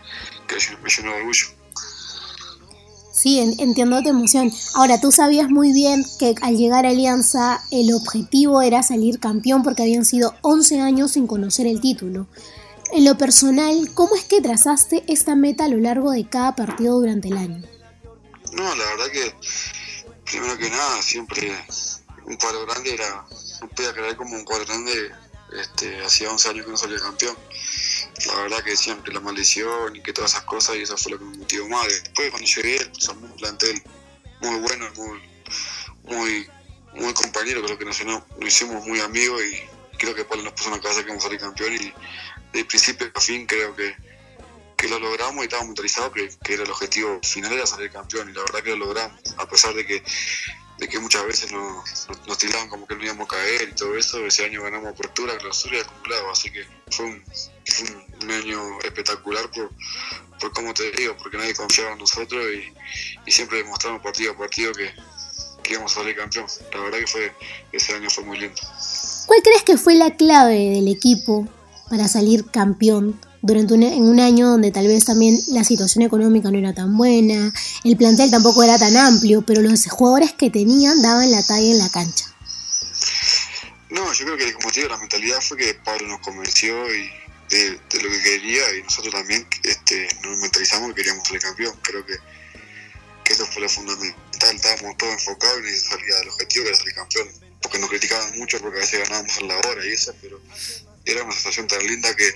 que 0.46 0.76
me 0.76 0.90
llenó 0.90 1.12
de 1.12 1.18
orgullo. 1.18 1.59
Sí, 3.20 3.38
entiendo 3.38 4.02
tu 4.02 4.08
emoción. 4.08 4.50
Ahora, 4.72 4.98
tú 4.98 5.12
sabías 5.12 5.50
muy 5.50 5.74
bien 5.74 6.06
que 6.18 6.34
al 6.40 6.56
llegar 6.56 6.86
a 6.86 6.88
Alianza 6.88 7.62
el 7.70 7.92
objetivo 7.92 8.62
era 8.62 8.82
salir 8.82 9.20
campeón 9.20 9.62
porque 9.62 9.82
habían 9.82 10.06
sido 10.06 10.34
11 10.40 10.80
años 10.80 11.12
sin 11.12 11.26
conocer 11.26 11.66
el 11.66 11.82
título. 11.82 12.28
En 12.94 13.04
lo 13.04 13.18
personal, 13.18 13.90
¿cómo 13.92 14.16
es 14.16 14.24
que 14.24 14.40
trazaste 14.40 15.04
esta 15.06 15.34
meta 15.34 15.66
a 15.66 15.68
lo 15.68 15.76
largo 15.76 16.12
de 16.12 16.30
cada 16.30 16.56
partido 16.56 16.98
durante 16.98 17.28
el 17.28 17.36
año? 17.36 17.62
No, 18.54 18.74
la 18.74 18.84
verdad 18.86 19.12
que, 19.12 19.34
primero 20.24 20.56
que 20.56 20.70
nada, 20.70 21.02
siempre 21.02 21.52
un 22.24 22.36
cuadro 22.36 22.64
grande 22.64 22.94
era, 22.94 23.26
no 23.60 23.68
podía 23.68 23.92
creer 23.92 24.16
como 24.16 24.34
un 24.34 24.44
cuadro 24.44 24.64
grande, 24.64 24.92
este, 25.58 26.04
hacía 26.04 26.30
11 26.30 26.48
años 26.48 26.64
que 26.66 26.70
no 26.72 26.76
salía 26.76 26.98
campeón 26.98 27.36
la 28.26 28.42
verdad 28.42 28.62
que 28.62 28.76
siempre 28.76 29.12
la 29.12 29.20
maldición 29.20 29.96
y 29.96 30.02
que 30.02 30.12
todas 30.12 30.32
esas 30.32 30.44
cosas 30.44 30.76
y 30.76 30.82
eso 30.82 30.96
fue 30.96 31.12
lo 31.12 31.18
que 31.18 31.24
me 31.24 31.38
motivó 31.38 31.68
más. 31.68 31.86
Después 31.86 32.30
cuando 32.30 32.48
llegué, 32.48 32.90
somos 32.98 33.30
un 33.30 33.36
plantel 33.36 33.82
muy 34.40 34.58
bueno, 34.60 34.86
muy, 34.96 35.20
muy, 36.04 36.48
muy 36.94 37.14
compañero, 37.14 37.62
creo 37.62 37.78
que 37.78 37.84
nos, 37.84 38.00
hicimos 38.42 38.86
muy 38.86 39.00
amigos 39.00 39.42
y 39.42 39.96
creo 39.98 40.14
que 40.14 40.24
Pablo 40.24 40.44
nos 40.44 40.52
puso 40.54 40.68
en 40.68 40.76
la 40.76 40.80
cabeza 40.80 41.02
que 41.02 41.08
vamos 41.08 41.24
a 41.24 41.26
salir 41.28 41.40
campeón 41.40 41.74
y 41.74 41.92
de 42.52 42.64
principio 42.64 43.10
a 43.14 43.20
fin 43.20 43.46
creo 43.46 43.74
que, 43.76 43.94
que 44.76 44.88
lo 44.88 44.98
logramos 44.98 45.42
y 45.42 45.44
estábamos 45.44 45.68
mentalizados 45.68 46.12
que, 46.12 46.30
que, 46.42 46.54
era 46.54 46.64
el 46.64 46.70
objetivo 46.70 47.20
final 47.22 47.52
era 47.52 47.66
salir 47.66 47.90
campeón 47.90 48.30
y 48.30 48.32
la 48.32 48.40
verdad 48.40 48.62
que 48.62 48.70
lo 48.70 48.86
logramos, 48.86 49.20
a 49.36 49.48
pesar 49.48 49.74
de 49.74 49.86
que 49.86 50.02
de 50.80 50.88
que 50.88 50.98
muchas 50.98 51.24
veces 51.26 51.52
nos, 51.52 52.38
tiraban 52.38 52.68
como 52.70 52.86
que 52.86 52.96
no 52.96 53.04
íbamos 53.04 53.26
a 53.26 53.36
caer 53.36 53.68
y 53.68 53.74
todo 53.74 53.96
eso. 53.96 54.24
Ese 54.24 54.46
año 54.46 54.62
ganamos 54.62 54.88
apertura, 54.88 55.36
clausura 55.36 55.76
y 55.76 55.80
acumulado, 55.80 56.30
así 56.30 56.50
que 56.50 56.64
fue 56.90 57.06
un, 57.06 57.22
año 58.30 58.80
espectacular 58.82 59.50
por, 59.50 59.70
por 60.38 60.52
como 60.52 60.72
te 60.72 60.90
digo, 60.92 61.16
porque 61.18 61.36
nadie 61.36 61.54
confiaba 61.54 61.92
en 61.92 61.98
nosotros 61.98 62.44
y, 63.26 63.30
siempre 63.30 63.58
demostramos 63.58 64.02
partido 64.02 64.32
a 64.32 64.38
partido 64.38 64.72
que, 64.72 64.90
íbamos 65.70 65.92
a 65.92 65.96
salir 65.96 66.16
campeón. 66.16 66.46
La 66.72 66.80
verdad 66.80 66.98
que 66.98 67.06
fue 67.06 67.32
ese 67.70 67.94
año 67.94 68.10
fue 68.10 68.24
muy 68.24 68.38
lindo. 68.38 68.60
¿Cuál 69.26 69.42
crees 69.42 69.62
que 69.62 69.76
fue 69.76 69.94
la 69.94 70.16
clave 70.16 70.70
del 70.70 70.88
equipo 70.88 71.46
para 71.88 72.08
salir 72.08 72.50
campeón 72.50 73.20
durante 73.42 73.74
un, 73.74 73.82
en 73.82 74.02
un 74.02 74.20
año 74.20 74.48
donde 74.48 74.70
tal 74.70 74.86
vez 74.86 75.04
también 75.04 75.38
la 75.48 75.64
situación 75.64 76.04
económica 76.04 76.50
no 76.50 76.58
era 76.58 76.74
tan 76.74 76.96
buena, 76.96 77.52
el 77.84 77.96
plantel 77.96 78.30
tampoco 78.30 78.62
era 78.62 78.78
tan 78.78 78.96
amplio, 78.96 79.42
pero 79.42 79.62
los 79.62 79.86
jugadores 79.86 80.32
que 80.32 80.50
tenían 80.50 81.00
daban 81.02 81.30
la 81.30 81.42
talla 81.42 81.70
en 81.70 81.78
la 81.78 81.88
cancha? 81.88 82.26
No, 83.90 84.12
yo 84.12 84.24
creo 84.24 84.36
que 84.36 84.52
como 84.52 84.70
te 84.70 84.80
digo, 84.80 84.92
la 84.92 84.98
mentalidad 84.98 85.40
fue 85.40 85.56
que 85.56 85.74
Pablo 85.74 86.06
nos 86.06 86.20
convenció 86.20 86.74
y 86.94 87.10
de, 87.50 87.80
lo 88.02 88.10
que 88.10 88.22
quería 88.22 88.76
y 88.76 88.82
nosotros 88.82 89.12
también 89.12 89.46
este, 89.64 90.08
nos 90.22 90.38
mentalizamos 90.38 90.90
y 90.90 90.94
queríamos 90.94 91.26
ser 91.26 91.40
campeón. 91.40 91.74
Creo 91.82 92.06
que, 92.06 92.14
que 93.24 93.32
eso 93.32 93.44
fue 93.46 93.62
lo 93.62 93.68
fundamental. 93.68 94.16
Estábamos 94.54 94.96
todos 94.96 95.12
enfocados 95.14 95.58
en 95.58 95.66
esa 95.66 95.90
salida 95.90 96.18
del 96.20 96.28
objetivo 96.28 96.64
que 96.64 96.70
era 96.70 96.78
salir 96.78 96.94
campeón. 96.94 97.28
Porque 97.60 97.78
nos 97.78 97.90
criticaban 97.90 98.38
mucho 98.38 98.58
porque 98.60 98.78
a 98.78 98.80
veces 98.80 99.00
ganábamos 99.00 99.36
en 99.38 99.48
la 99.48 99.56
hora 99.56 99.84
y 99.84 99.92
eso, 99.92 100.14
pero 100.22 100.40
era 101.04 101.24
una 101.24 101.32
sensación 101.32 101.66
tan 101.66 101.84
linda 101.86 102.14
que, 102.14 102.32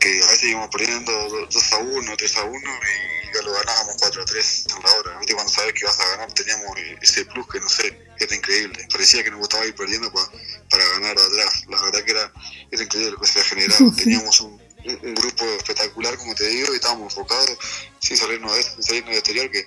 que 0.00 0.08
a 0.08 0.30
veces 0.30 0.44
íbamos 0.44 0.70
perdiendo 0.70 1.12
2 1.50 1.72
a 1.72 1.78
1, 1.78 2.16
3 2.16 2.36
a 2.36 2.44
1 2.44 2.58
y 2.58 3.34
ya 3.34 3.42
lo 3.42 3.52
ganábamos 3.52 3.96
4 4.00 4.22
a 4.22 4.24
3 4.24 4.66
en 4.76 4.82
la 4.82 4.92
hora. 4.92 5.18
¿Viste? 5.18 5.34
Cuando 5.34 5.52
sabes 5.52 5.74
que 5.74 5.84
vas 5.84 6.00
a 6.00 6.08
ganar 6.10 6.32
teníamos 6.32 6.66
ese 7.02 7.24
plus 7.26 7.46
que 7.46 7.60
no 7.60 7.68
sé, 7.68 8.08
era 8.18 8.34
increíble. 8.34 8.88
Parecía 8.90 9.22
que 9.22 9.30
nos 9.30 9.40
gustaba 9.40 9.66
ir 9.66 9.74
perdiendo 9.74 10.10
para, 10.10 10.26
para 10.70 10.84
ganar 10.88 11.18
atrás. 11.18 11.64
La 11.68 11.82
verdad 11.82 12.02
que 12.02 12.10
era, 12.10 12.32
era 12.70 12.82
increíble 12.82 13.12
lo 13.12 13.18
que 13.18 13.26
se 13.26 13.38
había 13.38 13.50
generado. 13.50 13.92
Teníamos 13.96 14.40
un, 14.40 14.60
un, 14.84 15.14
grupo 15.14 15.44
espectacular, 15.44 16.16
como 16.16 16.34
te 16.34 16.48
digo, 16.48 16.72
y 16.72 16.76
estábamos 16.76 17.12
enfocados 17.12 17.58
sin 18.00 18.16
salirnos 18.16 18.56
de 18.56 18.62
sin 18.62 18.82
salirnos 18.82 19.10
del 19.10 19.18
exterior, 19.18 19.50
que 19.50 19.64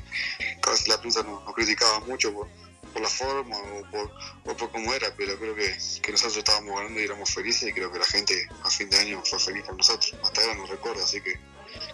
a 0.64 0.72
veces 0.72 0.88
la 0.88 1.00
prensa 1.00 1.22
nos, 1.24 1.44
nos 1.46 1.54
criticaba 1.54 2.00
mucho 2.02 2.34
por, 2.34 2.48
por 2.94 3.02
la 3.02 3.10
forma 3.10 3.58
o 3.58 4.56
por, 4.58 4.72
cómo 4.72 4.94
era, 4.94 5.08
pero 5.18 5.38
creo 5.38 5.56
que, 5.56 5.76
que, 6.02 6.12
nosotros 6.12 6.38
estábamos 6.38 6.76
ganando 6.76 7.00
y 7.00 7.04
éramos 7.04 7.34
felices 7.34 7.70
y 7.70 7.74
creo 7.74 7.92
que 7.92 8.00
la 8.00 8.06
gente 8.06 8.48
a 8.64 8.70
fin 8.70 8.90
de 8.90 8.98
año 8.98 9.22
fue 9.26 9.40
feliz 9.40 9.64
por 9.64 9.76
nosotros. 9.76 10.16
Hasta 10.24 10.42
ahora 10.42 10.56
nos 10.56 10.70
recuerda, 10.70 11.04
así 11.04 11.20
que, 11.22 11.40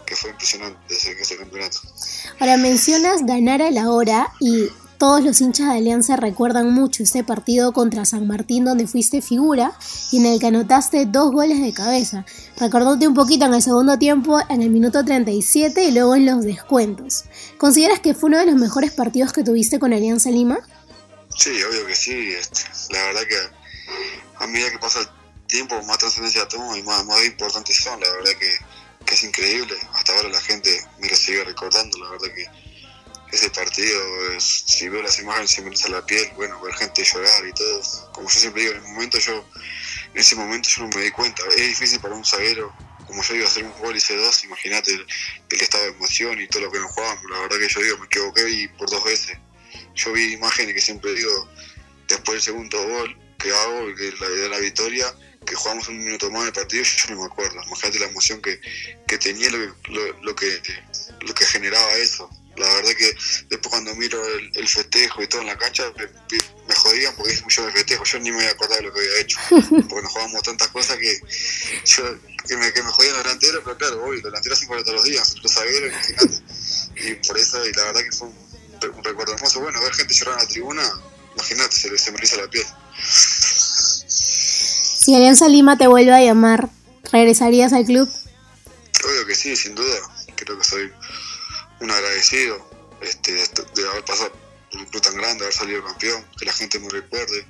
que 0.06 0.16
fue 0.16 0.32
impresionante 0.32 0.94
ese, 0.94 1.12
ese 1.14 1.38
campeonato. 1.38 1.80
Ahora 2.40 2.58
mencionas 2.58 3.26
ganar 3.26 3.62
a 3.62 3.72
la 3.72 3.90
hora 3.90 4.32
y 4.40 4.70
todos 5.00 5.24
los 5.24 5.40
hinchas 5.40 5.70
de 5.70 5.78
Alianza 5.78 6.18
recuerdan 6.18 6.74
mucho 6.74 7.04
ese 7.04 7.24
partido 7.24 7.72
contra 7.72 8.04
San 8.04 8.28
Martín 8.28 8.66
donde 8.66 8.86
fuiste 8.86 9.22
figura 9.22 9.72
y 10.12 10.18
en 10.18 10.26
el 10.26 10.42
que 10.42 10.48
anotaste 10.48 11.06
dos 11.06 11.32
goles 11.32 11.62
de 11.62 11.72
cabeza. 11.72 12.26
Recordándote 12.60 13.08
un 13.08 13.14
poquito 13.14 13.46
en 13.46 13.54
el 13.54 13.62
segundo 13.62 13.98
tiempo, 13.98 14.40
en 14.50 14.62
el 14.62 14.70
minuto 14.70 15.06
37 15.06 15.86
y 15.86 15.92
luego 15.94 16.18
en 16.18 16.26
los 16.26 16.44
descuentos. 16.44 17.24
¿Consideras 17.58 18.02
que 18.02 18.14
fue 18.14 18.28
uno 18.28 18.40
de 18.40 18.48
los 18.48 18.56
mejores 18.56 18.92
partidos 18.92 19.32
que 19.32 19.42
tuviste 19.42 19.80
con 19.80 19.94
Alianza 19.94 20.32
Lima? 20.32 20.60
Sí, 21.40 21.64
obvio 21.64 21.88
que 21.88 21.95
sí. 21.95 22.34
Este, 22.34 22.64
la 22.90 23.02
verdad 23.06 23.24
que 23.26 23.38
a 24.44 24.48
medida 24.48 24.72
que 24.72 24.78
pasa 24.78 24.99
el 24.99 25.07
tiempo, 25.48 25.82
más 25.84 25.98
trascendencia 25.98 26.45
tomo 26.49 26.76
y 26.76 26.84
más, 26.84 27.06
más 27.06 27.24
importantes 27.24 27.78
son. 27.78 27.98
La 28.02 28.11
verdad 28.11 28.32
que, 28.38 28.57
que, 29.06 29.14
es 29.16 29.24
increíble. 29.24 29.74
Hasta 29.94 30.14
ahora 30.16 30.28
la 30.28 30.41
gente 30.41 30.86
me 30.99 31.07
lo 31.07 31.16
sigue 31.16 31.45
recordando. 31.45 31.98
La 31.98 32.10
verdad 32.10 32.28
que 32.36 32.45
ese 33.32 33.49
partido, 33.52 34.02
si 34.38 34.90
veo 34.90 35.02
las 35.02 35.18
imágenes 35.20 35.52
se 35.52 35.61
me 35.61 35.70
eriza 35.70 35.88
la 35.88 36.06
piel. 36.06 36.30
Bueno, 36.36 36.60
ver 36.60 36.74
gente 36.76 37.06
llorar 37.06 37.48
y 37.48 37.53
todo. 37.53 38.11
Como 38.11 38.28
yo 38.28 38.38
siempre 38.38 38.64
digo, 38.64 38.74
en 38.74 38.84
el 38.84 38.91
momento 38.91 39.18
yo, 39.20 39.45
en 40.14 40.20
ese 40.20 40.36
momento 40.36 40.68
yo 40.68 40.84
no 40.84 40.90
me 40.90 41.03
di 41.03 41.11
cuenta. 41.11 41.41
Es 41.56 41.68
difícil 41.68 42.02
para 42.02 42.16
un 42.16 42.26
zaguero. 42.26 42.76
Como 43.07 43.24
yo 43.24 43.36
iba 43.36 43.45
a 43.45 43.48
hacer 43.48 43.64
un 43.64 43.72
gol 43.80 43.95
y 43.95 43.99
hice 43.99 44.18
dos, 44.18 44.44
imagínate 44.44 44.91
el, 44.91 45.07
el 45.52 45.61
estado 45.61 45.86
de 45.86 45.91
emoción 45.91 46.38
y 46.41 46.48
todo 46.49 46.64
lo 46.64 46.72
que 46.72 46.80
nos 46.80 46.91
jugábamos. 46.91 47.24
La 47.32 47.40
verdad 47.40 47.57
que 47.60 47.70
yo 47.70 47.80
digo, 47.80 47.98
me 47.98 48.07
equivoqué 48.07 48.49
y 48.49 48.68
por 48.68 48.90
dos 48.90 49.06
veces 49.06 49.38
yo 50.00 50.14
vi 50.14 50.34
imágenes 50.34 50.74
que 50.74 50.82
siempre 50.82 51.14
digo, 51.14 51.50
después 52.08 52.36
del 52.36 52.42
segundo 52.42 52.82
gol 52.88 53.18
que 53.38 53.52
hago, 53.52 53.96
que 53.96 54.14
la 54.20 54.30
de 54.30 54.50
la 54.50 54.60
victoria, 54.60 55.14
que 55.46 55.56
jugamos 55.56 55.88
un 55.88 55.98
minuto 55.98 56.30
más 56.32 56.46
de 56.46 56.52
partido, 56.52 56.84
yo 56.84 57.16
no 57.16 57.22
me 57.22 57.26
acuerdo. 57.26 57.62
Imagínate 57.66 58.00
la 58.00 58.08
emoción 58.08 58.42
que, 58.42 58.60
que 59.08 59.18
tenía, 59.18 59.50
lo 59.50 59.58
que, 59.58 59.92
lo, 59.92 60.22
lo, 60.22 60.36
que, 60.36 60.62
lo 61.22 61.34
que 61.34 61.46
generaba 61.46 61.94
eso. 61.94 62.30
La 62.58 62.68
verdad 62.76 62.92
que 62.92 63.16
después 63.50 63.70
cuando 63.70 63.96
miro 63.96 64.22
el, 64.36 64.52
el 64.54 64.68
festejo 64.68 65.24
y 65.24 65.28
todo 65.28 65.42
en 65.42 65.48
la 65.48 65.58
cancha, 65.58 65.84
me, 65.98 66.06
me 66.68 66.76
jodían 66.76 67.16
porque 67.16 67.34
es 67.34 67.42
mucho 67.42 67.66
de 67.66 67.72
festejo. 67.72 68.04
Yo 68.04 68.20
ni 68.20 68.32
me 68.32 68.38
había 68.38 68.52
acordado 68.52 68.82
de 68.82 68.88
lo 68.88 68.94
que 68.94 69.00
había 69.00 69.20
hecho, 69.22 69.40
porque 69.50 70.02
nos 70.02 70.12
jugábamos 70.12 70.44
tantas 70.44 70.68
cosas 70.68 70.98
que 70.98 71.22
yo 71.86 72.20
que 72.48 72.58
me, 72.58 72.74
que 72.74 72.84
me 72.84 72.90
jodían 72.90 73.14
los 73.14 73.24
delanteros, 73.24 73.62
pero 73.64 73.78
claro, 73.78 74.04
hoy 74.04 74.16
los 74.16 74.24
delanteros 74.24 74.60
se 74.60 74.66
todos 74.66 74.88
los 74.88 75.04
días, 75.04 75.36
los 75.42 75.54
zagueros, 75.54 75.90
imagínate. 75.90 76.44
Y 76.96 77.14
por 77.28 77.38
eso, 77.38 77.66
y 77.66 77.72
la 77.74 77.84
verdad 77.86 78.02
que 78.02 78.12
fue 78.12 78.28
un 78.28 78.49
un 78.88 79.04
recuerdo 79.04 79.34
hermoso. 79.34 79.60
Bueno, 79.60 79.82
ver 79.82 79.94
gente 79.94 80.14
llorar 80.14 80.36
en 80.36 80.46
la 80.46 80.48
tribuna, 80.50 80.84
imagínate, 81.36 81.76
se, 81.76 81.98
se 81.98 82.12
me 82.12 82.20
la 82.20 82.50
piel. 82.50 82.66
Si 85.00 85.16
Alianza 85.16 85.48
Lima 85.48 85.78
te 85.78 85.88
vuelve 85.88 86.14
a 86.14 86.22
llamar, 86.22 86.70
¿regresarías 87.12 87.74
al 87.74 87.86
club? 87.86 88.10
Obvio 89.04 89.26
que 89.26 89.36
sí, 89.36 89.56
sin 89.56 89.76
duda. 89.76 89.98
Creo 90.36 90.58
que 90.58 90.64
soy 90.64 90.92
un 91.82 91.92
agradecido 91.92 92.70
este, 93.02 93.34
de 93.34 93.90
haber 93.90 94.06
pasado 94.06 94.32
por 94.72 94.82
un 94.82 94.86
club 94.88 95.02
tan 95.02 95.16
grande, 95.16 95.44
haber 95.44 95.54
salido 95.54 95.84
campeón, 95.84 96.26
que 96.38 96.46
la 96.46 96.54
gente 96.54 96.80
me 96.80 96.90
recuerde. 96.90 97.46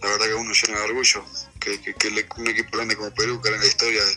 La 0.00 0.10
verdad 0.10 0.26
que 0.26 0.34
uno 0.34 0.52
llena 0.52 0.78
de 0.78 0.84
orgullo, 0.84 1.24
que, 1.60 1.80
que, 1.80 1.94
que 1.94 2.08
un 2.36 2.48
equipo 2.48 2.76
grande 2.76 2.96
como 2.96 3.12
Perú, 3.14 3.40
que 3.40 3.48
era 3.48 3.56
en 3.56 3.62
la 3.62 3.68
historia 3.68 4.04
de 4.04 4.14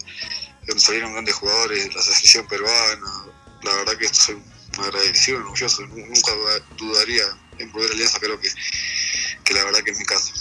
donde 0.68 0.82
salieron 0.82 1.14
grandes 1.14 1.36
jugadores, 1.36 1.96
la 1.96 2.02
selección 2.02 2.48
peruana, 2.48 3.26
la 3.64 3.74
verdad 3.76 3.98
que 3.98 4.08
soy 4.14 4.38
agradecido, 4.86 5.40
orgulloso, 5.40 5.86
nunca 5.88 6.32
dudaría 6.78 7.24
en 7.60 7.72
poder 7.72 7.92
alianza, 7.92 8.20
creo 8.20 8.40
que, 8.40 8.50
que 9.44 9.54
la 9.54 9.64
verdad 9.66 9.80
que 9.84 9.92
es 9.92 10.00
mi 10.00 10.06
caso. 10.06 10.34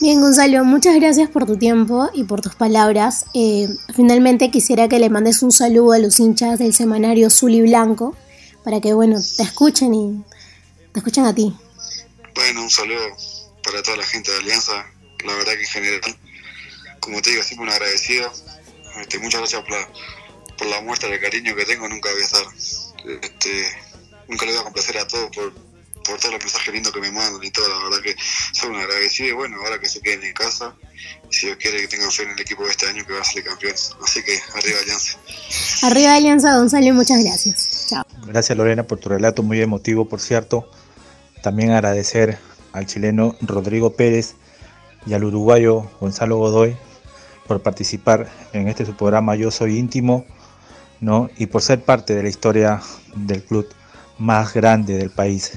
Bien, 0.00 0.20
Gonzalo, 0.20 0.64
muchas 0.64 0.96
gracias 0.96 1.30
por 1.30 1.46
tu 1.46 1.56
tiempo 1.56 2.10
y 2.12 2.24
por 2.24 2.40
tus 2.40 2.56
palabras. 2.56 3.26
Eh, 3.34 3.68
finalmente 3.94 4.50
quisiera 4.50 4.88
que 4.88 4.98
le 4.98 5.10
mandes 5.10 5.44
un 5.44 5.52
saludo 5.52 5.92
a 5.92 5.98
los 5.98 6.18
hinchas 6.18 6.58
del 6.58 6.74
semanario 6.74 7.28
Azul 7.28 7.54
y 7.54 7.62
Blanco 7.62 8.16
para 8.64 8.80
que, 8.80 8.94
bueno, 8.94 9.20
te 9.36 9.44
escuchen 9.44 9.94
y 9.94 10.24
te 10.92 10.98
escuchen 10.98 11.24
a 11.24 11.32
ti. 11.32 11.54
Bueno, 12.34 12.62
un 12.62 12.70
saludo 12.70 13.16
para 13.62 13.80
toda 13.82 13.98
la 13.98 14.04
gente 14.04 14.32
de 14.32 14.38
Alianza. 14.38 14.84
La 15.24 15.34
verdad 15.34 15.52
que 15.52 15.62
en 15.62 15.68
general, 15.68 16.00
como 16.98 17.22
te 17.22 17.30
digo, 17.30 17.44
siempre 17.44 17.68
un 17.68 17.72
agradecido. 17.72 18.32
Este, 19.00 19.20
muchas 19.20 19.40
gracias 19.40 19.62
por 19.62 19.70
la, 19.70 19.88
por 20.62 20.70
la 20.70 20.80
muestra 20.80 21.08
de 21.08 21.18
cariño 21.18 21.56
que 21.56 21.64
tengo. 21.64 21.88
Nunca 21.88 22.08
voy 22.12 22.22
a 22.22 22.24
estar 22.24 22.42
este, 23.22 23.64
nunca 24.28 24.46
le 24.46 24.52
voy 24.52 24.60
a 24.60 24.64
complacer 24.64 24.96
a 24.98 25.06
todos 25.06 25.28
por, 25.34 25.52
por 26.04 26.18
todos 26.18 26.34
los 26.34 26.40
mensajes 26.40 26.72
lindos 26.72 26.92
que 26.92 27.00
me 27.00 27.10
mandan 27.10 27.42
y 27.42 27.50
todo, 27.50 27.68
la 27.68 27.82
verdad 27.82 28.00
que 28.00 28.14
soy 28.52 28.70
un 28.70 28.76
agradecido 28.76 29.30
y 29.30 29.32
bueno, 29.32 29.56
ahora 29.56 29.80
que 29.80 29.88
se 29.88 30.00
queden 30.00 30.22
en 30.22 30.32
casa, 30.32 30.74
si 31.30 31.46
Dios 31.46 31.58
quiere 31.58 31.80
que 31.80 31.88
tengan 31.88 32.12
fe 32.12 32.22
en 32.22 32.30
el 32.30 32.40
equipo 32.40 32.64
de 32.64 32.70
este 32.70 32.86
año 32.86 33.04
que 33.04 33.12
va 33.12 33.20
a 33.20 33.24
ser 33.24 33.42
campeón. 33.42 33.74
Así 34.04 34.22
que 34.22 34.38
arriba 34.54 34.78
Alianza. 34.80 35.18
Arriba 35.82 36.14
Alianza, 36.14 36.56
Gonzalo, 36.56 36.94
muchas 36.94 37.24
gracias. 37.24 37.86
Chao. 37.88 38.04
Gracias 38.24 38.56
Lorena 38.56 38.84
por 38.84 39.00
tu 39.00 39.08
relato 39.08 39.42
muy 39.42 39.60
emotivo, 39.60 40.08
por 40.08 40.20
cierto. 40.20 40.70
También 41.42 41.72
agradecer 41.72 42.38
al 42.72 42.86
chileno 42.86 43.36
Rodrigo 43.40 43.94
Pérez 43.96 44.34
y 45.06 45.14
al 45.14 45.24
uruguayo 45.24 45.90
Gonzalo 46.00 46.36
Godoy 46.36 46.76
por 47.48 47.60
participar 47.62 48.30
en 48.52 48.68
este 48.68 48.86
su 48.86 48.96
programa 48.96 49.34
Yo 49.34 49.50
Soy 49.50 49.76
Íntimo 49.76 50.24
¿no? 51.02 51.28
y 51.36 51.46
por 51.46 51.60
ser 51.60 51.84
parte 51.84 52.14
de 52.14 52.22
la 52.22 52.28
historia 52.28 52.80
del 53.14 53.42
club 53.42 53.68
más 54.18 54.54
grande 54.54 54.96
del 54.96 55.10
país. 55.10 55.52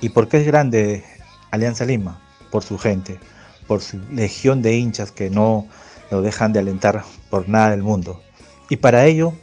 ¿Y 0.00 0.08
por 0.10 0.28
qué 0.28 0.38
es 0.38 0.46
grande 0.46 1.04
Alianza 1.50 1.84
Lima? 1.84 2.22
Por 2.50 2.62
su 2.62 2.78
gente, 2.78 3.18
por 3.66 3.82
su 3.82 3.98
legión 4.10 4.62
de 4.62 4.76
hinchas 4.76 5.10
que 5.10 5.30
no 5.30 5.66
lo 6.10 6.22
dejan 6.22 6.52
de 6.52 6.60
alentar 6.60 7.04
por 7.28 7.48
nada 7.48 7.70
del 7.70 7.82
mundo. 7.82 8.22
Y 8.70 8.76
para 8.76 9.04
ello, 9.04 9.34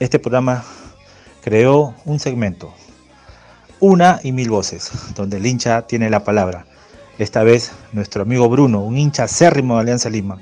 este 0.00 0.18
programa 0.18 0.64
creó 1.42 1.94
un 2.06 2.18
segmento, 2.18 2.72
una 3.78 4.20
y 4.22 4.32
mil 4.32 4.48
voces, 4.48 4.90
donde 5.14 5.36
el 5.36 5.46
hincha 5.46 5.86
tiene 5.86 6.08
la 6.08 6.24
palabra. 6.24 6.64
Esta 7.18 7.42
vez 7.42 7.72
nuestro 7.92 8.22
amigo 8.22 8.48
Bruno, 8.48 8.80
un 8.80 8.96
hincha 8.96 9.24
acérrimo 9.24 9.74
de 9.74 9.82
Alianza 9.82 10.08
Lima, 10.08 10.40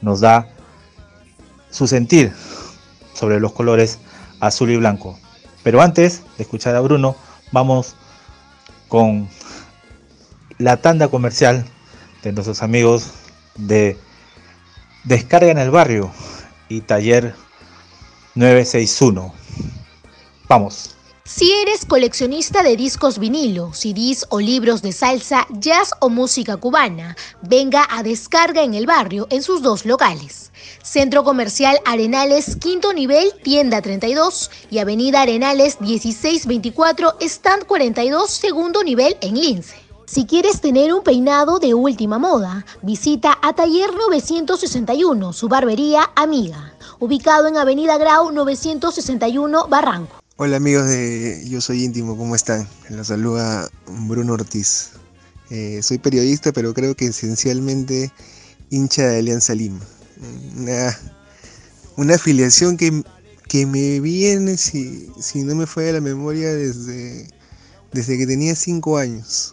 nos 0.00 0.20
da 0.20 0.46
su 1.70 1.86
sentir 1.88 2.32
sobre 3.14 3.40
los 3.40 3.52
colores 3.52 3.98
azul 4.40 4.70
y 4.70 4.76
blanco. 4.76 5.18
Pero 5.62 5.80
antes 5.80 6.22
de 6.36 6.42
escuchar 6.42 6.74
a 6.74 6.80
Bruno, 6.80 7.16
vamos 7.52 7.94
con 8.88 9.28
la 10.58 10.76
tanda 10.78 11.08
comercial 11.08 11.64
de 12.22 12.32
nuestros 12.32 12.62
amigos 12.62 13.12
de 13.56 13.96
Descarga 15.04 15.50
en 15.50 15.58
el 15.58 15.70
Barrio 15.70 16.12
y 16.68 16.80
Taller 16.80 17.34
961. 18.34 19.34
Vamos. 20.48 20.91
Si 21.24 21.52
eres 21.52 21.84
coleccionista 21.84 22.64
de 22.64 22.76
discos 22.76 23.18
vinilo, 23.18 23.72
CDs 23.72 24.26
o 24.28 24.40
libros 24.40 24.82
de 24.82 24.90
salsa, 24.90 25.46
jazz 25.50 25.92
o 26.00 26.08
música 26.08 26.56
cubana, 26.56 27.16
venga 27.42 27.86
a 27.88 28.02
Descarga 28.02 28.64
en 28.64 28.74
el 28.74 28.86
Barrio 28.86 29.28
en 29.30 29.44
sus 29.44 29.62
dos 29.62 29.86
locales. 29.86 30.50
Centro 30.82 31.22
Comercial 31.22 31.78
Arenales, 31.84 32.56
quinto 32.56 32.92
nivel, 32.92 33.32
tienda 33.44 33.80
32 33.80 34.50
y 34.68 34.78
Avenida 34.78 35.22
Arenales 35.22 35.80
1624, 35.80 37.14
stand 37.20 37.66
42, 37.66 38.28
segundo 38.28 38.82
nivel 38.82 39.16
en 39.20 39.34
Lince. 39.36 39.76
Si 40.06 40.26
quieres 40.26 40.60
tener 40.60 40.92
un 40.92 41.04
peinado 41.04 41.60
de 41.60 41.72
última 41.72 42.18
moda, 42.18 42.66
visita 42.82 43.38
a 43.42 43.52
Taller 43.52 43.94
961, 43.94 45.32
su 45.32 45.48
barbería 45.48 46.10
amiga, 46.16 46.74
ubicado 46.98 47.46
en 47.46 47.58
Avenida 47.58 47.96
Grau 47.96 48.32
961 48.32 49.68
Barranco. 49.68 50.21
Hola 50.38 50.56
amigos 50.56 50.88
de 50.88 51.46
Yo 51.46 51.60
Soy 51.60 51.84
Íntimo, 51.84 52.16
¿cómo 52.16 52.34
están? 52.34 52.66
Los 52.88 53.08
saluda 53.08 53.68
Bruno 54.06 54.32
Ortiz. 54.32 54.92
Eh, 55.50 55.80
soy 55.82 55.98
periodista, 55.98 56.52
pero 56.52 56.72
creo 56.72 56.96
que 56.96 57.04
esencialmente 57.04 58.10
hincha 58.70 59.08
de 59.08 59.18
Alianza 59.18 59.54
Lima. 59.54 59.80
Una, 60.56 60.98
una 61.98 62.14
afiliación 62.14 62.78
que, 62.78 63.02
que 63.46 63.66
me 63.66 64.00
viene, 64.00 64.56
si, 64.56 65.12
si 65.20 65.42
no 65.42 65.54
me 65.54 65.66
fue 65.66 65.84
de 65.84 65.92
la 65.92 66.00
memoria, 66.00 66.50
desde, 66.54 67.28
desde 67.92 68.16
que 68.16 68.26
tenía 68.26 68.56
5 68.56 68.96
años. 68.96 69.52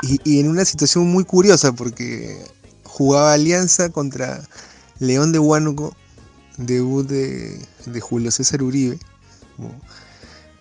Y, 0.00 0.18
y 0.24 0.40
en 0.40 0.48
una 0.48 0.64
situación 0.64 1.08
muy 1.08 1.24
curiosa, 1.24 1.72
porque 1.72 2.42
jugaba 2.84 3.34
Alianza 3.34 3.90
contra 3.90 4.48
León 4.98 5.32
de 5.32 5.40
Huánuco, 5.40 5.94
debut 6.56 7.06
de, 7.06 7.60
de 7.84 8.00
Julio 8.00 8.30
César 8.30 8.62
Uribe, 8.62 8.98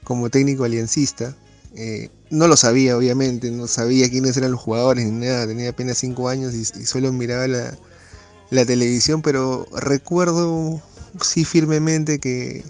como, 0.03 0.29
técnico 0.29 0.63
aliancista. 0.63 1.35
Eh, 1.75 2.09
no 2.29 2.47
lo 2.47 2.55
sabía, 2.55 2.97
obviamente, 2.97 3.51
no 3.51 3.67
sabía 3.67 4.09
quiénes 4.09 4.37
eran 4.37 4.51
los 4.51 4.61
jugadores 4.61 5.05
ni 5.05 5.25
nada, 5.25 5.45
tenía 5.45 5.69
apenas 5.69 5.97
5 5.97 6.29
años 6.29 6.53
y, 6.53 6.65
solo 6.85 7.11
miraba 7.11 7.47
la, 7.47 8.65
televisión, 8.65 9.21
pero 9.21 9.67
recuerdo 9.73 10.81
sí 11.21 11.43
firmemente 11.43 12.19
que, 12.19 12.63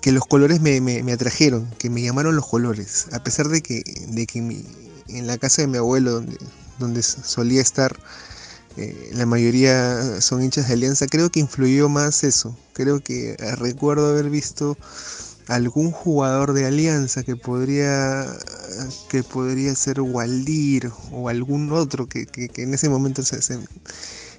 que 0.00 0.12
los 0.12 0.24
colores 0.24 0.60
me, 0.60 0.80
me, 0.80 1.12
atrajeron, 1.12 1.68
que 1.78 1.90
me 1.90 2.02
llamaron 2.02 2.36
los 2.36 2.46
colores, 2.46 3.06
a 3.12 3.22
pesar 3.22 3.48
de 3.48 3.62
que, 3.62 3.82
de 4.08 4.26
que 4.26 4.38
en 5.08 5.26
la 5.26 5.36
casa 5.36 5.62
de 5.62 5.68
mi 5.68 5.76
abuelo, 5.76 6.12
donde, 6.12 6.38
donde 6.78 7.02
solía 7.02 7.60
estar, 7.60 7.94
eh, 8.76 9.10
la 9.12 9.26
mayoría 9.26 10.20
son 10.20 10.42
hinchas 10.42 10.68
de 10.68 10.74
Alianza, 10.74 11.06
creo 11.06 11.30
que 11.30 11.40
influyó 11.40 11.88
más 11.88 12.24
eso, 12.24 12.56
creo 12.72 13.00
que 13.00 13.36
recuerdo 13.58 14.08
haber 14.10 14.30
visto 14.30 14.76
algún 15.48 15.90
jugador 15.90 16.52
de 16.52 16.66
Alianza 16.66 17.22
que 17.22 17.36
podría 17.36 18.26
que 19.08 19.22
podría 19.22 19.74
ser 19.74 20.00
Waldir 20.00 20.90
o 21.12 21.28
algún 21.28 21.72
otro 21.72 22.08
que, 22.08 22.26
que, 22.26 22.48
que 22.48 22.62
en 22.62 22.74
ese 22.74 22.88
momento 22.88 23.22
se, 23.22 23.42
se, 23.42 23.58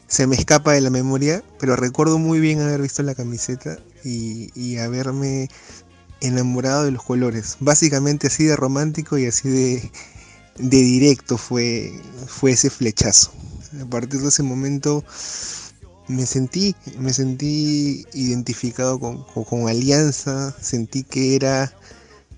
se, 0.08 0.28
me 0.28 0.36
escapa 0.36 0.74
de 0.74 0.82
la 0.82 0.90
memoria, 0.90 1.44
pero 1.60 1.76
recuerdo 1.76 2.18
muy 2.18 2.40
bien 2.40 2.62
haber 2.62 2.82
visto 2.82 3.04
la 3.04 3.16
camiseta 3.16 3.78
y, 4.04 4.50
y, 4.60 4.78
haberme 4.78 5.50
enamorado 6.22 6.86
de 6.86 6.92
los 6.92 7.04
colores. 7.04 7.58
Básicamente 7.60 8.28
así 8.28 8.46
de 8.46 8.56
romántico 8.56 9.18
y 9.18 9.28
así 9.28 9.50
de, 9.50 9.92
de 10.58 10.78
directo 10.78 11.38
fue, 11.38 11.94
fue 12.28 12.52
ese 12.52 12.70
flechazo. 12.70 13.32
A 13.82 13.86
partir 13.86 14.22
de 14.22 14.30
ese 14.30 14.44
momento 14.44 15.04
me 16.08 16.26
sentí, 16.26 16.76
me 17.00 17.14
sentí 17.14 18.06
identificado 18.14 19.00
con, 19.00 19.24
con, 19.24 19.68
Alianza, 19.68 20.56
sentí 20.62 21.04
que 21.04 21.36
era, 21.36 21.74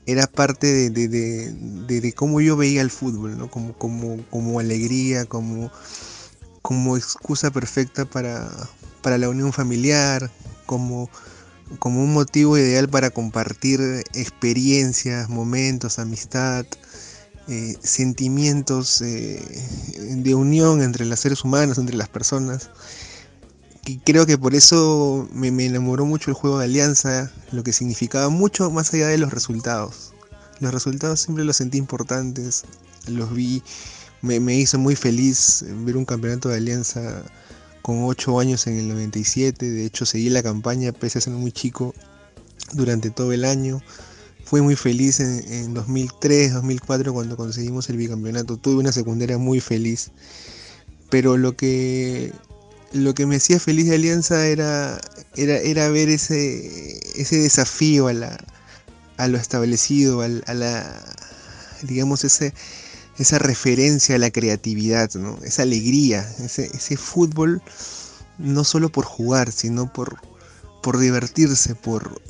era 0.05 0.27
parte 0.27 0.67
de, 0.67 0.89
de, 0.89 1.07
de, 1.07 2.01
de, 2.01 2.13
cómo 2.13 2.39
yo 2.39 2.55
veía 2.55 2.81
el 2.81 2.91
fútbol, 2.91 3.37
¿no? 3.37 3.51
como, 3.51 3.73
como, 3.73 4.23
como 4.29 4.59
alegría, 4.59 5.25
como, 5.25 5.71
como 6.61 6.97
excusa 6.97 7.51
perfecta 7.51 8.05
para, 8.05 8.49
para 9.01 9.17
la 9.17 9.29
unión 9.29 9.51
familiar, 9.51 10.31
como, 10.65 11.09
como 11.79 12.03
un 12.03 12.13
motivo 12.13 12.57
ideal 12.57 12.87
para 12.87 13.09
compartir 13.09 13.81
experiencias, 14.13 15.29
momentos, 15.29 15.99
amistad. 15.99 16.65
Eh, 17.49 17.77
sentimientos 17.81 19.01
eh, 19.01 19.41
de 19.97 20.35
unión 20.35 20.81
entre 20.81 21.05
los 21.05 21.17
seres 21.21 21.45
humanos, 21.45 21.77
entre 21.77 21.95
las 21.95 22.09
personas. 22.09 22.69
Y 23.85 23.99
creo 23.99 24.25
que 24.25 24.37
por 24.37 24.53
eso 24.53 25.29
me, 25.31 25.47
enamoró 25.47 26.05
mucho 26.05 26.29
el 26.29 26.35
juego 26.35 26.59
de 26.59 26.65
Alianza, 26.65 27.31
lo 27.53 27.63
que 27.63 27.71
significaba 27.71 28.27
mucho 28.27 28.69
más 28.69 28.93
allá 28.93 29.07
de 29.07 29.17
los 29.17 29.31
resultados. 29.31 30.13
Los 30.59 30.73
resultados 30.73 31.21
siempre 31.21 31.45
los 31.45 31.55
sentí 31.55 31.77
importantes, 31.77 32.65
los 33.07 33.33
vi, 33.33 33.63
me, 34.21 34.41
me 34.41 34.55
hizo 34.55 34.77
muy 34.77 34.97
feliz 34.97 35.63
ver 35.85 35.95
un 35.95 36.03
campeonato 36.03 36.49
de 36.49 36.57
Alianza 36.57 37.23
con 37.81 38.03
8 38.03 38.41
años 38.41 38.67
en 38.67 38.77
el 38.77 38.89
97, 38.89 39.71
de 39.71 39.85
hecho 39.85 40.05
seguí 40.05 40.29
la 40.29 40.43
campaña 40.43 40.91
pese 40.91 41.19
a 41.19 41.21
ser 41.21 41.31
muy 41.31 41.53
chico 41.53 41.93
durante 42.73 43.09
todo 43.09 43.31
el 43.31 43.45
año. 43.45 43.81
Fui 44.49 44.61
muy 44.61 44.75
feliz 44.75 45.19
en, 45.19 45.43
en 45.51 45.73
2003, 45.73 46.53
2004 46.53 47.13
cuando 47.13 47.35
conseguimos 47.35 47.89
el 47.89 47.97
bicampeonato. 47.97 48.57
Tuve 48.57 48.75
una 48.77 48.91
secundaria 48.91 49.37
muy 49.37 49.59
feliz. 49.59 50.11
Pero 51.09 51.37
lo 51.37 51.55
que 51.55 52.31
lo 52.93 53.13
que 53.13 53.25
me 53.25 53.35
hacía 53.35 53.59
feliz 53.59 53.87
de 53.87 53.95
Alianza 53.95 54.47
era, 54.47 54.99
era, 55.35 55.57
era 55.57 55.89
ver 55.89 56.09
ese, 56.09 56.99
ese 57.19 57.37
desafío 57.37 58.07
a, 58.07 58.13
la, 58.13 58.37
a 59.17 59.27
lo 59.27 59.37
establecido, 59.37 60.21
a, 60.21 60.25
a 60.25 60.53
la, 60.53 61.05
digamos, 61.83 62.23
ese, 62.23 62.53
esa 63.17 63.39
referencia 63.39 64.15
a 64.15 64.19
la 64.19 64.31
creatividad, 64.31 65.11
¿no? 65.15 65.37
esa 65.43 65.63
alegría, 65.63 66.27
ese, 66.39 66.69
ese 66.73 66.97
fútbol, 66.97 67.61
no 68.37 68.63
solo 68.63 68.89
por 68.89 69.05
jugar, 69.05 69.51
sino 69.51 69.91
por, 69.91 70.17
por 70.81 70.99
divertirse, 70.99 71.75
por, 71.75 72.21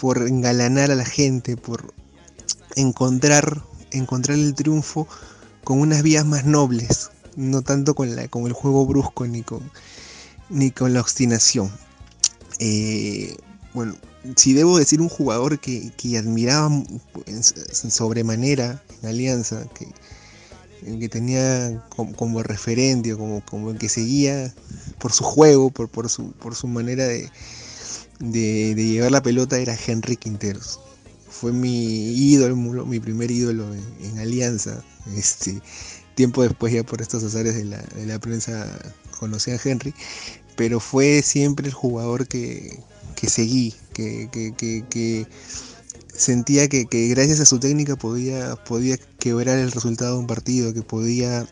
por 0.00 0.26
engalanar 0.26 0.90
a 0.90 0.94
la 0.94 1.04
gente, 1.04 1.56
por 1.56 1.94
encontrar, 2.76 3.62
encontrar 3.90 4.38
el 4.38 4.54
triunfo 4.54 5.08
con 5.64 5.80
unas 5.80 6.02
vías 6.02 6.24
más 6.24 6.44
nobles, 6.44 7.10
no 7.34 7.62
tanto 7.62 7.94
con, 7.94 8.14
la, 8.14 8.28
con 8.28 8.46
el 8.46 8.52
juego 8.52 8.86
brusco 8.86 9.26
ni 9.26 9.42
con, 9.42 9.70
ni 10.48 10.70
con 10.70 10.94
la 10.94 11.00
obstinación. 11.00 11.70
Eh, 12.58 13.36
bueno, 13.74 13.96
si 14.36 14.52
debo 14.54 14.78
decir 14.78 15.00
un 15.00 15.08
jugador 15.08 15.58
que, 15.58 15.92
que 15.96 16.18
admiraba 16.18 16.70
en, 17.26 17.42
sobremanera 17.42 18.82
en 19.02 19.08
Alianza, 19.08 19.66
que, 19.74 19.88
que 20.98 21.08
tenía 21.08 21.84
como, 21.94 22.14
como, 22.14 22.42
referente 22.42 23.12
o 23.12 23.18
como, 23.18 23.44
como 23.44 23.70
el 23.70 23.78
que 23.78 23.88
seguía 23.88 24.54
por 24.98 25.12
su 25.12 25.24
juego, 25.24 25.70
por, 25.70 25.88
por, 25.88 26.08
su, 26.08 26.32
por 26.32 26.54
su 26.54 26.68
manera 26.68 27.06
de, 27.06 27.30
de, 28.18 28.74
de, 28.74 28.84
llevar 28.86 29.12
la 29.12 29.22
pelota 29.22 29.58
era 29.58 29.76
Henry 29.76 30.16
Quinteros. 30.16 30.80
Fue 31.28 31.52
mi 31.52 32.12
ídolo, 32.12 32.56
mi 32.56 33.00
primer 33.00 33.30
ídolo 33.30 33.66
en, 33.74 34.18
Alianza. 34.18 34.82
Este, 35.16 35.60
tiempo 36.14 36.42
después 36.42 36.72
ya 36.72 36.82
por 36.82 37.02
estos 37.02 37.22
azares 37.22 37.54
de 37.54 37.64
la, 37.64 37.82
de 37.82 38.06
la 38.06 38.18
prensa 38.18 38.66
conocí 39.18 39.50
a 39.50 39.60
Henry, 39.62 39.94
pero 40.56 40.80
fue 40.80 41.22
siempre 41.22 41.66
el 41.68 41.74
jugador 41.74 42.26
que, 42.26 42.80
que 43.14 43.28
seguí, 43.28 43.74
que, 43.92 44.28
que, 44.32 44.54
que 44.88 45.26
sentía 46.16 46.68
que, 46.68 46.86
gracias 47.08 47.40
a 47.40 47.46
su 47.46 47.58
técnica 47.58 47.96
podía, 47.96 48.56
podía 48.56 48.98
quebrar 49.18 49.58
el 49.58 49.72
resultado 49.72 50.14
de 50.14 50.20
un 50.20 50.26
partido, 50.26 50.72
que 50.72 50.82
podía 50.82 51.46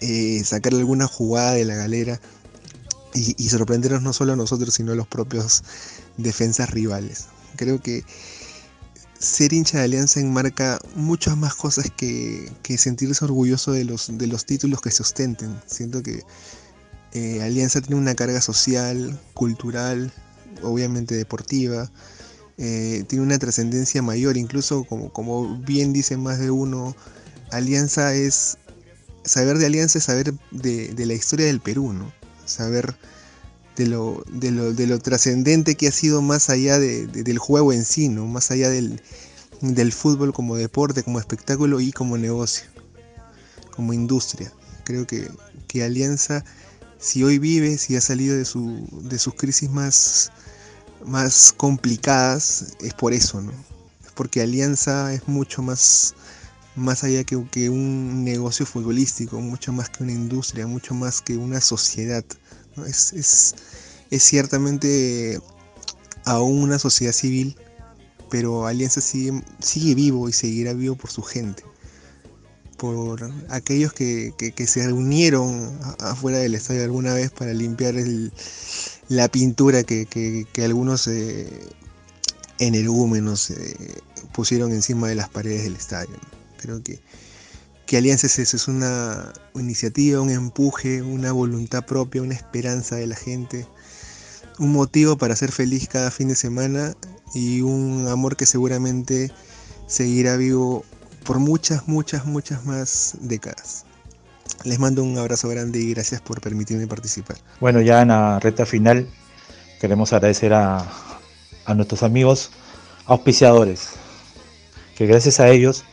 eh, 0.00 0.42
sacarle 0.44 0.80
alguna 0.80 1.06
jugada 1.06 1.52
de 1.52 1.64
la 1.64 1.74
galera 1.74 2.20
y, 3.14 3.34
y, 3.38 3.48
no 4.00 4.12
solo 4.12 4.32
a 4.32 4.36
nosotros, 4.36 4.74
sino 4.74 4.92
a 4.92 4.96
los 4.96 5.06
propios 5.06 5.62
defensas 6.16 6.70
rivales. 6.70 7.26
Creo 7.56 7.80
que 7.80 8.04
ser 9.18 9.52
hincha 9.52 9.78
de 9.78 9.84
Alianza 9.84 10.20
enmarca 10.20 10.78
muchas 10.96 11.36
más 11.36 11.54
cosas 11.54 11.90
que, 11.96 12.52
que 12.62 12.76
sentirse 12.76 13.24
orgulloso 13.24 13.72
de 13.72 13.84
los, 13.84 14.18
de 14.18 14.26
los 14.26 14.44
títulos 14.44 14.80
que 14.80 14.90
se 14.90 15.02
ostenten. 15.02 15.56
Siento 15.66 16.02
que 16.02 16.22
eh, 17.12 17.40
Alianza 17.42 17.80
tiene 17.80 17.96
una 17.96 18.14
carga 18.14 18.40
social, 18.40 19.18
cultural, 19.32 20.12
obviamente 20.62 21.14
deportiva, 21.14 21.90
eh, 22.58 23.04
tiene 23.08 23.24
una 23.24 23.38
trascendencia 23.38 24.02
mayor, 24.02 24.36
incluso 24.36 24.84
como, 24.84 25.12
como 25.12 25.58
bien 25.58 25.92
dice 25.92 26.16
más 26.16 26.38
de 26.38 26.50
uno, 26.50 26.94
Alianza 27.50 28.14
es, 28.14 28.58
saber 29.24 29.58
de 29.58 29.66
Alianza 29.66 29.98
es 29.98 30.04
saber 30.04 30.34
de, 30.50 30.88
de 30.88 31.06
la 31.06 31.14
historia 31.14 31.46
del 31.46 31.60
Perú, 31.60 31.92
¿no? 31.92 32.12
Saber 32.46 32.94
de 33.76 33.86
lo, 33.86 34.24
de 34.30 34.50
lo, 34.50 34.72
de 34.72 34.86
lo 34.86 34.98
trascendente 35.00 35.74
que 35.74 35.88
ha 35.88 35.92
sido 35.92 36.22
más 36.22 36.48
allá 36.50 36.78
de, 36.78 37.06
de, 37.06 37.22
del 37.24 37.38
juego 37.38 37.72
en 37.72 37.84
sí, 37.84 38.08
¿no? 38.08 38.26
más 38.26 38.50
allá 38.50 38.70
del, 38.70 39.00
del 39.60 39.92
fútbol 39.92 40.32
como 40.32 40.56
deporte, 40.56 41.02
como 41.02 41.18
espectáculo 41.18 41.80
y 41.80 41.92
como 41.92 42.16
negocio, 42.18 42.66
como 43.74 43.92
industria. 43.92 44.52
Creo 44.84 45.06
que, 45.06 45.28
que 45.66 45.82
Alianza, 45.82 46.44
si 46.98 47.24
hoy 47.24 47.38
vive, 47.38 47.78
si 47.78 47.96
ha 47.96 48.00
salido 48.00 48.36
de, 48.36 48.44
su, 48.44 48.86
de 49.02 49.18
sus 49.18 49.34
crisis 49.34 49.70
más, 49.70 50.30
más 51.04 51.54
complicadas, 51.56 52.76
es 52.80 52.94
por 52.94 53.12
eso, 53.12 53.40
¿no? 53.40 53.52
Es 54.04 54.12
porque 54.14 54.42
Alianza 54.42 55.12
es 55.12 55.26
mucho 55.26 55.62
más, 55.62 56.14
más 56.76 57.04
allá 57.04 57.24
que, 57.24 57.42
que 57.50 57.70
un 57.70 58.24
negocio 58.24 58.66
futbolístico, 58.66 59.40
mucho 59.40 59.72
más 59.72 59.90
que 59.90 60.02
una 60.02 60.12
industria, 60.12 60.66
mucho 60.66 60.94
más 60.94 61.20
que 61.20 61.36
una 61.36 61.60
sociedad. 61.60 62.24
Es, 62.86 63.12
es, 63.12 63.54
es, 64.10 64.22
ciertamente 64.22 65.40
aún 66.24 66.62
una 66.62 66.78
sociedad 66.78 67.12
civil, 67.12 67.56
pero 68.30 68.66
Alianza 68.66 69.00
sigue, 69.00 69.42
sigue 69.60 69.94
vivo 69.94 70.28
y 70.28 70.32
seguirá 70.32 70.72
vivo 70.72 70.96
por 70.96 71.10
su 71.10 71.22
gente. 71.22 71.62
por 72.76 73.30
aquellos 73.50 73.92
que, 73.92 74.32
se 74.66 74.86
reunieron 74.86 75.78
afuera 76.00 76.38
del 76.38 76.54
estadio 76.54 76.82
alguna 76.82 77.14
vez 77.14 77.30
para 77.30 77.52
limpiar 77.54 77.94
la 79.08 79.28
pintura 79.28 79.84
que, 79.84 80.46
algunos 80.64 81.06
eh, 81.06 81.48
energúmenos 82.58 83.50
eh, 83.50 83.76
pusieron 84.32 84.72
encima 84.72 85.08
de 85.08 85.14
las 85.14 85.28
paredes 85.28 85.64
del 85.64 85.76
estadio. 85.76 86.16
Creo 86.64 86.82
que, 86.82 86.98
que 87.84 87.98
Alianza 87.98 88.26
es 88.26 88.38
eso, 88.38 88.56
es 88.56 88.68
una 88.68 89.34
iniciativa, 89.54 90.22
un 90.22 90.30
empuje, 90.30 91.02
una 91.02 91.30
voluntad 91.30 91.84
propia, 91.84 92.22
una 92.22 92.32
esperanza 92.32 92.96
de 92.96 93.06
la 93.06 93.16
gente, 93.16 93.66
un 94.58 94.72
motivo 94.72 95.18
para 95.18 95.36
ser 95.36 95.52
feliz 95.52 95.88
cada 95.88 96.10
fin 96.10 96.28
de 96.28 96.34
semana 96.34 96.94
y 97.34 97.60
un 97.60 98.08
amor 98.08 98.36
que 98.38 98.46
seguramente 98.46 99.30
seguirá 99.86 100.38
vivo 100.38 100.86
por 101.22 101.38
muchas, 101.38 101.86
muchas, 101.86 102.24
muchas 102.24 102.64
más 102.64 103.18
décadas. 103.20 103.84
Les 104.62 104.78
mando 104.78 105.04
un 105.04 105.18
abrazo 105.18 105.50
grande 105.50 105.80
y 105.80 105.92
gracias 105.92 106.22
por 106.22 106.40
permitirme 106.40 106.86
participar. 106.86 107.36
Bueno, 107.60 107.82
ya 107.82 108.00
en 108.00 108.08
la 108.08 108.40
recta 108.40 108.64
final 108.64 109.06
queremos 109.82 110.14
agradecer 110.14 110.54
a, 110.54 110.90
a 111.66 111.74
nuestros 111.74 112.02
amigos 112.02 112.52
auspiciadores, 113.04 113.90
que 114.96 115.06
gracias 115.06 115.40
a 115.40 115.50
ellos 115.50 115.84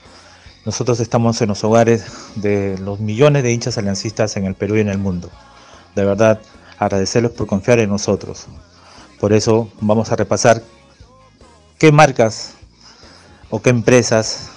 nosotros 0.66 1.00
estamos 1.00 1.42
en 1.42 1.50
los 1.50 1.64
hogares 1.64 2.06
de 2.36 2.78
los 2.78 3.00
millones 3.00 3.44
de 3.44 3.52
hinchas 3.52 3.78
aliancistas 3.78 4.38
en 4.38 4.46
el 4.46 4.56
Perú 4.56 4.78
y 4.78 4.82
en 4.82 4.90
el 4.90 4.98
mundo. 4.98 5.30
De 5.96 6.06
verdad, 6.06 6.40
agradecerles 6.78 7.32
por 7.32 7.48
confiar 7.48 7.80
en 7.80 7.90
nosotros. 7.90 8.46
Por 9.20 9.34
eso 9.34 9.70
vamos 9.82 10.12
a 10.12 10.16
repasar 10.16 10.62
qué 11.78 11.92
marcas 11.92 12.54
o 13.50 13.62
qué 13.62 13.70
empresas 13.72 14.50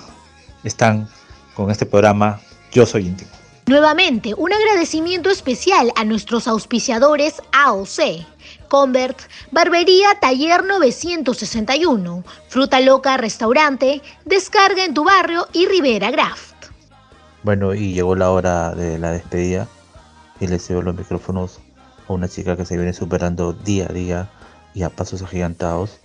están 0.63 1.09
con 1.55 1.71
este 1.71 1.87
programa 1.87 2.41
Yo 2.73 2.87
Soy 2.87 3.07
Íntimo. 3.07 3.31
Nuevamente, 3.67 4.35
un 4.35 4.53
agradecimiento 4.53 5.31
especial 5.31 5.91
a 5.97 6.05
nuestros 6.05 6.47
auspiciadores 6.49 7.41
AOC, 7.53 8.27
Convert, 8.69 9.19
Barbería 9.51 10.09
Taller 10.21 10.65
961, 10.65 12.25
Fruta 12.49 12.81
Loca 12.81 13.17
Restaurante, 13.17 14.03
Descarga 14.25 14.85
en 14.85 14.95
tu 14.95 15.05
barrio 15.05 15.47
y 15.53 15.67
Rivera 15.67 16.11
Graft. 16.11 16.55
Bueno, 17.43 17.75
y 17.75 17.93
llegó 17.93 18.15
la 18.15 18.31
hora 18.31 18.75
de 18.75 18.99
la 18.99 19.13
despedida 19.13 19.69
y 20.41 20.47
le 20.47 20.59
cedo 20.59 20.83
los 20.83 20.95
micrófonos 20.95 21.61
a 22.09 22.13
una 22.13 22.29
chica 22.29 22.57
que 22.57 22.65
se 22.65 22.77
viene 22.77 22.93
superando 22.93 23.53
día 23.53 23.87
a 23.89 23.93
día 23.93 24.31
y 24.75 24.83
a 24.83 24.91
pasos 24.91 25.23
agigantados. 25.23 26.01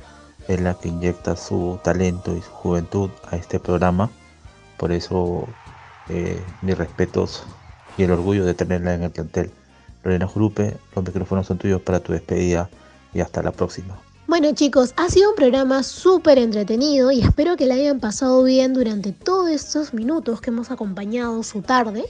Es 0.48 0.60
la 0.60 0.73
que 0.73 0.90
inyecta 0.90 1.36
su 1.36 1.80
talento 1.84 2.36
y 2.36 2.41
su 2.41 2.49
juventud 2.49 3.10
a 3.30 3.36
este 3.36 3.60
programa 3.60 4.10
por 4.80 4.94
eso, 4.94 5.45
eh, 6.07 6.41
mis 6.61 6.77
respetos 6.77 7.44
y 7.98 8.03
el 8.03 8.11
orgullo 8.11 8.45
de 8.45 8.53
tenerla 8.53 8.94
en 8.94 9.03
el 9.03 9.11
plantel. 9.11 9.52
Lorena 10.04 10.28
Jurupe, 10.28 10.78
los 10.96 11.06
micrófonos 11.06 11.48
son 11.48 11.58
tuyos 11.58 11.82
para 11.82 12.00
tu 12.00 12.14
despedida 12.14 12.70
y 13.14 13.20
hasta 13.20 13.42
la 13.44 13.52
próxima. 13.52 14.00
Bueno 14.28 14.54
chicos, 14.54 14.94
ha 14.96 15.10
sido 15.10 15.32
un 15.32 15.36
programa 15.36 15.82
súper 15.82 16.38
entretenido 16.38 17.12
y 17.12 17.22
espero 17.22 17.58
que 17.58 17.66
la 17.66 17.74
hayan 17.74 18.00
pasado 18.00 18.44
bien 18.44 18.74
durante 18.74 19.12
todos 19.12 19.50
estos 19.50 19.94
minutos 19.94 20.40
que 20.40 20.52
hemos 20.52 20.70
acompañado 20.70 21.42
su 21.42 21.62
tarde. 21.64 22.06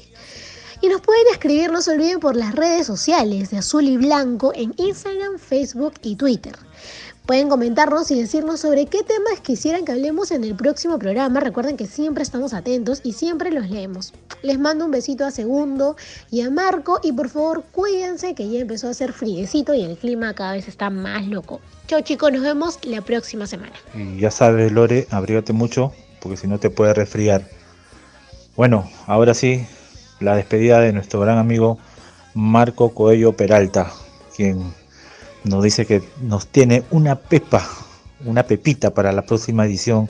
Y 0.81 0.87
nos 0.87 1.01
pueden 1.01 1.27
escribir, 1.31 1.71
no 1.71 1.81
se 1.81 1.91
olviden, 1.91 2.19
por 2.19 2.35
las 2.35 2.55
redes 2.55 2.87
sociales 2.87 3.51
de 3.51 3.57
Azul 3.57 3.85
y 3.85 3.97
Blanco 3.97 4.51
en 4.53 4.73
Instagram, 4.77 5.37
Facebook 5.37 5.93
y 6.01 6.15
Twitter. 6.15 6.55
Pueden 7.29 7.47
comentarnos 7.47 8.09
y 8.09 8.19
decirnos 8.19 8.59
sobre 8.59 8.87
qué 8.87 9.03
temas 9.03 9.39
quisieran 9.39 9.85
que 9.85 9.91
hablemos 9.91 10.31
en 10.31 10.43
el 10.43 10.55
próximo 10.55 10.97
programa. 10.97 11.39
Recuerden 11.39 11.77
que 11.77 11.85
siempre 11.85 12.23
estamos 12.23 12.55
atentos 12.55 13.01
y 13.03 13.13
siempre 13.13 13.51
los 13.51 13.69
leemos. 13.69 14.13
Les 14.41 14.57
mando 14.57 14.85
un 14.85 14.89
besito 14.89 15.27
a 15.27 15.29
Segundo 15.29 15.95
y 16.31 16.41
a 16.41 16.49
Marco 16.49 16.99
y 17.03 17.11
por 17.11 17.29
favor 17.29 17.63
cuídense 17.71 18.33
que 18.33 18.49
ya 18.49 18.61
empezó 18.61 18.87
a 18.87 18.89
hacer 18.89 19.13
friecito 19.13 19.75
y 19.75 19.83
el 19.83 19.95
clima 19.95 20.33
cada 20.33 20.53
vez 20.53 20.67
está 20.67 20.89
más 20.89 21.27
loco. 21.27 21.61
Chao 21.85 22.01
chicos, 22.01 22.31
nos 22.31 22.41
vemos 22.41 22.79
la 22.83 23.01
próxima 23.01 23.45
semana. 23.45 23.73
Y 23.93 24.19
ya 24.19 24.31
sabes 24.31 24.71
Lore, 24.71 25.05
abrígate 25.11 25.53
mucho 25.53 25.93
porque 26.21 26.35
si 26.35 26.47
no 26.47 26.57
te 26.57 26.71
puede 26.71 26.95
resfriar. 26.95 27.47
Bueno, 28.55 28.89
ahora 29.05 29.35
sí, 29.35 29.67
la 30.19 30.35
despedida 30.35 30.79
de 30.79 30.93
nuestro 30.93 31.19
gran 31.19 31.37
amigo 31.37 31.77
Marco 32.33 32.89
Coello 32.95 33.33
Peralta, 33.33 33.93
quien 34.35 34.73
nos 35.43 35.63
dice 35.63 35.85
que 35.85 36.03
nos 36.21 36.47
tiene 36.47 36.83
una 36.91 37.15
pepa, 37.15 37.67
una 38.25 38.43
pepita 38.43 38.93
para 38.93 39.11
la 39.11 39.21
próxima 39.23 39.65
edición 39.65 40.09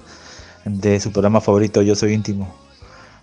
de 0.65 0.99
su 0.99 1.11
programa 1.11 1.41
favorito 1.41 1.81
Yo 1.81 1.95
Soy 1.95 2.13
Íntimo. 2.13 2.53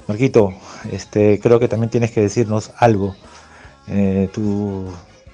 Marquito, 0.08 0.52
este, 0.92 1.40
creo 1.40 1.58
que 1.58 1.68
también 1.68 1.90
tienes 1.90 2.12
que 2.12 2.20
decirnos 2.20 2.70
algo, 2.76 3.16
eh, 3.88 4.28
tu, 4.32 4.86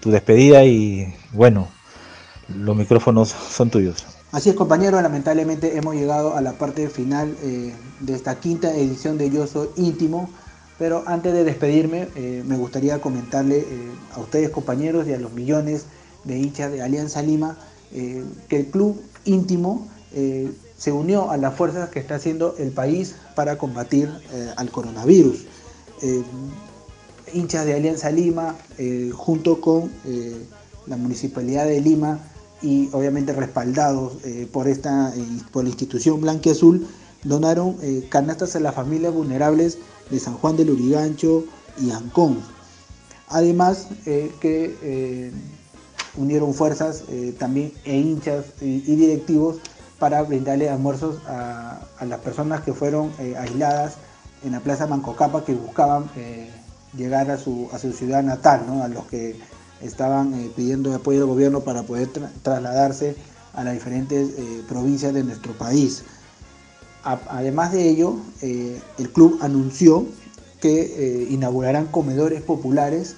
despedida 0.05 0.65
y 0.65 1.15
bueno, 1.33 1.69
los 2.49 2.75
micrófonos 2.75 3.29
son 3.29 3.71
tuyos. 3.71 4.05
Así 4.33 4.49
es 4.49 4.57
compañero, 4.57 5.01
lamentablemente 5.01 5.77
hemos 5.77 5.95
llegado 5.95 6.37
a 6.37 6.41
la 6.41 6.55
parte 6.55 6.89
final 6.89 7.37
eh, 7.43 7.75
de 8.01 8.15
esta 8.15 8.41
quinta 8.41 8.75
edición 8.75 9.19
de 9.19 9.31
Yo 9.31 9.47
Soy 9.47 9.69
Íntimo, 9.77 10.31
pero 10.79 11.05
antes 11.07 11.35
de 11.35 11.45
despedirme 11.45 12.09
eh, 12.17 12.43
me 12.47 12.57
gustaría 12.57 12.99
comentarle 13.01 13.65
a 14.17 14.21
ustedes 14.21 14.49
compañeros 14.51 15.07
y 15.07 15.13
a 15.13 15.19
los 15.19 15.33
millones 15.33 15.87
de 16.25 16.39
hinchas 16.39 16.73
de 16.73 16.83
Alianza 16.83 17.23
Lima, 17.23 17.57
eh, 17.95 18.25
que 18.49 18.61
el 18.61 18.67
club 18.67 19.01
íntimo 19.25 19.87
eh, 20.15 20.51
se 20.79 20.93
unió 20.93 21.31
a 21.31 21.37
las 21.37 21.55
fuerzas 21.55 21.91
que 21.91 21.99
está 21.99 22.15
haciendo 22.15 22.57
el 22.59 22.71
país 22.71 23.15
para 23.35 23.59
combatir 23.59 24.11
eh, 24.33 24.51
al 24.57 24.71
coronavirus. 24.71 25.47
hinchas 27.33 27.65
de 27.65 27.75
Alianza 27.75 28.11
Lima, 28.11 28.57
junto 29.13 29.61
con 29.61 29.93
la 30.89 30.97
Municipalidad 30.97 31.65
de 31.67 31.81
Lima 31.81 32.19
y 32.61 32.89
obviamente 32.93 33.33
respaldados 33.33 34.15
por, 34.51 34.67
esta, 34.67 35.15
por 35.53 35.63
la 35.63 35.71
institución 35.71 36.21
Blanque 36.21 36.51
Azul, 36.51 36.85
donaron 37.23 37.77
canastas 38.09 38.57
a 38.57 38.61
las 38.61 38.75
familias 38.75 39.15
vulnerables 39.15 39.79
de 40.11 40.19
San 40.19 40.35
Juan 40.35 40.57
del 40.57 40.71
Urigancho 40.71 41.45
y 41.81 41.93
Ancón. 41.93 42.41
Además 43.29 43.87
que 44.41 45.31
unieron 46.17 46.55
fuerzas 46.55 47.05
eh, 47.09 47.35
también 47.39 47.73
e 47.85 47.97
hinchas 47.97 48.45
y, 48.61 48.81
directivos 48.81 49.59
para 49.99 50.23
brindarle 50.23 50.69
almuerzos 50.69 51.21
a, 51.27 51.81
las 52.07 52.21
personas 52.21 52.63
que 52.63 52.73
fueron 52.73 53.13
eh, 53.19 53.37
aisladas 53.39 53.95
en 54.45 54.53
la 54.53 54.61
Plaza 54.61 54.87
Mancocapa 54.87 55.45
que 55.45 55.55
buscaban 55.55 56.11
eh, 56.17 56.51
llegar 56.97 57.31
a 57.31 57.39
su, 57.39 57.69
a 57.73 57.79
su 57.79 57.93
ciudad 57.93 58.23
natal, 58.23 58.67
a 58.83 58.89
los 58.89 59.07
que 59.07 59.37
estaban 59.81 60.33
pidiendo 60.57 60.95
apoyo 60.95 61.21
del 61.21 61.29
gobierno 61.29 61.61
para 61.61 61.85
poder 61.85 62.09
trasladarse 62.43 63.17
a 63.55 63.65
las 63.65 63.75
diferentes 63.75 64.31
provincias 64.69 65.13
de 65.13 65.25
nuestro 65.25 65.53
país. 65.55 66.05
además 67.05 67.73
de 67.73 67.89
ello, 67.89 68.17
el 68.43 69.11
club 69.13 69.39
anunció 69.43 70.07
que 70.61 71.27
inaugurarán 71.31 71.87
comedores 71.87 72.43
populares 72.43 73.17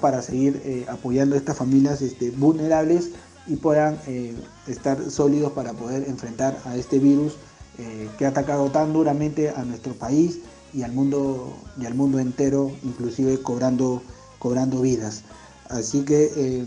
para 0.00 0.20
seguir 0.22 0.60
eh, 0.64 0.84
apoyando 0.88 1.34
a 1.34 1.38
estas 1.38 1.56
familias 1.56 2.02
este, 2.02 2.30
vulnerables 2.30 3.10
y 3.46 3.56
puedan 3.56 3.98
eh, 4.06 4.34
estar 4.66 5.10
sólidos 5.10 5.52
para 5.52 5.72
poder 5.72 6.06
enfrentar 6.06 6.58
a 6.66 6.76
este 6.76 6.98
virus 6.98 7.36
eh, 7.78 8.08
que 8.18 8.26
ha 8.26 8.28
atacado 8.28 8.70
tan 8.70 8.92
duramente 8.92 9.50
a 9.50 9.64
nuestro 9.64 9.94
país 9.94 10.40
y 10.74 10.82
al 10.82 10.92
mundo 10.92 11.56
y 11.80 11.86
al 11.86 11.94
mundo 11.94 12.18
entero, 12.18 12.70
inclusive 12.84 13.40
cobrando, 13.40 14.02
cobrando 14.38 14.82
vidas. 14.82 15.22
Así 15.68 16.04
que 16.04 16.64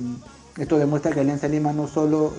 esto 0.58 0.78
demuestra 0.78 1.12
que 1.12 1.20
Alianza 1.20 1.48
Lima 1.48 1.74
no 1.74 1.88
solo 1.88 2.34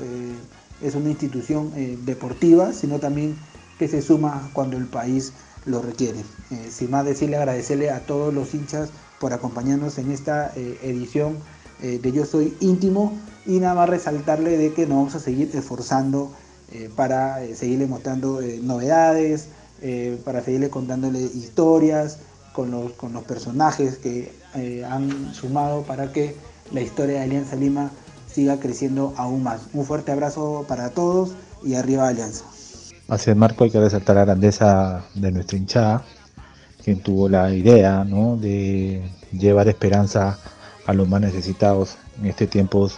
es 0.82 0.94
una 0.94 1.10
institución 1.10 1.72
deportiva, 2.04 2.72
sino 2.72 2.98
también 2.98 3.36
que 3.78 3.86
se 3.88 4.02
suma 4.02 4.50
cuando 4.54 4.76
el 4.76 4.86
país 4.86 5.32
lo 5.66 5.80
requiere. 5.82 6.22
sin 6.70 6.90
más 6.90 7.04
decirle, 7.04 7.36
agradecerle 7.36 7.90
a 7.90 8.00
todos 8.00 8.32
los 8.32 8.54
hinchas 8.54 8.90
por 9.24 9.32
acompañarnos 9.32 9.96
en 9.96 10.10
esta 10.10 10.52
eh, 10.54 10.78
edición 10.82 11.38
eh, 11.80 11.98
de 11.98 12.12
Yo 12.12 12.26
Soy 12.26 12.54
Íntimo 12.60 13.16
y 13.46 13.58
nada 13.58 13.72
más 13.72 13.88
resaltarle 13.88 14.58
de 14.58 14.74
que 14.74 14.82
nos 14.82 14.98
vamos 14.98 15.14
a 15.14 15.18
seguir 15.18 15.50
esforzando 15.54 16.30
eh, 16.70 16.90
para 16.94 17.38
seguirle 17.54 17.86
mostrando 17.86 18.42
novedades, 18.62 19.48
para 20.26 20.42
seguirle 20.42 20.68
contándole 20.68 21.20
historias 21.20 22.18
con 22.52 22.70
los, 22.70 22.92
con 22.92 23.14
los 23.14 23.24
personajes 23.24 23.96
que 23.96 24.30
han 24.86 25.32
sumado 25.32 25.84
para 25.84 26.12
que 26.12 26.36
la 26.70 26.82
historia 26.82 27.14
de 27.14 27.22
Alianza 27.22 27.56
Lima 27.56 27.90
siga 28.30 28.60
creciendo 28.60 29.14
aún 29.16 29.42
más. 29.42 29.62
Un 29.72 29.86
fuerte 29.86 30.12
abrazo 30.12 30.66
para 30.68 30.90
todos 30.90 31.30
y 31.62 31.76
arriba 31.76 32.08
Alianza. 32.08 32.44
Es, 33.08 33.36
Marco, 33.36 33.64
hay 33.64 33.70
que 33.70 33.80
resaltar 33.80 34.16
la 34.16 34.26
grandeza 34.26 35.06
de 35.14 35.32
nuestra 35.32 35.56
hinchada, 35.56 36.04
quien 36.84 37.00
tuvo 37.00 37.28
la 37.30 37.52
idea 37.54 38.04
de 38.04 39.02
llevar 39.32 39.68
esperanza 39.68 40.38
a 40.86 40.92
los 40.92 41.08
más 41.08 41.22
necesitados 41.22 41.96
en 42.20 42.26
este 42.26 42.46
tiempo 42.46 42.90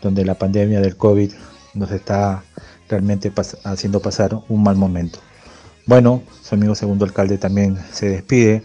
donde 0.00 0.24
la 0.24 0.36
pandemia 0.36 0.80
del 0.80 0.96
COVID 0.96 1.32
nos 1.74 1.90
está 1.90 2.44
realmente 2.88 3.32
haciendo 3.64 4.00
pasar 4.00 4.38
un 4.48 4.62
mal 4.62 4.76
momento. 4.76 5.18
Bueno, 5.86 6.22
su 6.42 6.54
amigo 6.54 6.74
segundo 6.76 7.04
alcalde 7.04 7.36
también 7.36 7.76
se 7.92 8.08
despide, 8.08 8.62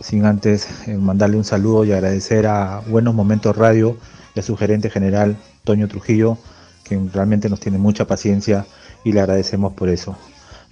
sin 0.00 0.24
antes 0.26 0.68
eh, 0.86 0.96
mandarle 0.96 1.36
un 1.36 1.44
saludo 1.44 1.84
y 1.84 1.92
agradecer 1.92 2.46
a 2.46 2.80
Buenos 2.88 3.14
Momentos 3.14 3.56
Radio 3.56 3.96
y 4.34 4.40
a 4.40 4.42
su 4.42 4.56
gerente 4.56 4.90
general, 4.90 5.36
Toño 5.64 5.88
Trujillo, 5.88 6.36
que 6.84 7.00
realmente 7.12 7.48
nos 7.48 7.60
tiene 7.60 7.78
mucha 7.78 8.06
paciencia 8.06 8.66
y 9.02 9.12
le 9.12 9.20
agradecemos 9.20 9.72
por 9.72 9.88
eso. 9.88 10.16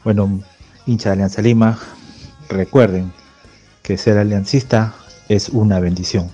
Bueno, 0.04 0.40
hincha 0.86 1.08
de 1.08 1.14
Alianza 1.14 1.42
Lima, 1.42 1.78
recuerden 2.48 3.12
que 3.88 3.96
ser 3.96 4.18
aliancista 4.18 4.94
es 5.30 5.48
una 5.48 5.80
bendición. 5.80 6.30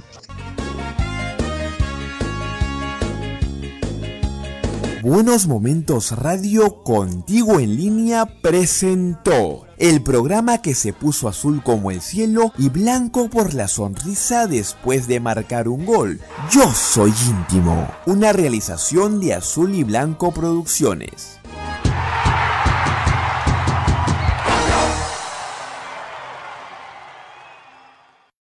Buenos 5.02 5.47
Momentos 5.47 6.10
Radio 6.18 6.82
contigo 6.82 7.60
en 7.60 7.76
línea 7.76 8.26
presentó 8.43 9.66
el 9.78 10.02
programa 10.02 10.62
que 10.62 10.74
se 10.74 10.93
puso 10.93 11.28
azul 11.28 11.62
como 11.62 11.93
el 11.93 12.01
cielo 12.01 12.52
y 12.59 12.70
blanco 12.70 13.31
por 13.31 13.55
la 13.55 13.68
sonrisa 13.68 14.48
después 14.48 15.06
de 15.06 15.20
marcar 15.20 15.68
un 15.68 15.86
gol. 15.86 16.20
Yo 16.51 16.72
soy 16.72 17.12
íntimo, 17.28 17.89
una 18.06 18.32
realización 18.32 19.20
de 19.20 19.35
Azul 19.35 19.76
y 19.76 19.85
Blanco 19.85 20.32
Producciones. 20.32 21.34